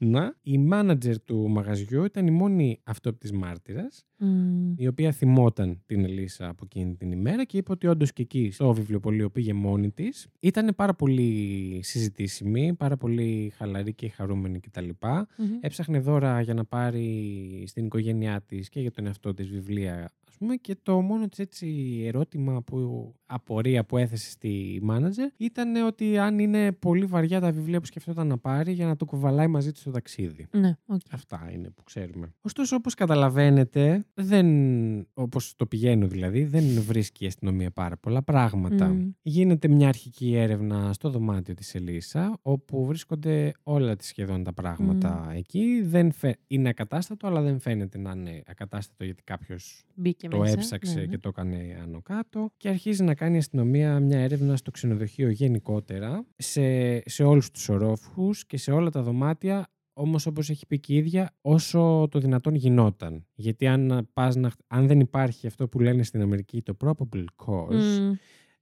Να, 0.00 0.34
η 0.42 0.58
μάνατζερ 0.58 1.20
του 1.20 1.48
μαγαζιού 1.48 2.04
ήταν 2.04 2.26
η 2.26 2.30
μόνη 2.30 2.80
αυτόπτης 2.84 3.32
μάρτυρας 3.32 4.06
Μμμ. 4.16 4.74
η 4.76 4.86
οποία 4.86 5.12
θυμόταν 5.12 5.82
την 5.86 6.04
Ελίσσα 6.04 6.48
από 6.48 6.64
εκείνη 6.64 6.94
την 6.94 7.12
ημέρα 7.12 7.44
και 7.44 7.56
είπε 7.56 7.72
ότι 7.72 7.86
όντως 7.86 8.12
και 8.12 8.22
εκεί 8.22 8.50
στο 8.50 8.72
βιβλιοπωλείο 8.72 9.30
πήγε 9.30 9.52
μόνη 9.52 9.90
της. 9.90 10.28
Ήταν 10.40 10.74
πάρα 10.76 10.94
πολύ 10.94 11.80
συζητήσιμη, 11.82 12.74
πάρα 12.74 12.96
πολύ 12.96 13.52
χαλαρή 13.56 13.94
και 13.94 14.08
χαρούμενη 14.08 14.60
κτλ. 14.60 14.88
Μμμ. 15.36 15.58
Έψαχνε 15.60 16.00
δώρα 16.00 16.40
για 16.40 16.54
να 16.54 16.64
πάρει 16.64 17.64
στην 17.66 17.84
οικογένειά 17.84 18.40
της 18.40 18.68
και 18.68 18.80
για 18.80 18.90
τον 18.90 19.06
εαυτό 19.06 19.34
της 19.34 19.48
βιβλία, 19.48 20.12
ας 20.27 20.27
πούμε, 20.38 20.56
και 20.56 20.76
το 20.82 21.00
μόνο 21.00 21.28
της 21.28 21.38
έτσι 21.38 22.00
ερώτημα 22.06 22.62
που 22.62 23.12
απορία 23.26 23.84
που 23.84 23.96
έθεσε 23.96 24.30
στη 24.30 24.78
μάνατζερ 24.82 25.28
ήταν 25.36 25.76
ότι 25.86 26.18
αν 26.18 26.38
είναι 26.38 26.72
πολύ 26.72 27.04
βαριά 27.04 27.40
τα 27.40 27.52
βιβλία 27.52 27.80
που 27.80 27.86
σκεφτόταν 27.86 28.26
να 28.26 28.38
πάρει 28.38 28.72
για 28.72 28.86
να 28.86 28.96
το 28.96 29.04
κουβαλάει 29.04 29.46
μαζί 29.46 29.72
της 29.72 29.80
στο 29.80 29.90
ταξίδι. 29.90 30.46
Ναι, 30.50 30.76
οκ. 30.86 31.00
Αυτά 31.10 31.50
είναι 31.52 31.70
που 31.70 31.82
ξέρουμε. 31.84 32.34
Ωστόσο, 32.40 32.76
όπως 32.76 32.94
καταλαβαίνετε, 32.94 34.06
δεν, 34.14 34.46
όπως 35.14 35.54
το 35.56 35.66
πηγαίνω 35.66 36.06
δηλαδή, 36.06 36.44
δεν 36.44 36.64
βρίσκει 36.82 37.24
η 37.24 37.26
αστυνομία 37.26 37.70
πάρα 37.70 37.96
πολλά 37.96 38.22
πράγματα. 38.22 38.88
Μμ. 38.88 39.10
Γίνεται 39.22 39.68
μια 39.68 39.88
αρχική 39.88 40.34
έρευνα 40.34 40.92
στο 40.92 41.10
δωμάτιο 41.10 41.54
της 41.54 41.74
Ελίσσα, 41.74 42.38
όπου 42.42 42.86
βρίσκονται 42.86 43.52
όλα 43.62 43.96
τις 43.96 44.06
σχεδόν 44.06 44.44
τα 44.44 44.52
πράγματα 44.52 45.32
εκεί. 45.34 45.82
Δεν 45.84 46.12
φαι... 46.12 46.38
Είναι 46.46 46.68
ακατάστατο, 46.68 47.26
αλλά 47.26 47.40
δεν 47.40 47.60
φαίνεται 47.60 47.98
να 47.98 48.10
είναι 48.10 48.42
ακατάστατο 48.46 49.04
γιατί 49.04 49.22
κάποιος 49.22 49.84
Μπήκε 49.94 50.27
το 50.28 50.38
μέσα. 50.38 50.52
έψαξε 50.52 50.94
ναι, 50.94 51.00
ναι. 51.00 51.06
και 51.06 51.18
το 51.18 51.28
έκανε 51.28 51.78
άνω 51.82 52.02
κάτω 52.02 52.50
και 52.56 52.68
αρχίζει 52.68 53.02
να 53.02 53.14
κάνει 53.14 53.34
η 53.34 53.38
αστυνομία 53.38 54.00
μια 54.00 54.18
έρευνα 54.18 54.56
στο 54.56 54.70
ξενοδοχείο 54.70 55.28
γενικότερα 55.28 56.26
σε, 56.36 56.98
σε 57.10 57.24
όλους 57.24 57.50
τους 57.50 57.68
ορόφους 57.68 58.46
και 58.46 58.56
σε 58.56 58.70
όλα 58.72 58.90
τα 58.90 59.02
δωμάτια 59.02 59.66
όμως 59.92 60.26
όπως 60.26 60.50
έχει 60.50 60.66
πει 60.66 60.80
και 60.80 60.92
η 60.92 60.96
ίδια 60.96 61.34
όσο 61.40 62.08
το 62.10 62.18
δυνατόν 62.18 62.54
γινόταν. 62.54 63.26
Γιατί 63.34 63.66
αν, 63.66 64.08
πας 64.12 64.36
να, 64.36 64.52
αν 64.66 64.86
δεν 64.86 65.00
υπάρχει 65.00 65.46
αυτό 65.46 65.68
που 65.68 65.80
λένε 65.80 66.02
στην 66.02 66.20
Αμερική 66.22 66.62
το 66.62 66.76
probable 66.84 67.24
cause 67.46 68.00
Μμ. 68.00 68.12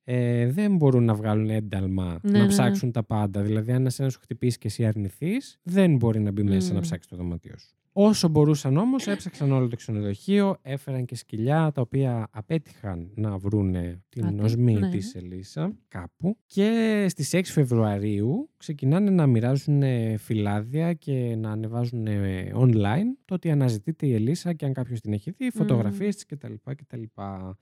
ε, 0.05 0.47
δεν 0.51 0.77
μπορούν 0.77 1.05
να 1.05 1.15
βγάλουν 1.15 1.51
ένταλμα 1.51 2.19
Ναι, 2.23 2.31
να 2.31 2.39
ναι, 2.39 2.49
ψάξουν 2.49 2.93
τα 2.93 3.03
πάντα. 3.05 3.43
Δηλαδή 3.43 3.73
αν 3.73 3.87
εσένα 3.87 4.09
σου 4.09 4.21
χτυπήσει 4.21 4.59
και 4.59 4.67
εσύ 4.67 4.85
αρνηθείς 4.87 5.59
δεν 5.63 5.97
μπορεί 5.97 6.21
να 6.21 6.31
μπει 6.31 6.43
μέσα 6.43 6.71
Μμ. 6.71 6.75
να 6.75 6.81
ψάξει 6.81 7.09
το 7.09 7.17
δωμάτιο 7.17 7.59
σου. 7.59 7.77
Όσο 7.99 8.29
μπορούσαν 8.29 8.77
όμως 8.77 9.07
έψαξαν 9.07 9.53
όλο 9.53 9.69
το 9.69 9.77
ξενοδοχείο, 9.77 10.57
έφεραν 10.63 11.05
και 11.05 11.17
σκυλιά 11.17 11.71
τα 11.75 11.81
οποία 11.81 12.29
απέτυχαν 12.31 13.11
να 13.15 13.37
βρούνε 13.39 14.03
την 14.09 14.23
Κάτι, 14.23 14.43
οσμή 14.43 14.73
ναι. 14.75 14.91
της 14.91 15.15
Ελίσσα 15.15 15.73
κάπου 15.89 16.37
και 16.47 17.07
στις 17.09 17.31
6 17.35 17.41
Φεβρουαρίου 17.45 18.51
ξεκινάνε 18.57 19.11
να 19.11 19.27
μοιράζουν 19.27 19.83
ε, 19.83 20.17
φυλάδια 20.17 20.93
και 20.93 21.37
να 21.39 21.51
ανεβάζουν 21.51 22.07
ε, 22.07 22.53
online 22.55 23.17
το 23.25 23.35
ότι 23.35 23.51
αναζητείται 23.51 24.07
η 24.07 24.15
Ελίσσα 24.15 24.53
και 24.53 24.65
αν 24.65 24.73
κάποιος 24.73 25.01
την 25.01 25.13
έχει 25.13 25.31
δει, 25.31 25.51
φωτογραφίες 25.51 26.15
της 26.15 26.27
κτλ. 26.27 26.53
κτλ. 26.65 27.03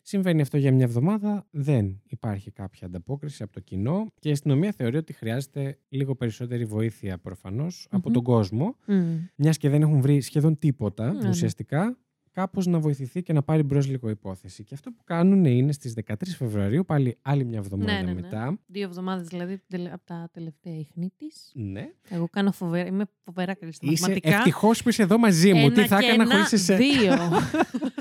Συμβαίνει 0.03 0.41
αυτό 0.41 0.57
για 0.57 0.73
μια 0.73 0.85
εβδομάδα, 0.85 1.47
δεν 1.51 2.01
υπάρχει 2.07 2.51
κάποια 2.51 2.87
ανταπόκριση 2.87 3.43
από 3.43 3.53
το 3.53 3.61
κοινό 3.61 4.07
και 4.19 4.29
η 4.29 4.33
αστυνομία 4.33 4.73
θεωρεί 4.73 4.97
ότι 4.97 5.13
χρειάζεται 5.13 5.79
λίγο 5.89 6.15
περισσότερη 6.15 6.65
βοήθεια 6.65 7.19
προφανώς 7.19 7.87
από 7.91 8.09
Μμμ. 8.09 8.15
τον 8.15 8.23
κόσμο 8.23 8.77
Μμμ. 8.87 9.19
μιας 9.37 9.57
και 9.57 9.69
δεν 9.69 9.83
έχουν 9.83 10.01
βρει 10.01 10.23
σχεδόν 10.25 10.59
τίποτα 10.59 11.13
Ναι, 11.13 11.21
ναι. 11.21 11.29
ουσιαστικά, 11.29 11.99
κάπως 12.33 12.67
να 12.67 12.79
βοηθηθεί 12.79 13.23
και 13.23 13.33
να 13.33 13.43
πάρει 13.43 13.63
μπρος 13.63 13.87
λίγο 13.89 14.09
υπόθεση. 14.09 14.65
Και 14.65 14.75
αυτό 14.75 14.91
που 14.91 15.05
κάνουν 15.05 15.45
είναι 15.45 15.73
στις 15.73 15.95
13 16.07 16.13
Φεβρουαρίου, 16.37 16.85
πάλι 16.85 17.19
άλλη 17.23 17.45
μια 17.45 17.59
εβδομάδα 17.59 17.93
Ναι, 17.93 17.99
ναι, 17.99 18.13
ναι. 18.13 18.21
μετά. 18.21 18.59
Δύο 18.67 18.83
εβδομάδες 18.83 19.27
δηλαδή 19.27 19.61
από 19.93 20.05
τα 20.05 20.29
τελευταία 20.33 20.79
ίχνη 20.79 21.11
της. 21.17 21.51
Ναι. 21.55 21.87
Εγώ 22.09 22.29
κάνω 22.29 22.53
φοβερά. 22.53 22.87
Είμαι 22.89 23.05
φοβερά 23.25 23.55
καλή 23.55 23.73
στα 23.73 23.87
Είσαι 23.91 24.01
μαθηματικά. 24.03 24.37
ευτυχώς 24.37 24.83
που 24.83 24.89
είσαι 24.89 25.03
εδώ 25.03 25.19
μαζί 25.19 25.53
μου. 25.53 25.65
Ένα 25.65 25.73
Τι 25.75 25.87
θα 25.87 25.99
και 26.01 26.07
έκανα 26.07 26.23
ένα, 26.23 26.35
χωρίς 26.35 26.53
εσένα. 26.53 26.79
Δύο. 26.79 27.15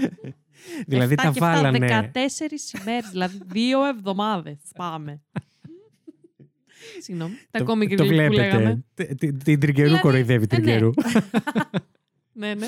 δηλαδή 0.88 1.14
Εφτά 1.14 1.24
τα 1.24 1.32
και 1.32 1.46
εφτά, 1.46 1.62
βάλανε. 1.62 2.12
14 2.14 2.80
ημέρες, 2.82 3.10
δηλαδή 3.10 3.40
δύο 3.46 3.86
εβδομάδες. 3.86 4.58
Πάμε. 4.76 5.22
Συγγνώμη. 7.02 7.34
Τα 7.52 7.60
Το- 7.60 7.66
κόμικ 7.66 7.96
το 7.96 8.04
relief 8.04 8.08
που 8.08 8.14
λέγαμε. 8.14 8.36
βλέπετε. 8.36 8.84
Τε- 8.94 9.18
τε- 9.20 9.44
Την 9.44 9.60
τριγκερού 9.60 9.86
Δηλαδή, 9.88 10.02
κοροϊδεύει 10.02 10.48
ε, 10.50 10.56
ναι. 10.56 10.62
τριγκερού. 10.62 10.90
Ναι, 12.34 12.54
ναι. 12.54 12.68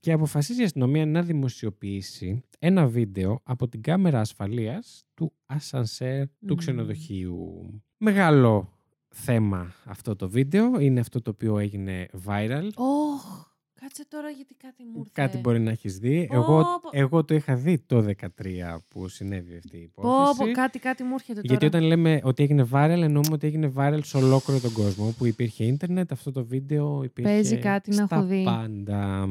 και 0.00 0.12
αποφασίζει 0.12 0.60
η 0.60 0.64
αστυνομία 0.64 1.06
να 1.06 1.22
δημοσιοποιήσει 1.22 2.42
ένα 2.58 2.86
βίντεο 2.86 3.40
από 3.44 3.68
την 3.68 3.82
κάμερα 3.82 4.20
ασφαλείας 4.20 5.04
του 5.14 5.32
ασανσέρ 5.46 6.26
του 6.26 6.34
Μμμ. 6.52 6.54
ξενοδοχείου. 6.56 7.82
Μεγάλο 7.96 8.72
θέμα 9.08 9.74
αυτό 9.84 10.16
το 10.16 10.28
βίντεο. 10.30 10.80
Είναι 10.80 11.00
αυτό 11.00 11.22
το 11.22 11.30
οποίο 11.30 11.58
έγινε 11.58 12.06
viral. 12.26 12.68
Ωχ, 12.74 13.46
κάτσε 13.80 14.04
τώρα 14.08 14.28
γιατί 14.30 14.54
κάτι 14.54 14.82
μου 14.84 14.98
ήρθε. 14.98 15.10
Κάτι 15.12 15.38
μπορεί 15.38 15.60
να 15.60 15.70
έχεις 15.70 15.98
δει. 15.98 16.26
Πω, 16.28 16.34
Εγώ, 16.34 16.56
πω. 16.82 16.88
εγώ 16.92 17.24
το 17.24 17.34
είχα 17.34 17.54
δει 17.56 17.78
το 17.78 18.04
2013 18.20 18.78
που 18.88 19.08
συνέβη 19.08 19.56
αυτή 19.56 19.76
η 19.76 19.90
Πω, 19.94 20.02
υπόθεση. 20.02 20.38
πω, 20.38 20.52
κάτι, 20.52 20.78
κάτι 20.78 21.02
μου 21.02 21.14
έρχεται 21.14 21.40
τώρα. 21.40 21.46
Γιατί 21.48 21.66
όταν 21.66 21.82
λέμε 21.82 22.20
ότι 22.24 22.42
έγινε 22.42 22.68
viral, 22.72 22.88
εννοούμε 23.02 23.32
ότι 23.32 23.46
έγινε 23.46 23.72
viral 23.76 23.98
σε 24.02 24.16
ολόκληρο 24.16 24.60
τον 24.60 24.72
κόσμο. 24.72 25.06
Όπου 25.06 25.26
υπήρχε 25.26 25.64
ίντερνετ, 25.64 26.12
αυτό 26.12 26.32
το 26.32 26.44
βίντεο 26.44 27.02
υπήρχε 27.04 27.30
Παίζει 27.32 27.56
κάτι 27.56 27.90
να 27.94 28.06
στα 28.06 28.16
έχω 28.16 28.24
δει. 28.26 28.42
πάντα. 28.44 29.28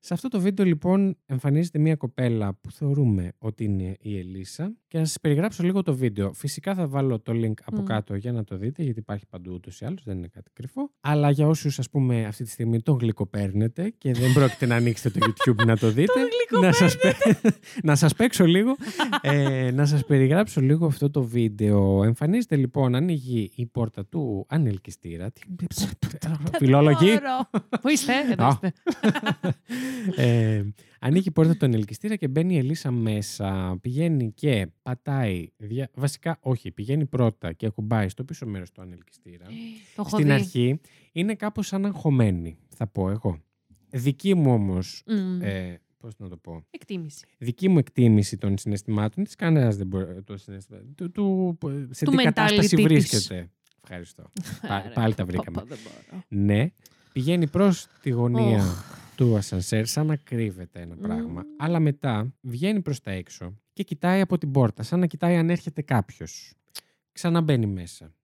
Σε 0.00 0.14
αυτό 0.14 0.28
το 0.28 0.40
βίντεο 0.40 0.64
λοιπόν 0.66 1.16
εμφανίζεται 1.26 1.78
μια 1.78 1.96
κοπέλα 1.96 2.54
που 2.60 2.70
θεωρούμε 2.70 3.32
ότι 3.38 3.64
είναι 3.64 3.96
η 4.00 4.18
Ελίσσα 4.18 4.72
και 4.88 4.98
να 4.98 5.04
σας 5.04 5.16
περιγράψω 5.20 5.62
λίγο 5.62 5.82
το 5.82 5.94
βίντεο. 5.96 6.32
Φυσικά 6.32 6.74
θα 6.74 6.86
βάλω 6.88 7.20
το 7.20 7.32
link 7.34 7.54
από 7.64 7.80
Μμ. 7.80 7.84
κάτω 7.84 8.14
για 8.14 8.32
να 8.32 8.44
το 8.44 8.56
δείτε 8.56 8.82
γιατί 8.82 8.98
υπάρχει 8.98 9.26
παντού 9.26 9.52
ούτως 9.54 9.80
ή 9.80 9.84
άλλως, 9.84 10.02
δεν 10.04 10.16
είναι 10.16 10.28
κάτι 10.28 10.50
κρυφό. 10.52 10.90
Αλλά 11.00 11.30
για 11.30 11.46
όσους 11.46 11.78
ας 11.78 11.90
πούμε 11.90 12.24
αυτή 12.24 12.44
τη 12.44 12.50
στιγμή 12.50 12.80
τον 12.82 12.96
γλυκοπαίρνετε 12.98 13.94
και 13.98 14.12
δεν 14.12 14.32
πρόκειται 14.32 14.66
να 14.66 14.74
ανοίξετε 14.76 15.18
το 15.18 15.26
YouTube 15.32 15.66
να 15.66 15.76
το 15.76 15.90
δείτε, 15.90 16.12
να, 16.60 16.72
σας, 16.72 16.96
πέ- 16.96 17.16
να 17.88 17.94
σας 17.96 18.14
παίξω 18.14 18.44
λίγο, 18.46 18.76
ε, 19.20 19.70
να 19.70 19.86
σας 19.86 20.04
περιγράψω 20.04 20.60
λίγο 20.60 20.86
αυτό 20.86 21.10
το 21.10 21.22
βίντεο. 21.22 22.02
Εμφανίζεται 22.04 22.56
λοιπόν, 22.56 22.94
ανοίγει 22.94 23.50
η 23.54 23.66
πόρτα 23.66 24.06
του 24.06 24.46
ανελκυστήρα. 24.48 25.30
Τι- 25.32 25.40
Φιλόλογοι. 26.58 27.06
Μπορώ. 27.06 27.64
Πού 27.80 27.88
είστε, 27.88 28.12
εδώ 28.30 28.44
Α. 28.44 28.48
είστε. 28.48 28.72
ε, 30.16 30.62
ανοίγει 31.00 31.28
η 31.28 31.30
πόρτα 31.30 31.56
του 31.56 31.64
ανελκυστήρα 31.66 32.16
και 32.16 32.28
μπαίνει 32.28 32.54
η 32.54 32.58
Ελίσσα 32.58 32.90
μέσα. 32.90 33.78
Πηγαίνει 33.80 34.32
και 34.32 34.66
πατάει. 34.82 35.48
δια- 35.56 35.90
Βασικά, 35.94 36.36
όχι, 36.40 36.70
πηγαίνει 36.70 37.06
πρώτα 37.06 37.52
και 37.52 37.66
ακουμπάει 37.66 38.08
στο 38.08 38.24
πίσω 38.24 38.46
μέρος 38.46 38.72
του 38.72 38.82
ανελκυστήρα. 38.82 39.44
Το 39.94 40.02
έχω 40.02 40.08
Στην 40.08 40.24
δει. 40.24 40.30
αρχή 40.32 40.80
είναι 41.12 41.34
κάπως 41.34 41.66
σαν 41.66 41.84
αγχωμένη, 41.86 42.56
θα 42.68 42.86
πω 42.86 43.10
εγώ. 43.10 43.38
Δική 43.90 44.34
μου 44.34 44.52
όμως, 44.52 45.02
Μμ. 45.06 45.42
ε, 45.42 45.80
πώς 45.98 46.12
να 46.18 46.28
το 46.28 46.36
πω, 46.36 46.64
Εκτίμηση. 46.70 47.26
δική 47.38 47.68
μου 47.68 47.78
εκτίμηση 47.78 48.36
των 48.36 48.58
συναισθημάτων 48.58 49.24
της, 49.24 49.34
κανένας 49.34 49.76
δεν 49.76 49.86
μπορεί 49.86 50.22
το 50.22 50.36
συναισθημα- 50.36 50.80
του, 50.94 51.10
του, 51.10 51.58
σε 51.90 52.04
Του 52.04 52.10
τι 52.10 52.16
κατάσταση 52.22 52.68
mentality 52.72 52.74
της. 52.76 52.84
βρίσκεται. 52.84 53.50
Ευχαριστώ. 53.82 54.22
Πα- 54.60 54.74
Άρα, 54.74 54.90
πάλι 54.94 55.14
τα 55.14 55.24
πα- 55.24 55.30
βρήκαμε. 55.32 55.56
πα- 55.56 55.64
δεν 55.68 55.78
μπορώ. 55.82 56.22
Ναι, 56.28 56.70
πηγαίνει 57.12 57.46
προς 57.46 57.86
τη 58.02 58.10
γωνία 58.10 58.56
Οχ. 58.64 58.84
Του 59.16 59.36
ασανσέρ 59.36 59.86
σαν 59.86 60.06
να 60.06 60.16
κρύβεται 60.16 60.80
ένα 60.80 60.96
πράγμα. 60.96 61.42
Μμμ. 61.42 61.54
Αλλά 61.58 61.80
μετά 61.80 62.32
βγαίνει 62.40 62.80
προς 62.80 63.00
τα 63.00 63.10
έξω 63.10 63.56
και 63.72 63.82
κοιτάει 63.82 64.20
από 64.20 64.38
την 64.38 64.50
πόρτα, 64.50 64.82
σαν 64.82 65.00
να 65.00 65.06
κοιτάει 65.06 65.36
αν 65.36 65.50
έρχεται 65.50 65.82
κάποιος. 65.82 66.54
Ξαναμπαίνει 67.12 67.66
μέσα. 67.66 68.14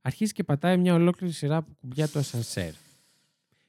Αρχίζει 0.00 0.32
και 0.32 0.44
πατάει 0.44 0.78
μια 0.78 0.94
ολόκληρη 0.94 1.32
σειρά 1.32 1.56
από 1.56 1.70
κουμπιά 1.80 2.08
του 2.08 2.18
ασανσέρ. 2.18 2.72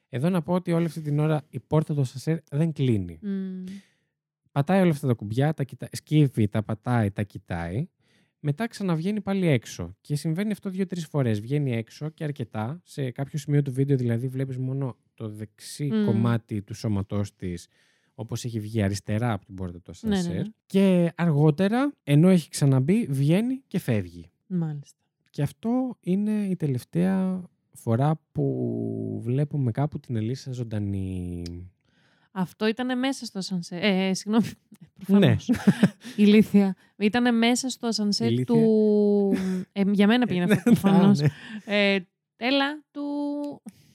Εδώ 0.09 0.30
να 0.30 0.41
πω 0.41 0.53
ότι 0.53 0.71
όλη 0.71 0.86
αυτή 0.86 1.01
την 1.01 1.19
ώρα 1.19 1.41
η 1.49 1.59
πόρτα 1.59 1.93
του 1.93 2.01
ασανσέρ 2.01 2.38
δεν 2.51 2.74
κλείνει. 2.74 3.19
Μμ. 3.21 3.63
Πατάει 4.51 4.82
όλα 4.82 4.91
αυτά 4.91 5.07
τα 5.07 5.13
κουμπιά, 5.13 5.53
τα 5.53 5.63
κοιτά... 5.63 5.88
σκύβει, 5.91 6.47
τα 6.47 6.63
πατάει, 6.63 7.11
τα 7.11 7.24
κοιτάει. 7.24 7.88
Μετά 8.46 8.68
ξαναβγαίνει 8.68 9.22
πάλι 9.22 9.48
έξω. 9.48 9.96
Και 10.02 10.16
συμβαίνει 10.16 10.52
αυτό 10.52 10.70
δύο-τρεις 10.70 11.06
φορές. 11.08 11.39
Βγαίνει 11.41 11.72
έξω 11.76 12.10
και 12.10 12.24
αρκετά. 12.24 12.82
Σε 12.84 13.12
κάποιο 13.12 13.39
σημείο 13.39 13.62
του 13.62 13.72
βίντεο, 13.74 13.98
δηλαδή, 13.98 14.28
βλέπεις 14.28 14.58
μόνο 14.58 14.98
το 15.14 15.30
δεξί 15.30 15.86
Μμμ. 15.91 16.06
κομμάτι 16.06 16.62
του 16.62 16.74
σώματός 16.74 17.36
της, 17.36 17.68
όπως 18.16 18.46
έχει 18.46 18.60
βγει 18.60 18.82
αριστερά 18.82 19.34
από 19.34 19.46
την 19.46 19.56
πόρτα 19.56 19.80
του 19.80 19.91
Ναι, 20.02 20.10
ναι, 20.10 20.16
ασανσέρ. 20.18 20.41
ναι. 20.41 20.50
Και 20.66 21.12
αργότερα, 21.16 21.94
ενώ 22.04 22.30
έχει 22.30 22.50
ξαναμπεί, 22.50 23.06
βγαίνει 23.10 23.62
και 23.68 23.80
φεύγει. 23.80 24.30
Μάλιστα. 24.48 24.98
Και 25.30 25.41
αυτό 25.41 25.98
είναι 26.00 26.32
η 26.46 26.56
τελευταία 26.56 27.44
φορά 27.72 28.20
που 28.32 29.20
βλέπουμε 29.24 29.72
κάπου 29.72 30.00
την 30.00 30.16
Ελίσσα 30.16 30.52
ζωντανή. 30.52 31.44
Αυτό 32.36 32.67
ήταν 32.67 32.99
μέσα 32.99 33.25
στο 33.25 33.39
ασανσέρ. 33.39 33.84
Ε, 33.84 34.13
συγγνώμη. 34.13 34.45
Ναι. 35.07 35.17
Προφανώς. 35.19 35.49
Ηλίθεια. 36.15 36.75
Ήταν 36.97 37.38
μέσα 37.38 37.69
στο 37.69 37.88
ασανσέρ 37.88 38.27
Ηλίθεια. 38.27 38.45
του. 38.45 39.34
Ε, 39.71 39.81
για 39.91 40.07
μένα 40.07 40.25
πήγαινε 40.25 40.43
αυτό 40.43 40.59
Α, 40.59 40.63
προφανώς. 40.63 41.19
ναι. 41.19 41.27
ε, 41.65 41.99
έλα 42.38 42.84
του 42.91 43.01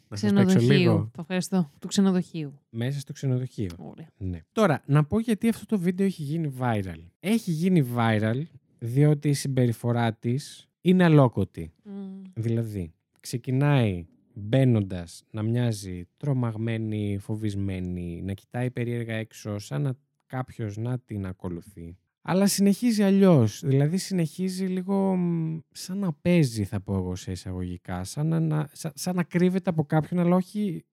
Να 0.09 0.17
σας 0.17 0.33
παίξω 0.33 0.45
ξενοδοχείου. 0.47 0.79
λίγο. 0.79 1.11
Το 1.13 1.21
ευχαριστώ. 1.21 1.71
Του 1.79 1.87
ξενοδοχείου. 1.87 2.59
Μέσα 2.71 3.01
στο 3.01 3.13
ξενοδοχείο. 3.13 3.71
Ωραία. 3.79 4.09
Ναι. 4.17 4.41
Τώρα, 4.53 4.83
να 4.87 5.05
πω 5.05 5.19
γιατί 5.21 5.49
αυτό 5.49 5.67
το 5.67 5.79
βίντεο 5.79 6.07
έχει 6.07 6.23
γίνει 6.23 6.53
viral. 6.61 7.03
Έχει 7.21 7.51
γίνει 7.51 7.87
viral 7.97 8.43
διότι 8.79 9.29
η 9.29 9.35
συμπεριφορά 9.35 10.13
της 10.15 10.69
είναι 10.81 11.05
αλόκοτη. 11.05 11.73
Μμ. 11.85 12.23
Δηλαδή, 12.35 12.93
ξεκινάει 13.21 14.07
μπαίνοντας 14.39 15.23
να 15.31 15.43
μοιάζει 15.43 16.09
τρομαγμένη, 16.17 17.19
φοβισμένη, 17.21 18.23
να 18.23 18.33
κοιτάει 18.33 18.71
περίεργα 18.71 19.15
έξω, 19.15 19.59
σαν 19.59 19.83
να 19.83 19.97
κάποιος 20.27 20.77
να 20.77 20.99
την 20.99 21.27
ακολουθεί. 21.27 21.97
Αλλά 22.23 22.47
συνεχίζει 22.47 23.03
αλλιώς, 23.03 23.61
δηλαδή 23.65 23.97
συνεχίζει 23.97 24.67
λίγο 24.67 25.17
μ, 25.17 25.59
σαν 25.71 25.99
να 25.99 26.13
παίζει 26.13 26.65
θα 26.65 26.81
πω 26.81 26.95
εγώ 26.95 27.17
σε 27.17 27.31
εισαγωγικά, 27.31 28.05
σαν 28.05 28.27
να, 28.27 28.41
να- 28.41 28.69
σαν, 28.73 28.93
σαν 28.95 29.17
να 29.17 29.23
κρύβεται 29.23 29.71
από 29.71 29.85
κάποιον 29.85 30.21
αλλά 30.21 30.37
όχι 30.37 30.85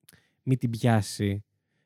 μη 0.44 0.58
την 0.58 0.70
πιάσει, 0.70 1.45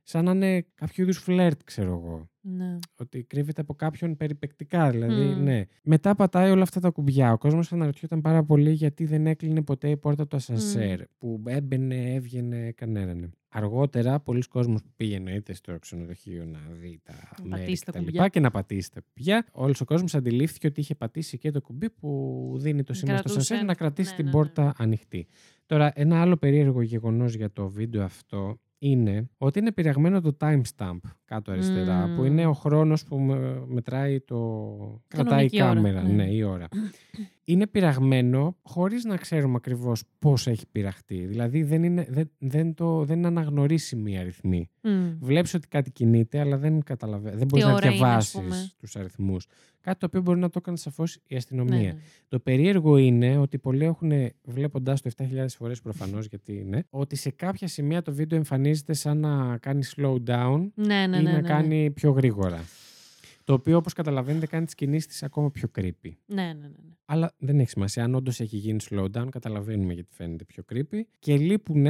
σαν 0.09 0.25
να 0.25 0.31
είναι 0.31 0.65
κάποιο 0.75 1.03
είδους 1.03 1.17
φλερτ 1.17 1.59
ξέρω 1.63 1.91
εγώ 1.91 2.29
Ναι. 2.41 2.77
ότι 2.95 3.23
κρύβεται 3.23 3.61
από 3.61 3.73
κάποιον 3.73 4.17
περιπεκτικά. 4.17 4.89
Δηλαδή, 4.91 5.21
Μμμ. 5.23 5.43
ναι. 5.43 5.63
Μετά 5.83 6.15
πατάει 6.15 6.51
όλα 6.51 6.61
αυτά 6.61 6.79
τα 6.79 6.89
κουμπιά. 6.89 7.31
Ο 7.31 7.37
κόσμος 7.37 7.71
αναρωτιόταν 7.73 8.21
πάρα 8.21 8.43
πολύ 8.43 8.71
γιατί 8.71 9.05
δεν 9.05 9.27
έκλεινε 9.27 9.61
ποτέ 9.61 9.89
η 9.89 9.97
πόρτα 9.97 10.27
του 10.27 10.35
ασανσέρ. 10.35 11.01
Που 11.17 11.43
έμπαινε, 11.45 12.13
έβγαινε, 12.13 12.71
κανέναν. 12.71 13.33
Αργότερα, 13.49 14.19
πολλοί 14.19 14.41
κόσμος 14.41 14.81
που 14.83 14.89
πήγαινε 14.95 15.31
είτε 15.31 15.53
στο 15.53 15.79
ξενοδοχείο 15.79 16.45
να 16.45 16.59
δει 16.81 16.99
τα 17.03 17.13
Να 17.37 17.45
μέρη 17.47 17.61
πατήσει 17.61 17.85
τα 17.85 17.91
και 17.91 17.97
τα 17.97 18.03
κουμπιά. 18.03 18.13
λοιπά 18.21 18.29
και 18.29 18.39
να 18.39 18.51
πατήσει 18.51 18.91
τα 18.91 19.01
κουμπιά. 19.01 19.45
Όλος 19.51 19.81
ο 19.81 19.85
κόσμος 19.85 20.15
αντιλήφθηκε 20.15 20.67
ότι 20.67 20.79
είχε 20.79 20.95
πατήσει 20.95 21.37
και 21.37 21.51
το 21.51 21.61
κουμπί 21.61 21.89
που 21.89 22.53
δίνει 22.59 22.83
το 22.83 22.93
σήμα 22.93 23.11
στο 23.13 23.23
Κρατούσε. 23.23 23.39
ασανσέρ 23.39 23.65
να 23.65 23.73
κρατήσει 23.73 24.09
Ναι, 24.09 24.15
την 24.15 24.25
ναι, 24.25 24.31
ναι. 24.31 24.37
πόρτα 24.37 24.73
ανοιχτή. 24.77 25.27
Τώρα, 25.65 25.91
ένα 25.95 26.21
άλλο 26.21 26.37
περίεργο 26.37 26.81
γεγονός 26.81 27.33
για 27.35 27.51
το 27.51 27.69
βίντεο 27.69 28.03
αυτό 28.03 28.59
είναι 28.79 29.29
ότι 29.37 29.59
είναι 29.59 29.71
πειραγμένο 29.71 30.21
το 30.21 30.37
timestamp 30.41 30.97
κάτω 31.25 31.51
αριστερά, 31.51 32.07
Μμμ. 32.07 32.15
που 32.15 32.23
είναι 32.23 32.45
ο 32.45 32.53
χρόνος 32.53 33.03
που 33.03 33.19
με- 33.19 33.63
μετράει 33.67 34.19
το... 34.19 35.01
κρατάει 35.07 35.45
η 35.45 35.49
Κανονική 35.49 35.61
ώρα, 35.61 35.73
κάμερα, 35.73 36.01
ναι. 36.01 36.13
ναι, 36.13 36.31
η 36.31 36.43
ώρα. 36.43 36.67
είναι 37.49 37.67
πειραγμένο 37.67 38.57
χωρίς 38.61 39.03
να 39.03 39.17
ξέρουμε 39.17 39.55
ακριβώς 39.55 40.03
πώς 40.19 40.47
έχει 40.47 40.65
πειραχτεί. 40.71 41.25
Δηλαδή 41.25 41.63
δεν 41.63 41.83
είναι, 41.83 42.07
δεν, 42.09 42.31
δεν, 42.37 42.73
το, 42.73 43.05
δεν 43.05 43.17
είναι 43.17 43.27
αναγνωρίσιμη 43.27 44.11
η 44.11 44.17
αριθμή. 44.17 44.69
Μμ. 44.81 45.11
Βλέπεις 45.19 45.53
ότι 45.53 45.67
κάτι 45.67 45.91
κινείται, 45.91 46.39
αλλά 46.39 46.57
δεν 46.57 46.83
καταλαβαίνει. 46.83 47.35
Δεν 47.37 47.47
μπορείς 47.47 47.65
να 47.65 47.73
ώρα 47.73 47.91
είναι, 47.91 48.05
ας 48.05 48.31
πούμε. 48.31 48.45
διαβάσεις 48.45 48.75
τους 48.77 48.95
αριθμούς. 48.95 49.45
Κάτι 49.81 49.99
το 49.99 50.05
οποίο 50.05 50.21
μπορεί 50.21 50.39
να 50.39 50.49
το 50.49 50.55
έκανε 50.57 50.77
σαφώς 50.77 51.17
η 51.27 51.35
αστυνομία. 51.35 51.77
Ναι, 51.77 51.83
ναι. 51.83 51.95
Το 52.27 52.39
περίεργο 52.39 52.97
είναι 52.97 53.37
ότι 53.37 53.57
πολλοί 53.57 53.83
έχουν, 53.83 54.11
βλέποντα 54.43 54.93
το 54.93 55.09
7.000 55.17 55.45
φορές 55.57 55.81
προφανώς, 55.81 56.25
γιατί 56.25 56.53
είναι, 56.53 56.85
ότι 56.89 57.15
σε 57.15 57.29
κάποια 57.29 57.67
σημεία 57.67 58.01
το 58.01 58.13
βίντεο 58.13 58.37
εμφανίζεται 58.37 58.93
σαν 58.93 59.19
να 59.19 59.57
κάνει 59.57 59.83
slow 59.95 60.15
down 60.27 60.69
Ναι, 60.73 61.07
ναι, 61.07 61.17
ή 61.17 61.21
ναι, 61.21 61.31
να 61.31 61.41
ναι, 61.41 61.47
κάνει 61.47 61.91
πιο 61.91 62.11
γρήγορα. 62.11 62.63
Το 63.49 63.55
οποίο, 63.55 63.77
όπως 63.77 63.93
καταλαβαίνετε, 63.93 64.47
κάνει 64.47 64.65
τις 64.65 64.75
κινήσεις 64.75 65.07
της 65.07 65.23
ακόμα 65.23 65.51
πιο 65.51 65.71
creepy. 65.75 66.11
Ναι, 66.25 66.43
ναι, 66.43 66.53
ναι, 66.53 66.67
ναι. 66.67 66.93
Αλλά 67.05 67.33
δεν 67.37 67.59
έχει 67.59 67.69
σημασία. 67.69 68.03
Αν 68.03 68.15
όντως 68.15 68.39
έχει 68.39 68.57
γίνει 68.57 68.79
slow 68.89 69.05
down, 69.11 69.27
καταλαβαίνουμε 69.29 69.93
γιατί 69.93 70.13
φαίνεται 70.13 70.43
πιο 70.45 70.63
creepy. 70.73 71.01
Και 71.19 71.37
λείπουν 71.37 71.87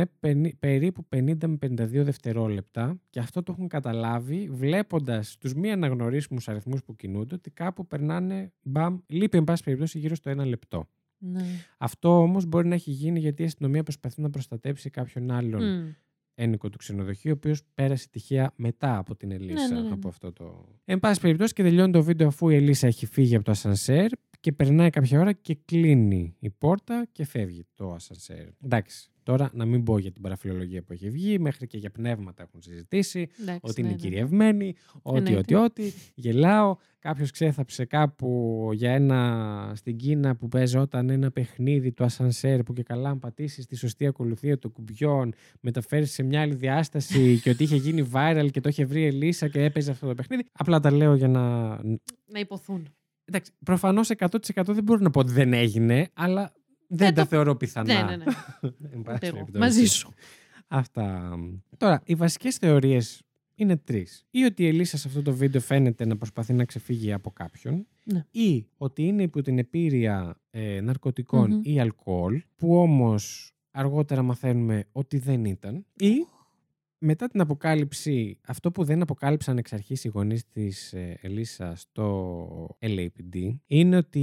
περίπου 0.60 1.08
50 1.16 1.48
με 1.48 1.58
52 1.62 2.04
δευτερόλεπτα. 2.04 3.00
Και 3.10 3.20
αυτό 3.20 3.44
το 3.44 3.52
έχουν 3.52 3.68
καταλάβει 3.68 4.50
βλέποντας 4.52 5.38
τους 5.38 5.54
μη 5.54 5.72
αναγνωρίσιμους 5.72 6.48
αριθμούς 6.48 6.84
που 6.84 6.96
κινούνται 6.96 7.36
ότι 7.36 7.52
κάπου 7.52 7.88
περνάνε 7.88 8.52
μπαμ. 8.62 8.98
Λείπει, 9.08 9.38
εν 9.38 9.44
πάση 9.44 9.64
περιπτώσει, 9.64 10.00
γύρω 10.00 10.16
στο 10.16 10.30
ένα 10.30 10.46
λεπτό. 10.46 10.90
ναι. 11.18 11.46
Αυτό 11.78 12.22
όμως 12.22 12.46
μπορεί 12.46 12.68
να 12.68 12.76
έχει 12.76 12.92
γίνει 12.92 13.20
γιατί 13.20 13.42
η 13.42 13.46
αστυνομία 13.46 13.84
προσπαθεί 13.84 14.22
να 14.22 14.30
προστατέψει 14.30 14.90
κάποιον 14.90 15.32
άλλον 15.32 15.64
Μμ. 15.64 15.88
Ένικο 16.42 16.70
του 16.70 16.78
ξενοδοχείου, 16.78 17.32
ο 17.32 17.34
οποίος 17.38 17.62
πέρασε 17.74 18.08
τυχαία 18.12 18.52
μετά 18.56 18.98
από 18.98 19.16
την 19.16 19.32
Ελίσσα. 19.32 19.68
ναι, 19.68 19.80
ναι, 19.82 19.88
ναι. 19.88 19.94
Από 19.94 20.08
αυτό 20.08 20.34
το... 20.34 20.66
Εν 20.86 21.00
πάση 21.00 21.22
περιπτώσει 21.22 21.54
και 21.54 21.64
τελειώνει 21.64 21.92
το 21.92 22.04
βίντεο 22.04 22.28
αφού 22.28 22.50
η 22.50 22.56
Ελίσσα 22.56 22.88
έχει 22.88 23.06
φύγει 23.06 23.36
από 23.36 23.46
το 23.46 23.52
ασανσέρ 23.52 24.12
και 24.40 24.52
περνάει 24.52 24.90
κάποια 24.90 25.20
ώρα 25.20 25.34
και 25.34 25.58
κλείνει 25.66 26.36
η 26.40 26.50
πόρτα 26.50 27.08
και 27.12 27.26
φεύγει 27.26 27.66
το 27.76 27.92
ασανσέρ. 27.92 28.48
Εντάξει, 28.64 29.10
τώρα 29.24 29.50
να 29.54 29.66
μην 29.66 29.84
πω 29.84 29.98
για 29.98 30.12
την 30.12 30.22
παραφιλολογία 30.22 30.84
που 30.84 30.94
έχει 30.94 31.10
βγει, 31.10 31.40
μέχρι 31.40 31.68
και 31.68 31.78
για 31.78 31.90
πνεύματα 31.90 32.44
έχουν 32.44 32.62
συζητήσει, 32.62 33.28
Εντάξει, 33.42 33.62
ότι 33.64 33.82
ναι, 33.82 33.88
είναι 33.88 33.98
ναι. 33.98 34.04
κυριευμένη, 34.04 34.76
ότι, 35.02 35.18
Εννοείται. 35.18 35.56
ότι, 35.56 35.82
ότι, 35.82 35.94
γελάω. 36.16 36.76
Κάποιος 37.00 37.32
ξέθαψε 37.32 37.86
κάπου 37.86 38.70
για 38.74 38.92
ένα 38.92 39.72
στην 39.76 39.98
Κίνα 39.98 40.36
που 40.36 40.48
παίζονταν 40.48 41.10
ένα 41.10 41.32
παιχνίδι 41.32 41.92
του 41.92 42.04
ασανσέρ 42.04 42.64
που 42.64 42.74
και 42.74 42.84
καλά 42.84 43.10
αν 43.10 43.20
πατήσεις 43.20 43.66
τη 43.66 43.76
σωστή 43.76 44.08
ακολουθία 44.08 44.60
των 44.60 44.72
κουμπιών 44.72 45.34
μεταφέρεις 45.60 46.12
σε 46.12 46.24
μια 46.24 46.42
άλλη 46.42 46.56
διάσταση 46.56 47.20
και 47.42 47.50
ότι 47.50 47.64
είχε 47.64 47.76
γίνει 47.76 48.10
viral 48.14 48.48
και 48.52 48.62
το 48.62 48.70
είχε 48.70 48.86
βρει 48.86 49.02
η 49.02 49.06
Ελίσσα 49.06 49.48
και 49.48 49.64
έπαιζε 49.64 49.92
αυτό 49.92 50.08
το 50.08 50.16
παιχνίδι. 50.16 50.46
Απλά 50.52 50.80
τα 50.80 50.92
λέω 50.92 51.16
για 51.16 51.28
να. 51.28 51.68
Να 52.26 52.40
υποθούν. 52.40 52.88
Εντάξει, 53.30 53.52
προφανώς 53.64 54.10
100% 54.18 54.28
δεν 54.66 54.84
μπορώ 54.84 55.00
να 55.02 55.10
πω 55.10 55.20
ότι 55.20 55.32
δεν 55.32 55.54
έγινε, 55.54 56.10
αλλά 56.14 56.54
δεν 56.88 56.98
Δεν 56.98 57.14
τα 57.14 57.22
το- 57.22 57.28
θεωρώ 57.28 57.56
πιθανά. 57.56 57.94
Ναι, 58.04 58.16
ναι, 58.16 58.16
ναι. 58.16 58.24
Εν 58.94 59.02
πάση 59.02 59.16
Ούτε 59.16 59.28
εγώ. 59.28 59.36
περιπτώσει. 59.36 59.58
Μαζί 59.58 59.86
σου. 59.86 60.14
Αυτά. 60.68 61.36
Τώρα, 61.78 62.02
οι 62.06 62.16
βασικές 62.16 62.56
θεωρίες 62.56 63.22
είναι 63.56 63.78
τρεις. 63.78 64.26
Ή 64.32 64.44
ότι 64.44 64.64
η 64.64 64.68
Ελίσσα 64.68 64.98
σε 64.98 65.08
αυτό 65.08 65.22
το 65.22 65.34
βίντεο 65.34 65.62
φαίνεται 65.62 66.06
να 66.06 66.18
προσπαθεί 66.18 66.54
να 66.54 66.66
ξεφύγει 66.66 67.14
από 67.14 67.32
κάποιον. 67.32 67.88
Ναι. 68.04 68.26
Ή 68.32 68.68
ότι 68.78 69.04
είναι 69.04 69.22
υπό 69.24 69.42
την 69.42 69.58
επίρρεια 69.58 70.40
ε, 70.50 70.82
ναρκωτικών 70.82 71.52
Μμμ. 71.52 71.60
ή 71.64 71.80
αλκοόλ, 71.80 72.44
που 72.56 72.78
όμως 72.78 73.54
αργότερα 73.72 74.22
μαθαίνουμε 74.22 74.84
ότι 74.92 75.18
δεν 75.18 75.46
ήταν. 75.46 75.86
Ή 75.98 76.12
μετά 77.00 77.28
την 77.28 77.42
αποκάλυψη, 77.42 78.40
αυτό 78.48 78.72
που 78.72 78.84
δεν 78.84 79.02
αποκάλυψαν 79.02 79.58
εξ 79.58 79.74
αρχής 79.74 80.04
οι 80.04 80.08
γονείς 80.08 80.48
της 80.48 80.94
ε, 80.94 81.18
Ελίσσα 81.22 81.76
στο 81.76 82.78
LAPD, 82.82 83.56
είναι 83.68 83.98
ότι 83.98 84.20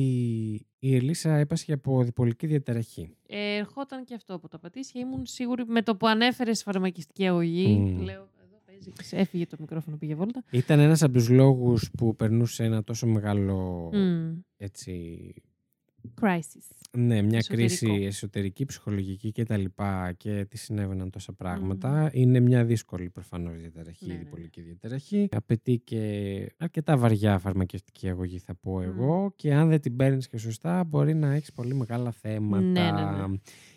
η 0.79 0.95
Ελίσσα 0.95 1.37
έπασχε 1.37 1.73
από 1.73 2.03
διπολική 2.03 2.47
διαταραχή. 2.47 3.17
Ε, 3.29 3.57
ερχόταν 3.57 4.05
και 4.05 4.15
αυτό 4.15 4.35
από 4.35 4.49
τα 4.49 4.59
πατήσια. 4.59 5.01
Ήμουν 5.01 5.27
σίγουρη 5.27 5.65
με 5.67 5.83
το 5.83 5.97
που 5.97 6.07
ανέφερες 6.07 6.63
φαρμακιστική 6.63 7.27
αγωγή. 7.27 7.77
Μμ. 7.77 8.01
Λέω, 8.03 8.29
εδώ 8.45 8.61
παίζει. 8.67 8.93
Έφυγε 9.11 9.47
το 9.47 9.57
μικρόφωνο, 9.61 9.97
πήγε 9.97 10.15
βόλτα. 10.15 10.43
Ήταν 10.51 10.79
ένας 10.79 11.03
από 11.03 11.13
τους 11.13 11.29
λόγους 11.29 11.91
που 11.97 12.17
περνούσε 12.17 12.65
ένα 12.65 12.85
τόσο 12.85 13.07
μεγάλο 13.07 13.91
Μμ. 13.93 14.39
έτσι, 14.57 15.35
Crisis. 16.21 16.71
ναι, 16.93 17.23
μια 17.23 17.39
Εσωτερικό. 17.39 17.55
κρίση 17.77 18.05
εσωτερική, 18.05 18.65
ψυχολογική 18.65 19.33
και 19.33 19.45
τα 19.45 19.57
λοιπά 19.57 20.13
και 20.13 20.45
τη 20.49 20.57
συνέβαιναν 20.59 21.11
τόσα 21.11 21.33
πράγματα. 21.33 22.01
Μμμ. 22.01 22.09
Είναι 22.13 22.41
μια 22.41 22.65
δύσκολη 22.65 23.11
προφανώς 23.11 23.61
διαταραχή, 23.61 24.07
Ναι, 24.07 24.13
ναι, 24.13 24.19
διπολική 24.19 24.61
διαταραχή. 24.61 25.29
Απαιτεί 25.31 25.79
και 25.85 26.53
αρκετά 26.57 26.97
βαριά 26.97 27.39
φαρμακευτική 27.39 28.09
αγωγή 28.09 28.39
θα 28.39 28.55
πω 28.55 28.73
Μμ. 28.79 28.83
εγώ 28.83 29.33
και 29.37 29.55
αν 29.55 29.69
δεν 29.69 29.81
την 29.81 29.97
παίρνεις 29.97 30.29
και 30.29 30.39
σωστά 30.39 30.85
μπορεί 30.85 31.15
να 31.15 31.33
έχεις 31.33 31.53
πολύ 31.53 31.75
μεγάλα 31.75 32.11
θέματα. 32.13 32.63
Ναι, 32.65 32.91
ναι, 32.91 33.27
ναι. 33.27 33.37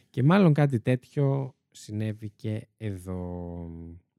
Και 0.09 0.23
μάλλον 0.23 0.53
κάτι 0.53 0.79
τέτοιο 0.79 1.53
συνέβη 1.71 2.29
και 2.35 2.67
εδώ. 2.77 3.69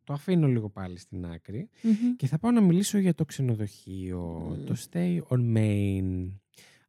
Το 0.05 0.13
αφήνω 0.13 0.47
λίγο 0.47 0.69
πάλι 0.71 0.99
στην 0.99 1.27
άκρη. 1.27 1.69
Μμμ. 1.83 2.17
Και 2.17 2.27
θα 2.27 2.39
πάω 2.39 2.51
να 2.51 2.61
μιλήσω 2.61 2.99
για 2.99 3.15
το 3.15 3.25
ξενοδοχείο, 3.25 4.21
Μμμ. 4.59 4.65
το 4.65 4.75
Stay 4.91 5.19
on 5.29 5.57
Main. 5.57 6.29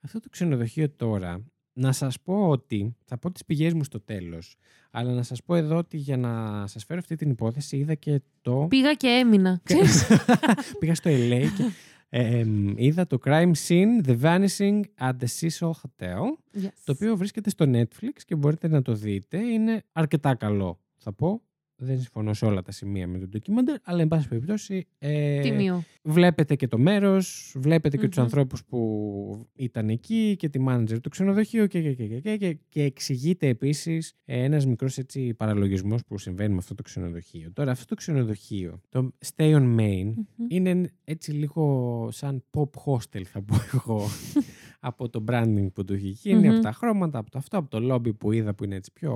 Αυτό 0.02 0.20
το 0.20 0.30
ξενοδοχείο 0.30 0.90
τώρα, 0.90 1.46
να 1.74 1.92
σας 1.92 2.22
πω 2.22 2.48
ότι, 2.50 2.96
θα 3.06 3.18
πω 3.18 3.32
τις 3.32 3.46
πηγές 3.46 3.74
μου 3.74 3.84
στο 3.84 4.00
τέλος, 4.02 4.56
αλλά 4.92 5.14
να 5.14 5.24
σας 5.24 5.44
πω 5.44 5.56
εδώ 5.56 5.78
ότι 5.78 5.98
για 5.98 6.18
να 6.18 6.68
σας 6.68 6.84
φέρω 6.86 7.00
αυτή 7.00 7.16
την 7.16 7.30
υπόθεση 7.30 7.78
είδα 7.78 7.94
και 7.96 8.22
το... 8.42 8.66
Πήγα 8.70 8.94
και 8.94 9.08
έμεινα. 9.08 9.60
Ξέρεις. 9.64 10.08
Πήγα 10.80 10.96
στο 10.96 11.10
LA 11.14 11.46
και 11.58 11.64
ε, 12.10 12.40
εμ, 12.40 12.74
είδα 12.78 13.08
το 13.08 13.18
Crime 13.26 13.52
Scene 13.68 14.06
The 14.06 14.20
Vanishing 14.22 14.82
at 15.00 15.12
the 15.20 15.28
Cecil 15.40 15.70
Hotel, 15.70 16.20
Yes. 16.54 16.70
το 16.84 16.92
οποίο 16.92 17.18
βρίσκεται 17.18 17.50
στο 17.50 17.66
Netflix 17.68 18.14
και 18.26 18.36
μπορείτε 18.36 18.68
να 18.68 18.82
το 18.82 18.94
δείτε. 18.94 19.38
Είναι 19.38 19.84
αρκετά 19.92 20.36
καλό, 20.36 20.80
θα 20.98 21.14
πω. 21.14 21.42
Δεν 21.84 22.00
συμφωνώ 22.00 22.34
σε 22.34 22.46
όλα 22.46 22.62
τα 22.62 22.72
σημεία 22.72 23.08
με 23.08 23.20
το 23.20 23.28
ντοκιμαντέρ, 23.28 23.76
αλλά 23.84 24.02
εν 24.02 24.08
πάση 24.08 24.28
περιπτώσει. 24.28 24.88
Ε, 25.00 25.40
Τιμίο. 25.40 25.84
Βλέπετε 26.04 26.56
και 26.56 26.68
το 26.68 26.78
μέρος, 26.78 27.56
βλέπετε 27.58 27.98
και 27.98 28.08
τους 28.08 28.18
Μμμ. 28.18 28.24
ανθρώπους 28.24 28.66
που 28.66 29.48
ήταν 29.56 29.90
εκεί 29.90 30.36
και 30.38 30.50
τη 30.50 30.60
μάνατζερ 30.60 31.00
του 31.02 31.10
ξενοδοχείου 31.10 31.68
και, 31.68 31.82
και, 31.82 31.94
και, 31.94 32.08
και, 32.08 32.20
και, 32.20 32.38
και, 32.38 32.58
και 32.70 32.84
εξηγείται 32.84 33.48
επίσης 33.48 34.14
ε, 34.26 34.44
ένας 34.44 34.66
μικρός 34.66 34.98
έτσι 34.98 35.34
παραλογισμός 35.34 36.04
που 36.06 36.18
συμβαίνει 36.18 36.52
με 36.52 36.58
αυτό 36.58 36.76
το 36.76 36.84
ξενοδοχείο. 36.84 37.52
Τώρα 37.54 37.72
αυτό 37.72 37.86
το 37.86 37.96
ξενοδοχείο, 37.96 38.82
το 38.90 39.12
Stay 39.36 39.56
on 39.56 39.80
Main, 39.80 40.14
Μμμ. 40.16 40.46
είναι 40.48 40.92
έτσι 41.04 41.32
λίγο 41.32 42.08
σαν 42.12 42.44
pop 42.52 42.70
hostel 42.86 43.24
θα 43.24 43.42
πω 43.42 43.56
εγώ 43.74 44.02
από 44.80 45.10
το 45.10 45.24
branding 45.28 45.68
που 45.74 45.84
του 45.84 45.94
έχει 45.94 46.08
γίνει, 46.08 46.48
Μμμ. 46.48 46.54
από 46.54 46.64
τα 46.64 46.72
χρώματα, 46.72 47.18
από 47.20 47.32
το 47.32 47.38
αυτό, 47.38 47.58
από 47.58 47.70
το 47.70 47.94
lobby 47.94 48.18
που 48.18 48.32
είδα 48.32 48.54
που 48.54 48.64
είναι 48.64 48.76
έτσι 48.76 48.92
πιο 48.94 49.14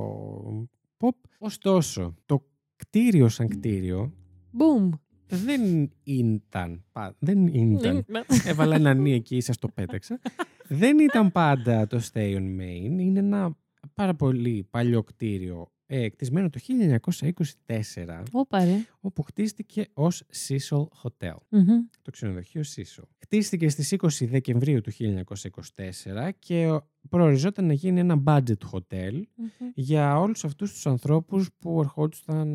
pop. 1.00 1.10
Ωστόσο, 1.38 2.14
το 2.26 2.46
κτίριο 2.76 3.30
σαν 3.30 3.48
κτίριο 3.48 4.14
Boom. 4.58 4.90
δεν 5.28 5.92
ήταν. 6.04 6.84
πα- 6.92 7.16
Δεν 7.20 7.48
ήταν. 7.48 8.06
Έβαλα 8.46 8.76
ένα 8.76 8.94
νι 8.94 9.12
εκεί, 9.14 9.42
σας 9.42 9.58
το 9.58 9.68
πέταξα. 9.68 10.20
δεν 10.68 11.00
ήταν 11.00 11.32
πάντα 11.32 11.88
το 11.88 12.02
Stay 12.14 12.36
on 12.38 12.60
Main. 12.60 13.00
Είναι 13.00 13.20
ένα 13.20 13.58
πάρα 13.94 14.16
πολύ 14.16 14.68
παλιό 14.70 15.04
κτίριο, 15.04 15.72
ε, 15.98 16.10
κτισμένο 16.10 16.50
το 16.50 16.60
1924, 17.66 18.24
Όπα 18.32 18.64
ρε. 18.66 18.86
όπου 19.00 19.22
χτίστηκε 19.22 19.86
ως 19.94 20.24
Cecil 20.48 20.86
Hotel, 21.04 21.36
Μμμ. 21.50 21.68
το 22.02 22.12
ξενοδοχείο 22.12 22.62
Cecil. 22.76 23.04
Χτίστηκε 23.20 23.70
στις 23.70 23.92
20 23.92 24.08
Δεκεμβρίου 24.28 24.82
του 24.82 24.92
1924 24.92 26.30
και 26.40 26.80
προοριζόταν 27.10 27.66
να 27.66 27.74
γίνει 27.74 28.00
ένα 28.00 28.24
budget 28.26 28.70
hotel 28.72 29.14
Μμμ. 29.36 29.48
για 29.74 30.20
όλους 30.20 30.44
αυτούς 30.46 30.72
τους 30.72 30.86
ανθρώπους 30.88 31.50
που 31.60 31.80
ερχόντουσαν, 31.82 32.50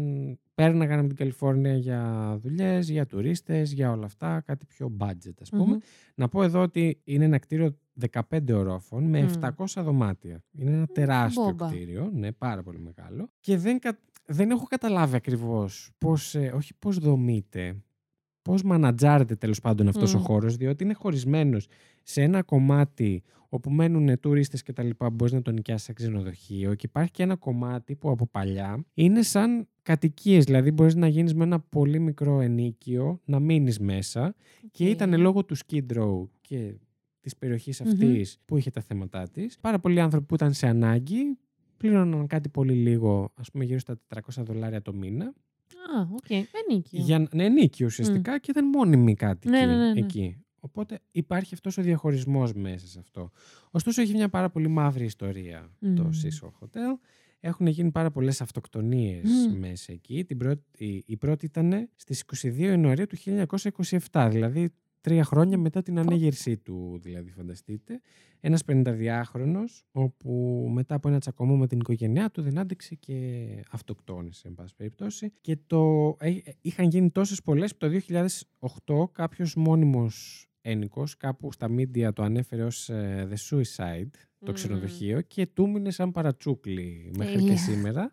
πέρναγαν 0.54 0.98
από 0.98 1.08
την 1.08 1.16
Καλιφόρνια 1.16 1.76
για 1.76 2.36
δουλειές, 2.42 2.88
για 2.88 3.06
τουρίστες, 3.06 3.72
για 3.72 3.90
όλα 3.90 4.04
αυτά, 4.04 4.40
κάτι 4.40 4.66
πιο 4.66 4.96
budget 5.00 5.34
ας 5.40 5.48
πούμε. 5.50 5.64
Μμμ. 5.64 5.78
Να 6.14 6.28
πω 6.28 6.42
εδώ 6.42 6.62
ότι 6.62 7.00
είναι 7.04 7.24
ένα 7.24 7.38
κτίριο 7.38 7.76
15 8.12 8.52
ορόφων 8.52 9.04
με 9.04 9.22
Μμ. 9.22 9.26
700 9.56 9.82
δωμάτια. 9.82 10.42
Είναι 10.58 10.70
ένα 10.70 10.86
τεράστιο 10.86 11.42
μπόμπα. 11.44 11.66
κτίριο, 11.68 12.10
ναι, 12.14 12.32
πάρα 12.32 12.62
πολύ 12.62 12.78
μεγάλο. 12.78 13.28
Και 13.40 13.56
δεν, 13.56 13.78
κα- 13.78 13.98
δεν 14.26 14.50
έχω 14.50 14.64
καταλάβει 14.64 15.16
ακριβώς 15.16 15.90
πώς, 15.98 16.34
ε, 16.34 16.52
όχι 16.54 16.72
πώς 16.78 16.98
δομείται, 16.98 17.76
πώς 18.42 18.62
μανατζάρεται 18.62 19.36
τέλος 19.36 19.60
πάντων 19.60 19.88
αυτός 19.88 20.14
ο 20.14 20.18
Μμ. 20.18 20.22
χώρος, 20.22 20.56
διότι 20.56 20.84
είναι 20.84 20.94
χωρισμένος 20.94 21.66
σε 22.02 22.22
ένα 22.22 22.42
κομμάτι 22.42 23.22
όπου 23.52 23.70
μένουν 23.70 24.20
τουρίστες 24.20 24.62
και 24.62 24.72
τα 24.72 24.82
λοιπά, 24.82 25.10
μπορείς 25.10 25.32
να 25.32 25.42
το 25.42 25.50
νοικιάσεις 25.50 25.84
σε 25.86 25.92
ξενοδοχείο 25.92 26.74
και 26.74 26.86
υπάρχει 26.86 27.10
και 27.10 27.22
ένα 27.22 27.36
κομμάτι 27.36 27.96
που 27.96 28.10
από 28.10 28.26
παλιά 28.26 28.84
είναι 28.94 29.22
σαν 29.22 29.68
κατοικίες, 29.82 30.44
δηλαδή 30.44 30.70
μπορείς 30.70 30.94
να 30.94 31.06
γίνεις 31.06 31.34
με 31.34 31.44
ένα 31.44 31.60
πολύ 31.60 31.98
μικρό 31.98 32.40
ενοίκιο, 32.40 33.20
να 33.24 33.40
μείνεις 33.40 33.78
μέσα 33.78 34.34
και 34.70 34.84
Οκ. 34.84 34.90
ήταν 34.90 35.20
λόγω 35.20 35.44
του 35.44 35.56
Skid 35.56 35.86
Row 35.96 36.28
και 36.40 36.74
της 37.20 37.36
περιοχής 37.36 37.80
Μμμ. 37.80 37.88
αυτής 37.90 38.38
που 38.44 38.56
είχε 38.56 38.70
τα 38.70 38.80
θέματα 38.80 39.28
της. 39.28 39.58
Πάρα 39.60 39.78
πολλοί 39.78 40.00
άνθρωποι 40.00 40.26
που 40.26 40.34
ήταν 40.34 40.52
σε 40.52 40.66
ανάγκη 40.66 41.38
πλήρωναν 41.76 42.26
κάτι 42.26 42.48
πολύ 42.48 42.72
λίγο, 42.72 43.32
ας 43.34 43.50
πούμε 43.50 43.64
γύρω 43.64 43.78
στα 43.78 43.98
400 44.08 44.42
δολάρια 44.44 44.82
το 44.82 44.92
μήνα, 44.94 45.24
Α, 45.96 46.00
οκ. 46.12 46.30
Ενίκιο. 46.30 47.00
για 47.02 47.18
να 47.18 47.28
ναι, 47.32 47.44
ενοίκιο 47.44 47.86
ουσιαστικά 47.86 48.38
και 48.38 48.50
ήταν 48.50 48.68
μόνιμοι 48.68 49.14
κάτοικοι 49.14 49.48
Ναι, 49.52 49.66
ναι, 49.66 49.76
ναι, 49.76 49.92
ναι. 49.92 49.98
εκεί. 50.00 50.36
Οπότε 50.60 50.98
υπάρχει 51.10 51.54
αυτός 51.54 51.78
ο 51.78 51.82
διαχωρισμός 51.82 52.52
μέσα 52.52 52.86
σε 52.86 52.98
αυτό. 52.98 53.30
Ωστόσο 53.70 54.02
έχει 54.02 54.14
μια 54.14 54.28
πάρα 54.28 54.50
πολύ 54.50 54.68
μαύρη 54.68 55.04
ιστορία 55.04 55.70
το 55.80 55.86
Μμμ. 56.02 56.10
Cecil 56.22 56.46
Hotel. 56.60 56.98
Έχουν 57.40 57.66
γίνει 57.66 57.90
πάρα 57.90 58.10
πολλές 58.10 58.40
αυτοκτονίες 58.40 59.22
Μμ. 59.50 59.58
μέσα 59.58 59.92
εκεί. 59.92 60.24
Την 60.24 60.36
πρώτη, 60.38 60.62
η, 60.84 61.02
η 61.06 61.16
πρώτη 61.16 61.44
ήταν 61.46 61.88
στις 61.96 62.24
22 62.42 62.54
Ιανουαρίου 62.56 63.06
του 63.06 63.16
1927, 64.12 64.28
δηλαδή 64.30 64.70
τρία 65.00 65.24
χρόνια 65.24 65.58
μετά 65.58 65.82
την 65.82 65.98
ανέγερσή 65.98 66.56
του, 66.56 66.98
δηλαδή 67.02 67.30
φανταστείτε. 67.30 68.00
Ένας 68.40 68.62
52χρονος, 68.66 69.84
όπου 69.92 70.30
μετά 70.72 70.94
από 70.94 71.08
ένα 71.08 71.18
τσακωμό 71.18 71.56
με 71.56 71.66
την 71.66 71.78
οικογένειά 71.78 72.30
του 72.30 72.42
δεν 72.42 72.58
άντεξε 72.58 72.94
και 72.94 73.46
αυτοκτόνησε, 73.70 74.48
εν 74.48 74.54
πάση 74.54 74.74
περιπτώσει. 74.76 75.32
Και 75.40 75.56
το, 75.66 76.16
ε, 76.20 76.28
ε, 76.28 76.40
είχαν 76.60 76.88
γίνει 76.88 77.10
τόσες 77.10 77.42
πολλές 77.42 77.76
που 77.76 77.78
το 77.78 77.88
2008 77.88 79.10
κάποιος 79.12 79.54
μόνιμος 79.54 80.44
ένοικος 80.60 81.16
κάπου 81.16 81.52
στα 81.52 81.68
media 81.70 82.12
το 82.14 82.22
ανέφερε 82.22 82.62
ως 82.64 82.88
ε, 82.88 83.28
The 83.30 83.56
Suicide, 83.56 84.10
το 84.38 84.46
Μμμ. 84.46 84.52
ξενοδοχείο 84.52 85.20
και 85.20 85.46
του 85.46 85.70
μείνε 85.70 85.90
σαν 85.90 86.10
παρατσούκλι 86.10 87.10
μέχρι 87.16 87.32
και 87.32 87.38
Τέλεια. 87.38 87.56
σήμερα. 87.56 88.12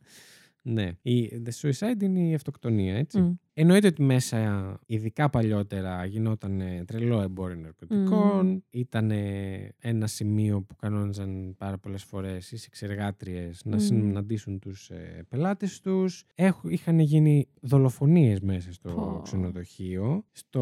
Ναι. 0.62 0.92
Η 1.02 1.42
The 1.46 1.50
Suicide 1.62 2.02
είναι 2.02 2.20
η 2.20 2.34
αυτοκτονία, 2.34 2.96
έτσι. 2.96 3.20
Μμ. 3.20 3.34
Εννοείται 3.60 3.88
ότι 3.88 4.02
μέσα, 4.04 4.80
ειδικά 4.86 5.30
παλιότερα, 5.30 6.06
γινόταν 6.06 6.62
ε, 6.62 6.84
τρελό 6.88 7.22
εμπόριο 7.22 7.56
ναρκωτικών. 7.56 8.64
Ήταν 8.70 9.12
ένα 9.80 10.08
σημείο 10.08 10.62
που 10.62 10.76
κανόνιζαν 10.76 11.56
πάρα 11.58 11.78
πολλές 11.78 12.04
φορές 12.04 12.52
οι 12.52 12.58
εξεργάτριες 12.66 13.62
να 13.66 13.76
Μμ. 13.76 13.80
συναντήσουν 13.80 14.60
τους 14.60 14.90
ε, 14.90 15.26
πελάτες 15.30 15.80
τους. 15.80 16.24
Έχ- 16.36 16.64
είχαν 16.68 17.00
γίνει 17.00 17.48
δολοφονίες 17.62 18.40
μέσα 18.40 18.74
στο 18.74 18.90
Πω. 18.90 19.20
ξενοδοχείο. 19.24 20.24
Στο 20.32 20.62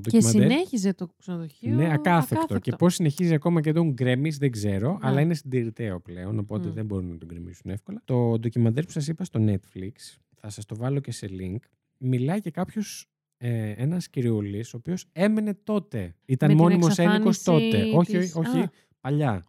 Και 0.00 0.10
ντοκιμαντέρ. 0.10 0.50
συνέχιζε 0.50 0.94
το 0.94 1.08
ξενοδοχείο. 1.18 1.74
Ναι, 1.74 1.92
ακάθεκτο. 1.92 2.58
Και 2.58 2.72
πώς 2.72 2.94
συνεχίζει 2.94 3.34
ακόμα 3.34 3.60
και 3.60 3.72
τον 3.72 3.90
γκρέμει, 3.92 4.30
δεν 4.30 4.50
ξέρω, 4.50 4.90
Α. 4.92 4.98
αλλά 5.00 5.20
είναι 5.20 5.34
συντηρητέο 5.34 6.00
πλέον, 6.00 6.38
οπότε 6.38 6.68
Μμ. 6.68 6.72
δεν 6.72 6.84
μπορούν 6.86 7.08
να 7.10 7.16
τον 7.18 7.28
γκρεμίσουν 7.28 7.70
εύκολα. 7.70 8.02
Το 8.04 8.38
ντοκιμαντέρ 8.38 8.84
που 8.84 8.90
σας 8.90 9.08
είπα 9.08 9.24
στο 9.24 9.40
Netflix, 9.46 10.16
θα 10.34 10.50
σας 10.50 10.64
το 10.64 10.76
βάλω 10.76 11.00
και 11.00 11.12
σε 11.12 11.28
link, 11.30 11.56
μιλάει 12.02 12.40
και 12.40 12.50
κάποιος. 12.50 13.06
Ε, 13.44 13.70
ένας 13.76 14.08
κυριούλη, 14.08 14.58
ο 14.58 14.76
οποίος 14.76 15.04
έμενε 15.12 15.54
τότε. 15.64 16.14
Ήταν 16.24 16.48
Με 16.50 16.54
την 16.54 16.64
μόνιμος 16.64 16.98
ένικος 16.98 17.36
εξαφάνιση 17.38 17.44
τότε. 17.80 17.96
Όχι, 17.96 18.18
της- 18.18 18.34
όχι, 18.36 18.58
Α. 18.58 18.70
παλιά. 19.00 19.30
Α, 19.30 19.42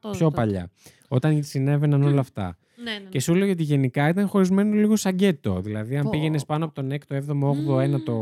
τότε. 0.00 0.16
πιο 0.16 0.26
τότε. 0.26 0.36
παλιά. 0.36 0.70
Όταν 1.08 1.42
συνέβαιναν 1.42 2.02
όλα 2.02 2.20
αυτά. 2.20 2.58
Ναι, 2.76 2.90
ναι, 2.92 2.98
ναι. 2.98 3.08
Και 3.08 3.20
σου 3.20 3.32
έλεγε 3.32 3.50
ότι 3.50 3.62
γενικά 3.62 4.08
ήταν 4.08 4.28
χωρισμένο 4.28 4.74
λίγο 4.74 4.96
σαν 4.96 5.14
γκέτο. 5.14 5.60
Δηλαδή, 5.60 5.96
αν 5.96 6.02
Πω. 6.04 6.10
πήγαινες 6.10 6.44
πάνω 6.44 6.64
από 6.64 6.74
τον 6.74 6.90
6ο, 6.92 7.14
7ο, 7.14 7.48
8ο, 7.50 7.78
1ο 7.78 7.96
Μμμ. 7.98 8.02
το 8.04 8.12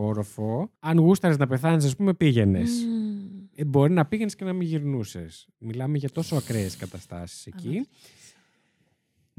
όροφο, 0.00 0.70
αν 0.80 0.98
γούσταρες 0.98 1.36
να 1.36 1.46
πεθάνεις, 1.46 1.84
ας 1.84 1.96
πούμε, 1.96 2.14
πήγαινες. 2.14 2.70
Μμμ. 2.70 3.18
Ε, 3.54 3.64
μπορεί 3.64 3.92
να 3.92 4.06
πήγαινες 4.06 4.34
και 4.34 4.44
να 4.44 4.52
μην 4.52 4.66
γυρνούσες. 4.68 5.48
Μιλάμε 5.58 5.98
για 5.98 6.10
τόσο 6.10 6.36
ακραίες 6.36 6.76
καταστάσεις 6.76 7.46
εκεί. 7.46 7.86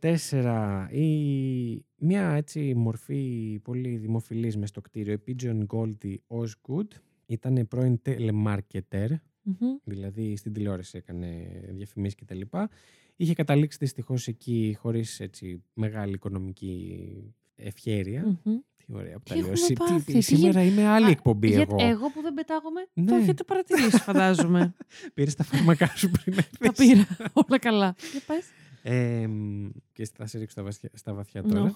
1964 0.00 0.86
η, 0.90 1.84
μια 1.96 2.32
έτσι 2.32 2.74
μορφή 2.74 3.58
πολύ 3.62 3.96
δημοφιλής 3.96 4.56
μες 4.56 4.68
στο 4.68 4.80
κτίριο, 4.80 5.12
η 5.12 5.20
Pigeon 5.26 5.66
Goldie 5.66 6.16
Osgood, 6.28 6.86
ήταν 7.26 7.66
πρώην 7.68 8.00
telemarketer, 8.04 9.08
Μμμ. 9.42 9.76
δηλαδή 9.84 10.36
στην 10.36 10.52
τηλεόραση 10.52 10.96
έκανε 10.96 11.48
διαφημίσεις 11.70 12.14
και 12.14 12.24
τα 12.24 12.34
λοιπά. 12.34 12.70
Είχε 13.16 13.34
καταλήξει 13.34 13.78
δυστυχώς 13.80 14.26
εκεί 14.26 14.76
χωρίς 14.78 15.20
έτσι 15.20 15.62
μεγάλη 15.74 16.12
οικονομική 16.12 17.34
ευχέρεια. 17.54 18.38
Μμμ. 18.44 18.58
Τι 18.88 18.94
ωραία 18.96 19.12
που 19.14 19.22
Τι 19.22 19.28
τα 19.28 19.34
λέω. 19.34 19.44
έχουμε 19.44 19.56
Συ- 19.56 19.66
τι- 19.66 19.74
πάθει, 19.74 20.12
τι 20.12 20.20
σήμερα 20.20 20.62
είμαι 20.62 20.86
άλλη 20.86 21.06
Α, 21.06 21.10
εκπομπή 21.10 21.48
γιατί 21.48 21.74
εγώ. 21.78 21.88
εγώ 21.90 22.10
που 22.10 22.20
δεν 22.22 22.34
πετάγομαι, 22.34 22.86
Ναι. 22.94 23.04
το 23.04 23.14
έχετε 23.14 23.44
παρατηρήσει, 23.44 23.98
φαντάζομαι. 23.98 24.74
Πήρες 25.14 25.34
τα 25.34 25.44
φάρμακά 25.44 25.92
σου 25.96 26.10
πριν 26.10 26.36
Τα 26.36 26.44
έρθεις. 26.60 26.86
πήρα. 26.86 27.06
Όλα 27.32 27.58
καλά. 27.58 27.94
Για 28.12 28.20
πες. 28.26 28.44
Ε, 28.82 29.26
μ, 29.26 29.68
και 29.92 30.08
θα 30.16 30.26
σε 30.26 30.38
ρίξω 30.38 30.52
στα 30.52 30.62
βαθιά, 30.62 30.90
στα 30.94 31.14
βαθιά 31.14 31.42
τώρα. 31.42 31.60
Νο. 31.60 31.74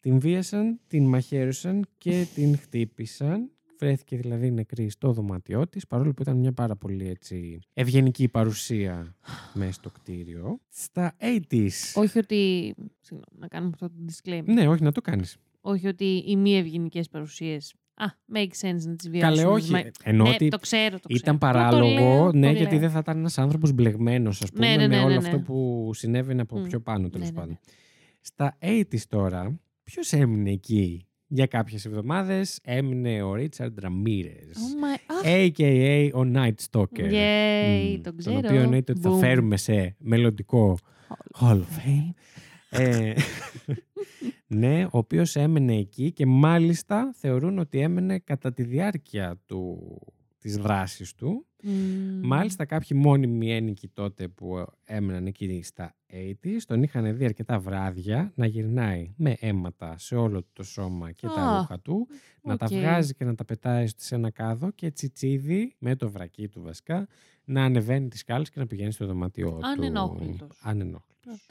Την 0.00 0.18
βίασαν, 0.18 0.80
την 0.86 1.04
μαχαίρωσαν 1.08 1.86
και 1.98 2.26
την 2.34 2.58
χτύπησαν. 2.58 3.50
Βρέθηκε 3.78 4.16
δηλαδή 4.16 4.50
νεκρή 4.50 4.88
στο 4.90 5.12
δωμάτιό 5.12 5.68
της, 5.68 5.86
παρόλο 5.86 6.12
που 6.14 6.22
ήταν 6.22 6.36
μια 6.36 6.52
πάρα 6.52 6.76
πολύ 6.76 7.08
έτσι, 7.08 7.60
ευγενική 7.74 8.28
παρουσία 8.28 9.16
μέσα 9.54 9.72
στο 9.72 9.90
κτίριο. 9.90 10.60
Στα 10.68 11.16
80s. 11.50 11.68
Όχι 11.94 12.18
ότι. 12.18 12.74
Συγγνώμη, 13.00 13.38
να 13.38 13.48
κάνουμε 13.48 13.70
αυτό 13.74 13.86
το 13.88 13.94
disclaimer. 14.08 14.44
Ναι, 14.44 14.68
όχι, 14.68 14.82
να 14.82 14.92
το 14.92 15.00
κάνεις. 15.00 15.36
Όχι 15.68 15.86
ότι 15.86 16.24
οι 16.26 16.36
μη 16.36 16.56
ευγενικές 16.56 17.08
παρουσίες. 17.08 17.74
Α, 17.94 18.04
make 18.34 18.66
sense 18.66 18.80
να 18.86 18.96
τις 18.96 19.10
βιάσουμε. 19.10 19.36
Καλέ, 19.42 19.44
όχι. 19.44 19.70
Μα- 19.72 19.82
Ενώ 20.02 20.24
ναι, 20.24 20.30
ότι 20.30 20.48
το 20.48 20.58
ξέρω, 20.58 20.98
το 21.00 21.08
ξέρω. 21.08 21.20
ήταν 21.22 21.34
Απλά 21.34 21.48
το 21.70 21.76
παράλογο, 21.76 21.92
λέω, 21.94 22.32
ναι, 22.32 22.46
το 22.50 22.56
γιατί 22.56 22.70
λέω. 22.72 22.80
δεν 22.80 22.90
θα 22.90 22.98
ήταν 22.98 23.18
ένας 23.18 23.38
άνθρωπος 23.38 23.72
μπλεγμένος, 23.72 24.42
ας 24.42 24.50
πούμε, 24.50 24.66
Ναι, 24.68 24.76
ναι, 24.76 24.86
ναι, 24.86 24.96
με 24.96 25.02
όλο 25.02 25.08
ναι, 25.10 25.16
αυτό 25.16 25.36
ναι. 25.36 25.42
που 25.42 25.90
συνέβαινε 25.94 26.40
από 26.40 26.58
Μμ. 26.58 26.62
πιο 26.62 26.80
πάνω, 26.80 27.08
τέλος 27.08 27.26
Ναι, 27.26 27.32
ναι, 27.32 27.38
πάντων. 27.40 27.50
ναι. 27.50 27.72
Στα 28.20 28.58
80s 28.60 29.00
τώρα, 29.08 29.60
ποιος 29.84 30.12
έμεινε 30.12 30.50
εκεί 30.50 31.06
για 31.26 31.46
κάποιες 31.46 31.84
εβδομάδες, 31.84 32.58
έμεινε 32.62 33.22
ο 33.22 33.34
Ρίτσαρντ 33.34 33.78
Ραμίρες. 33.78 34.56
Oh 34.56 34.84
my... 34.84 35.00
Αχ, 35.06 35.22
A.K.A. 35.24 36.10
ο 36.14 36.20
Night 36.34 36.54
Stalker. 36.70 37.10
Yay, 37.12 37.96
Μμ, 37.96 38.02
τον 38.02 38.16
ξέρω. 38.16 38.36
οποίο 38.38 38.60
εννοείται 38.60 38.92
ότι 38.92 39.00
θα 39.00 39.10
Boom. 39.14 39.18
φέρουμε 39.18 39.56
σε 39.56 39.94
μελλοντικό 39.98 40.78
Hall 41.40 41.54
of 41.54 41.56
Fame. 41.58 42.10
Ε, 42.78 43.14
ναι, 44.46 44.84
ο 44.84 44.98
οποίος 44.98 45.36
έμενε 45.36 45.76
εκεί 45.76 46.12
και 46.12 46.26
μάλιστα 46.26 47.12
θεωρούν 47.14 47.58
ότι 47.58 47.80
έμενε 47.80 48.18
κατά 48.18 48.52
τη 48.52 48.62
διάρκεια 48.62 49.40
του, 49.46 49.78
της 50.38 50.56
δράσης 50.56 51.14
του. 51.14 51.46
Μμμ. 51.62 52.20
Μάλιστα 52.22 52.64
κάποιοι 52.64 52.98
μόνιμοι 53.00 53.52
ένοικοι 53.52 53.88
τότε 53.88 54.28
που 54.28 54.64
έμεναν 54.84 55.26
εκεί 55.26 55.62
στα 55.62 55.94
80s 56.12 56.60
τον 56.66 56.82
είχαν 56.82 57.16
δει 57.16 57.24
αρκετά 57.24 57.58
βράδια 57.58 58.32
να 58.34 58.46
γυρνάει 58.46 59.12
με 59.16 59.36
αίματα 59.40 59.98
σε 59.98 60.16
όλο 60.16 60.42
το 60.52 60.62
σώμα 60.62 61.12
και 61.12 61.26
τα 61.26 61.42
Α, 61.42 61.58
ρούχα 61.58 61.80
του, 61.80 62.08
να 62.42 62.56
τα 62.56 62.66
οκ. 62.70 62.76
βγάζει 62.78 63.14
και 63.14 63.24
να 63.24 63.34
τα 63.34 63.44
πετάει 63.44 63.86
σε 63.96 64.14
ένα 64.14 64.30
κάδο 64.30 64.70
και 64.70 64.90
τσιτσίδι 64.90 65.74
με 65.78 65.96
το 65.96 66.10
βρακί 66.10 66.48
του 66.48 66.62
βασικά 66.62 67.06
να 67.44 67.64
ανεβαίνει 67.64 68.08
τις 68.08 68.20
σκάλες 68.20 68.50
και 68.50 68.58
να 68.60 68.66
πηγαίνει 68.66 68.92
στο 68.92 69.06
δωμάτιό 69.06 69.50
του. 69.50 69.66
Ανενόχλητος. 69.66 70.60
Ανενόχλητος. 70.62 71.46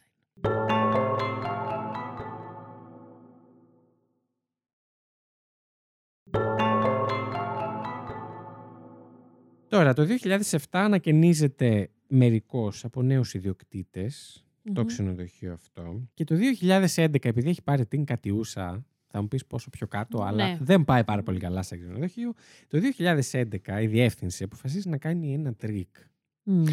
Τώρα, 9.67 9.93
το 9.93 10.05
2007 10.49 10.57
ανακαινίζεται 10.71 11.89
μερικώς 12.07 12.83
από 12.85 13.01
νέους 13.01 13.33
ιδιοκτήτες 13.33 14.45
το 14.73 14.81
Μμμ. 14.81 14.87
ξενοδοχείο 14.87 15.53
αυτό. 15.53 16.07
Και 16.13 16.23
το 16.23 16.35
2011, 16.35 17.27
επειδή 17.29 17.49
έχει 17.49 17.61
πάρει 17.63 17.85
την 17.85 18.05
κατιούσα, 18.05 18.85
θα 19.07 19.21
μου 19.21 19.27
πεις 19.27 19.45
πόσο 19.45 19.69
πιο 19.69 19.87
κάτω, 19.87 20.21
αλλά 20.23 20.47
Ναι. 20.47 20.57
δεν 20.61 20.83
πάει 20.85 21.03
πάρα 21.03 21.23
πολύ 21.23 21.39
καλά 21.39 21.61
σε 21.61 21.77
ξενοδοχείο. 21.77 22.33
Το 22.67 22.79
2011 22.79 23.81
η 23.81 23.87
διεύθυνση 23.87 24.43
αποφασίζει 24.43 24.89
να 24.89 24.97
κάνει 24.97 25.33
ένα 25.33 25.53
τρικ. 25.53 25.95
Μμ. 26.43 26.63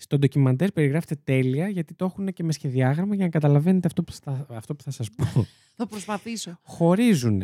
Στο 0.00 0.18
ντοκιμαντέρ 0.18 0.72
περιγράφεται 0.72 1.20
τέλεια 1.24 1.68
γιατί 1.68 1.94
το 1.94 2.04
έχουν 2.04 2.32
και 2.32 2.42
με 2.42 2.52
σχεδιάγραμμα 2.52 3.14
για 3.14 3.24
να 3.24 3.30
καταλαβαίνετε 3.30 3.86
αυτό 3.86 4.02
που 4.02 4.12
θα, 4.12 4.46
αυτό 4.50 4.74
που 4.74 4.82
θα 4.82 4.90
σας 4.90 5.10
πω. 5.10 5.24
Θα 5.76 5.86
προσπαθήσω. 5.86 6.58
Χωρίζουν, 6.62 7.42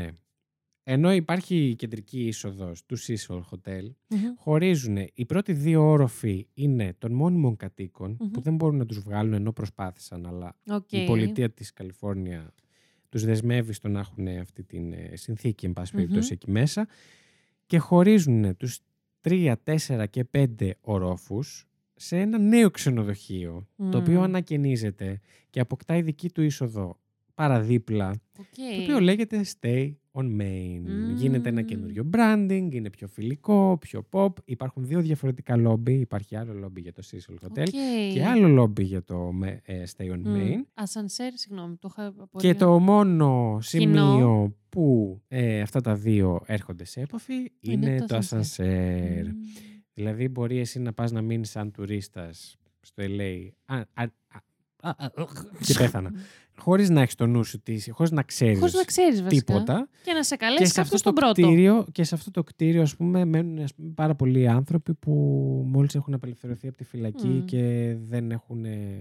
ενώ 0.83 1.13
υπάρχει 1.13 1.69
η 1.69 1.75
κεντρική 1.75 2.27
είσοδος 2.27 2.85
του 2.87 2.99
Cecil 2.99 3.41
Hotel, 3.41 3.91
Μμμ. 4.09 4.19
χωρίζουν. 4.37 4.97
Οι 5.15 5.25
πρώτοι 5.27 5.53
δύο 5.53 5.83
όροφοι 5.91 6.47
είναι 6.55 6.95
των 6.99 7.13
μόνιμων 7.13 7.57
κατοίκων 7.57 8.17
Μμμ. 8.21 8.31
που 8.31 8.41
δεν 8.41 8.55
μπορούν 8.55 8.77
να 8.77 8.87
τους 8.87 8.99
βγάλουν 8.99 9.33
ενώ 9.33 9.53
προσπάθησαν, 9.53 10.27
αλλά 10.27 10.57
Οκ. 10.69 10.93
η 10.93 11.05
πολιτεία 11.05 11.51
της 11.51 11.73
Καλιφόρνια 11.73 12.55
τους 13.09 13.25
δεσμεύει 13.25 13.73
στο 13.73 13.89
να 13.89 13.99
έχουν 14.01 14.29
αυτή 14.29 14.63
την 14.65 14.93
ε, 14.93 15.11
συνθήκη, 15.17 15.67
εν 15.67 15.73
πάση 15.73 15.97
Μμμ. 15.97 16.03
περιπτώσει, 16.03 16.33
εκεί 16.33 16.51
μέσα 16.51 16.89
και 17.67 17.79
χωρίζουν 17.79 18.57
τους 18.57 18.79
3, 19.23 19.55
4 19.65 20.05
και 20.11 20.25
5 20.31 20.71
ορόφους 20.81 21.69
σε 21.95 22.19
ένα 22.21 22.39
νέο 22.39 22.71
ξενοδοχείο, 22.71 23.67
το 23.91 23.99
οποίο 23.99 24.19
Μμ. 24.19 24.23
ανακαινίζεται 24.23 25.21
και 25.51 25.61
αποκτάει 25.61 26.03
δική 26.03 26.31
του 26.31 26.43
είσοδο 26.43 26.99
παραδίπλα, 27.35 28.09
Οκ. 28.39 28.45
το 28.77 28.83
οποίο 28.83 29.01
λέγεται 29.01 29.45
Stay 29.61 29.93
on 30.13 30.25
Main. 30.41 30.81
Γίνεται 31.15 31.49
ένα 31.49 31.61
Μμμ. 31.61 31.67
καινούριο 31.67 32.11
branding, 32.13 32.69
είναι 32.71 32.91
πιο 32.91 33.07
φιλικό, 33.09 33.77
πιο 33.81 34.09
pop. 34.11 34.29
Υπάρχουν 34.45 34.87
δύο 34.87 35.01
διαφορετικά 35.01 35.57
λόμπι. 35.57 35.93
Υπάρχει 35.93 36.37
άλλο 36.37 36.53
λόμπι 36.53 36.81
για 36.81 36.93
το 36.93 37.03
Cecil 37.11 37.35
Hotel 37.47 37.61
OK. 37.61 38.13
και 38.13 38.25
άλλο 38.25 38.49
λόμπι 38.49 38.83
για 38.85 39.03
το 39.05 39.33
με- 39.33 39.61
ε, 39.65 39.83
Stay 39.97 40.11
on 40.13 40.19
Μμ. 40.25 40.35
Main. 40.37 40.63
Ασανσέρ, 40.75 41.33
συγγνώμη, 41.37 41.77
το 41.77 41.89
είχα 41.91 42.09
Και 42.17 42.21
απορία. 42.23 42.57
το 42.57 42.79
μόνο 42.79 43.27
Κοινό. 43.27 43.61
σημείο 43.61 44.57
που 44.69 45.21
ε, 45.29 45.61
αυτά 45.61 45.81
τα 45.81 45.95
δύο 45.95 46.41
έρχονται 46.47 46.85
σε 46.85 47.01
επαφή 47.01 47.35
είναι, 47.61 47.87
Είναι 47.87 47.99
το 47.99 48.07
το 48.07 48.17
ασανσέρ. 48.17 49.27
Μμ. 49.27 49.31
Δηλαδή 49.95 50.29
μπορεί 50.29 50.59
εσύ 50.59 50.79
να 50.79 50.93
πας 50.93 51.13
να 51.13 51.23
μείνεις 51.23 51.51
σαν 51.51 51.71
τουρίστας 51.71 52.57
στο 52.81 53.03
LA. 53.07 53.49
Α, 53.65 53.77
α, 53.95 54.05
α, 54.81 54.93
και 55.67 55.75
πέθανα. 55.79 56.13
Χωρίς 56.59 56.89
να 56.91 57.01
έχεις 57.01 57.15
το 57.15 57.27
νου 57.27 57.45
σου, 57.45 57.63
χωρίς 57.91 58.11
να 58.13 58.23
ξέρεις 58.23 58.59
Χωρίς 58.59 58.75
να 58.75 58.85
ξέρεις 58.85 59.23
βασικά. 59.23 59.45
τίποτα. 59.53 59.89
Και 60.05 60.13
να 60.13 60.23
σε 60.23 60.37
Και 60.37 60.45
καλέσει 60.45 60.73
σε, 60.73 60.81
αυτό 60.81 60.95
αυτό 60.95 61.11
τον 61.11 61.15
το 61.15 61.21
πρώτο. 61.33 61.43
κτίριο, 61.49 61.87
και 61.93 62.05
σε 62.05 62.15
αυτό 62.15 62.31
το 62.31 62.43
κτίριο, 62.43 62.83
ας 62.83 62.97
πούμε, 62.97 63.25
μένουν 63.25 63.59
ας 63.59 63.75
πούμε, 63.75 63.91
πάρα 63.95 64.15
πολλοί 64.15 64.49
άνθρωποι 64.49 64.95
που 64.95 65.13
μόλις 65.67 65.95
έχουν 65.95 66.15
απελευθερωθεί 66.15 66.69
από 66.69 66.77
τη 66.77 66.85
φυλακή 66.85 67.27
Μμ. 67.27 67.45
και 67.45 67.95
δεν 68.01 68.31
έχουν 68.31 68.65
ε, 68.65 68.99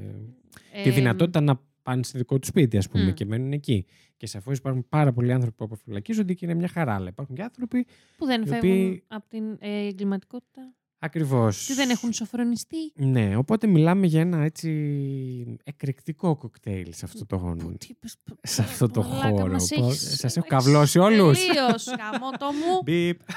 τη 0.83 0.89
Ε, 0.89 0.91
δυνατότητα 0.91 1.41
να 1.41 1.59
πάνε 1.83 2.03
στο 2.03 2.17
δικό 2.17 2.39
του 2.39 2.47
σπίτι, 2.47 2.77
ας 2.77 2.89
πούμε, 2.89 3.03
Μμ. 3.03 3.13
και 3.13 3.25
μένουν 3.25 3.51
εκεί. 3.51 3.85
Και 4.17 4.27
σαφώς 4.27 4.57
υπάρχουν 4.57 4.85
πάρα 4.89 5.13
πολλοί 5.13 5.33
άνθρωποι 5.33 5.55
που 5.57 5.63
αποφυλακίζονται 5.65 6.33
και 6.33 6.45
είναι 6.45 6.53
μια 6.53 6.67
χαρά. 6.67 6.95
Αλλά 6.95 7.07
υπάρχουν 7.09 7.35
και 7.35 7.41
άνθρωποι 7.43 7.85
Που 8.17 8.25
δεν 8.25 8.41
οι 8.41 8.47
φεύγουν 8.47 8.69
οποίοι- 8.71 9.03
από 9.07 9.29
την 9.29 9.57
ε, 9.59 9.87
εγκληματικότητα. 9.87 10.73
Ακριβώς. 11.03 11.65
Τι 11.65 11.73
δεν 11.73 11.89
έχουν 11.89 12.13
σοφρονιστεί; 12.13 12.77
Ναι, 12.95 13.35
οπότε 13.35 13.67
μιλάμε 13.67 14.07
για 14.07 14.21
ένα 14.21 14.37
έτσι 14.43 15.57
εκρηκτικό 15.63 16.35
κοκτέιλ 16.35 16.93
σε 16.93 17.05
αυτό 17.05 17.25
το 17.25 17.37
χώρο. 17.37 17.55
Τι 17.77 17.87
είπες, 17.89 18.15
π- 18.23 18.47
Σε 18.47 18.61
αυτό 18.61 18.87
το 18.89 19.03
μαλάκα, 19.03 19.29
χώρο. 19.29 19.51
μας 19.51 19.69
Πω- 19.75 19.85
έχεις- 19.87 20.17
σας 20.19 20.37
έχω 20.37 20.47
έχεις 20.53 20.65
καυλώσει 20.65 20.99
όλους. 20.99 21.45
Τελείως, 21.45 21.85
γαμώτο 21.87 22.45
μου. 22.59 22.81
Μπιπ. 22.83 23.19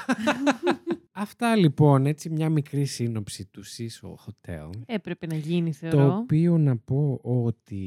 Αυτά 1.19 1.55
λοιπόν, 1.55 2.05
έτσι 2.05 2.29
μια 2.29 2.49
μικρή 2.49 2.85
σύνοψη 2.85 3.45
του 3.45 3.63
Cecil 3.65 4.07
Hotel. 4.09 4.69
Έπρεπε 4.85 5.25
να 5.25 5.35
γίνει, 5.35 5.71
Το 5.71 5.77
θεωρώ. 5.77 6.15
οποίο 6.17 6.57
να 6.57 6.77
πω 6.77 7.19
ότι. 7.23 7.83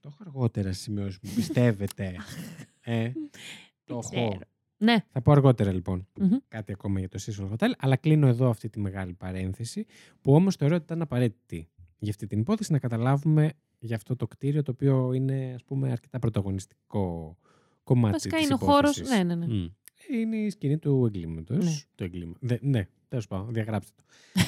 Το 0.00 0.08
έχω 0.12 0.18
αργότερα 0.26 0.72
σημειώσει 0.72 1.18
μου. 1.22 1.30
Πιστεύετε. 1.34 2.14
ε, 2.84 3.12
το 3.84 3.98
ξέρω. 3.98 4.20
έχω. 4.22 4.38
Ναι. 4.78 4.96
Θα 5.08 5.22
πω 5.22 5.32
αργότερα 5.32 5.72
λοιπόν 5.72 6.06
Μμμ. 6.20 6.36
κάτι 6.48 6.72
ακόμα 6.72 6.98
για 6.98 7.08
το 7.08 7.18
Cecil 7.26 7.50
Hotel, 7.52 7.70
αλλά 7.78 7.96
κλείνω 7.96 8.26
εδώ 8.26 8.48
αυτή 8.48 8.68
τη 8.68 8.80
μεγάλη 8.80 9.12
παρένθεση, 9.12 9.84
που 10.20 10.34
όμως 10.34 10.56
θεωρώ 10.56 10.74
ότι 10.74 10.84
ήταν 10.84 11.02
απαραίτητη 11.02 11.68
για 11.98 12.10
αυτή 12.10 12.26
την 12.26 12.38
υπόθεση 12.38 12.72
να 12.72 12.78
καταλάβουμε 12.78 13.52
για 13.78 13.96
αυτό 13.96 14.16
το 14.16 14.26
κτίριο, 14.26 14.62
το 14.62 14.70
οποίο 14.70 15.12
είναι 15.12 15.52
ας 15.54 15.64
πούμε 15.64 15.90
αρκετά 15.90 16.18
πρωταγωνιστικό 16.18 17.36
κομμάτι 17.84 18.12
Βασικά 18.12 18.36
της 18.36 18.44
είναι 18.44 18.54
ο 18.54 18.56
χώρος. 18.56 18.96
υπόθεσης. 18.96 19.16
Ναι, 19.24 19.34
ναι, 19.34 19.46
ναι. 19.46 19.54
Μμ. 19.54 19.66
Είναι 20.12 20.36
η 20.36 20.50
σκηνή 20.50 20.78
του 20.78 21.04
εγκλήματος. 21.06 21.64
Ναι. 21.64 21.70
Το 21.94 22.04
εγκλήμα. 22.04 22.34
Δε- 22.40 22.58
ναι, 22.60 22.88
τέλος 23.08 23.26
πάντων, 23.26 23.52
διαγράψτε 23.52 23.92
το. 23.96 24.04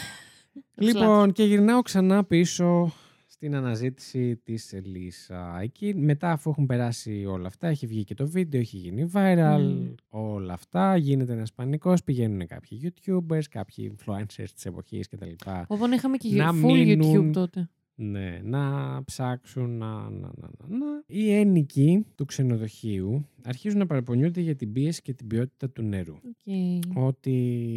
Ψηλά. 0.77 1.01
λοιπόν, 1.01 1.33
και 1.33 1.45
γυρνάω 1.45 1.83
ξανά 1.83 2.25
πίσω 2.25 2.93
στην 3.41 3.55
αναζήτηση 3.55 4.37
της 4.37 4.73
Ελίσσα. 4.73 5.59
Εκεί 5.63 5.95
μετά 5.95 6.31
αφού 6.33 6.51
έχουν 6.51 6.67
περάσει 6.67 7.25
όλα 7.29 7.47
αυτά, 7.47 7.69
έχει 7.69 7.87
βγει 7.87 8.05
και 8.05 8.15
το 8.15 8.29
βίντεο, 8.29 8.61
έχει 8.61 8.77
γίνει 8.77 9.11
viral, 9.13 9.59
Μμμ. 9.61 9.95
όλα 10.09 10.53
αυτά, 10.53 10.97
γίνεται 10.97 11.33
ένας 11.33 11.53
πανικός, 11.53 12.03
πηγαίνουν 12.05 12.47
κάποιοι 12.47 12.81
youtubers, 12.85 13.43
κάποιοι 13.51 13.95
influencers 13.97 14.49
της 14.55 14.67
εποχής 14.67 15.09
κτλ. 15.09 15.31
Οπότε 15.67 15.95
είχαμε 15.95 16.17
και 16.17 16.35
Να 16.37 16.51
full 16.51 16.55
μείνουν- 16.55 17.15
YouTube 17.29 17.33
τότε. 17.33 17.69
Ναι, 17.95 18.41
να 18.43 18.61
ψάξουν 19.05 19.71
να, 19.79 19.87
να, 19.95 20.11
να, 20.11 20.49
να, 20.59 20.77
να. 20.77 20.87
Οι 21.07 21.33
ένοικοι 21.33 22.07
του 22.15 22.25
ξενοδοχείου 22.25 23.29
αρχίζουν 23.45 23.79
να 23.79 23.87
παραπονιούνται 23.87 24.41
για 24.41 24.55
την 24.57 24.73
πίεση 24.73 25.03
και 25.03 25.13
την 25.15 25.27
ποιότητα 25.27 25.71
του 25.71 25.83
νερού. 25.83 26.15
Οκ. 26.15 26.97
Ότι 26.97 27.31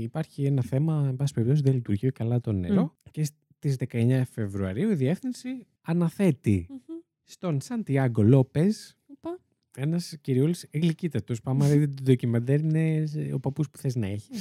υπάρχει 0.04 0.46
ένα 0.46 0.62
θέμα, 0.62 1.06
εν 1.10 1.16
πάση 1.16 1.34
περιπτώσει 1.34 1.62
δεν 1.62 1.74
λειτουργεί 1.74 2.12
καλά 2.12 2.40
το 2.40 2.52
νερό 2.52 2.96
και 3.12 3.28
στις 3.64 3.76
19 3.92 4.22
Φεβρουαρίου 4.32 4.90
η 4.92 4.96
διεύθυνση 4.96 5.66
αναθέτει 5.82 6.66
Μμμ. 6.70 6.78
στον 7.24 7.62
Σαντιάγκο 7.62 8.22
Λόπεζ 8.24 8.76
Οπα. 9.08 9.40
ένας 9.78 10.18
κυριούλης 10.22 10.68
γλυκύτατος. 10.74 11.42
Πάμε 11.42 11.68
να 11.68 11.72
δείτε 11.74 11.88
το 11.96 12.02
ντοκιμαντέρ, 12.04 12.60
είναι 12.60 13.04
ο 13.34 13.40
παππούς 13.40 13.70
που 13.70 13.78
θες 13.78 13.96
να 13.96 14.08
έχει. 14.08 14.30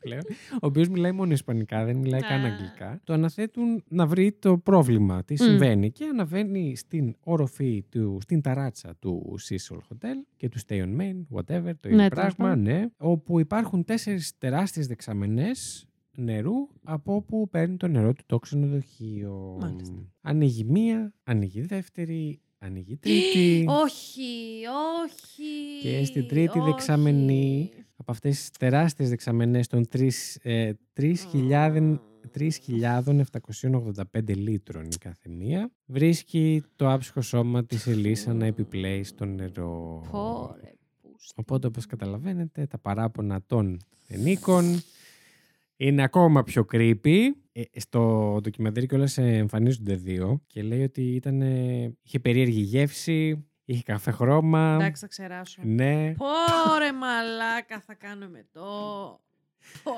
Πλέον, 0.00 0.22
ο 0.52 0.66
οποίος 0.66 0.88
μιλάει 0.88 1.12
μόνο 1.12 1.32
Ισπανικά, 1.32 1.84
δεν 1.84 1.96
μιλάει 1.96 2.20
καν 2.20 2.44
Α. 2.44 2.52
Αγγλικά. 2.52 3.00
Το 3.04 3.12
αναθέτουν 3.12 3.82
να 3.88 4.06
βρει 4.06 4.32
το 4.32 4.58
πρόβλημα, 4.58 5.24
τι 5.24 5.36
συμβαίνει. 5.36 5.90
Και 5.90 6.04
αναβαίνει 6.04 6.76
στην 6.76 7.14
όροφη, 7.20 7.84
του, 7.88 8.18
στην 8.22 8.40
ταράτσα 8.40 8.96
του 8.98 9.36
Cecil 9.48 9.76
Hotel 9.76 10.14
και 10.36 10.48
του 10.48 10.58
Stay 10.66 10.82
on 10.82 11.00
Main, 11.00 11.36
whatever, 11.36 11.72
το 11.80 11.88
ίδιο 11.88 11.96
Ναι, 12.02 12.08
τέλος 12.08 12.34
πράγμα, 12.34 12.34
πάντων. 12.48 12.62
ναι. 12.62 12.86
Όπου 12.96 13.40
υπάρχουν 13.40 13.84
τέσσερις 13.84 14.38
τεράστιες 14.38 14.86
δεξαμενές 14.86 15.84
νερού 16.20 16.68
από 16.84 17.14
όπου 17.14 17.48
παίρνει 17.50 17.76
το 17.76 17.86
νερό 17.86 18.12
του 18.12 18.22
το 18.26 18.38
ξενοδοχείο. 18.38 19.58
Μάλιστα. 19.60 19.94
Ανοίγει 20.20 20.64
μία, 20.64 21.14
ανοίγει 21.24 21.60
δεύτερη, 21.60 22.40
ανοίγει 22.58 22.96
τρίτη. 22.96 23.64
Όχι, 23.84 24.62
όχι. 25.04 25.80
Και 25.82 26.04
στην 26.04 26.28
τρίτη 26.28 26.58
όχι. 26.58 26.70
δεξαμενή, 26.70 27.70
από 27.96 28.12
αυτές 28.12 28.38
τις 28.38 28.50
τεράστιες 28.50 29.08
δεξαμενές 29.08 29.66
των 29.66 29.88
3, 29.88 30.08
ε, 30.42 30.72
3.000 30.92 31.98
3.785 32.38 34.36
λίτρων 34.36 34.84
η 34.84 34.96
κάθε 35.00 35.28
μία, 35.28 35.70
βρίσκει 35.86 36.62
το 36.76 36.90
άψυχο 36.90 37.20
σώμα 37.20 37.64
της 37.64 37.86
Ελίσσα 37.86 38.34
να 38.34 38.46
επιπλέει 38.46 39.04
στο 39.04 39.24
νερό. 39.24 40.06
Πόρε, 40.10 40.72
πούστη. 41.00 41.34
Οπότε, 41.36 41.66
όπως 41.66 41.86
καταλαβαίνετε, 41.86 42.66
τα 42.66 42.78
παράπονα 42.78 43.42
των 43.46 43.80
ενίκων 44.06 44.82
είναι 45.80 46.02
ακόμα 46.02 46.42
πιο 46.42 46.66
creepy. 46.72 47.18
Ε, 47.52 47.62
στο 47.80 48.36
ντοκιμαντέρ 48.42 48.86
κιόλας 48.86 49.18
εμφανίζονται 49.18 49.94
δύο 49.94 50.42
και 50.46 50.62
λέει 50.62 50.82
ότι 50.82 51.02
ήταν, 51.14 51.40
είχε 52.02 52.18
περίεργη 52.20 52.60
γεύση, 52.60 53.46
είχε 53.64 53.82
καφέ 53.82 54.10
χρώμα. 54.10 54.74
Εντάξει, 54.74 55.00
θα 55.00 55.06
ξεράσω. 55.06 55.62
Ναι, 55.64 56.14
Πόρε 56.14 56.92
μαλάκα 56.92 57.80
θα 57.80 57.94
κάνουμε 57.94 58.46
το. 58.52 58.64
Πω. 59.82 59.92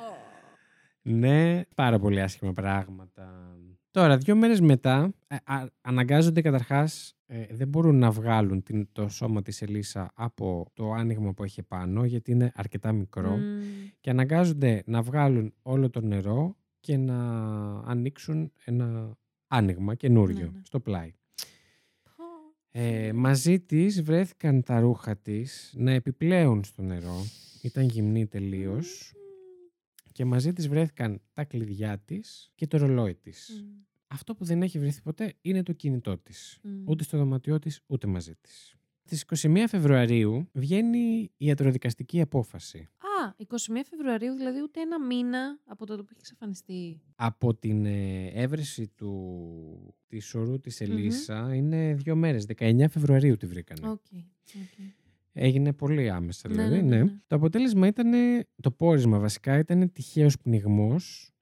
ναι, 1.03 1.63
πάρα 1.75 1.99
πολύ 1.99 2.21
άσχημα 2.21 2.53
πράγματα. 2.53 3.57
Τώρα, 3.93 4.17
δύο 4.19 4.37
μέρες 4.37 4.61
μετά, 4.61 5.15
ε, 5.27 5.37
α- 5.45 5.67
αναγκάζονται 5.81 6.41
καταρχάς, 6.41 7.15
ε, 7.27 7.47
δεν 7.51 7.69
μπορούν 7.69 7.99
να 7.99 8.11
βγάλουν 8.11 8.63
την, 8.63 8.89
το 8.93 9.09
σώμα 9.09 9.43
της 9.43 9.63
Ελίσσα 9.63 10.11
από 10.15 10.67
το 10.75 10.93
άνοιγμα 10.93 11.33
που 11.33 11.45
έχει 11.45 11.63
πάνω, 11.63 12.05
γιατί 12.05 12.31
είναι 12.31 12.53
αρκετά 12.55 12.93
μικρό. 12.93 13.37
Μμμ. 13.37 13.61
και 14.01 14.11
αναγκάζονται 14.11 14.83
να 14.87 15.03
βγάλουν 15.03 15.55
όλο 15.63 15.91
το 15.91 16.01
νερό 16.01 16.57
και 16.81 16.97
να 16.97 17.17
ανοίξουν 17.81 18.53
ένα 18.65 19.17
άνοιγμα 19.47 19.95
καινούριο 19.95 20.37
Ναι, 20.37 20.43
ναι. 20.53 20.61
στο 20.65 20.81
πλάι. 20.81 21.13
Πω. 22.17 22.25
Ε, 22.71 23.13
μαζί 23.13 23.61
της 23.61 24.03
βρέθηκαν 24.03 24.63
τα 24.63 24.81
ρούχα 24.81 25.17
της 25.17 25.75
να 25.77 25.91
επιπλέουν 25.93 26.65
στο 26.65 26.83
νερό. 26.83 27.25
Ήταν 27.63 27.85
γυμνή 27.85 28.27
τελείως. 28.27 29.13
Και 30.13 30.25
μαζί 30.25 30.53
της 30.53 30.69
βρέθηκαν 30.69 31.21
τα 31.33 31.45
κλειδιά 31.45 31.99
της 31.99 32.53
και 32.55 32.67
το 32.67 32.77
ρολόι 32.77 33.15
της. 33.15 33.65
Μμ. 33.65 33.81
Αυτό 34.07 34.35
που 34.35 34.45
δεν 34.45 34.63
έχει 34.63 34.79
βρεθεί 34.79 35.03
ποτέ 35.03 35.35
είναι 35.41 35.63
το 35.63 35.73
κινητό 35.73 36.19
της. 36.19 36.59
Μμ. 36.63 36.89
Ούτε 36.89 37.05
στο 37.05 37.19
δωματιό 37.19 37.59
της, 37.59 37.81
ούτε 37.87 38.07
μαζί 38.07 38.35
της. 38.41 38.75
Στις 39.05 39.23
21 39.45 39.65
Φεβρουαρίου 39.69 40.49
βγαίνει 40.53 41.31
η 41.37 41.47
ιατροδικαστική 41.47 42.21
απόφαση. 42.21 42.89
Α, 42.99 43.35
21 43.37 43.45
Φεβρουαρίου, 43.91 44.35
δηλαδή 44.35 44.63
ούτε 44.63 44.81
ένα 44.81 45.01
μήνα 45.01 45.59
από 45.65 45.87
τότε 45.87 46.03
που 46.03 46.09
έχει 46.11 46.19
εξαφανιστεί. 46.21 47.01
από 47.17 47.55
την 47.55 47.87
ε, 47.87 48.27
εύρεση 48.27 48.89
του, 48.89 49.95
της 50.07 50.27
σωρού 50.27 50.61
της 50.61 50.81
Ελίσσα 50.81 51.55
είναι 51.55 51.95
δύο 51.95 52.17
μέρες. 52.17 52.47
19 52.57 52.85
Φεβρουαρίου 52.91 53.37
τη 53.37 53.47
βρήκανε. 53.47 53.89
OK. 53.89 53.93
OK. 53.93 55.02
Έγινε 55.33 55.73
πολύ 55.73 56.11
άμεσα 56.11 56.49
Ναι, 56.49 56.55
δηλαδή. 56.55 56.75
ναι, 56.83 56.97
ναι, 56.97 57.03
ναι. 57.03 57.11
Το 57.27 57.37
αποτέλεσμα 57.37 57.87
ήταν, 57.87 58.11
το 58.61 58.71
πόρισμα 58.71 59.19
βασικά 59.19 59.59
ήταν 59.59 59.93
τυχαίος 59.93 60.39
πνιγμός 60.39 61.33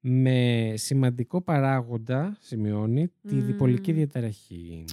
με 0.00 0.72
σημαντικό 0.76 1.42
παράγοντα, 1.42 2.36
σημειώνει, 2.40 3.08
τη 3.28 3.34
Μμμ. 3.34 3.46
διπολική 3.46 3.92
διαταραχή. 3.92 4.84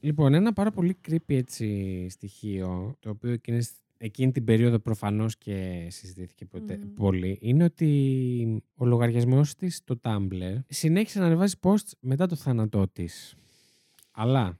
Λοιπόν, 0.00 0.34
ένα 0.34 0.52
πάρα 0.52 0.70
πολύ 0.70 0.96
creepy 1.08 1.18
έτσι 1.34 2.06
στοιχείο, 2.08 2.96
το 3.00 3.10
οποίο 3.10 3.30
εκείνες, 3.32 3.72
εκείνη 3.98 4.32
την 4.32 4.44
περίοδο 4.44 4.78
προφανώς 4.78 5.36
και 5.38 5.86
συζητήθηκε 5.90 6.44
ποτέ, 6.46 6.76
Μμμ. 6.76 6.94
πολύ, 6.94 7.38
είναι 7.40 7.64
ότι 7.64 8.62
ο 8.74 8.84
λογαριασμός 8.86 9.54
της 9.54 9.76
στο 9.76 10.00
Tumblr 10.02 10.58
συνέχισε 10.68 11.18
να 11.18 11.26
ανεβάζει 11.26 11.54
posts 11.60 11.90
μετά 12.00 12.26
το 12.26 12.36
θάνατό 12.36 12.88
της. 12.92 13.36
Αλλά, 14.18 14.58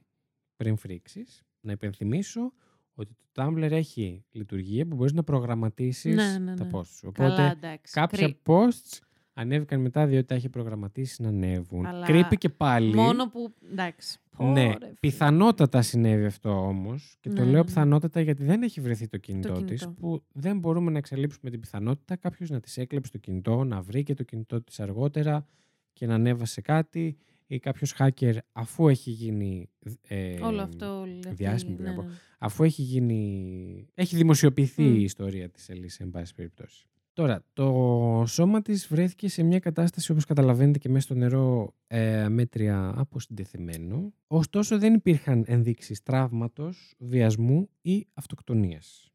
πριν 0.55 0.77
φρίξεις, 0.77 1.43
να 1.61 1.71
υπενθυμίσω 1.71 2.53
ότι 2.93 3.13
το 3.31 3.43
Tumblr 3.45 3.71
έχει 3.71 4.25
λειτουργία 4.31 4.85
που 4.87 4.95
μπορείς 4.95 5.13
να 5.13 5.23
προγραμματίσεις 5.23 6.15
Ναι, 6.15 6.37
ναι, 6.37 6.55
τα 6.55 6.63
ναι. 6.63 6.69
posts 6.73 6.85
σου. 6.85 7.07
Οπότε, 7.07 7.27
Καλά, 7.35 7.51
εντάξει. 7.51 7.93
κάποια 7.93 8.17
Κρύ- 8.27 8.37
posts 8.45 8.99
ανέβηκαν 9.33 9.81
μετά 9.81 10.05
διότι 10.07 10.25
τα 10.25 10.35
έχει 10.35 10.49
προγραμματίσει 10.49 11.21
να 11.21 11.27
ανέβουν. 11.27 11.85
Αλλά 11.85 12.05
Creepy 12.09 12.37
και 12.37 12.49
πάλι. 12.49 12.95
Μόνο 12.95 13.29
που. 13.29 13.53
Εντάξει. 13.71 14.17
Ναι, 14.37 14.45
Πόρε, 14.47 14.73
φίλε. 14.73 14.93
πιθανότατα 14.99 15.81
συνέβη 15.81 16.25
αυτό 16.25 16.49
όμως. 16.67 17.17
Και 17.19 17.29
το 17.29 17.43
Ναι, 17.43 17.49
λέω 17.49 17.59
ναι. 17.59 17.65
πιθανότατα 17.65 18.21
γιατί 18.21 18.43
δεν 18.43 18.61
έχει 18.63 18.81
βρεθεί 18.81 19.07
το 19.07 19.17
κινητό, 19.17 19.51
της. 19.63 19.81
κινητό. 19.81 20.01
Που 20.01 20.23
δεν 20.31 20.59
μπορούμε 20.59 20.91
να 20.91 20.97
εξαλείψουμε 20.97 21.49
την 21.49 21.59
πιθανότητα 21.59 22.15
κάποιος 22.15 22.49
να 22.49 22.59
της 22.59 22.77
έκλεψε 22.77 23.11
το 23.11 23.17
κινητό, 23.17 23.63
να 23.63 23.81
βρει 23.81 24.03
και 24.03 24.13
το 24.13 24.23
κινητό 24.23 24.61
της 24.61 24.79
αργότερα 24.79 25.47
και 25.93 26.05
να 26.05 26.13
ανέβασε 26.13 26.61
κάτι 26.61 27.17
ή 27.47 27.59
κάποιος 27.59 27.95
hacker 27.99 28.33
αφού 28.51 28.87
έχει 28.87 29.11
γίνει. 29.11 29.69
Ε, 30.07 30.39
Όλο 30.41 30.61
αυτό. 30.61 31.03
δηλαδή, 31.03 31.35
διάσημη, 31.35 31.71
ναι, 31.71 31.77
πρέπει 31.77 31.95
να 31.95 32.01
πω. 32.01 32.07
ναι. 32.09 32.15
Αφού 32.39 32.63
έχει 32.63 32.81
γίνει. 32.81 33.87
Έχει 33.93 34.15
δημοσιοποιηθεί 34.15 34.83
Μμ. 34.83 34.95
η 34.95 35.01
ιστορία 35.01 35.49
της 35.49 35.69
Ελίσσα, 35.69 36.03
εν 36.03 36.09
πάση 36.09 36.33
περιπτώσει. 36.33 36.87
Τώρα, 37.13 37.43
το 37.53 38.23
σώμα 38.27 38.61
της 38.61 38.87
βρέθηκε 38.87 39.29
σε 39.29 39.43
μια 39.43 39.59
κατάσταση, 39.59 40.11
όπως 40.11 40.25
καταλαβαίνετε 40.25 40.77
και 40.77 40.89
μέσα 40.89 41.01
στο 41.01 41.13
νερό, 41.13 41.73
ε, 41.87 42.27
μέτρια 42.29 42.93
αποσυντεθειμένο. 42.95 44.13
Ωστόσο, 44.27 44.79
δεν 44.79 44.93
υπήρχαν 44.93 45.43
ενδείξεις 45.47 46.03
τραύματος, 46.03 46.93
βιασμού 46.97 47.69
ή 47.81 48.07
αυτοκτονίας. 48.13 49.11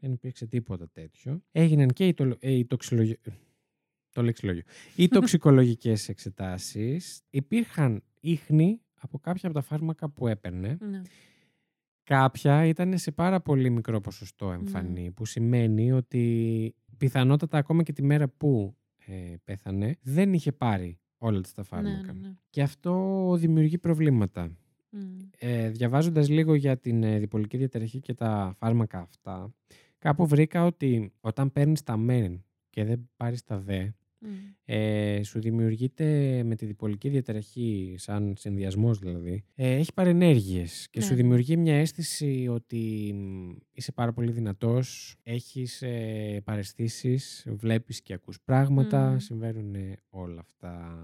Δεν 0.00 0.12
υπήρξε 0.12 0.46
τίποτα 0.46 0.88
τέτοιο. 0.92 1.42
Έγιναν 1.52 1.88
και 1.88 2.06
οι, 2.06 2.14
το, 2.14 2.36
ε, 2.40 2.52
οι 2.52 2.64
τοξιλογι... 2.66 3.16
το 4.20 4.26
λεξιλόγιο. 4.26 4.62
Οι 4.96 5.08
τοξικολογικές 5.08 6.08
εξετάσεις. 6.08 7.22
Υπήρχαν 7.30 8.02
ίχνη 8.20 8.80
από 9.00 9.18
κάποια 9.18 9.48
από 9.48 9.58
τα 9.58 9.64
φάρμακα 9.64 10.10
που 10.10 10.26
έπαιρνε. 10.26 10.78
Ναι. 10.80 11.02
Κάποια 12.02 12.66
ήταν 12.66 12.98
σε 12.98 13.10
πάρα 13.10 13.40
πολύ 13.40 13.70
μικρό 13.70 14.00
ποσοστό 14.00 14.52
εμφανή, 14.52 15.10
που 15.10 15.24
σημαίνει 15.24 15.92
ότι 15.92 16.74
πιθανότατα 16.96 17.58
ακόμα 17.58 17.82
και 17.82 17.92
τη 17.92 18.02
μέρα 18.02 18.28
που 18.28 18.76
ε, 19.06 19.34
πέθανε 19.44 19.96
δεν 20.02 20.32
είχε 20.32 20.52
πάρει 20.52 20.98
όλα 21.18 21.40
τα 21.54 21.62
φάρμακα. 21.62 22.12
Ναι, 22.12 22.20
ναι, 22.20 22.28
ναι. 22.28 22.34
Και 22.50 22.62
αυτό 22.62 23.34
δημιουργεί 23.38 23.78
προβλήματα. 23.78 24.56
Μμ. 24.90 25.18
Ε, 25.38 25.70
διαβάζοντας 25.70 26.28
λίγο 26.28 26.54
για 26.54 26.78
την 26.78 27.02
ε, 27.02 27.18
διπολική 27.18 27.56
διαταραχή 27.56 28.00
και 28.00 28.14
τα 28.14 28.54
φάρμακα 28.58 29.00
αυτά, 29.00 29.54
κάπου 29.98 30.26
βρήκα 30.26 30.64
ότι 30.64 31.12
όταν 31.20 31.52
παίρνεις 31.52 31.82
τα 31.82 31.96
μεν 31.96 32.44
και 32.70 32.84
δεν 32.84 33.10
πάρεις 33.16 33.44
τα 33.44 33.58
δε, 33.58 33.88
Μμ. 34.22 34.28
ε, 34.64 35.22
σου 35.22 35.40
δημιουργείται 35.40 36.42
με 36.44 36.54
τη 36.54 36.66
διπολική 36.66 37.08
διαταραχή, 37.08 37.94
σαν 37.98 38.34
συνδυασμός 38.38 38.98
δηλαδή, 38.98 39.44
ε, 39.54 39.74
έχει 39.74 39.92
παρενέργειες 39.94 40.88
και 40.90 40.98
Ναι, 40.98 41.04
σου 41.04 41.10
ναι. 41.10 41.16
δημιουργεί 41.20 41.56
μια 41.56 41.74
αίσθηση 41.74 42.46
ότι 42.50 43.10
μ, 43.14 43.50
είσαι 43.72 43.92
πάρα 43.92 44.12
πολύ 44.12 44.30
δυνατός, 44.32 45.16
έχεις 45.22 45.82
ε, 45.82 46.40
παραισθήσεις, 46.44 47.46
βλέπεις 47.50 48.02
και 48.02 48.12
ακούς 48.12 48.40
πράγματα, 48.44 49.10
Μμμ. 49.10 49.18
συμβαίνουν 49.18 49.74
όλα 50.10 50.40
αυτά. 50.40 50.98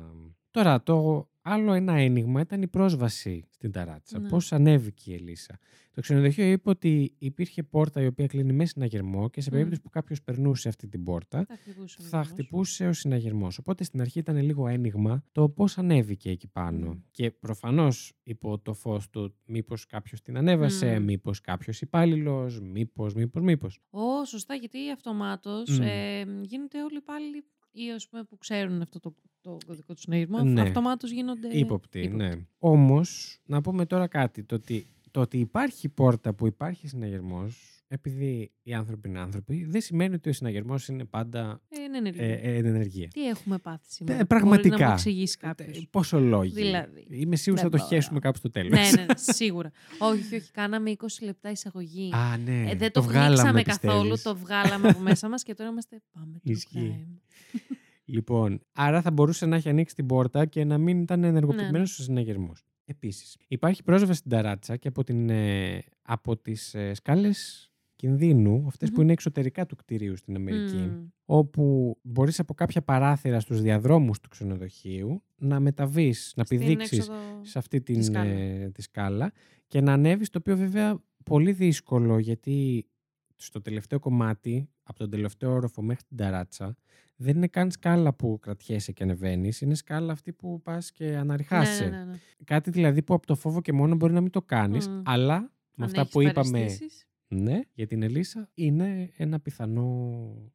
Τώρα, 0.56 0.82
το 0.82 1.28
άλλο 1.42 1.72
ένα 1.72 1.92
ένιγμα 1.92 2.40
ήταν 2.40 2.62
η 2.62 2.68
πρόσβαση 2.68 3.44
στην 3.50 3.72
ταράτσα. 3.72 4.18
Ναι. 4.18 4.28
Πώς 4.28 4.52
ανέβηκε 4.52 5.10
η 5.10 5.14
Ελίσσα. 5.14 5.58
Το 5.94 6.00
ξενοδοχείο 6.00 6.44
είπε 6.50 6.70
ότι 6.70 7.14
υπήρχε 7.18 7.62
πόρτα 7.62 8.00
η 8.02 8.06
οποία 8.06 8.26
κλείνει 8.26 8.52
με 8.52 8.64
συναγερμό 8.64 9.28
και 9.30 9.40
σε 9.40 9.48
Μμ. 9.50 9.52
περίπτωση 9.54 9.80
που 9.82 9.88
κάποιος 9.90 10.22
περνούσε 10.22 10.68
αυτή 10.68 10.88
την 10.88 11.02
πόρτα, 11.04 11.44
Θα 11.48 11.56
χτυπούσε 11.56 11.96
ο 12.00 12.02
θα 12.02 12.08
δρόμος. 12.08 12.28
χτυπούσε 12.28 12.86
ο 12.88 12.92
συναγερμό. 12.92 13.48
Οπότε 13.60 13.84
στην 13.84 14.00
αρχή 14.00 14.18
ήταν 14.18 14.36
λίγο 14.42 14.66
ένιγμα 14.68 15.24
το 15.32 15.48
πώς 15.48 15.78
ανέβηκε 15.78 16.30
εκεί 16.30 16.46
πάνω. 16.48 16.86
Μμ. 16.92 16.98
Και 17.10 17.30
προφανώς 17.30 18.12
υπό 18.22 18.58
το 18.58 18.72
φως 18.74 19.10
του, 19.10 19.34
μήπως 19.44 19.86
κάποιος 19.86 20.22
την 20.22 20.36
ανέβασε, 20.36 20.98
Μμ. 20.98 21.04
μήπως 21.04 21.40
κάποιος 21.40 21.80
υπάλληλος, 21.80 22.60
μήπως, 22.60 23.14
μήπως, 23.14 23.42
μήπως. 23.42 23.80
Ω, 23.90 24.24
σωστά, 24.24 24.54
γιατί 24.54 24.90
αυτομάτως 24.90 25.78
Μμ. 25.78 25.82
ε, 25.82 26.22
γίνεται 26.42 26.82
όλοι 26.82 27.00
πάλι 27.00 27.44
ή 27.76 27.92
ας 27.92 28.08
πούμε 28.08 28.24
που 28.24 28.36
ξέρουν 28.36 28.82
αυτό 28.82 29.00
το, 29.00 29.14
το 29.40 29.56
κωδικό 29.66 29.94
του 29.94 30.00
συναγερμού, 30.00 30.44
Ναι. 30.44 30.60
αυτομάτως 30.60 31.10
γίνονται 31.10 31.48
Υποπτή, 31.48 32.08
ναι. 32.08 32.32
Όμως, 32.58 33.38
να 33.46 33.60
πούμε 33.60 33.86
τώρα 33.86 34.06
κάτι. 34.06 34.44
Το 34.44 34.54
ότι, 34.54 34.86
το 35.10 35.20
ότι 35.20 35.38
υπάρχει 35.38 35.88
πόρτα 35.88 36.34
που 36.34 36.46
υπάρχει 36.46 36.88
συναγερμός, 36.88 37.75
επειδή 37.88 38.52
οι 38.62 38.74
άνθρωποι 38.74 39.08
είναι 39.08 39.18
άνθρωποι, 39.18 39.64
δεν 39.64 39.80
σημαίνει 39.80 40.14
ότι 40.14 40.28
ο 40.28 40.32
συναγερμός 40.32 40.88
είναι 40.88 41.04
πάντα 41.04 41.60
Ε, 41.68 41.80
είναι 41.82 41.96
ενεργή. 41.96 42.18
ε, 42.20 42.32
ε, 42.32 42.56
εν 42.56 42.64
ενεργεία. 42.64 43.08
Τι 43.08 43.28
έχουμε 43.28 43.58
πάθει 43.58 43.84
σήμερα; 43.92 44.12
Ε, 44.14 44.16
Μπορεί 44.16 44.26
πραγματικά. 44.40 44.78
να 44.78 44.86
μου 44.86 44.92
εξηγήσει 44.92 45.36
Ε, 45.42 45.46
κάποιο. 45.46 45.66
Πόσο 45.90 46.20
λόγοι. 46.20 46.52
Δηλαδή. 46.52 47.06
Είμαι 47.10 47.36
σίγουρος 47.36 47.62
θα 47.64 47.68
Δεν 47.68 47.78
το 47.78 47.84
μπορώ. 47.84 47.96
χέσουμε 47.96 48.18
κάπου 48.18 48.38
στο 48.38 48.50
τέλος. 48.50 48.70
ναι, 48.72 48.90
ναι, 49.00 49.04
ναι, 49.06 49.14
σίγουρα. 49.16 49.70
όχι, 49.98 50.34
όχι, 50.36 50.50
κάναμε 50.50 50.90
20 50.98 51.06
λεπτά 51.22 51.50
εισαγωγή. 51.50 52.10
Α, 52.14 52.36
ναι. 52.36 52.70
Ε, 52.70 52.74
δεν 52.74 52.92
το, 52.92 53.02
βγάλαμε, 53.02 53.34
βγάλαμε 53.34 53.62
καθόλου, 53.62 54.10
πιστεύεις; 54.10 54.22
το 54.22 54.36
βγάλαμε 54.36 54.88
από 54.88 54.98
μέσα 55.00 55.28
μας 55.28 55.42
και 55.42 55.54
τώρα 55.54 55.70
είμαστε 55.70 56.02
πάμε 56.12 56.32
το 56.32 56.40
Ισχύει. 56.50 57.06
crime. 57.06 57.20
Λοιπόν, 58.08 58.60
άρα 58.72 59.02
θα 59.02 59.10
μπορούσε 59.10 59.46
να 59.46 59.56
έχει 59.56 59.68
ανοίξει 59.68 59.94
την 59.94 60.06
πόρτα 60.06 60.46
και 60.46 60.64
να 60.64 60.78
μην 60.78 61.00
ήταν 61.00 61.24
ενεργοποιημένος 61.24 61.72
Ναι, 61.72 61.78
ναι. 61.78 61.82
ο 61.82 62.24
συναγερμός. 62.24 62.64
Επίσης, 62.84 63.36
υπάρχει 63.48 63.82
πρόσβαση 63.82 64.18
στην 64.18 64.30
ταράτσα 64.30 64.76
και 64.76 64.88
από, 64.88 65.04
την, 65.04 65.30
ε, 65.30 65.82
από 66.02 66.36
τις 66.36 66.74
ε, 66.74 66.94
σκάλες 66.94 67.70
κινδύνου, 67.96 68.64
αυτές 68.66 68.88
που 68.88 68.94
Μμμ. 68.94 69.02
είναι 69.02 69.12
εξωτερικά 69.12 69.66
του 69.66 69.76
κτηρίου 69.76 70.16
στην 70.16 70.36
Αμερική, 70.36 70.76
Μμμ. 70.76 71.06
όπου 71.24 71.96
μπορείς 72.02 72.38
από 72.40 72.54
κάποια 72.54 72.82
παράθυρα 72.82 73.40
στους 73.40 73.60
διαδρόμους 73.60 74.20
του 74.20 74.28
ξενοδοχείου 74.28 75.22
να 75.36 75.60
μεταβείς, 75.60 76.32
να 76.36 76.44
Στην 76.44 76.58
πηδήξεις 76.58 76.98
έξοδο 76.98 77.18
σε 77.42 77.58
αυτή 77.58 77.80
την, 77.80 78.02
σκάλα. 78.02 78.30
ε, 78.30 78.70
τη 78.74 78.82
σκάλα 78.82 79.32
και 79.66 79.80
να 79.80 79.92
ανέβεις, 79.92 80.30
το 80.30 80.38
οποίο 80.38 80.56
βέβαια 80.56 81.02
πολύ 81.24 81.52
δύσκολο 81.52 82.18
γιατί 82.18 82.86
στο 83.34 83.62
τελευταίο 83.62 83.98
κομμάτι, 83.98 84.68
από 84.82 84.98
τον 84.98 85.10
τελευταίο 85.10 85.52
όροφο 85.52 85.82
μέχρι 85.82 86.04
την 86.08 86.16
ταράτσα, 86.16 86.76
δεν 87.16 87.36
είναι 87.36 87.46
καν 87.48 87.70
σκάλα 87.70 88.14
που 88.14 88.38
κρατιέσαι 88.40 88.92
και 88.92 89.02
ανεβαίνεις, 89.02 89.60
είναι 89.60 89.74
σκάλα 89.74 90.12
αυτή 90.12 90.32
που 90.32 90.60
πας 90.62 90.90
και 90.90 91.16
αναρριχάσαι. 91.16 91.84
Ναι, 91.84 91.90
ναι, 91.90 92.04
ναι, 92.04 92.10
ναι. 92.10 92.18
Κάτι 92.44 92.70
δηλαδή 92.70 93.02
που 93.02 93.14
από 93.14 93.26
το 93.26 93.34
φόβο 93.34 93.60
και 93.60 93.72
μόνο 93.72 93.94
μπορεί 93.94 94.12
να 94.12 94.20
μην 94.20 94.30
το 94.30 94.42
κάνεις, 94.42 94.88
Μμ. 94.88 95.00
αλλά 95.04 95.38
με 95.40 95.48
Αν 95.76 95.84
αυτά 95.84 96.00
έχεις 96.00 96.12
που 96.12 96.20
είπαμε 96.22 96.50
παραισθήσεις, 96.50 97.06
ναι, 97.28 97.60
για 97.74 97.86
την 97.86 98.02
Ελίσσα 98.02 98.50
είναι 98.54 99.10
ένα 99.16 99.40
πιθανό 99.40 99.82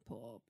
πω, 0.04 0.42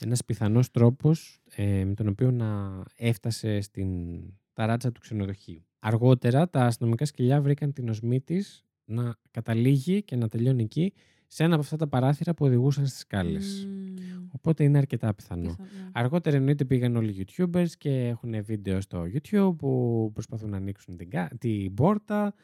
ένας 0.00 0.24
πιθανός 0.24 0.70
τρόπος 0.70 1.40
ε, 1.54 1.84
με 1.84 1.94
τον 1.94 2.08
οποίο 2.08 2.30
να 2.30 2.82
έφτασε 2.96 3.60
στην 3.60 4.20
ταράτσα 4.52 4.92
του 4.92 5.00
ξενοδοχείου. 5.00 5.64
Αργότερα 5.78 6.48
τα 6.50 6.64
αστυνομικά 6.64 7.04
σκυλιά 7.04 7.40
βρήκαν 7.40 7.72
την 7.72 7.88
οσμή 7.88 8.20
της 8.20 8.64
να 8.84 9.16
καταλήγει 9.30 10.02
και 10.02 10.16
να 10.16 10.28
τελειώνει 10.28 10.62
εκεί 10.62 10.92
σε 11.26 11.44
ένα 11.44 11.54
από 11.54 11.62
αυτά 11.62 11.76
τα 11.76 11.86
παράθυρα 11.88 12.34
που 12.34 12.44
οδηγούσαν 12.44 12.86
στις 12.86 12.98
σκάλες. 13.00 13.66
μμμ, 13.68 14.28
Οπότε 14.32 14.64
είναι 14.64 14.78
αρκετά 14.78 15.14
πιθανό. 15.14 15.48
πιθανό. 15.48 15.68
Αργότερα 15.92 16.36
εννοείται 16.36 16.64
πήγαν 16.64 16.96
όλοι 16.96 17.10
οι 17.10 17.26
YouTubers 17.26 17.68
και 17.78 18.06
έχουν 18.06 18.44
βίντεο 18.44 18.80
στο 18.80 19.02
YouTube 19.14 19.56
που 19.58 20.10
προσπαθούν 20.14 20.50
να 20.50 20.56
ανοίξουν 20.56 20.96
την, 20.96 21.10
κα- 21.10 21.30
την 21.38 21.74
πόρτα 21.74 22.34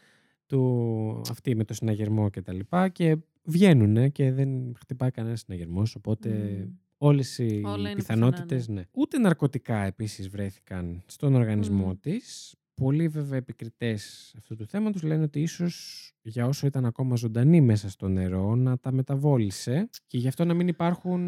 του, 0.46 1.22
αυτή 1.30 1.54
με 1.54 1.64
το 1.64 1.74
συναγερμό 1.74 2.30
και 2.30 2.42
τα 2.42 2.52
λοιπά 2.52 2.88
και 2.88 3.16
βγαίνουν 3.44 4.12
και 4.12 4.32
δεν 4.32 4.74
χτυπάει 4.78 5.10
κανένα 5.10 5.36
συναγερμός 5.36 5.94
οπότε 5.94 6.28
Μμμ. 6.28 6.72
όλες 6.96 7.38
οι 7.38 7.62
Όλα 7.64 7.88
είναι 7.88 7.94
πιθανότητες 7.94 8.60
πιθανά, 8.60 8.80
ναι. 8.80 8.86
Ούτε 8.92 9.18
ναρκωτικά 9.18 9.84
επίσης 9.84 10.28
βρέθηκαν 10.28 11.02
στον 11.06 11.34
οργανισμό 11.34 11.86
Μμ. 11.86 12.00
της. 12.00 12.54
Πολλοί 12.74 13.08
βέβαια 13.08 13.38
επικριτές 13.38 14.34
αυτού 14.38 14.56
του 14.56 14.66
θέματος 14.66 15.02
λένε 15.02 15.22
ότι 15.22 15.40
ίσως 15.40 16.12
για 16.22 16.46
όσο 16.46 16.66
ήταν 16.66 16.84
ακόμα 16.84 17.16
ζωντανή 17.16 17.60
μέσα 17.60 17.90
στο 17.90 18.08
νερό 18.08 18.54
να 18.54 18.78
τα 18.78 18.92
μεταβόλησε 18.92 19.88
και 20.06 20.18
γι' 20.18 20.28
αυτό 20.28 20.44
να 20.44 20.54
μην 20.54 20.68
υπάρχουν... 20.68 21.20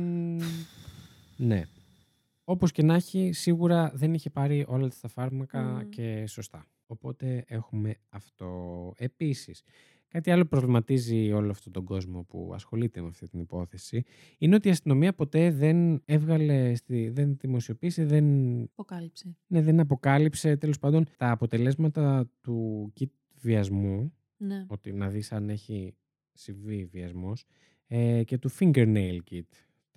ναι. 1.37 1.63
Όπως 2.45 2.73
και 2.73 2.83
να 2.83 2.95
έχει, 2.95 3.33
σίγουρα 3.33 3.93
δεν 3.95 4.15
είχε 4.15 4.31
πάρει 4.31 4.65
όλα 4.69 4.89
τα 5.01 5.09
φάρμακα 5.09 5.63
Μμ. 5.63 5.89
και 5.89 6.27
σωστά. 6.27 6.67
Οπότε 6.91 7.45
έχουμε 7.47 7.95
αυτό. 8.09 8.93
Επίσης, 8.97 9.63
κάτι 10.09 10.31
άλλο 10.31 10.45
προβληματίζει 10.45 11.33
όλο 11.33 11.51
αυτόν 11.51 11.73
τον 11.73 11.85
κόσμο 11.85 12.23
που 12.23 12.51
ασχολείται 12.55 13.01
με 13.01 13.09
αυτή 13.09 13.29
την 13.29 13.41
υπόθεση 13.41 14.05
είναι 14.39 14.55
ότι 14.55 14.69
η 14.69 14.71
αστυνομία 14.71 15.15
ποτέ 15.15 15.51
δεν 15.51 16.03
έβγαλε, 16.05 16.75
στη, 16.75 17.09
δεν 17.09 17.37
δημοσιοποίησε, 17.41 18.05
δεν, 18.05 18.25
Αποκάλυψε. 18.63 19.37
ναι, 19.47 19.63
δεν 19.63 19.81
αποκάλυψε 19.81 20.57
τέλος 20.57 20.79
πάντων 20.79 21.07
τα 21.17 21.31
αποτελέσματα 21.31 22.31
του 22.41 22.93
kit 23.01 23.11
βιασμού, 23.35 24.13
Ναι. 24.37 24.65
ότι 24.69 24.93
να 24.93 25.09
δεις 25.09 25.33
αν 25.33 25.49
έχει 25.49 25.95
συμβεί 26.33 26.85
βιασμός, 26.85 27.45
ε, 27.87 28.23
και 28.25 28.39
του 28.39 28.51
fingernail 28.59 29.19
kit, 29.31 29.43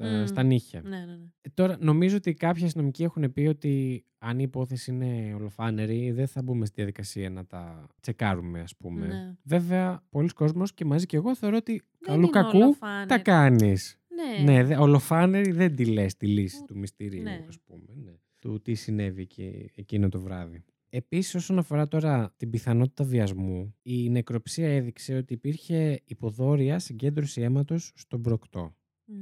τα, 0.01 0.19
Μμ. 0.21 0.25
στα 0.25 0.43
νύχια. 0.43 0.81
Ναι, 0.81 0.89
ναι, 0.97 1.05
ναι. 1.05 1.25
Ε, 1.41 1.49
Τώρα, 1.53 1.77
νομίζω 1.79 2.15
ότι 2.15 2.33
κάποιοι 2.33 2.63
αστυνομικοί 2.65 3.03
έχουν 3.03 3.33
πει 3.33 3.41
ότι 3.41 4.05
αν 4.17 4.39
η 4.39 4.43
υπόθεση 4.45 4.91
είναι 4.91 5.33
ολοφάνερη, 5.35 6.11
δεν 6.11 6.27
θα 6.27 6.41
μπούμε 6.41 6.65
στη 6.65 6.75
διαδικασία 6.75 7.29
να 7.29 7.45
τα 7.45 7.87
τσεκάρουμε, 8.01 8.59
ας 8.59 8.75
πούμε. 8.77 9.05
Ναι. 9.07 9.35
Βέβαια, 9.43 10.03
πολλοί 10.09 10.29
κόσμος 10.29 10.73
και 10.73 10.85
μαζί 10.85 11.05
και 11.05 11.15
εγώ 11.17 11.35
θεωρώ 11.35 11.57
ότι 11.57 11.71
Δεν 11.71 11.81
καλού 12.01 12.19
είναι 12.21 12.29
κακού 12.29 12.57
ολοφάνερη. 12.57 13.07
τα 13.07 13.17
κάνεις. 13.19 13.95
Ναι. 14.43 14.51
Ναι, 14.53 14.63
δε, 14.63 14.75
ολοφάνερη 14.75 15.51
δεν 15.51 15.75
τη 15.75 15.85
λες 15.85 16.17
τη 16.17 16.27
λύση 16.27 16.57
Ου- 16.59 16.65
του 16.67 16.77
μυστηρίου, 16.77 17.21
ναι. 17.23 17.45
ας 17.47 17.59
πούμε. 17.59 17.85
Ναι. 18.03 18.11
Του 18.39 18.61
τι 18.61 18.73
συνέβη 18.73 19.27
και 19.27 19.71
εκείνο 19.75 20.09
το 20.09 20.19
βράδυ. 20.21 20.63
Επίσης, 20.89 21.35
όσον 21.35 21.57
αφορά 21.57 21.87
τώρα 21.87 22.33
την 22.37 22.49
πιθανότητα 22.49 23.03
βιασμού, 23.03 23.75
η 23.81 24.09
νεκροψία 24.09 24.67
έδειξε 24.75 25.15
ότι 25.15 25.33
υπήρχε 25.33 25.99
υποδόρια 26.05 26.79
συγκέντρωση 26.79 27.41
αίματος 27.41 27.91
στον 27.95 28.21
προκτό. 28.21 28.75
Μμ. 29.05 29.19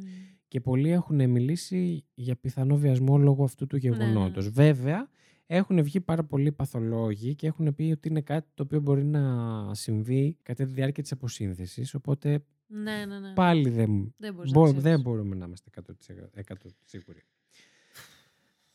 Και 0.49 0.59
πολλοί 0.61 0.89
έχουν 0.89 1.29
μιλήσει 1.29 2.05
για 2.13 2.35
πιθανό 2.35 2.77
βιασμό 2.77 3.17
λόγω 3.17 3.43
αυτού 3.43 3.67
του 3.67 3.77
ναι, 3.83 3.89
ναι. 3.89 3.95
γεγονότος. 4.05 4.49
Βέβαια, 4.49 5.09
έχουν 5.47 5.83
βγει 5.83 5.99
πάρα 6.01 6.23
πολλοί 6.23 6.51
παθολόγοι 6.51 7.35
και 7.35 7.47
έχουν 7.47 7.75
πει 7.75 7.91
ότι 7.91 8.07
είναι 8.07 8.21
κάτι 8.21 8.47
το 8.53 8.63
οποίο 8.63 8.79
μπορεί 8.79 9.03
να 9.05 9.23
συμβεί 9.73 10.37
κατά 10.43 10.65
τη 10.65 10.71
διάρκεια 10.73 11.03
της 11.03 11.11
αποσύνθεσης, 11.11 11.93
οπότε 11.93 12.43
Ναι, 12.67 13.05
ναι, 13.07 13.19
ναι. 13.19 13.33
πάλι 13.33 13.69
δεν, 13.69 14.13
Δεν 14.17 14.33
μπορείς 14.33 14.51
μπο- 14.51 14.61
να 14.61 14.67
ξέρεις. 14.67 14.83
δεν 14.83 15.01
μπορούμε 15.01 15.35
να 15.35 15.45
είμαστε 15.45 15.69
100%, 15.69 16.29
100% 16.33 16.55
σίγουροι. 16.85 17.21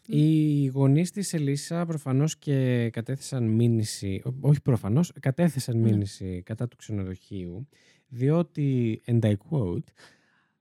Μμ. 0.09 0.17
Οι 0.19 0.67
γονείς 0.67 1.11
της 1.11 1.33
Ελίσσα 1.35 1.87
προφανώς 1.87 2.37
και 2.39 2.89
κατέθεσαν 2.93 3.45
μήνυση, 3.45 4.23
ό- 4.25 4.35
όχι 4.49 4.63
προφανώς, 4.63 5.13
κατέθεσαν 5.21 5.79
Ναι. 5.81 5.91
μήνυση 5.91 6.43
κατά 6.45 6.69
του 6.69 6.77
ξενοδοχείου, 6.77 7.69
διότι, 8.09 9.01
and 9.07 9.21
I 9.21 9.33
quote, 9.51 9.85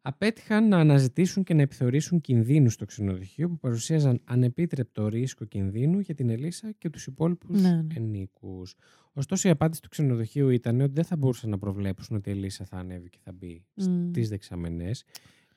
απέτυχαν 0.05 0.67
να 0.67 0.77
αναζητήσουν 0.77 1.43
και 1.43 1.53
να 1.53 1.61
επιθεωρήσουν 1.61 2.21
κινδύνους 2.21 2.73
στο 2.73 2.85
ξενοδοχείο 2.85 3.49
που 3.49 3.57
παρουσίαζαν 3.57 4.21
ανεπίτρεπτο 4.23 5.07
ρίσκο 5.07 5.45
κινδύνου 5.45 5.99
για 5.99 6.15
την 6.15 6.29
Ελίσσα 6.29 6.71
και 6.77 6.89
τους 6.89 7.05
υπόλοιπους 7.07 7.61
Ναι, 7.61 7.69
ναι. 7.69 7.93
ενίκους. 7.95 8.75
Ωστόσο 9.13 9.47
η 9.47 9.51
απάντηση 9.51 9.81
του 9.81 9.89
ξενοδοχείου 9.89 10.49
ήταν 10.49 10.81
ότι 10.81 10.91
δεν 10.93 11.03
θα 11.03 11.15
μπορούσαν 11.15 11.49
να 11.49 11.57
προβλέψουν 11.57 12.15
ότι 12.15 12.29
η 12.29 12.31
Ελίσσα 12.31 12.65
θα 12.65 12.77
ανέβει 12.77 13.09
και 13.09 13.17
θα 13.23 13.31
μπει 13.31 13.65
Μμ. 13.73 14.09
στις 14.09 14.29
δεξαμενές 14.29 15.03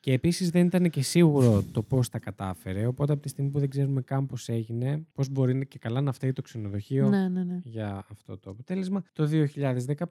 και 0.07 0.13
επίσης 0.13 0.49
δεν 0.49 0.65
ήταν 0.65 0.89
και 0.89 1.01
σίγουρο 1.01 1.63
το 1.71 1.81
πώς 1.83 2.09
τα 2.09 2.19
κατάφερε 2.19 2.85
οπότε 2.85 3.13
από 3.13 3.21
τη 3.21 3.29
στιγμή 3.29 3.49
που 3.51 3.59
δεν 3.59 3.69
ξέρουμε 3.69 4.01
καν 4.01 4.25
πώς 4.25 4.49
έγινε 4.49 5.05
πώς 5.13 5.29
μπορεί 5.29 5.67
και 5.67 5.79
καλά 5.79 6.01
να 6.01 6.11
φταίει 6.11 6.33
το 6.33 6.41
ξενοδοχείο 6.41 7.09
Ναι, 7.09 7.27
ναι, 7.27 7.43
ναι. 7.43 7.59
για 7.63 8.05
αυτό 8.09 8.37
το 8.37 8.49
αποτέλεσμα. 8.49 9.03
Το 9.13 9.29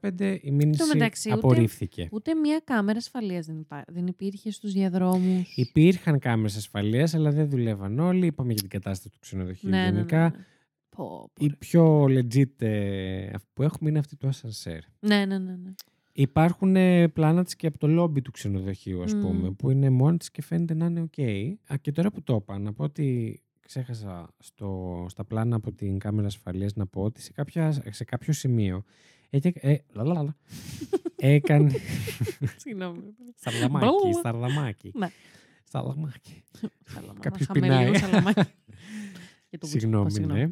2015 0.09 0.37
η 0.41 0.51
μήνυση 0.51 0.83
μεταξύ, 0.93 1.29
ούτε- 1.29 1.37
απορρίφθηκε. 1.37 2.07
Ούτε 2.11 2.33
μία 2.35 2.61
κάμερα 2.63 2.97
ασφαλείας 2.97 3.45
δεν, 3.45 3.59
υπά... 3.59 3.83
δεν 3.87 4.07
υπήρχε 4.07 4.51
στους 4.51 4.73
διαδρόμους. 4.73 5.55
Υπήρχαν 5.57 6.19
κάμερες 6.19 6.55
ασφαλείας, 6.57 7.13
αλλά 7.13 7.31
δεν 7.31 7.49
δουλεύαν 7.49 7.99
όλοι. 7.99 8.25
Είπαμε 8.25 8.51
για 8.51 8.61
την 8.61 8.69
κατάσταση 8.69 9.09
του 9.09 9.19
ξενοδοχείου 9.21 9.69
ναι, 9.69 9.77
ναι, 9.77 9.83
ναι, 9.83 9.91
γενικά. 9.91 10.23
ναι. 10.23 10.43
Πω, 10.89 11.05
πω, 11.33 11.45
Η 11.45 11.47
ρε. 11.47 11.55
πιο 11.59 12.03
legit 12.03 12.61
ε, 12.61 13.29
αυτή 13.33 13.49
που 13.53 13.63
έχουμε 13.63 13.89
είναι 13.89 13.99
αυτή 13.99 14.15
του 14.15 14.29
ασανσέρ. 14.33 14.79
Ναι, 14.99 15.25
ναι, 15.25 15.37
ναι. 15.37 15.51
ναι. 15.51 15.73
Υπάρχουν 16.19 16.75
ε, 16.75 17.07
πλάνα 17.07 17.43
της 17.43 17.55
και 17.55 17.67
από 17.67 17.77
το 17.77 17.87
λόμπι 17.87 18.21
του 18.21 18.31
ξενοδοχείου, 18.31 19.03
ας 19.03 19.13
Μμ. 19.13 19.21
πούμε, 19.21 19.51
που 19.51 19.69
είναι 19.69 19.89
μόνη 19.89 20.17
της 20.17 20.31
και 20.31 20.41
φαίνεται 20.41 20.73
να 20.73 20.85
είναι 20.85 21.01
οκ. 21.01 21.19
Α, 21.73 21.77
και 21.81 21.91
τώρα 21.91 22.11
που 22.11 22.23
το 22.23 22.35
είπα, 22.41 22.59
να 22.59 22.73
πω 22.73 22.83
ότι 22.83 23.39
ξέχασα 23.59 24.29
στο, 24.39 25.05
στα 25.09 25.23
πλάνα 25.25 25.55
από 25.55 25.71
την 25.71 25.99
κάμερα 25.99 26.27
ασφαλείας 26.27 26.73
να 26.75 26.85
πω 26.87 27.01
ότι 27.03 27.21
σε, 27.21 27.31
κάποια, 27.31 27.71
σε 27.89 28.03
κάποιο 28.03 28.33
σημείο 28.33 28.83
έχει, 29.29 29.51
ε, 29.55 29.75
λαλαλαλα, 29.93 30.35
έκανε... 31.15 31.71
Συγγνώμη. 32.57 33.01
Σαρδαμάκι, 33.35 33.85
Μπλου. 33.85 34.13
σαρδαμάκι. 34.23 34.91
Ναι. 34.95 35.07
Σαρδαμάκι. 35.63 36.43
Σαλαμά- 36.85 37.19
Κάποιος 37.19 37.47
χαμελιό 37.47 37.77
πεινάει. 37.77 37.95
σαλαμάκι. 37.97 38.41
Για 39.49 39.59
το 39.59 39.65
Συγγνώμη, 39.67 40.03
βουτσουπά, 40.09 40.33
ναι. 40.33 40.49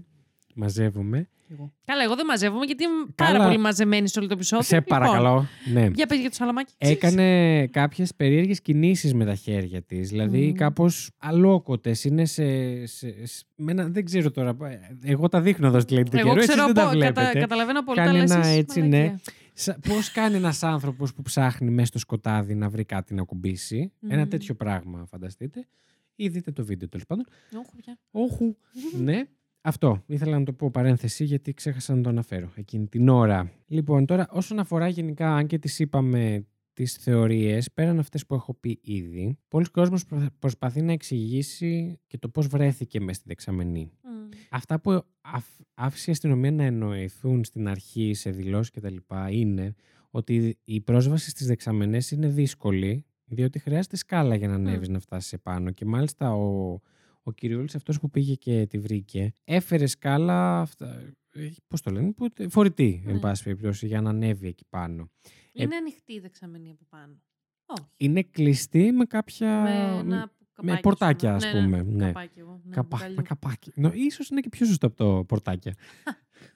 Μαζεύουμε. 0.55 1.29
Εγώ. 1.51 1.73
Καλά, 1.85 2.03
εγώ 2.03 2.15
δεν 2.15 2.25
μαζεύομαι 2.25 2.65
γιατί 2.65 2.83
είμαι 2.83 2.93
Καλά. 3.15 3.31
πάρα 3.31 3.45
πολύ 3.45 3.57
μαζεμένη 3.59 4.07
σε 4.09 4.19
όλο 4.19 4.27
το 4.27 4.33
επεισόδιο. 4.33 4.65
Σε 4.65 4.75
Λοιπόν, 4.75 4.97
παρακαλώ. 4.99 5.47
Ναι. 5.73 5.89
Για 5.93 6.05
πες 6.05 6.19
για 6.19 6.29
το 6.29 6.35
σαλαμάκι. 6.35 6.73
Έκανε 6.77 7.67
κάποιες 7.67 8.15
περίεργες 8.15 8.61
κινήσεις 8.61 9.13
με 9.13 9.25
τα 9.25 9.35
χέρια 9.35 9.81
της. 9.81 10.09
Δηλαδή 10.09 10.45
Μμμ. 10.47 10.53
κάπως 10.53 11.11
αλόκοτες. 11.17 12.03
Είναι 12.03 12.25
σε... 12.25 12.43
σε, 12.85 13.25
σε- 13.25 13.45
με 13.55 13.71
ένα- 13.71 13.87
δεν 13.87 14.05
ξέρω 14.05 14.31
τώρα. 14.31 14.57
Εγώ 15.03 15.29
τα 15.29 15.41
δείχνω 15.41 15.67
εδώ 15.67 15.79
στη 15.79 15.93
Λέντη 15.93 16.17
Εγώ 16.17 16.27
καιρό. 16.27 16.37
Εσείς 16.39 16.49
ξέρω, 16.49 16.65
δεν 16.65 16.75
τα 16.75 16.81
από- 16.89 16.99
κατα- 16.99 17.11
βλέπετε. 17.21 17.39
καταλαβαίνω 17.39 17.83
πολύ 17.83 17.97
Κάνει 17.97 18.11
τα 18.11 18.17
λες 18.17 18.31
ένα 18.31 18.45
εσείς, 18.45 18.57
έτσι, 18.57 18.81
ναι. 18.81 18.97
μαλακία. 18.97 19.19
Σα- 19.53 19.79
Πώς 19.79 20.11
κάνει 20.11 20.35
ένας 20.35 20.63
άνθρωπος 20.63 21.13
που 21.13 21.21
ψάχνει 21.21 21.69
μέσα 21.69 21.87
στο 21.87 21.99
σκοτάδι 21.99 22.55
να 22.55 22.69
βρει 22.69 22.83
κάτι 22.83 23.13
να 23.13 23.23
κουμπίσει. 23.23 23.91
Ένα 24.07 24.21
Μμμ. 24.21 24.29
τέτοιο 24.29 24.55
πράγμα 24.55 25.05
φανταστείτε. 25.09 25.67
Ή 26.15 26.27
δείτε 26.27 26.51
το 26.51 26.65
βίντεο 26.65 26.87
τέλος 26.87 27.05
πάντων. 27.05 27.25
Όχου 27.57 27.75
πια. 27.75 27.97
Όχου. 28.11 28.55
ναι. 29.07 29.23
Αυτό. 29.67 30.03
Ήθελα 30.05 30.39
να 30.39 30.45
το 30.45 30.53
πω 30.53 30.69
παρένθεση 30.71 31.23
γιατί 31.23 31.53
ξέχασα 31.53 31.95
να 31.95 32.01
το 32.01 32.09
αναφέρω 32.09 32.51
εκείνη 32.55 32.87
την 32.87 33.09
ώρα. 33.09 33.51
Λοιπόν, 33.67 34.05
τώρα 34.05 34.27
όσον 34.31 34.59
αφορά 34.59 34.87
γενικά, 34.87 35.35
αν 35.35 35.47
και 35.47 35.59
τις 35.59 35.79
είπαμε 35.79 36.45
τις 36.73 36.93
θεωρίες, 36.93 37.71
πέραν 37.71 37.99
αυτές 37.99 38.25
που 38.25 38.35
έχω 38.35 38.53
πει 38.53 38.79
ήδη, 38.83 39.37
πολλοί 39.47 39.65
κόσμος 39.65 40.05
προ- 40.05 40.27
προσπαθεί 40.39 40.81
να 40.81 40.91
εξηγήσει 40.91 41.99
και 42.07 42.17
το 42.17 42.29
πώς 42.29 42.47
βρέθηκε 42.47 42.99
μέσα 42.99 43.13
στη 43.13 43.23
δεξαμενή. 43.27 43.91
Μμ. 44.03 44.29
Αυτά 44.49 44.79
που 44.79 45.03
αφ- 45.21 45.59
άφησε 45.73 46.09
η 46.09 46.13
αστυνομία 46.13 46.51
να 46.51 46.63
εννοηθούν 46.63 47.43
στην 47.43 47.67
αρχή 47.67 48.13
σε 48.13 48.29
δηλώσεις 48.31 48.71
και 48.71 48.79
τα 48.79 48.89
λοιπά 48.89 49.29
είναι 49.31 49.75
ότι 50.09 50.57
η 50.63 50.81
πρόσβαση 50.81 51.29
στις 51.29 51.47
δεξαμενές 51.47 52.11
είναι 52.11 52.27
δύσκολη 52.27 53.05
διότι 53.25 53.59
χρειάζεται 53.59 53.95
σκάλα 53.95 54.35
για 54.35 54.47
να 54.47 54.53
ανέβεις 54.53 54.89
να 54.89 54.99
φτάσεις 54.99 55.33
επάνω 55.33 55.71
και 55.71 55.85
μάλιστα 55.85 56.33
ο, 56.35 56.79
ο 57.27 57.31
κυριούλης 57.31 57.75
αυτός 57.75 57.99
που 57.99 58.09
πήγε 58.09 58.35
και 58.35 58.65
τη 58.69 58.79
βρήκε 58.79 59.33
έφερε 59.43 59.85
σκάλα 59.85 60.61
αυτά, 60.61 61.13
ε, 61.31 61.49
πώς 61.67 61.81
το 61.81 61.91
λένε, 61.91 62.11
που, 62.11 62.27
φορητή 62.49 63.03
εν 63.07 63.13
Ναι. 63.13 63.19
πάση 63.19 63.43
περιπτώσει 63.43 63.87
για 63.87 64.01
να 64.01 64.09
ανέβει 64.09 64.47
εκεί 64.47 64.65
πάνω. 64.69 65.09
Είναι 65.51 65.75
ανοιχτή 65.75 66.13
η 66.13 66.19
δεξαμενή 66.19 66.69
από 66.71 66.83
πάνω. 66.89 67.21
Όχι. 67.65 67.87
Είναι 67.97 68.23
κλειστή 68.23 68.91
με 68.91 69.05
κάποια... 69.05 69.61
με 69.61 69.99
ένα 69.99 70.31
καπάκι, 70.53 70.71
ας 70.73 70.79
πορτάκια, 70.81 71.35
ας 71.35 71.43
Ναι, 71.43 71.51
πούμε, 71.51 71.81
Ναι, 71.81 71.91
ναι. 71.91 72.05
Καπάκι 72.05 72.39
εγώ. 72.39 72.61
Ναι, 72.63 72.73
Καπά, 72.75 72.87
μπουκαλιού. 72.97 73.15
με 73.15 73.21
καπάκι. 73.21 73.71
Νο, 73.75 73.91
ίσως 73.93 74.29
είναι 74.29 74.41
και 74.41 74.49
πιο 74.49 74.65
σωστό 74.65 74.87
από 74.87 74.95
το 74.95 75.23
πορτάκια. 75.27 75.73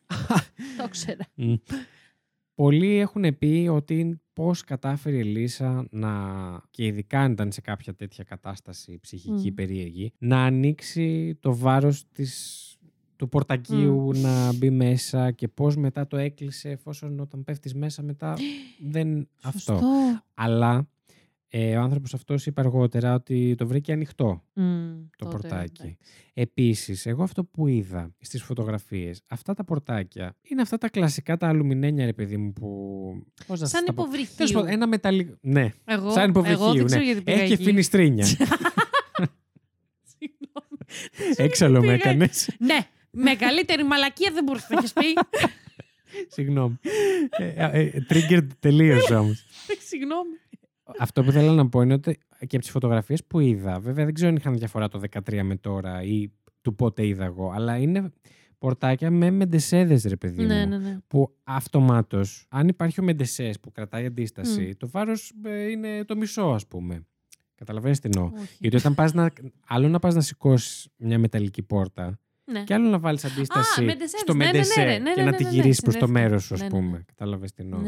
Το 0.78 0.88
ξέρα. 0.89 1.26
Μμ. 2.60 2.64
Πολλοί 2.64 2.95
έχουν 2.95 3.38
πει 3.38 3.70
ότι 3.72 4.22
πώς 4.34 4.64
κατάφερε 4.64 5.16
η 5.16 5.20
Ελίσσα 5.20 5.88
να, 5.89 6.12
και 6.72 6.86
ειδικά 6.86 7.20
αν 7.20 7.32
ήταν 7.32 7.51
σε 7.51 7.62
κάποια 7.62 7.95
τέτοια 7.95 8.24
κατάσταση 8.24 8.99
ψυχική 9.01 9.51
Μμ. 9.51 9.53
περίεργη, 9.53 10.14
να 10.18 10.43
ανοίξει 10.43 11.38
το 11.39 11.55
βάρος 11.55 12.03
της, 12.12 12.64
του 13.16 13.30
πορτακίου 13.30 14.12
να 14.14 14.53
μπει 14.53 14.70
μέσα 14.70 15.32
και 15.32 15.47
πώς 15.47 15.76
μετά 15.76 16.07
το 16.07 16.18
έκλεισε 16.18 16.70
εφόσον 16.70 17.20
όταν 17.20 17.43
πέφτεις 17.43 17.74
μέσα 17.74 18.03
μετά 18.03 18.38
δεν 18.93 19.30
αυτό. 19.41 19.60
Σωστό. 19.60 19.82
Αλλά 20.34 20.88
ε, 21.51 21.77
ο 21.77 21.81
άνθρωπος 21.81 22.13
αυτός 22.13 22.45
είπε 22.45 22.61
αργότερα 22.61 23.13
ότι 23.13 23.55
το 23.57 23.67
βρήκε 23.67 23.91
ανοιχτό 23.91 24.43
Μμ, 24.53 24.63
το 25.17 25.25
τότε, 25.25 25.31
πορτάκι. 25.31 25.81
εντάξει. 25.81 25.97
Επίσης, 26.33 27.05
εγώ 27.05 27.23
αυτό 27.23 27.43
που 27.43 27.67
είδα 27.67 28.15
στις 28.19 28.43
φωτογραφίες, 28.43 29.21
αυτά 29.27 29.53
τα 29.53 29.63
πορτάκια 29.63 30.35
είναι 30.41 30.61
αυτά 30.61 30.77
τα 30.77 30.89
κλασικά 30.89 31.37
τα 31.37 31.47
αλουμινένια, 31.47 32.05
ρε 32.05 32.13
παιδί 32.13 32.37
μου, 32.37 32.53
που... 32.53 32.67
Πώς 33.47 33.59
να 33.59 33.67
σας 33.67 33.69
Σαν 33.69 33.85
τα 33.85 33.93
πω. 33.93 34.01
υποβρυχίου. 34.03 34.35
Τέλος 34.37 34.51
πάντων, 34.51 34.69
ένα 34.69 34.87
μεταλλικό... 34.87 35.35
Ναι, 35.41 35.73
Εγώ, 35.85 36.11
σαν 36.11 36.29
υποβρυχίου, 36.29 36.63
εγώ 36.63 36.71
δεν 36.73 36.81
ναι. 36.81 36.87
ξέρω 36.87 37.03
γιατί 37.03 37.21
πήγα 37.21 37.37
Έχει 37.37 37.47
και 37.47 37.53
εκεί. 37.53 37.63
φινιστρίνια. 37.63 38.25
Συγγνώμη. 40.17 40.77
Έξαλλο 41.35 41.73
με 41.79 41.81
πήγα 41.81 41.93
έκανες. 41.93 42.49
Ναι, 42.59 42.77
μεγαλύτερη 43.11 43.83
μαλακία 43.83 44.31
δεν 44.33 44.43
μπορούσε 44.43 44.67
να 44.69 44.77
έχεις 44.77 44.93
πει. 44.93 45.13
Συγγνώμη. 46.27 46.79
Ε, 47.37 47.79
ε, 47.79 48.05
Triggered 48.09 48.47
τελείως 48.59 49.09
όμως. 49.11 49.45
Συγγνώμη. 49.89 50.29
Αυτό 50.99 51.23
που 51.23 51.31
θέλω 51.31 51.51
να 51.51 51.69
πω 51.69 51.81
είναι 51.81 51.93
ότι 51.93 52.17
και 52.39 52.55
από 52.55 52.59
τις 52.59 52.69
φωτογραφίες 52.69 53.23
που 53.25 53.39
είδα, 53.39 53.79
βέβαια 53.79 54.05
δεν 54.05 54.13
ξέρω 54.13 54.29
αν 54.29 54.35
είχαν 54.35 54.57
διαφορά 54.57 54.87
το 54.87 55.01
13 55.27 55.41
με 55.43 55.55
τώρα 55.55 56.03
ή 56.03 56.31
του 56.61 56.75
πότε 56.75 57.05
είδα 57.07 57.25
εγώ, 57.25 57.51
αλλά 57.51 57.77
είναι 57.77 58.11
πορτάκια 58.57 59.11
με 59.11 59.31
μεντεσέδες, 59.31 60.03
ρε 60.03 60.15
παιδί 60.15 60.41
μου. 60.41 60.47
Ναι, 60.47 60.65
ναι, 60.65 60.77
ναι. 60.77 60.97
που 61.07 61.35
αυτομάτως, 61.43 62.45
αν 62.49 62.67
υπάρχει 62.67 62.99
ο 62.99 63.03
Μεντεσές 63.03 63.59
που 63.59 63.71
κρατάει 63.71 64.05
αντίσταση, 64.05 64.61
Μμ. 64.61 64.71
το 64.77 64.89
βάρος 64.89 65.33
είναι 65.71 66.03
το 66.05 66.15
μισό, 66.17 66.41
ας 66.43 66.67
πούμε. 66.67 67.05
Καταλαβαίνεις 67.55 67.99
τι 67.99 68.09
εννοώ. 68.13 68.31
Όχι. 68.41 68.55
Γιατί 68.59 68.75
όταν 68.75 68.95
πας 68.95 69.13
να. 69.13 69.31
Άλλο 69.67 69.87
να 69.87 69.99
πας 69.99 70.15
να 70.15 70.21
σηκώσεις 70.21 70.87
μια 70.97 71.19
μεταλλική 71.19 71.61
πόρτα, 71.61 72.19
Ναι. 72.45 72.63
και 72.63 72.73
άλλο 72.73 72.89
να 72.89 72.99
βάλεις 72.99 73.25
αντίσταση 73.25 73.81
μεντεσέδες. 73.83 74.19
στο 74.19 74.33
Ναι, 74.33 74.45
ναι, 74.45 74.51
ναι, 74.51 74.57
μεντεσέ 74.57 74.81
ναι, 74.83 74.97
ναι, 74.97 75.13
και 75.13 75.21
ναι, 75.21 75.29
να 75.29 75.35
τη 75.35 75.43
ναι, 75.43 75.49
ναι, 75.49 75.55
γυρίσεις 75.55 75.81
προς 75.81 75.95
το 75.97 76.05
συνδέθηκε. 76.05 76.27
μέρος 76.29 76.43
σου, 76.43 76.53
ας 76.53 76.59
Ναι, 76.59 76.65
ναι, 76.67 76.71
πούμε. 76.71 76.91
ναι. 76.97 77.03
Καταλαβες 77.05 77.51
τι 77.51 77.63
εννοώ. 77.63 77.79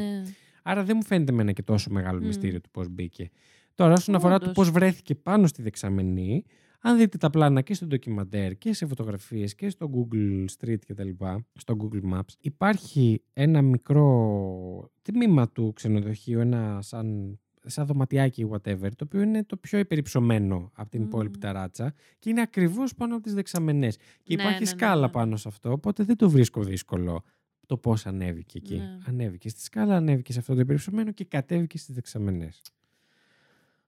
Ναι. 0.63 0.71
Άρα 0.71 0.83
δεν 0.83 0.95
μου 0.99 1.03
φαίνεται 1.05 1.31
εμένα 1.31 1.51
και 1.51 1.63
τόσο 1.63 1.91
μεγάλο 1.91 2.19
Μμ. 2.21 2.25
μυστήριο 2.25 2.61
του 2.61 2.69
πώς 2.71 2.87
μπήκε. 2.89 3.29
Τώρα, 3.75 3.93
όσον 3.93 4.15
αφορά 4.15 4.37
το 4.37 4.43
Όντως. 4.43 4.53
πώς 4.55 4.69
βρέθηκε 4.71 5.15
πάνω 5.15 5.47
στη 5.47 5.61
δεξαμενή, 5.61 6.43
αν 6.83 6.97
δείτε 6.97 7.17
τα 7.17 7.29
πλάνα 7.29 7.61
και 7.61 7.73
στο 7.73 7.85
ντοκιμαντέρ 7.85 8.57
και 8.57 8.73
σε 8.73 8.85
φωτογραφίες 8.85 9.55
και 9.55 9.69
στο 9.69 9.89
Google 9.93 10.45
Street 10.59 10.79
και 10.85 10.93
τα 10.93 11.03
λοιπά, 11.03 11.45
στο 11.53 11.75
Google 11.81 12.13
Maps, 12.13 12.33
υπάρχει 12.39 13.21
ένα 13.33 13.61
μικρό 13.61 14.91
τμήμα 15.01 15.49
του 15.49 15.73
ξενοδοχείου, 15.73 16.39
ένα 16.39 16.79
σαν, 16.81 17.39
σαν 17.65 17.85
δωματιάκι 17.85 18.47
whatever, 18.51 18.89
το 18.95 19.03
οποίο 19.03 19.21
είναι 19.21 19.43
το 19.43 19.57
πιο 19.57 19.79
υπερυψωμένο 19.79 20.71
από 20.75 20.89
την 20.89 20.99
Μμμ. 21.01 21.07
υπόλοιπη 21.07 21.37
ταράτσα 21.37 21.93
και 22.19 22.29
είναι 22.29 22.41
ακριβώς 22.41 22.95
πάνω 22.95 23.13
από 23.13 23.23
τις 23.23 23.33
δεξαμενές. 23.33 23.95
Και 24.23 24.35
Ναι, 24.35 24.41
υπάρχει 24.41 24.63
ναι, 24.63 24.69
ναι, 24.69 24.75
σκάλα 24.77 25.05
ναι. 25.05 25.11
πάνω 25.11 25.35
σε 25.35 25.47
αυτό, 25.47 25.71
οπότε 25.71 26.03
δεν 26.03 26.15
το 26.15 26.29
βρίσκω 26.29 26.63
δύσκολο 26.63 27.23
το 27.71 27.77
πώς 27.77 28.05
ανέβηκε 28.05 28.57
εκεί. 28.57 28.77
Ναι. 28.77 28.97
Ανέβηκε 29.07 29.49
στη 29.49 29.61
σκάλα, 29.61 29.95
ανέβηκε 29.95 30.33
σε 30.33 30.39
αυτό 30.39 30.53
το 30.53 30.59
υπερυψωμένο 30.59 31.11
και 31.11 31.25
κατέβηκε 31.25 31.77
στις 31.77 31.95
δεξαμενές. 31.95 32.61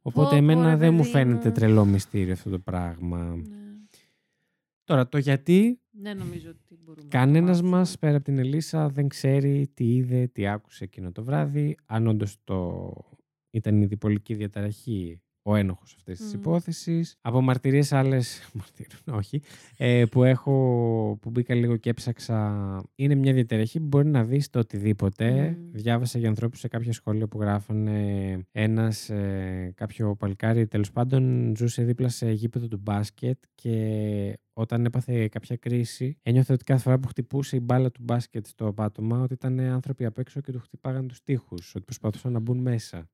Οπότε 0.01 0.29
Πω, 0.29 0.31
πω, 0.31 0.35
εμένα 0.37 0.69
ρε 0.69 0.75
δεν 0.75 0.93
μου 0.93 0.99
παιδί 0.99 1.09
φαίνεται 1.11 1.47
μου. 1.47 1.53
τρελό 1.53 1.85
μυστήριο 1.85 2.33
αυτό 2.33 2.49
το 2.49 2.59
πράγμα. 2.59 3.35
Ναι. 3.35 3.55
Τώρα, 4.83 5.07
το 5.09 5.17
γιατί 5.17 5.79
Δεν 5.91 6.17
νομίζω 6.17 6.49
ότι 6.49 6.75
μπορούμε 6.83 7.03
να 7.03 7.09
το 7.09 7.17
κανένας 7.17 7.49
μάθουμε. 7.61 7.77
μας 7.77 7.99
πέρα 7.99 8.15
από 8.15 8.25
την 8.25 8.37
Ελίσσα 8.37 8.89
δεν 8.89 9.07
ξέρει 9.07 9.67
τι 9.73 9.95
είδε, 9.95 10.27
τι 10.27 10.47
άκουσε 10.47 10.83
εκείνο 10.83 11.11
το 11.11 11.23
βράδυ. 11.23 11.77
Αν 11.85 12.07
όντως 12.07 12.37
το 12.43 12.91
ήταν 13.49 13.81
η 13.81 13.85
διπολική 13.85 14.33
διαταραχή 14.33 15.21
ο 15.43 15.55
ένοχος 15.55 15.93
αυτής 15.97 16.19
της 16.19 16.33
Μμ. 16.33 16.39
υπόθεσης. 16.39 17.17
Από 17.21 17.41
μαρτυρίες 17.41 17.91
άλλες, 17.91 18.41
μαρτύρων, 18.53 19.17
όχι, 19.17 19.41
ε, 19.77 20.05
που 20.11 20.23
έχω, 20.23 21.17
που 21.21 21.29
μπήκα 21.29 21.55
λίγο 21.55 21.77
και 21.77 21.89
έψαξα, 21.89 22.81
είναι 22.95 23.15
μια 23.15 23.33
διαταραχή 23.33 23.79
που 23.79 23.85
μπορεί 23.85 24.07
να 24.07 24.23
δεις 24.23 24.49
το 24.49 24.59
οτιδήποτε. 24.59 25.49
Μμ. 25.49 25.71
Διάβασα 25.71 26.19
για 26.19 26.29
ανθρώπους 26.29 26.59
σε 26.59 26.67
κάποια 26.67 26.93
σχόλια 26.93 27.27
που 27.27 27.39
γράφανε 27.41 28.39
ένας, 28.51 29.09
ε, 29.09 29.73
κάποιο 29.75 30.15
παλικάρι 30.15 30.67
τέλος 30.67 30.91
πάντων 30.91 31.53
ζούσε 31.57 31.83
δίπλα 31.83 32.09
σε 32.09 32.31
γήπεδο 32.31 32.67
του 32.67 32.79
μπάσκετ 32.81 33.37
και 33.55 34.37
όταν 34.53 34.85
έπαθε 34.85 35.27
κάποια 35.27 35.55
κρίση 35.55 36.17
ένιωθε 36.21 36.53
ότι 36.53 36.63
κάθε 36.63 36.81
φορά 36.81 36.99
που 36.99 37.07
χτυπούσε 37.07 37.55
η 37.55 37.59
μπάλα 37.63 37.91
του 37.91 38.01
μπάσκετ 38.03 38.45
στο 38.45 38.73
πάτωμα 38.73 39.21
ότι 39.21 39.33
ήταν 39.33 39.59
άνθρωποι 39.59 40.05
απ' 40.05 40.17
έξω 40.17 40.41
και 40.41 40.51
του 40.51 40.59
χτυπάγαν 40.59 41.07
τους 41.07 41.23
τοίχους, 41.23 41.75
ότι 41.75 41.85
προσπαθούσαν 41.85 42.31
να 42.31 42.39
μπουν 42.39 42.57
μέσα. 42.57 43.09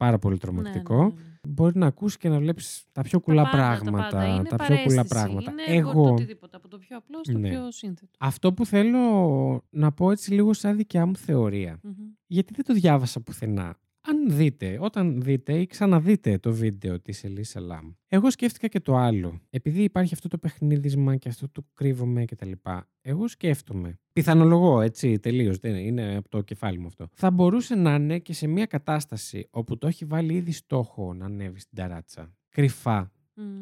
Πάρα 0.00 0.18
πολύ 0.18 0.38
τρομακτικό. 0.38 0.96
Ναι, 0.96 1.02
ναι, 1.02 1.08
ναι. 1.14 1.38
Μπορεί 1.48 1.78
να 1.78 1.86
ακούσει 1.86 2.18
και 2.18 2.28
να 2.28 2.38
βλέπεις 2.38 2.84
τα 2.92 3.02
πιο 3.02 3.20
κουλά 3.20 3.42
τα 3.42 3.50
πάντα, 3.50 3.62
πράγματα. 3.66 4.08
Τα, 4.08 4.16
πάντα. 4.16 4.34
Είναι 4.34 4.42
τα 4.42 4.56
πιο 4.56 4.66
κουλά 4.66 4.82
παρέστηση. 4.82 5.08
πράγματα. 5.14 5.50
Είναι 5.50 5.76
Εγώ, 5.78 5.92
το 5.92 6.12
οτιδήποτε. 6.12 6.56
Από 6.56 6.68
το 6.68 6.78
πιο 6.78 6.96
απλό 6.96 7.18
στο 7.22 7.38
Ναι. 7.38 7.48
πιο 7.48 7.70
σύνθετο. 7.70 8.12
αυτό 8.18 8.52
που 8.52 8.66
θέλω 8.66 8.98
να 9.70 9.92
πω 9.92 10.10
έτσι 10.10 10.32
λίγο 10.32 10.52
σαν 10.52 10.76
δικιά 10.76 11.06
μου 11.06 11.16
θεωρία. 11.16 11.78
Μμμ. 11.82 11.92
Γιατί 12.26 12.52
δεν 12.54 12.64
το 12.64 12.74
διάβασα 12.74 13.20
πουθενά. 13.20 13.74
Αν 14.02 14.30
δείτε, 14.30 14.78
όταν 14.80 15.22
δείτε 15.22 15.58
ή 15.58 15.66
ξαναδείτε 15.66 16.38
το 16.38 16.52
βίντεο 16.52 17.00
της 17.00 17.24
Ελίσσα 17.24 17.60
Λάμ, 17.60 17.90
εγώ 18.08 18.30
σκέφτηκα 18.30 18.66
και 18.66 18.80
το 18.80 18.96
άλλο. 18.96 19.40
Επειδή 19.50 19.82
υπάρχει 19.82 20.14
αυτό 20.14 20.28
το 20.28 20.38
παιχνίδισμα 20.38 21.16
και 21.16 21.28
αυτό 21.28 21.48
το 21.48 21.64
κρύβομαι 21.74 22.24
και 22.24 22.34
τα 22.34 22.46
λοιπά, 22.46 22.88
εγώ 23.00 23.28
σκέφτομαι. 23.28 23.98
Πιθανολογώ, 24.12 24.80
έτσι, 24.80 25.18
τελείως, 25.18 25.58
δεν 25.58 25.70
είναι, 25.74 25.80
είναι 25.80 26.16
από 26.16 26.28
το 26.28 26.40
κεφάλι 26.40 26.78
μου 26.78 26.86
αυτό. 26.86 27.08
Θα 27.12 27.30
μπορούσε 27.30 27.74
να 27.74 27.94
είναι 27.94 28.18
και 28.18 28.32
σε 28.32 28.46
μια 28.46 28.66
κατάσταση 28.66 29.48
όπου 29.50 29.78
το 29.78 29.86
έχει 29.86 30.04
βάλει 30.04 30.34
ήδη 30.34 30.52
στόχο 30.52 31.14
να 31.14 31.24
ανέβει 31.24 31.60
στην 31.60 31.76
ταράτσα. 31.76 32.34
Κρυφά. 32.48 33.12
Μμ. 33.34 33.60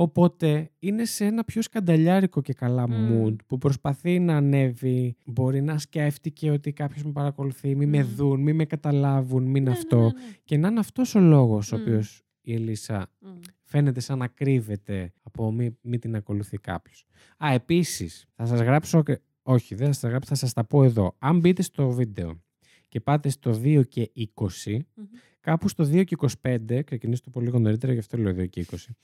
Οπότε 0.00 0.70
είναι 0.78 1.04
σε 1.04 1.24
ένα 1.24 1.44
πιο 1.44 1.62
σκανταλιάρικο 1.62 2.40
και 2.42 2.52
καλά 2.52 2.88
Μμμ. 2.88 3.24
mood 3.24 3.36
που 3.46 3.58
προσπαθεί 3.58 4.18
να 4.18 4.36
ανέβει. 4.36 5.16
Μπορεί 5.24 5.62
να 5.62 5.78
σκέφτηκε 5.78 6.50
ότι 6.50 6.72
κάποιος 6.72 7.04
με 7.04 7.12
παρακολουθεί, 7.12 7.74
μη 7.74 7.86
με 7.86 8.02
Μμ. 8.02 8.14
δουν, 8.14 8.40
μη 8.40 8.52
με 8.52 8.64
καταλάβουν, 8.64 9.42
μην 9.42 9.62
Ναι, 9.62 9.70
ναι, 9.70 9.76
αυτό. 9.76 9.98
ναι, 9.98 10.04
ναι. 10.04 10.12
Και 10.44 10.56
να 10.56 10.68
είναι 10.68 10.78
αυτός 10.80 11.14
ο 11.14 11.20
λόγος 11.20 11.72
ο 11.72 11.76
Μμ. 11.76 11.80
οποίος 11.80 12.22
η 12.40 12.54
Ελίσσα 12.54 13.10
Μμ. 13.20 13.28
φαίνεται 13.64 14.00
σαν 14.00 14.18
να 14.18 14.26
κρύβεται 14.26 15.12
από 15.22 15.52
μη, 15.52 15.76
μη 15.80 15.98
την 15.98 16.14
ακολουθεί 16.16 16.58
κάποιος. 16.58 17.04
Α, 17.44 17.52
επίσης, 17.52 18.26
θα 18.34 18.46
σας 18.46 18.60
γράψω. 18.60 19.02
και- 19.02 19.20
Όχι, 19.42 19.74
δεν 19.74 19.86
θα 19.86 19.92
σας 19.92 20.10
γράψω, 20.10 20.28
θα 20.28 20.34
σας 20.34 20.52
τα 20.52 20.64
πω 20.64 20.84
εδώ. 20.84 21.14
Αν 21.18 21.38
μπείτε 21.38 21.62
στο 21.62 21.90
βίντεο 21.90 22.42
και 22.88 23.00
πάτε 23.00 23.28
στο 23.28 23.52
2 23.52 23.82
και 23.88 24.10
20, 24.14 24.86
Μμμ. 24.94 25.04
κάπου 25.40 25.68
στο 25.68 25.84
2 25.84 26.04
και 26.04 26.14
25, 26.14 26.82
ξεκινήσω 26.82 27.22
το 27.22 27.30
πολύ 27.30 27.46
λίγο 27.46 27.58
νωρίτερα, 27.58 27.92
γι' 27.92 27.98
αυτό 27.98 28.16
λέω 28.18 28.32
2 28.34 28.46
και 28.46 28.60
20. 28.60 28.96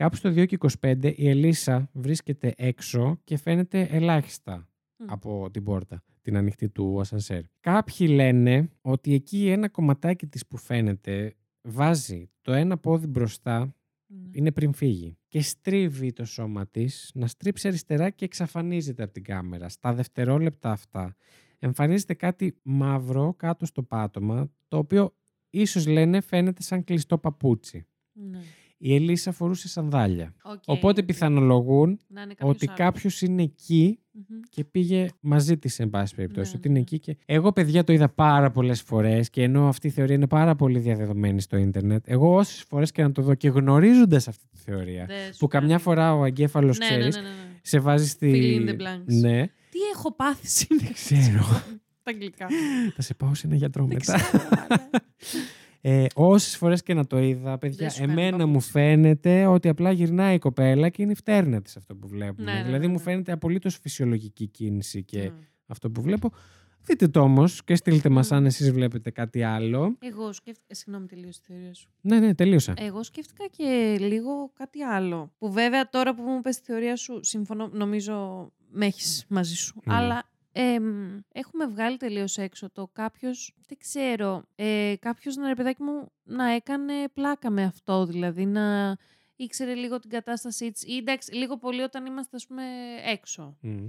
Κάπου 0.00 0.16
στο 0.16 0.28
2 0.28 0.46
και 0.46 0.58
25 0.80 1.12
η 1.16 1.28
Ελίσσα 1.28 1.90
βρίσκεται 1.92 2.54
έξω 2.56 3.20
και 3.24 3.36
φαίνεται 3.36 3.80
ελάχιστα 3.90 4.68
Μμ. 4.96 5.04
από 5.08 5.48
την 5.50 5.64
πόρτα, 5.64 6.02
την 6.22 6.36
ανοιχτή 6.36 6.68
του 6.68 7.00
ασανσέρ. 7.00 7.42
Κάποιοι 7.60 8.06
λένε 8.10 8.70
ότι 8.80 9.14
εκεί 9.14 9.48
ένα 9.48 9.68
κομματάκι 9.68 10.26
της 10.26 10.46
που 10.46 10.56
φαίνεται 10.56 11.34
βάζει 11.62 12.30
το 12.42 12.52
ένα 12.52 12.78
πόδι 12.78 13.06
μπροστά, 13.06 13.74
Ναι. 14.06 14.28
είναι 14.32 14.52
πριν 14.52 14.72
φύγει, 14.72 15.16
και 15.28 15.40
στρίβει 15.40 16.12
το 16.12 16.24
σώμα 16.24 16.66
της 16.66 17.10
να 17.14 17.26
στρίψει 17.26 17.68
αριστερά 17.68 18.10
και 18.10 18.24
εξαφανίζεται 18.24 19.02
από 19.02 19.12
την 19.12 19.24
κάμερα. 19.24 19.68
Στα 19.68 19.94
δευτερόλεπτα 19.94 20.70
αυτά 20.70 21.16
εμφανίζεται 21.58 22.14
κάτι 22.14 22.56
μαύρο 22.62 23.34
κάτω 23.34 23.66
στο 23.66 23.82
πάτωμα, 23.82 24.50
το 24.68 24.76
οποίο 24.76 25.14
ίσως 25.50 25.86
λένε 25.86 26.20
φαίνεται 26.20 26.62
σαν 26.62 26.84
κλειστό 26.84 27.18
παπούτσι. 27.18 27.86
Ναι. 28.12 28.40
Η 28.82 28.94
Ελίσσα 28.94 29.32
φορούσε 29.32 29.68
σανδάλια. 29.68 30.34
Οκ, 30.42 30.62
Οπότε 30.66 31.00
οκ. 31.00 31.06
πιθανολογούν 31.06 31.98
Να 32.08 32.22
είναι 32.22 32.34
κάποιος 32.34 32.50
ότι 32.56 32.66
άλλος. 32.68 32.78
κάποιος 32.80 33.20
είναι 33.22 33.42
εκεί 33.42 33.98
Μμμ. 34.12 34.40
και 34.50 34.64
πήγε 34.64 35.08
μαζί 35.20 35.58
της, 35.58 35.78
εν 35.78 35.90
πάση 35.90 36.14
περιπτώσει. 36.14 36.50
Ναι, 36.52 36.58
ότι 36.58 36.68
ναι, 36.68 36.78
είναι 36.78 36.86
ναι. 36.90 36.96
εκεί 36.96 36.98
και. 37.14 37.16
Εγώ, 37.26 37.52
παιδιά, 37.52 37.84
το 37.84 37.92
είδα 37.92 38.08
πάρα 38.08 38.50
πολλές 38.50 38.82
φορές 38.82 39.30
και 39.30 39.42
ενώ 39.42 39.68
αυτή 39.68 39.86
η 39.86 39.90
θεωρία 39.90 40.14
είναι 40.14 40.26
πάρα 40.26 40.54
πολύ 40.54 40.78
διαδεδομένη 40.78 41.40
στο 41.40 41.56
ίντερνετ, 41.56 42.04
εγώ 42.08 42.34
όσες 42.36 42.64
φορές 42.68 42.90
και 42.92 43.02
να 43.02 43.12
το 43.12 43.22
δω 43.22 43.34
και 43.34 43.48
γνωρίζοντας 43.48 44.28
αυτή 44.28 44.44
τη 44.50 44.56
θεωρία, 44.58 45.04
Δεν 45.06 45.32
σου 45.32 45.38
που 45.38 45.46
καμιά 45.46 45.68
κάνει. 45.68 45.80
φορά 45.80 46.14
ο 46.14 46.24
εγκέφαλος 46.24 46.78
Ναι, 46.78 46.86
ξέρεις, 46.86 47.14
ναι, 47.16 47.22
ναι, 47.22 47.28
ναι, 47.28 47.34
ναι. 47.34 47.58
σε 47.62 47.78
βάζει 47.78 48.08
στη. 48.08 48.32
Fill 48.34 48.68
in 48.68 48.70
the 48.70 48.74
blanks. 48.82 49.04
Ναι, 49.20 49.46
Τι 49.46 49.78
έχω 49.94 50.14
πάθει 50.14 50.46
σήμερα. 50.46 50.92
ξέρω. 50.92 51.44
Τα 52.02 52.10
αγγλικά. 52.10 52.46
θα 52.94 53.02
σε 53.02 53.14
πάω 53.14 53.34
σε 53.34 53.46
ένα 53.46 53.56
γιατρό 53.56 53.84
Δεν 53.86 53.96
μετά. 54.06 54.20
Ξέρω, 55.82 55.94
αλλά- 55.94 56.04
Ε, 56.04 56.06
Όσες 56.14 56.56
φορές 56.56 56.82
και 56.82 56.94
να 56.94 57.06
το 57.06 57.18
είδα, 57.18 57.58
παιδιά, 57.58 57.90
σου 57.90 58.00
κάνει 58.00 58.12
εμένα 58.12 58.36
μου 58.36 58.46
παπούτσι. 58.46 58.70
φαίνεται 58.70 59.46
ότι 59.46 59.68
απλά 59.68 59.90
γυρνάει 59.90 60.34
η 60.34 60.38
κοπέλα 60.38 60.88
και 60.88 61.02
είναι 61.02 61.12
η 61.12 61.14
φτέρνα 61.14 61.62
τη 61.62 61.72
αυτό 61.76 61.94
που 61.94 62.08
βλέπουμε. 62.08 62.52
Ναι, 62.52 62.58
ναι, 62.58 62.64
δηλαδή, 62.64 62.86
ναι, 62.86 62.92
μου 62.92 62.98
ναι. 62.98 63.02
φαίνεται 63.02 63.32
απολύτως 63.32 63.76
φυσιολογική 63.82 64.46
κίνηση 64.46 65.02
και 65.04 65.30
Μμ. 65.30 65.38
αυτό 65.66 65.90
που 65.90 66.02
βλέπω. 66.02 66.30
Δείτε 66.82 67.08
το 67.08 67.20
όμως 67.20 67.64
και 67.64 67.74
στείλτε 67.74 68.08
μας 68.08 68.30
Μμ. 68.30 68.34
αν 68.34 68.46
εσείς 68.46 68.72
βλέπετε 68.72 69.10
κάτι 69.10 69.42
άλλο. 69.42 69.96
Εγώ 70.00 70.32
σκέφτηκα. 70.32 70.74
Συγγνώμη, 70.74 71.06
τελείωσε 71.06 71.40
τη 71.40 71.52
θεωρία 71.52 71.74
σου. 71.74 71.88
Ναι, 72.00 72.18
ναι, 72.18 72.34
τελείωσα. 72.34 72.74
Εγώ 72.76 73.02
σκέφτηκα 73.02 73.44
και 73.56 73.96
λίγο 74.00 74.50
κάτι 74.54 74.82
άλλο. 74.82 75.32
Που 75.38 75.52
βέβαια 75.52 75.88
τώρα 75.88 76.14
που 76.14 76.22
μου 76.22 76.36
είπες 76.38 76.56
τη 76.56 76.62
θεωρία 76.64 76.96
σου, 76.96 77.24
συμφωνώ, 77.24 77.68
νομίζω 77.72 78.46
με 78.70 78.86
έχεις 78.86 79.24
μαζί 79.28 79.54
σου. 79.54 79.80
Ναι. 79.84 79.94
Αλλά 79.94 80.22
εμ, 80.62 81.20
έχουμε 81.32 81.66
βγάλει 81.66 81.96
τελείως 81.96 82.38
έξω 82.38 82.70
το 82.70 82.90
κάποιος, 82.92 83.54
δεν 83.66 83.78
ξέρω, 83.78 84.44
ε, 84.54 84.94
κάποιος 85.00 85.36
να 85.36 85.48
ρε 85.48 85.54
παιδάκι 85.54 85.82
μου 85.82 86.12
να 86.22 86.50
έκανε 86.50 86.92
πλάκα 87.14 87.50
με 87.50 87.62
αυτό, 87.64 88.06
δηλαδή 88.06 88.46
να 88.46 88.96
ήξερε 89.36 89.74
λίγο 89.74 89.98
την 89.98 90.10
κατάστασή 90.10 90.70
της. 90.70 90.82
Ή 90.82 90.96
εντάξει, 90.96 91.34
λίγο 91.34 91.58
πολύ 91.58 91.82
όταν 91.82 92.06
είμαστε, 92.06 92.36
ας 92.36 92.46
πούμε, 92.46 92.62
έξω. 93.04 93.56
Μμ. 93.60 93.86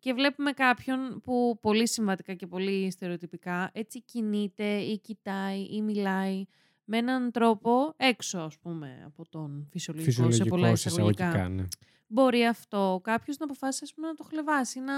Και 0.00 0.12
βλέπουμε 0.12 0.52
κάποιον 0.52 1.20
που 1.20 1.58
πολύ 1.60 1.88
συμβατικά 1.88 2.34
και 2.34 2.46
πολύ 2.46 2.90
στερεοτυπικά 2.90 3.70
έτσι 3.72 4.02
κινείται 4.02 4.76
ή 4.78 4.98
κοιτάει 4.98 5.60
ή 5.60 5.82
μιλάει 5.82 6.44
με 6.84 6.96
έναν 6.96 7.30
τρόπο 7.30 7.94
έξω, 7.96 8.38
ας 8.38 8.58
πούμε, 8.58 9.02
από 9.06 9.28
τον 9.28 9.68
φυσιολογικό, 9.70 10.30
σε 10.30 10.44
πολλά 10.44 10.70
Φυσιολογικό 10.70 10.72
εισαγωγικά. 10.72 11.28
εισαγωγικά, 11.28 11.48
ναι. 11.48 11.68
Μπορεί 12.06 12.46
αυτό 12.46 13.00
κάποιος 13.02 13.36
να 13.36 13.44
αποφάσει 13.44 13.80
ας 13.82 13.94
πούμε, 13.94 14.06
να 14.06 14.14
το 14.14 14.24
χλεβάσει, 14.24 14.80
να 14.80 14.94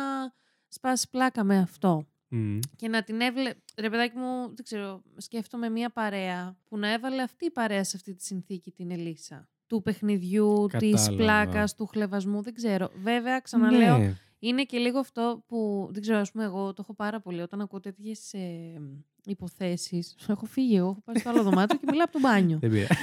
σπάσει 0.73 1.11
πλάκα 1.11 1.45
με 1.45 1.59
αυτό. 1.59 2.05
Μμ. 2.29 2.59
Και 2.77 2.89
να 2.89 3.03
την 3.03 3.21
έβλε... 3.21 3.51
Ρε 3.77 3.91
παιδάκι 3.91 4.17
μου, 4.17 4.47
δεν 4.47 4.65
ξέρω, 4.65 5.03
σκέφτομαι 5.17 5.69
μια 5.69 5.91
παρέα 5.91 6.57
που 6.69 6.79
να 6.79 6.93
έβαλε 6.93 7.23
αυτή 7.23 7.45
η 7.45 7.51
παρέα 7.51 7.85
σε 7.85 7.97
αυτή 7.97 8.15
τη 8.15 8.25
συνθήκη 8.25 8.71
την 8.71 8.91
Ελίσσα. 8.91 9.49
Του 9.67 9.83
παιχνιδιού, 9.83 10.67
της 10.79 10.91
Κατάλαβα. 10.93 11.17
πλάκας, 11.17 11.75
του 11.75 11.87
χλεβασμού, 11.87 12.43
δεν 12.43 12.55
ξέρω. 12.55 12.91
Βέβαια, 13.03 13.41
ξαναλέω, 13.41 13.99
Ναι. 13.99 14.15
είναι 14.39 14.63
και 14.63 14.79
λίγο 14.79 14.99
αυτό 14.99 15.45
που 15.47 15.89
δεν 15.93 16.03
ξέρω, 16.03 16.19
ας 16.19 16.31
πούμε, 16.33 16.45
εγώ 16.45 16.67
το 16.73 16.81
έχω 16.83 16.95
πάρα 16.95 17.21
πολύ. 17.21 17.41
Όταν 17.41 17.61
ακούω 17.61 17.81
τέτοιες 17.81 18.33
ε, 18.33 18.81
υποθέσεις. 19.25 20.17
Έχω 20.29 20.47
φύγει 20.47 20.77
εγώ, 20.77 20.89
έχω 20.89 21.01
πάει 21.05 21.17
στο 21.19 21.29
άλλο 21.29 21.43
δωμάτιο 21.43 21.79
και 21.79 21.87
μιλάω 21.91 22.05
από 22.05 22.13
το 22.13 22.21
μπάνιο. 22.21 22.59
Δεν 22.59 22.71
πειράζει. 22.71 22.95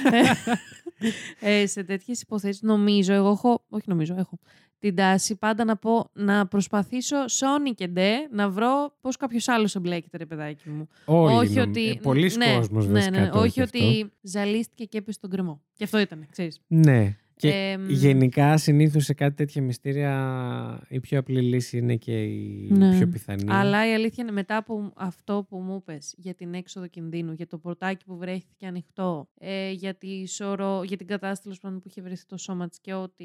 ε, 1.40 1.66
σε 1.66 1.84
τέτοιες 1.84 2.20
υποθέσεις, 2.20 2.62
νομίζω, 2.62 3.12
εγώ 3.12 3.28
έχω. 3.30 3.64
Όχι, 3.68 3.84
νομίζω, 3.88 4.14
έχω 4.18 4.38
την 4.78 4.94
τάση 4.94 5.36
πάντα 5.36 5.64
να 5.64 5.76
πω 5.76 6.10
να 6.12 6.46
προσπαθήσω 6.46 7.16
Sony 7.24 7.72
και 7.74 7.86
ντε 7.86 8.12
να 8.30 8.48
βρω 8.48 8.94
πώς 9.00 9.16
κάποιος 9.16 9.48
άλλος 9.48 9.74
εμπλέκεται, 9.74 10.16
ρε 10.16 10.26
παιδάκι 10.26 10.68
μου. 10.70 10.88
Όλοι. 11.04 11.34
όχι 11.34 11.54
νομ- 11.54 11.68
ότι. 11.68 11.88
ε, 11.88 11.94
Πολλοί 12.02 12.32
ναι, 12.36 12.54
κόσμος 12.54 12.86
ναι, 12.86 12.92
βασικά 12.92 13.20
ναι, 13.20 13.28
το 13.28 13.38
Όχι 13.38 13.46
έχει 13.46 13.60
αυτό. 13.62 13.78
ότι 13.78 14.12
ζαλίστηκε 14.22 14.84
και 14.84 14.98
έπεσε 14.98 15.18
στον 15.18 15.30
κρεμό. 15.30 15.60
Και 15.74 15.84
αυτό 15.84 15.98
ήταν, 15.98 16.26
ξέρεις. 16.30 16.60
Ναι. 16.66 17.16
Και 17.38 17.48
Εμ, 17.50 17.88
γενικά 17.88 18.56
συνήθως 18.56 19.04
σε 19.04 19.14
κάτι 19.14 19.34
τέτοια 19.34 19.62
μυστήρια 19.62 20.86
η 20.88 21.00
πιο 21.00 21.18
απλή 21.18 21.40
λύση 21.42 21.78
είναι 21.78 21.96
και 21.96 22.22
η 22.24 22.68
Ναι. 22.70 22.96
πιο 22.96 23.08
πιθανή. 23.08 23.44
Αλλά 23.48 23.88
η 23.90 23.94
αλήθεια 23.94 24.22
είναι 24.22 24.32
μετά 24.32 24.56
από 24.56 24.92
αυτό 24.96 25.46
που 25.48 25.56
μου 25.58 25.74
είπες 25.80 26.14
για 26.16 26.34
την 26.34 26.54
έξοδο 26.54 26.86
κινδύνου, 26.86 27.32
για 27.32 27.46
το 27.46 27.58
πορτάκι 27.58 28.04
που 28.04 28.16
βρέθηκε 28.16 28.66
ανοιχτό, 28.66 29.28
ε, 29.38 29.70
για, 29.70 29.94
τη 29.94 30.26
σωρό, 30.28 30.82
για 30.84 30.96
την 30.96 31.06
κατάσταση 31.06 31.42
τέλος 31.42 31.58
πάντων, 31.58 31.78
που 31.80 31.88
είχε 31.88 32.02
βρεθεί 32.02 32.26
το 32.26 32.36
σώμα 32.36 32.68
της 32.68 32.80
και 32.80 32.92
ό,τι 32.94 33.24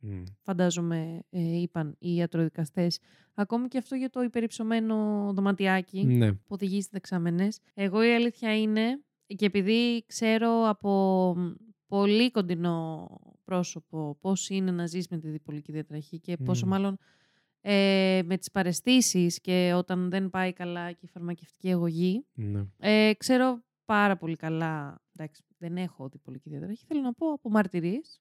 Μμ. 0.00 0.22
φαντάζομαι 0.42 1.20
ε, 1.30 1.60
είπαν 1.60 1.96
οι 1.98 2.14
ιατροδικαστές. 2.14 2.98
Ακόμη 3.34 3.68
και 3.68 3.78
αυτό 3.78 3.94
για 3.94 4.10
το 4.10 4.22
υπερυψωμένο 4.22 5.30
δωματιάκι 5.34 6.04
Ναι. 6.04 6.32
που 6.32 6.40
οδηγεί 6.48 6.78
στις 6.80 6.90
δεξαμενές. 6.92 7.58
Εγώ 7.74 8.02
η 8.04 8.14
αλήθεια 8.14 8.56
είναι, 8.60 8.82
και 9.26 9.46
επειδή 9.46 10.04
ξέρω 10.06 10.68
από 10.68 10.90
μ, 11.36 11.50
πολύ 11.86 12.30
κοντινό 12.30 13.08
πρόσωπο 13.44 14.18
πώς 14.20 14.48
είναι 14.48 14.70
να 14.70 14.86
ζεις 14.86 15.08
με 15.08 15.18
τη 15.18 15.28
διπολική 15.28 15.72
διατραχή 15.72 16.20
και 16.20 16.36
πόσο 16.36 16.66
Μμ. 16.66 16.68
μάλλον 16.68 16.98
ε, 17.60 18.22
με 18.24 18.38
τις 18.38 18.50
παρεστήσεις 18.50 19.40
και 19.40 19.72
όταν 19.76 20.10
δεν 20.10 20.30
πάει 20.30 20.52
καλά 20.52 20.92
και 20.92 21.00
η 21.00 21.08
φαρμακευτική 21.08 21.70
αγωγή, 21.72 22.26
ναι. 22.34 22.64
ε, 22.78 23.12
ξέρω 23.14 23.62
πάρα 23.84 24.16
πολύ 24.16 24.36
καλά, 24.36 25.02
εντάξει, 25.16 25.44
δεν 25.58 25.76
έχω 25.76 26.08
διπολική 26.08 26.48
διατραχή, 26.50 26.84
θέλω 26.86 27.00
να 27.00 27.12
πω 27.12 27.32
από 27.32 27.50
μαρτυρίες. 27.50 28.20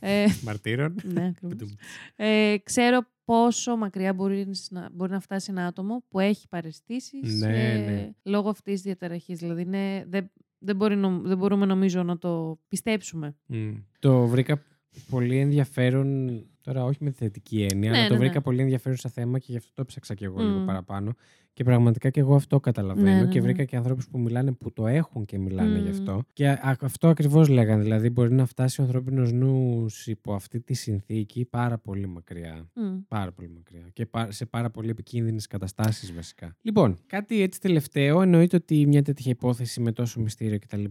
Ε, 0.00 0.26
Μαρτύρων. 0.44 0.96
ναι, 1.02 1.32
ακριβώς. 1.44 1.74
Ε, 2.16 2.56
ξέρω 2.62 3.06
πόσο 3.24 3.76
μακριά 3.76 4.12
μπορεί 4.14 4.50
να, 4.70 4.90
μπορεί 4.92 5.10
να 5.10 5.20
φτάσει 5.20 5.50
ένα 5.50 5.66
άτομο 5.66 6.04
που 6.08 6.20
έχει 6.20 6.48
παρεστήσεις 6.48 7.38
Ναι, 7.40 7.72
ε, 7.72 7.78
ναι. 7.78 8.10
λόγω 8.22 8.48
αυτής 8.48 8.72
της 8.72 8.82
διαταραχής. 8.82 9.38
Δηλαδή, 9.38 9.62
είναι, 9.62 10.04
δεν, 10.08 10.30
δεν, 10.58 10.76
μπορεί, 10.76 10.96
νομ- 10.96 11.26
δεν 11.26 11.38
μπορούμε 11.38 11.66
νομίζω 11.66 12.02
να 12.02 12.18
το 12.18 12.58
πιστέψουμε. 12.68 13.36
Μμ. 13.46 13.74
Το 13.98 14.26
βρήκα 14.26 14.62
πολύ 15.10 15.38
ενδιαφέρον 15.38 16.42
Τώρα 16.60 16.84
όχι 16.84 17.04
με 17.04 17.10
τη 17.10 17.16
θετική 17.16 17.66
έννοια, 17.70 17.90
Ναι, 17.90 17.96
αλλά 17.98 18.06
το 18.06 18.12
ναι, 18.12 18.18
βρήκα 18.18 18.34
ναι. 18.34 18.40
πολύ 18.40 18.60
ενδιαφέρουσα 18.60 19.08
θέμα 19.08 19.38
και 19.38 19.46
γι' 19.48 19.56
αυτό 19.56 19.70
το 19.74 19.82
έψαξα 19.82 20.14
και 20.14 20.24
εγώ 20.24 20.42
λίγο 20.42 20.58
Μμ. 20.58 20.66
παραπάνω. 20.66 21.14
Και 21.58 21.64
πραγματικά 21.64 22.10
και 22.10 22.20
εγώ 22.20 22.34
αυτό 22.34 22.60
καταλαβαίνω. 22.60 23.10
Ναι, 23.10 23.20
ναι, 23.20 23.26
και 23.28 23.38
ναι. 23.38 23.44
βρήκα 23.44 23.64
και 23.64 23.76
ανθρώπους 23.76 24.08
που 24.08 24.18
μιλάνε 24.18 24.52
που 24.52 24.72
το 24.72 24.86
έχουν 24.86 25.24
και 25.24 25.38
μιλάνε 25.38 25.78
Μμ. 25.78 25.82
γι' 25.82 25.90
αυτό. 25.90 26.22
Και 26.32 26.48
α- 26.48 26.76
αυτό 26.80 27.08
ακριβώς 27.08 27.48
λέγανε. 27.48 27.82
Δηλαδή, 27.82 28.10
μπορεί 28.10 28.32
να 28.32 28.46
φτάσει 28.46 28.80
ο 28.80 28.84
ανθρώπινος 28.84 29.32
νους 29.32 30.06
υπό 30.06 30.34
αυτή 30.34 30.60
τη 30.60 30.74
συνθήκη 30.74 31.44
πάρα 31.44 31.78
πολύ 31.78 32.06
μακριά. 32.06 32.68
Μμ. 32.74 32.98
Πάρα 33.08 33.32
πολύ 33.32 33.48
μακριά. 33.48 33.88
Και 33.92 34.06
πά- 34.06 34.32
σε 34.32 34.46
πάρα 34.46 34.70
πολύ 34.70 34.90
επικίνδυνες 34.90 35.46
καταστάσεις, 35.46 36.12
βασικά. 36.14 36.56
Λοιπόν, 36.60 36.98
κάτι 37.06 37.42
έτσι 37.42 37.60
τελευταίο. 37.60 38.22
Εννοείται 38.22 38.56
ότι 38.56 38.86
μια 38.86 39.02
τέτοια 39.02 39.30
υπόθεση 39.30 39.80
με 39.80 39.92
τόσο 39.92 40.20
μυστήριο 40.20 40.58
κτλ. 40.58 40.84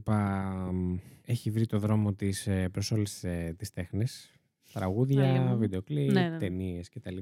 μ, 0.72 0.96
έχει 1.26 1.50
βρει 1.52 1.66
το 1.66 1.80
δρόμο 1.80 2.14
της 2.14 2.48
προς 2.72 2.92
όλες 2.92 3.26
τις 3.58 3.72
τέχνες. 3.72 4.32
Τραγούδια, 4.74 5.30
Άλλη 5.30 5.40
μου. 5.40 5.58
βίντεο 5.58 5.82
κλιπ, 5.82 6.12
Ναι, 6.12 6.22
ναι, 6.22 6.30
ναι. 6.30 6.38
ταινίε 6.38 6.82
κτλ. 6.94 7.18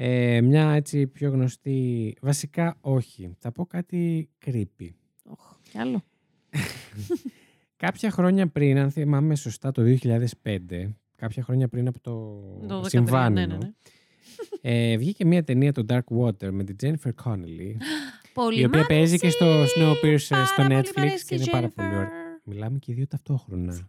Ε, 0.00 0.40
μια 0.40 0.70
έτσι 0.70 1.06
πιο 1.06 1.30
γνωστή. 1.30 2.14
Βασικά, 2.20 2.76
όχι. 2.80 3.36
Θα 3.38 3.52
πω 3.52 3.66
κάτι 3.66 4.28
creepy. 4.46 4.88
Οχ, 5.24 5.56
Κι 5.70 5.78
άλλο. 5.78 6.04
Κάποια 7.76 8.10
χρόνια 8.10 8.48
πριν, 8.48 8.78
αν 8.78 8.90
θυμάμαι 8.90 9.34
σωστά, 9.34 9.70
το 9.72 9.82
2005, 10.42 10.58
κάποια 11.16 11.42
χρόνια 11.42 11.68
πριν 11.68 11.88
από 11.88 12.00
το, 12.00 12.42
Το 12.66 12.80
13, 12.80 12.88
συμβάνινο, 12.88 13.46
ναι, 13.46 13.46
ναι, 13.46 13.56
ναι. 13.56 13.70
ε, 14.60 14.96
βγήκε 14.96 15.24
μια 15.24 15.44
ταινία, 15.44 15.72
το 15.72 15.84
Dark 15.88 16.18
Water, 16.20 16.50
με 16.50 16.64
την 16.64 16.76
Jennifer 16.82 17.10
Connelly, 17.24 17.74
Πολύ 18.34 18.60
η 18.60 18.64
οποία 18.64 18.82
μ' 18.82 18.86
παίζει 18.86 19.18
και 19.18 19.30
στο 19.30 19.44
αρέσει. 19.44 19.74
Snowpiercer 19.80 20.28
Πάρα 20.28 20.44
στο 20.46 20.62
πολύ 20.62 20.74
μ' 20.74 20.78
Netflix 20.78 20.92
αρέσει 20.94 21.24
και 21.24 21.34
η 21.34 21.38
είναι 21.40 21.50
πάρα 21.50 21.68
πολύ 21.68 21.88
Jennifer. 21.88 21.96
ωραία. 21.96 22.40
Μιλάμε 22.44 22.78
και 22.78 22.92
οι 22.92 22.94
δύο 22.94 23.06
ταυτόχρονα. 23.06 23.88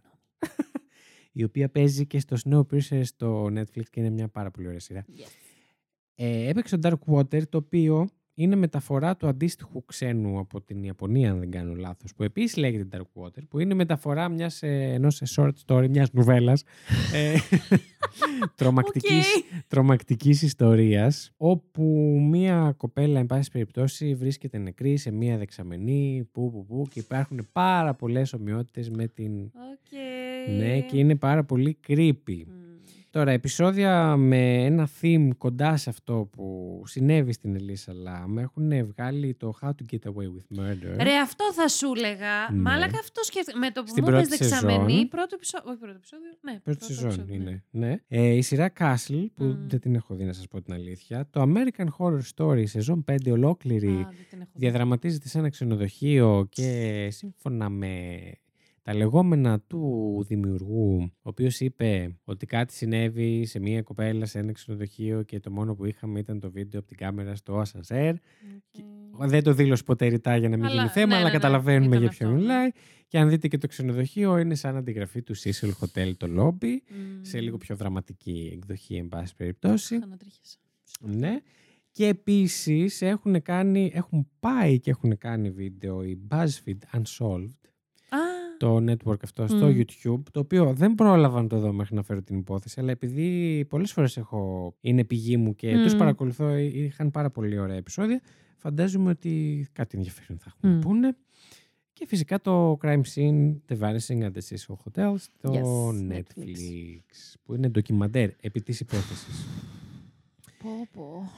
η 1.32 1.44
οποία 1.44 1.68
παίζει 1.68 2.06
και 2.06 2.20
στο 2.20 2.36
Snowpiercer 2.44 3.00
στο 3.04 3.44
Netflix 3.44 3.82
και 3.90 4.00
είναι 4.00 4.10
μια 4.10 4.28
πάρα 4.28 4.50
πολύ 4.50 4.66
ωραία 4.66 4.80
σειρά. 4.80 5.04
Yes. 5.08 5.49
Ε, 6.22 6.48
έπαιξε 6.48 6.78
το 6.78 6.88
Dark 6.88 7.14
Water, 7.14 7.42
το 7.48 7.58
οποίο 7.58 8.08
είναι 8.34 8.56
μεταφορά 8.56 9.16
του 9.16 9.26
αντίστοιχου 9.26 9.84
ξένου 9.84 10.38
από 10.38 10.60
την 10.60 10.82
Ιαπωνία, 10.82 11.30
αν 11.30 11.38
δεν 11.38 11.50
κάνω 11.50 11.74
λάθος, 11.74 12.14
που 12.14 12.22
επίσης 12.22 12.56
λέγεται 12.56 12.98
Dark 12.98 13.22
Water, 13.22 13.42
που 13.48 13.58
είναι 13.58 13.74
μεταφορά 13.74 14.28
μιας, 14.28 14.62
ε, 14.62 14.90
ενός 14.92 15.22
short 15.36 15.50
story, 15.66 15.88
μιας 15.88 16.12
νουβέλας, 16.12 16.62
ε, 17.14 17.34
τρομακτικής, 18.56 19.34
Οκ. 19.36 19.42
τρομακτικής 19.68 20.42
ιστορίας, 20.42 21.32
όπου 21.36 21.82
μία 22.30 22.74
κοπέλα, 22.76 23.20
εν 23.20 23.26
πάση 23.26 23.50
περιπτώσει, 23.50 24.14
βρίσκεται 24.14 24.58
νεκρή 24.58 24.96
σε 24.96 25.10
μία 25.10 25.38
δεξαμενή, 25.38 26.28
που, 26.32 26.50
που, 26.50 26.66
που, 26.66 26.86
και 26.90 26.98
υπάρχουν 27.00 27.48
πάρα 27.52 27.94
πολλές 27.94 28.32
ομοιότητες 28.32 28.90
με 28.90 29.06
την... 29.06 29.40
Οκ. 29.42 29.98
Ναι, 30.58 30.80
και 30.80 30.98
είναι 30.98 31.16
πάρα 31.16 31.44
πολύ 31.44 31.78
creepy. 31.88 32.42
Μμ. 32.46 32.69
Τώρα, 33.12 33.30
επεισόδια 33.30 34.16
με 34.16 34.64
ένα 34.64 34.88
theme 35.00 35.28
κοντά 35.38 35.76
σε 35.76 35.90
αυτό 35.90 36.28
που 36.32 36.82
συνέβη 36.86 37.32
στην 37.32 37.54
Ελίσσα 37.54 37.92
Λάμ 37.92 38.38
έχουν 38.38 38.86
βγάλει 38.86 39.34
το 39.34 39.52
How 39.62 39.68
to 39.68 39.92
Get 39.92 39.98
Away 40.08 40.24
with 40.26 40.58
Murder. 40.60 40.96
Ρε, 41.02 41.16
αυτό 41.22 41.52
θα 41.52 41.68
σου 41.68 41.92
έλεγα. 41.96 42.50
Ναι. 42.52 42.58
Μάλακα 42.60 42.98
αυτό 42.98 43.22
σκέφτηκα. 43.24 43.58
Με 43.58 43.70
το 43.70 43.82
που 43.82 43.88
Στην 43.88 44.04
μου 44.06 44.10
είπες 44.10 44.28
πρώτη 44.28 44.44
δεξαμενή, 44.44 44.90
σεζόν. 44.92 45.08
πρώτο 45.08 45.34
επεισόδιο. 45.34 45.70
Όχι, 45.70 45.78
πρώτο 45.78 45.94
επεισόδιο. 45.96 46.30
Ναι, 46.40 46.52
Πρώτη 46.52 46.78
πρώτο 46.78 46.84
σεζόν 46.84 47.04
επεισόδιο, 47.10 47.36
ναι. 47.36 47.42
είναι. 47.50 47.64
Ναι. 47.70 47.96
Ε, 48.08 48.28
η 48.34 48.42
σειρά 48.42 48.72
Castle, 48.78 49.26
που 49.34 49.44
Μμ. 49.44 49.68
δεν 49.68 49.80
την 49.80 49.94
έχω 49.94 50.14
δει 50.14 50.24
να 50.24 50.32
σας 50.32 50.48
πω 50.48 50.62
την 50.62 50.72
αλήθεια. 50.74 51.28
Το 51.30 51.42
American 51.42 51.86
Horror 51.98 52.20
Story, 52.36 52.62
σεζόν 52.66 53.04
5 53.10 53.30
ολόκληρη, 53.30 53.88
Α, 53.88 53.94
δεν 53.94 54.26
την 54.30 54.40
έχω 54.40 54.50
δει. 54.52 54.58
διαδραματίζεται 54.58 55.28
σε 55.28 55.38
ένα 55.38 55.48
ξενοδοχείο 55.48 56.46
και 56.50 57.08
σύμφωνα 57.10 57.68
με 57.68 58.16
τα 58.82 58.94
λεγόμενα 58.94 59.60
του 59.60 60.24
δημιουργού, 60.26 61.00
ο 61.02 61.28
οποίος 61.28 61.60
είπε 61.60 62.16
ότι 62.24 62.46
κάτι 62.46 62.72
συνέβη 62.72 63.46
σε 63.46 63.60
μια 63.60 63.82
κοπέλα 63.82 64.26
σε 64.26 64.38
ένα 64.38 64.52
ξενοδοχείο 64.52 65.22
και 65.22 65.40
το 65.40 65.50
μόνο 65.50 65.74
που 65.74 65.84
είχαμε 65.84 66.18
ήταν 66.18 66.40
το 66.40 66.50
βίντεο 66.50 66.80
από 66.80 66.88
την 66.88 66.96
κάμερα 66.96 67.34
στο 67.34 67.58
ασανσέρ. 67.58 68.14
Οκ. 68.14 69.28
Δεν 69.28 69.42
το 69.42 69.52
δήλωσε 69.52 69.82
ποτέ 69.82 70.06
ρητά 70.06 70.36
για 70.36 70.48
να 70.48 70.56
μην 70.56 70.64
Αλλά, 70.64 70.74
γίνει 70.74 70.88
θέμα, 70.88 71.06
ναι, 71.06 71.14
αλλά 71.14 71.24
ναι, 71.24 71.30
ναι, 71.30 71.34
καταλαβαίνουμε 71.34 71.86
ήταν 71.86 72.00
για 72.00 72.08
ποιο 72.10 72.26
αυτό, 72.26 72.38
ναι. 72.38 72.42
μιλάει. 72.42 72.70
Και 73.06 73.18
αν 73.18 73.28
δείτε 73.28 73.48
και 73.48 73.58
το 73.58 73.66
ξενοδοχείο, 73.66 74.38
είναι 74.38 74.54
σαν 74.54 74.76
αντιγραφή 74.76 75.22
του 75.22 75.36
Cecil 75.36 75.70
Hotel 75.80 76.12
το 76.16 76.26
lobby, 76.38 76.76
Μμ. 76.88 77.22
σε 77.22 77.40
λίγο 77.40 77.56
πιο 77.56 77.76
δραματική 77.76 78.50
εκδοχή, 78.52 78.96
εν 78.96 79.08
πάση 79.08 79.34
περιπτώσει. 79.36 79.94
Ανατρίχιασα. 79.94 80.56
Ναι. 81.00 81.40
Και 81.90 82.06
επίσης 82.06 83.02
έχουν, 83.02 83.42
κάνει, 83.42 83.90
έχουν 83.94 84.28
πάει 84.40 84.80
και 84.80 84.90
έχουν 84.90 85.18
κάνει 85.18 85.50
βίντεο 85.50 86.02
η 86.02 86.18
BuzzFeed 86.28 86.98
Unsolved, 86.98 87.60
Α, 88.08 88.18
το 88.60 88.76
network 88.76 89.22
αυτό 89.22 89.46
στο 89.46 89.66
Μμ. 89.66 89.78
YouTube, 89.80 90.22
το 90.32 90.40
οποίο 90.40 90.72
δεν 90.72 90.94
πρόλαβα 90.94 91.42
να 91.42 91.48
το 91.48 91.58
δω 91.58 91.72
μέχρι 91.72 91.94
να 91.94 92.02
φέρω 92.02 92.22
την 92.22 92.38
υπόθεση, 92.38 92.80
αλλά 92.80 92.90
επειδή 92.90 93.64
πολλές 93.68 93.92
φορές 93.92 94.16
έχω, 94.16 94.74
είναι 94.80 95.04
πηγή 95.04 95.36
μου 95.36 95.54
και 95.54 95.76
Μμ. 95.76 95.82
τους 95.82 95.96
παρακολουθώ, 95.96 96.46
ε, 96.46 96.62
είχαν 96.62 97.10
πάρα 97.10 97.30
πολύ 97.30 97.58
ωραία 97.58 97.76
επεισόδια, 97.76 98.20
φαντάζομαι 98.56 99.10
ότι 99.10 99.66
κάτι 99.72 99.96
ενδιαφέρον 99.96 100.38
θα 100.38 100.52
έχουν 100.56 100.70
Μμ. 100.70 100.74
να 100.74 100.80
πούνε. 100.80 101.16
Και 101.92 102.06
φυσικά 102.06 102.40
το 102.40 102.78
Crime 102.82 103.00
Scene, 103.14 103.54
The 103.68 103.78
Vanishing 103.78 104.22
at 104.22 104.30
the 104.32 104.40
Cecil 104.48 104.74
Hotel 104.84 105.14
στο 105.16 105.52
Yes, 105.52 106.12
Netflix, 106.12 106.18
Netflix. 106.18 107.34
που 107.44 107.54
είναι 107.54 107.68
ντοκιμαντέρ 107.68 108.30
επί 108.40 108.60
της 108.62 108.80
υπόθεσης. 108.80 109.46
πω, 110.62 110.70
πω. 110.92 111.30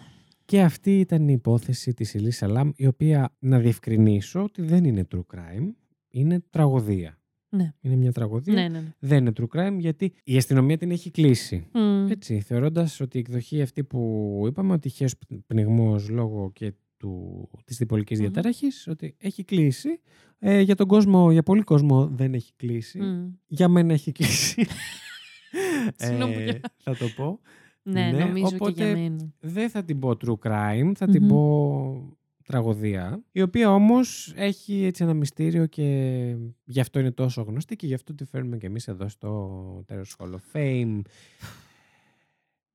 Και 0.45 0.61
αυτή 0.63 1.01
ήταν 1.01 1.29
η 1.29 1.33
υπόθεση 1.33 1.95
της 1.95 2.15
Ελίσσα 2.15 2.47
Λάμ, 2.49 2.71
η 2.77 2.87
οποία 2.87 3.35
να 3.39 3.59
διευκρινίσω 3.59 4.43
ότι 4.43 4.63
δεν 4.63 4.85
είναι 4.85 5.07
true 5.15 5.23
crime, 5.35 5.71
είναι 6.13 6.43
τραγωδία. 6.51 7.17
Ναι. 7.49 7.73
Είναι 7.81 7.97
μια 7.97 8.13
τραγωδία. 8.13 8.55
Ναι, 8.55 8.61
ναι, 8.69 8.79
ναι. 8.81 8.95
Δεν 8.99 9.19
είναι 9.19 9.33
true 9.41 9.57
crime 9.57 9.77
γιατί 9.79 10.13
η 10.25 10.37
αστυνομία 10.37 10.79
την 10.79 10.91
έχει 10.91 11.11
κλείσει. 11.11 11.67
Μμ. 11.73 12.07
Έτσι, 12.11 12.41
θεωρώντας 12.41 13.01
ότι 13.01 13.17
η 13.17 13.21
εκδοχή 13.21 13.63
αυτή 13.63 13.85
που 13.85 14.43
είπαμε 14.47 14.73
ότι 14.73 14.89
είχε 14.89 15.07
πνιγμός 15.47 16.09
λόγω 16.09 16.51
και 16.53 16.73
του, 16.97 17.49
της 17.65 17.77
διπολικής 17.77 18.19
Μμμ. 18.19 18.25
διαταραχής, 18.25 18.87
ότι 18.89 19.15
έχει 19.19 19.45
κλείσει. 19.45 20.01
Ε, 20.39 20.61
για 20.61 20.75
τον 20.75 20.87
κόσμο, 20.87 21.33
για 21.33 21.43
πολύ 21.43 21.63
κόσμο 21.63 22.07
δεν 22.07 22.35
έχει 22.35 22.53
κλείσει. 22.57 23.01
Μμ. 23.01 23.29
Για 23.47 23.69
μένα 23.69 23.93
έχει 23.93 24.13
κλείσει. 24.13 24.67
Συγγνώμη 25.97 26.33
που 26.35 26.39
ε, 26.41 26.45
για- 26.45 26.61
θα 26.77 26.97
το 26.97 27.07
πω. 27.17 27.41
Ναι, 27.83 28.11
Ναι, 28.11 28.25
νομίζω 28.25 28.49
και 28.49 28.55
οπότε- 28.55 28.85
για 28.85 28.97
μένα. 28.97 29.33
Δεν 29.41 29.71
θα 29.71 29.85
την 29.85 29.99
πω 29.99 30.11
true 30.11 30.35
crime, 30.49 30.93
θα 30.95 31.07
την 31.07 31.23
Μμμ. 31.23 31.29
πω 31.29 32.19
τραγωδία, 32.45 33.23
η 33.33 33.43
οποία 33.43 33.75
όμως 33.75 34.33
έχει 34.37 34.85
έτσι 34.85 35.03
ένα 35.03 35.15
μυστήριο 35.15 35.67
και 35.67 36.37
γι' 36.65 36.81
αυτό 36.81 36.99
είναι 36.99 37.11
τόσο 37.11 37.43
γνωστή 37.43 37.77
και 37.77 37.87
γι' 37.87 37.95
αυτό 37.95 38.15
τη 38.15 38.25
φέρνουμε 38.25 38.57
και 38.57 38.67
εμείς 38.67 38.89
εδώ 38.89 39.09
στο 39.09 39.83
τέλος 39.87 40.17
Hall 40.19 40.31
of 40.33 40.57
Fame. 40.57 41.01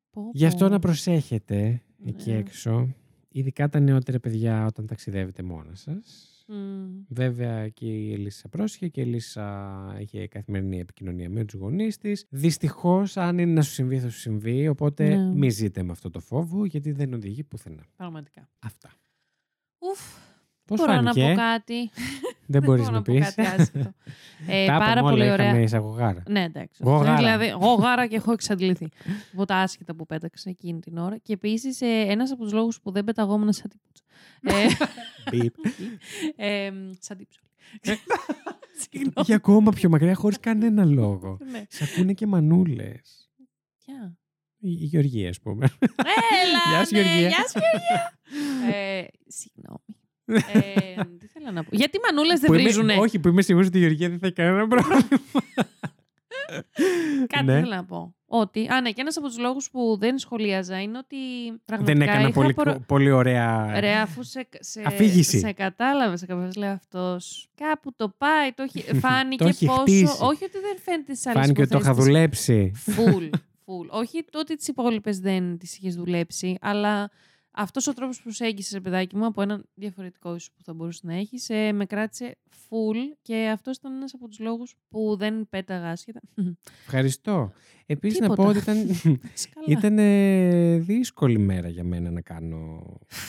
Πω, 0.10 0.30
Γι' 0.34 0.46
αυτό 0.46 0.66
πω. 0.66 0.72
να 0.72 0.80
προσέχετε 0.80 1.82
εκεί 2.06 2.32
Ναι. 2.32 2.38
έξω, 2.38 2.94
ειδικά 3.30 3.70
τα 3.70 3.80
νεότερα 3.80 4.20
παιδιά 4.20 4.66
όταν 4.66 4.86
ταξιδεύετε 4.86 5.44
μόνα 5.44 5.76
σας. 5.76 6.32
Μμ. 6.50 6.86
Βέβαια 7.10 7.70
και 7.70 7.86
η 7.86 8.14
Ελίσσα 8.14 8.50
πρόσχε 8.50 8.88
και 8.88 9.00
η 9.02 9.04
Ελίσσα 9.04 9.98
είχε 10.00 10.28
καθημερινή 10.28 10.80
επικοινωνία 10.80 11.30
με 11.30 11.46
τους 11.46 11.60
γονείς 11.60 11.98
της. 11.98 12.26
Δυστυχώς 12.30 13.18
αν 13.18 13.38
είναι 13.38 13.52
να 13.52 13.62
σου 13.62 13.72
συμβεί 13.72 14.00
θα 14.00 14.10
σου 14.10 14.20
συμβεί, 14.20 14.68
οπότε 14.68 15.16
Ναι. 15.16 15.34
μη 15.34 15.50
ζείτε 15.50 15.84
με 15.84 15.92
αυτό 15.92 16.10
το 16.10 16.20
φόβο 16.20 16.66
γιατί 16.66 16.92
δεν 16.92 17.14
οδηγεί 17.14 17.44
πουθενά. 17.44 17.86
Πραγματικά. 17.96 18.50
Αυτά. 18.60 18.92
Ουφ, 19.80 20.00
Πώς 20.66 20.80
μπορώ 20.80 20.92
φάνηκε, 20.94 21.22
να 21.24 21.30
πω 21.30 21.36
κάτι. 21.36 21.90
δεν 22.46 22.62
μπορείς 22.66 22.82
μπορώ 22.84 22.96
να 22.96 23.02
πω 23.02 23.14
πεις. 23.14 23.26
κάτι 23.36 23.42
άσχετο. 23.62 23.94
ε, 24.48 24.66
Τα 24.66 24.78
πάρα 24.78 24.92
είπαμε 24.92 25.00
όλα, 25.02 25.10
πολύ 25.10 25.32
ωραία. 25.32 25.46
είχαμε 25.46 25.62
εισαγωγάρα. 25.64 26.24
Ναι, 26.28 26.44
εντάξει. 26.44 26.84
Γογάρα. 26.84 27.16
Δηλαδή, 27.16 27.46
εγώ 27.46 27.74
γάρα 27.74 28.08
και 28.08 28.16
έχω 28.16 28.32
εξαντληθεί 28.32 28.88
από 29.34 29.46
τα 29.46 29.56
άσχετα 29.56 29.96
που 29.96 30.06
πέταξα 30.06 30.50
εκείνη 30.50 30.80
την 30.80 30.98
ώρα. 30.98 31.18
Και 31.18 31.34
επίσης 31.34 31.82
ένας 31.82 32.32
από 32.32 32.44
τους 32.44 32.52
λόγους 32.54 32.82
που 32.82 32.92
δεν 32.92 33.04
πεταγόμουν 33.04 33.54
σαν 33.54 33.70
τύπου. 33.70 33.92
ε, 34.42 34.68
Μπιπ. 35.32 35.54
ε, 36.36 36.72
σαν 37.00 37.18
τύπου. 37.18 37.32
Συγγνώμη. 38.80 39.14
Για 39.26 39.36
ακόμα 39.36 39.72
πιο 39.72 39.90
μακριά 39.90 40.16
χωρίς 40.16 40.40
κανένα 40.40 40.86
λόγο. 40.86 41.38
Ναι. 41.52 41.64
Σε 41.70 41.84
ακούνε 41.84 42.14
και 42.14 42.28
μανούλες. 42.28 43.30
Ποια; 43.86 44.18
Η, 44.70 44.78
η 44.82 44.86
Γεωργία, 44.86 45.30
ας 45.30 45.40
πούμε. 45.40 45.68
Έλα, 46.44 46.76
Γεια 46.78 46.86
σου, 46.86 46.96
ναι, 46.96 47.02
Γεωργία. 47.02 47.28
Γεια 47.28 47.48
σου, 47.48 47.60
Γεωργία. 47.60 48.20
ε, 49.00 49.06
συγγνώμη. 49.28 49.96
ε, 50.26 51.04
τι 51.20 51.28
θέλω 51.28 51.52
να 51.52 51.64
πω. 51.64 51.70
Γιατί 51.72 51.98
οι 51.98 52.00
μανούλες 52.06 52.40
δεν 52.40 52.50
Που 52.50 52.54
είμαι- 52.54 52.64
βρίζουνε; 52.64 52.94
όχι, 53.00 53.20
που 53.20 53.28
είμαι 53.28 53.42
σίγουρη 53.42 53.66
ότι 53.66 53.78
η 53.78 53.80
Γεωργία 53.82 54.10
δεν 54.10 54.20
θα 54.20 54.26
έχει 54.26 54.36
κανένα 54.36 54.68
πρόβλημα. 54.68 55.08
Κάτι 57.28 57.46
Ναι. 57.46 57.60
θέλω 57.60 57.76
να 57.76 57.86
πω. 57.86 58.16
Ότι, 58.30 58.68
α, 58.68 58.82
ναι, 58.82 58.90
και 58.92 59.02
ένας 59.02 59.18
από 59.18 59.28
τους 59.28 59.38
λόγους 59.38 59.70
που 59.72 59.98
δεν 60.00 60.18
σχολίαζα 60.18 60.82
είναι 60.82 60.98
ότι 60.98 61.16
πραγματικά 61.66 62.00
δεν 62.00 62.08
έκανα 62.08 62.22
είχα 62.28 62.32
πολύ, 62.40 62.54
προ- 62.54 62.80
πολύ 62.86 63.12
ωραία. 63.12 63.80
Ρε, 63.80 63.94
αφού 63.96 64.24
σε, 64.24 64.48
σε, 64.60 64.82
Αφήγηση. 64.86 65.40
σε 65.40 65.52
κατάλαβε, 65.52 66.18
σε 66.18 66.26
κάποιον 66.26 66.52
λέει 66.58 66.70
αυτός. 66.70 67.50
Κάπου 67.56 67.94
το 67.96 68.14
πάει, 68.18 68.52
το 68.52 68.64
έχει, 68.64 68.84
φάνηκε 69.04 69.44
Το 69.44 69.50
έχει 69.50 69.66
πόσο. 69.66 69.82
χτίσει. 69.82 70.18
Όχι 70.22 70.44
ότι 70.44 70.60
δεν 70.60 70.78
φαίνεται 70.84 71.14
στι 71.14 71.30
άλλε 71.30 71.40
Φάνηκε 71.42 71.62
ότι 71.62 71.70
το 71.72 71.78
είχα 71.82 71.94
δουλέψει. 71.94 72.72
Φουλ. 72.76 73.26
Φουλ. 73.68 73.88
όχι 73.92 74.24
το 74.32 74.40
ότι 74.40 74.56
τις 74.56 74.68
υπόλοιπες 74.68 75.20
δεν 75.20 75.58
τις 75.58 75.78
είχες 75.78 75.96
δουλέψει, 75.96 76.58
αλλά 76.62 77.10
αυτός 77.52 77.88
ο 77.88 77.94
τρόπος 77.94 78.22
προσέγγιση, 78.22 78.74
ρε 78.74 78.80
παιδάκι 78.82 79.16
μου, 79.16 79.26
από 79.26 79.42
έναν 79.42 79.66
διαφορετικό 79.74 80.36
ίσω 80.36 80.52
που 80.58 80.64
θα 80.64 80.74
μπορούσε 80.74 81.00
να 81.04 81.14
έχεις, 81.16 81.50
ε, 81.50 81.72
με 81.72 81.86
κράτησε 81.86 82.38
full 82.70 82.96
και 83.22 83.50
αυτός 83.54 83.78
ήταν 83.78 83.96
ένας 83.96 84.14
από 84.14 84.28
τους 84.28 84.40
λόγους 84.40 84.76
που 84.90 85.16
δεν 85.18 85.48
πέταγα 85.50 85.90
άσχετα. 85.90 86.20
Ευχαριστώ. 86.86 87.52
Επίσης 87.86 88.20
να 88.20 88.28
πω 88.28 88.34
Τίποτα. 88.36 88.50
ότι 88.50 88.60
ήταν, 88.60 88.96
Σκαλά. 89.34 89.66
ήταν 89.68 89.98
ε, 90.00 90.78
δύσκολη 90.78 91.38
μέρα 91.40 91.68
για 91.68 91.84
μένα 91.84 92.12
να 92.12 92.22
κάνω. 92.22 92.84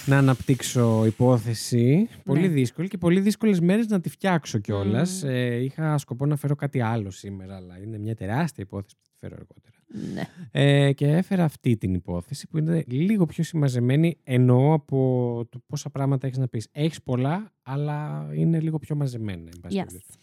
να 0.06 0.18
αναπτύξω 0.18 1.04
υπόθεση. 1.06 2.08
Πολύ 2.24 2.40
Ναι. 2.40 2.48
δύσκολη 2.48 2.88
και 2.88 2.98
πολύ 2.98 3.20
δύσκολες 3.20 3.60
μέρες 3.60 3.86
να 3.86 4.00
τη 4.00 4.08
φτιάξω 4.08 4.58
κιόλας. 4.58 5.22
Μμμ. 5.22 5.30
Ε, 5.30 5.54
είχα 5.56 5.98
σκοπό 5.98 6.26
να 6.26 6.36
φέρω 6.36 6.54
κάτι 6.54 6.80
άλλο 6.80 7.10
σήμερα, 7.10 7.56
αλλά 7.56 7.78
είναι 7.78 7.98
μια 7.98 8.14
τεράστια 8.14 8.64
υπόθεση 8.66 8.94
που 8.96 9.02
θα 9.04 9.10
τη 9.12 9.16
φέρω 9.18 9.34
αργότερα. 9.38 9.76
Ναι. 10.14 10.22
Ε, 10.50 10.92
και 10.92 11.06
έφερα 11.06 11.44
αυτή 11.44 11.76
την 11.76 11.94
υπόθεση 11.94 12.48
που 12.48 12.58
είναι 12.58 12.84
λίγο 12.86 13.26
πιο 13.26 13.44
συμμαζεμένη 13.44 14.18
εννοώ 14.24 14.72
από 14.72 15.46
το 15.50 15.58
πόσα 15.66 15.90
πράγματα 15.90 16.26
έχεις 16.26 16.38
να 16.38 16.48
πεις. 16.48 16.68
Έχεις 16.72 17.02
πολλά, 17.02 17.52
αλλά 17.62 18.28
είναι 18.34 18.60
λίγο 18.60 18.78
πιο 18.78 18.96
μαζεμένα. 18.96 19.50
εν 19.54 19.60
πάση 19.60 19.76
Yes. 19.80 19.84
περιπτώσει. 19.86 20.18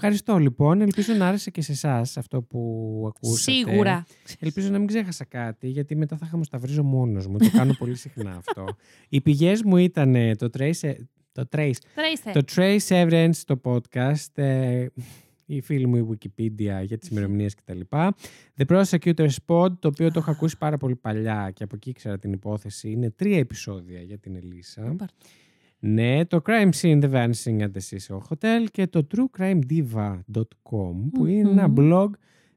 Ευχαριστώ 0.00 0.36
λοιπόν. 0.38 0.80
Ελπίζω 0.80 1.14
να 1.14 1.28
άρεσε 1.28 1.50
και 1.50 1.62
σε 1.62 1.72
εσάς 1.72 2.16
αυτό 2.16 2.42
που 2.42 3.04
ακούσατε. 3.08 3.52
Σίγουρα. 3.52 4.06
Ελπίζω 4.38 4.70
να 4.70 4.78
μην 4.78 4.86
ξέχασα 4.86 5.24
κάτι, 5.24 5.68
γιατί 5.68 5.96
μετά 5.96 6.16
θα 6.16 6.26
χαμοσταυρίζω 6.26 6.82
μόνος 6.82 7.26
μου. 7.26 7.38
Το 7.38 7.50
κάνω 7.50 7.72
πολύ 7.78 7.94
συχνά 7.94 8.36
αυτό. 8.36 8.64
Οι 9.08 9.20
πηγές 9.20 9.62
μου 9.62 9.76
ήταν 9.76 10.14
ε, 10.14 10.34
το 10.34 10.48
Trace, 10.58 10.94
το 11.32 11.42
Trace, 11.56 11.72
Τρέιστε. 11.94 12.30
το 12.32 12.40
Trace 12.54 12.78
Evidence 13.06 13.30
στο 13.32 13.60
podcast, 13.64 14.42
ε, 15.48 15.54
η 15.54 15.60
φίλη 15.60 15.86
μου 15.86 15.96
η 15.96 16.08
Wikipedia 16.10 16.82
για 16.84 16.98
τις 16.98 17.08
ημερομηνίες 17.08 17.54
κτλ. 17.54 17.80
The 18.56 18.66
Prosecutor's 18.66 19.36
Pod, 19.46 19.78
το 19.78 19.88
οποίο 19.88 20.10
το 20.10 20.18
έχω 20.18 20.30
ακούσει 20.30 20.58
πάρα 20.58 20.76
πολύ 20.76 20.96
παλιά 20.96 21.50
και 21.54 21.62
από 21.62 21.74
εκεί 21.76 21.90
ήξερα 21.90 22.18
την 22.18 22.32
υπόθεση. 22.32 22.90
Είναι 22.90 23.10
τρία 23.10 23.38
επεισόδια 23.38 24.00
για 24.00 24.18
την 24.18 24.36
Ελίσσα. 24.36 24.94
Πάρ' 24.96 25.08
Ναι, 25.80 26.24
το 26.24 26.42
Crime 26.46 26.70
Scene 26.80 27.02
The 27.02 27.10
Vanishing 27.12 27.60
at 27.60 27.70
the 27.72 27.80
Cecil 27.90 28.18
Hotel 28.28 28.64
και 28.70 28.86
το 28.86 29.06
truecrimediva.com 29.14 30.94
που 31.12 31.26
είναι 31.26 31.50
ένα 31.50 31.68
Μμμ. 31.68 31.74
blog 31.78 32.10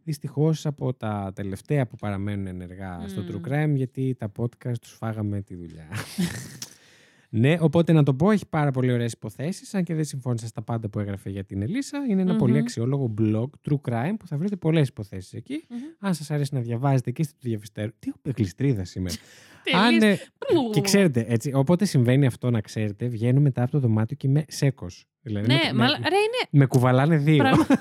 δυστυχώς 0.04 0.66
από 0.66 0.94
τα 0.94 1.32
τελευταία 1.36 1.88
που 1.88 1.96
παραμένουν 1.96 2.48
ενεργά 2.48 3.04
στο 3.08 3.22
Μμ. 3.22 3.28
True 3.28 3.42
Crime 3.50 3.74
γιατί 3.76 4.16
τα 4.20 4.32
podcast 4.38 4.78
τους 4.82 4.92
φάγαμε 4.92 5.42
τη 5.42 5.56
δουλειά. 5.56 5.88
ναι, 7.34 7.58
οπότε 7.60 7.94
να 7.94 8.04
το 8.04 8.14
πω, 8.14 8.32
έχει 8.32 8.48
πάρα 8.50 8.72
πολύ 8.72 8.92
ωραίες 8.92 9.12
υποθέσεις, 9.12 9.74
αν 9.74 9.84
και 9.84 9.96
δεν 9.96 10.04
συμφώνησα 10.04 10.48
στα 10.48 10.62
πάντα 10.62 10.90
που 10.90 11.00
έγραφε 11.00 11.30
για 11.30 11.44
την 11.44 11.62
Ελίσσα. 11.62 12.06
Είναι 12.10 12.22
ένα 12.22 12.36
πολύ 12.36 12.52
Μμμ. 12.54 12.60
αξιόλογο 12.60 13.14
blog 13.18 13.46
True 13.70 13.80
Crime 13.90 14.14
που 14.20 14.28
θα 14.28 14.38
βρείτε 14.38 14.56
πολλές 14.56 14.88
υποθέσεις 14.88 15.34
εκεί. 15.34 15.66
Μμμ. 15.70 15.78
Αν 16.00 16.14
σας 16.14 16.32
αρέσει 16.32 16.54
να 16.54 16.60
διαβάζετε 16.60 17.12
και 17.12 17.22
είστε 17.22 17.34
του 17.40 17.48
διαβιστέρου. 17.48 17.92
Τι 18.00 18.10
έχω 18.10 18.18
γλιστρίδα 18.38 18.84
σήμερα. 18.84 19.16
Τελείως. 19.64 19.84
Αν, 19.84 20.02
ε, 20.02 20.20
και 20.72 20.82
ξέρετε, 20.82 21.26
έτσι, 21.28 21.54
όποτε 21.54 21.86
συμβαίνει 21.86 22.26
αυτό 22.26 22.50
να 22.50 22.62
ξέρετε, 22.62 23.08
βγαίνω 23.08 23.40
μετά 23.40 23.62
από 23.62 23.72
το 23.72 23.80
δωμάτιο 23.80 24.18
και 24.18 24.28
είμαι 24.28 24.46
σέκος. 24.48 25.06
Δηλαδή, 25.22 25.48
Ναι, 25.48 25.60
με, 25.66 25.74
μαλα... 25.74 26.00
με, 26.00 26.10
ρε 26.10 26.16
είναι. 26.16 26.48
με 26.52 26.66
κουβαλάνε 26.66 27.18
δύο. 27.18 27.38
Πράγμα. 27.38 27.66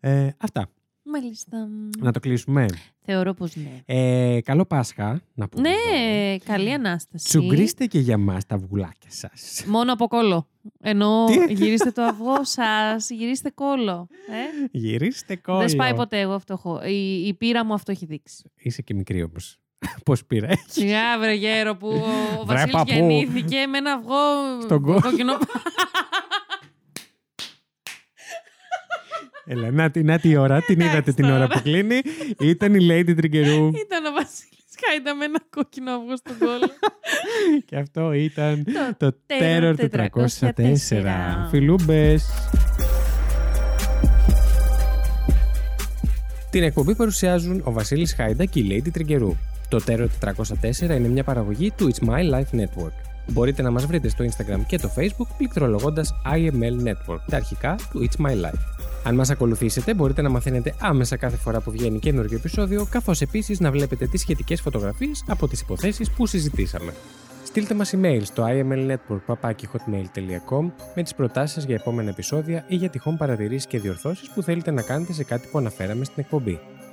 ε, 0.00 0.28
αυτά. 0.36 0.70
Μάλιστα. 1.20 1.68
Να 1.98 2.12
το 2.12 2.20
κλείσουμε. 2.20 2.66
Θεωρώ 3.04 3.34
πως 3.34 3.56
ναι. 3.56 3.80
Ε, 3.86 4.40
καλό 4.40 4.64
Πάσχα, 4.64 5.20
να 5.34 5.48
πούμε. 5.48 5.68
εδώ. 5.68 5.78
Ναι, 5.98 6.36
καλή 6.38 6.72
ανάσταση. 6.72 7.24
Τσουγκρίστε 7.28 7.86
και 7.86 7.98
για 7.98 8.18
μας 8.18 8.46
τα 8.46 8.54
αυγουλάκια 8.54 9.10
σας. 9.10 9.64
Μόνο 9.66 9.92
από 9.92 10.06
κόλλο. 10.08 10.48
Ενώ 10.80 11.24
Τι; 11.46 11.52
γυρίστε 11.54 11.90
το 11.90 12.02
αυγό 12.02 12.44
σας, 12.44 13.10
γυρίστε 13.10 13.50
κόλλο. 13.50 14.06
Ε; 14.10 14.66
Γυρίστε 14.70 15.36
κόλλο. 15.36 15.58
Δεν 15.58 15.68
σπάει 15.68 15.94
ποτέ 15.94 16.20
εγώ 16.20 16.32
αυτό. 16.32 16.52
έχω- 16.52 16.80
Η, 16.86 17.26
η 17.26 17.34
πείρα 17.34 17.64
μου 17.64 17.74
αυτό 17.74 17.90
έχει 17.92 18.06
δείξει. 18.06 18.50
Είσαι 18.56 18.82
και 18.82 18.94
μικρή 18.94 19.22
όμως. 19.22 19.58
Πώς 20.04 20.24
πήρα. 20.24 20.48
Σιγά 20.68 21.18
βρε 21.18 21.32
γέρο 21.34 21.76
που 21.76 21.88
ο 21.88 22.44
Βρε, 22.44 22.54
Βασίλης 22.56 22.72
παππού. 22.74 22.92
γεννήθηκε 22.92 23.66
με 23.66 23.78
ένα 23.78 23.92
αυγό 23.92 24.60
Στον 24.62 24.82
κο- 24.82 25.00
κόκκινο. 25.00 25.32
Έλα, 29.46 29.70
να, 29.70 29.90
τη- 29.90 30.02
να 30.02 30.18
τη 30.18 30.36
ώρα, 30.36 30.60
την 30.62 30.80
είδατε 30.80 31.12
την 31.12 31.24
ώρα 31.24 31.46
που 31.48 31.60
κλείνει. 31.62 32.00
Ήταν 32.38 32.74
η 32.74 32.78
Lady 32.90 33.14
Τριγκερού. 33.16 33.66
Ήταν 33.66 34.04
ο 34.04 34.12
Βασίλης 34.14 34.52
Χάιντα 34.86 35.14
με 35.14 35.24
ένα 35.24 35.40
κόκκινο 35.50 35.90
αυγό 35.92 36.16
στον 36.16 36.38
κόλλο. 36.38 36.70
και 37.66 37.76
αυτό 37.76 38.12
ήταν 38.12 38.64
Το 38.98 39.10
το 39.12 39.16
Terror 39.40 39.74
404. 39.90 41.48
Φιλούμπες. 41.50 42.24
Την 46.50 46.62
εκπομπή 46.62 46.94
παρουσιάζουν 46.94 47.60
ο 47.64 47.72
Βασίλης 47.72 48.14
Χάιντα 48.14 48.44
και 48.44 48.60
η 48.60 48.66
Lady 48.84 48.88
Τριγκερού. 48.92 49.36
Το 49.68 49.80
Terror 49.86 50.06
404 50.24 50.80
είναι 50.80 51.08
μια 51.08 51.24
παραγωγή 51.24 51.70
του 51.76 51.90
It's 51.94 52.08
My 52.08 52.34
Life 52.34 52.60
Network. 52.60 52.92
Μπορείτε 53.32 53.62
να 53.62 53.70
μας 53.70 53.86
βρείτε 53.86 54.08
στο 54.08 54.24
Instagram 54.24 54.60
και 54.66 54.78
το 54.78 54.90
Facebook 54.96 55.26
πληκτρολογώντας 55.36 56.14
IML 56.34 56.88
Network, 56.88 57.20
τα 57.30 57.36
αρχικά 57.36 57.76
του 57.90 58.08
It's 58.08 58.26
My 58.26 58.30
Life. 58.32 58.73
Αν 59.06 59.14
μας 59.14 59.30
ακολουθήσετε, 59.30 59.94
μπορείτε 59.94 60.22
να 60.22 60.28
μαθαίνετε 60.28 60.74
άμεσα 60.80 61.16
κάθε 61.16 61.36
φορά 61.36 61.60
που 61.60 61.70
βγαίνει 61.70 61.98
καινούργιο 61.98 62.36
επεισόδιο, 62.36 62.86
καθώς 62.90 63.20
επίσης 63.20 63.60
να 63.60 63.70
βλέπετε 63.70 64.06
τις 64.06 64.20
σχετικές 64.20 64.60
φωτογραφίες 64.60 65.24
από 65.28 65.48
τις 65.48 65.60
υποθέσεις 65.60 66.10
που 66.10 66.26
συζητήσαμε. 66.26 66.92
Στείλτε 67.44 67.74
μας 67.74 67.94
email 67.96 68.20
στο 68.22 68.44
imlnetwork.hotmail.com 68.48 70.70
με 70.94 71.02
τις 71.02 71.14
προτάσεις 71.14 71.54
σας 71.54 71.64
για 71.64 71.74
επόμενα 71.74 72.10
επεισόδια 72.10 72.64
ή 72.68 72.74
για 72.74 72.88
τυχόν 72.88 73.16
παρατηρήσεις 73.16 73.66
και 73.66 73.78
διορθώσεις 73.78 74.30
που 74.30 74.42
θέλετε 74.42 74.70
να 74.70 74.82
κάνετε 74.82 75.12
σε 75.12 75.24
κάτι 75.24 75.48
που 75.50 75.58
αναφέραμε 75.58 76.04
στην 76.04 76.22
εκπομπή. 76.22 76.60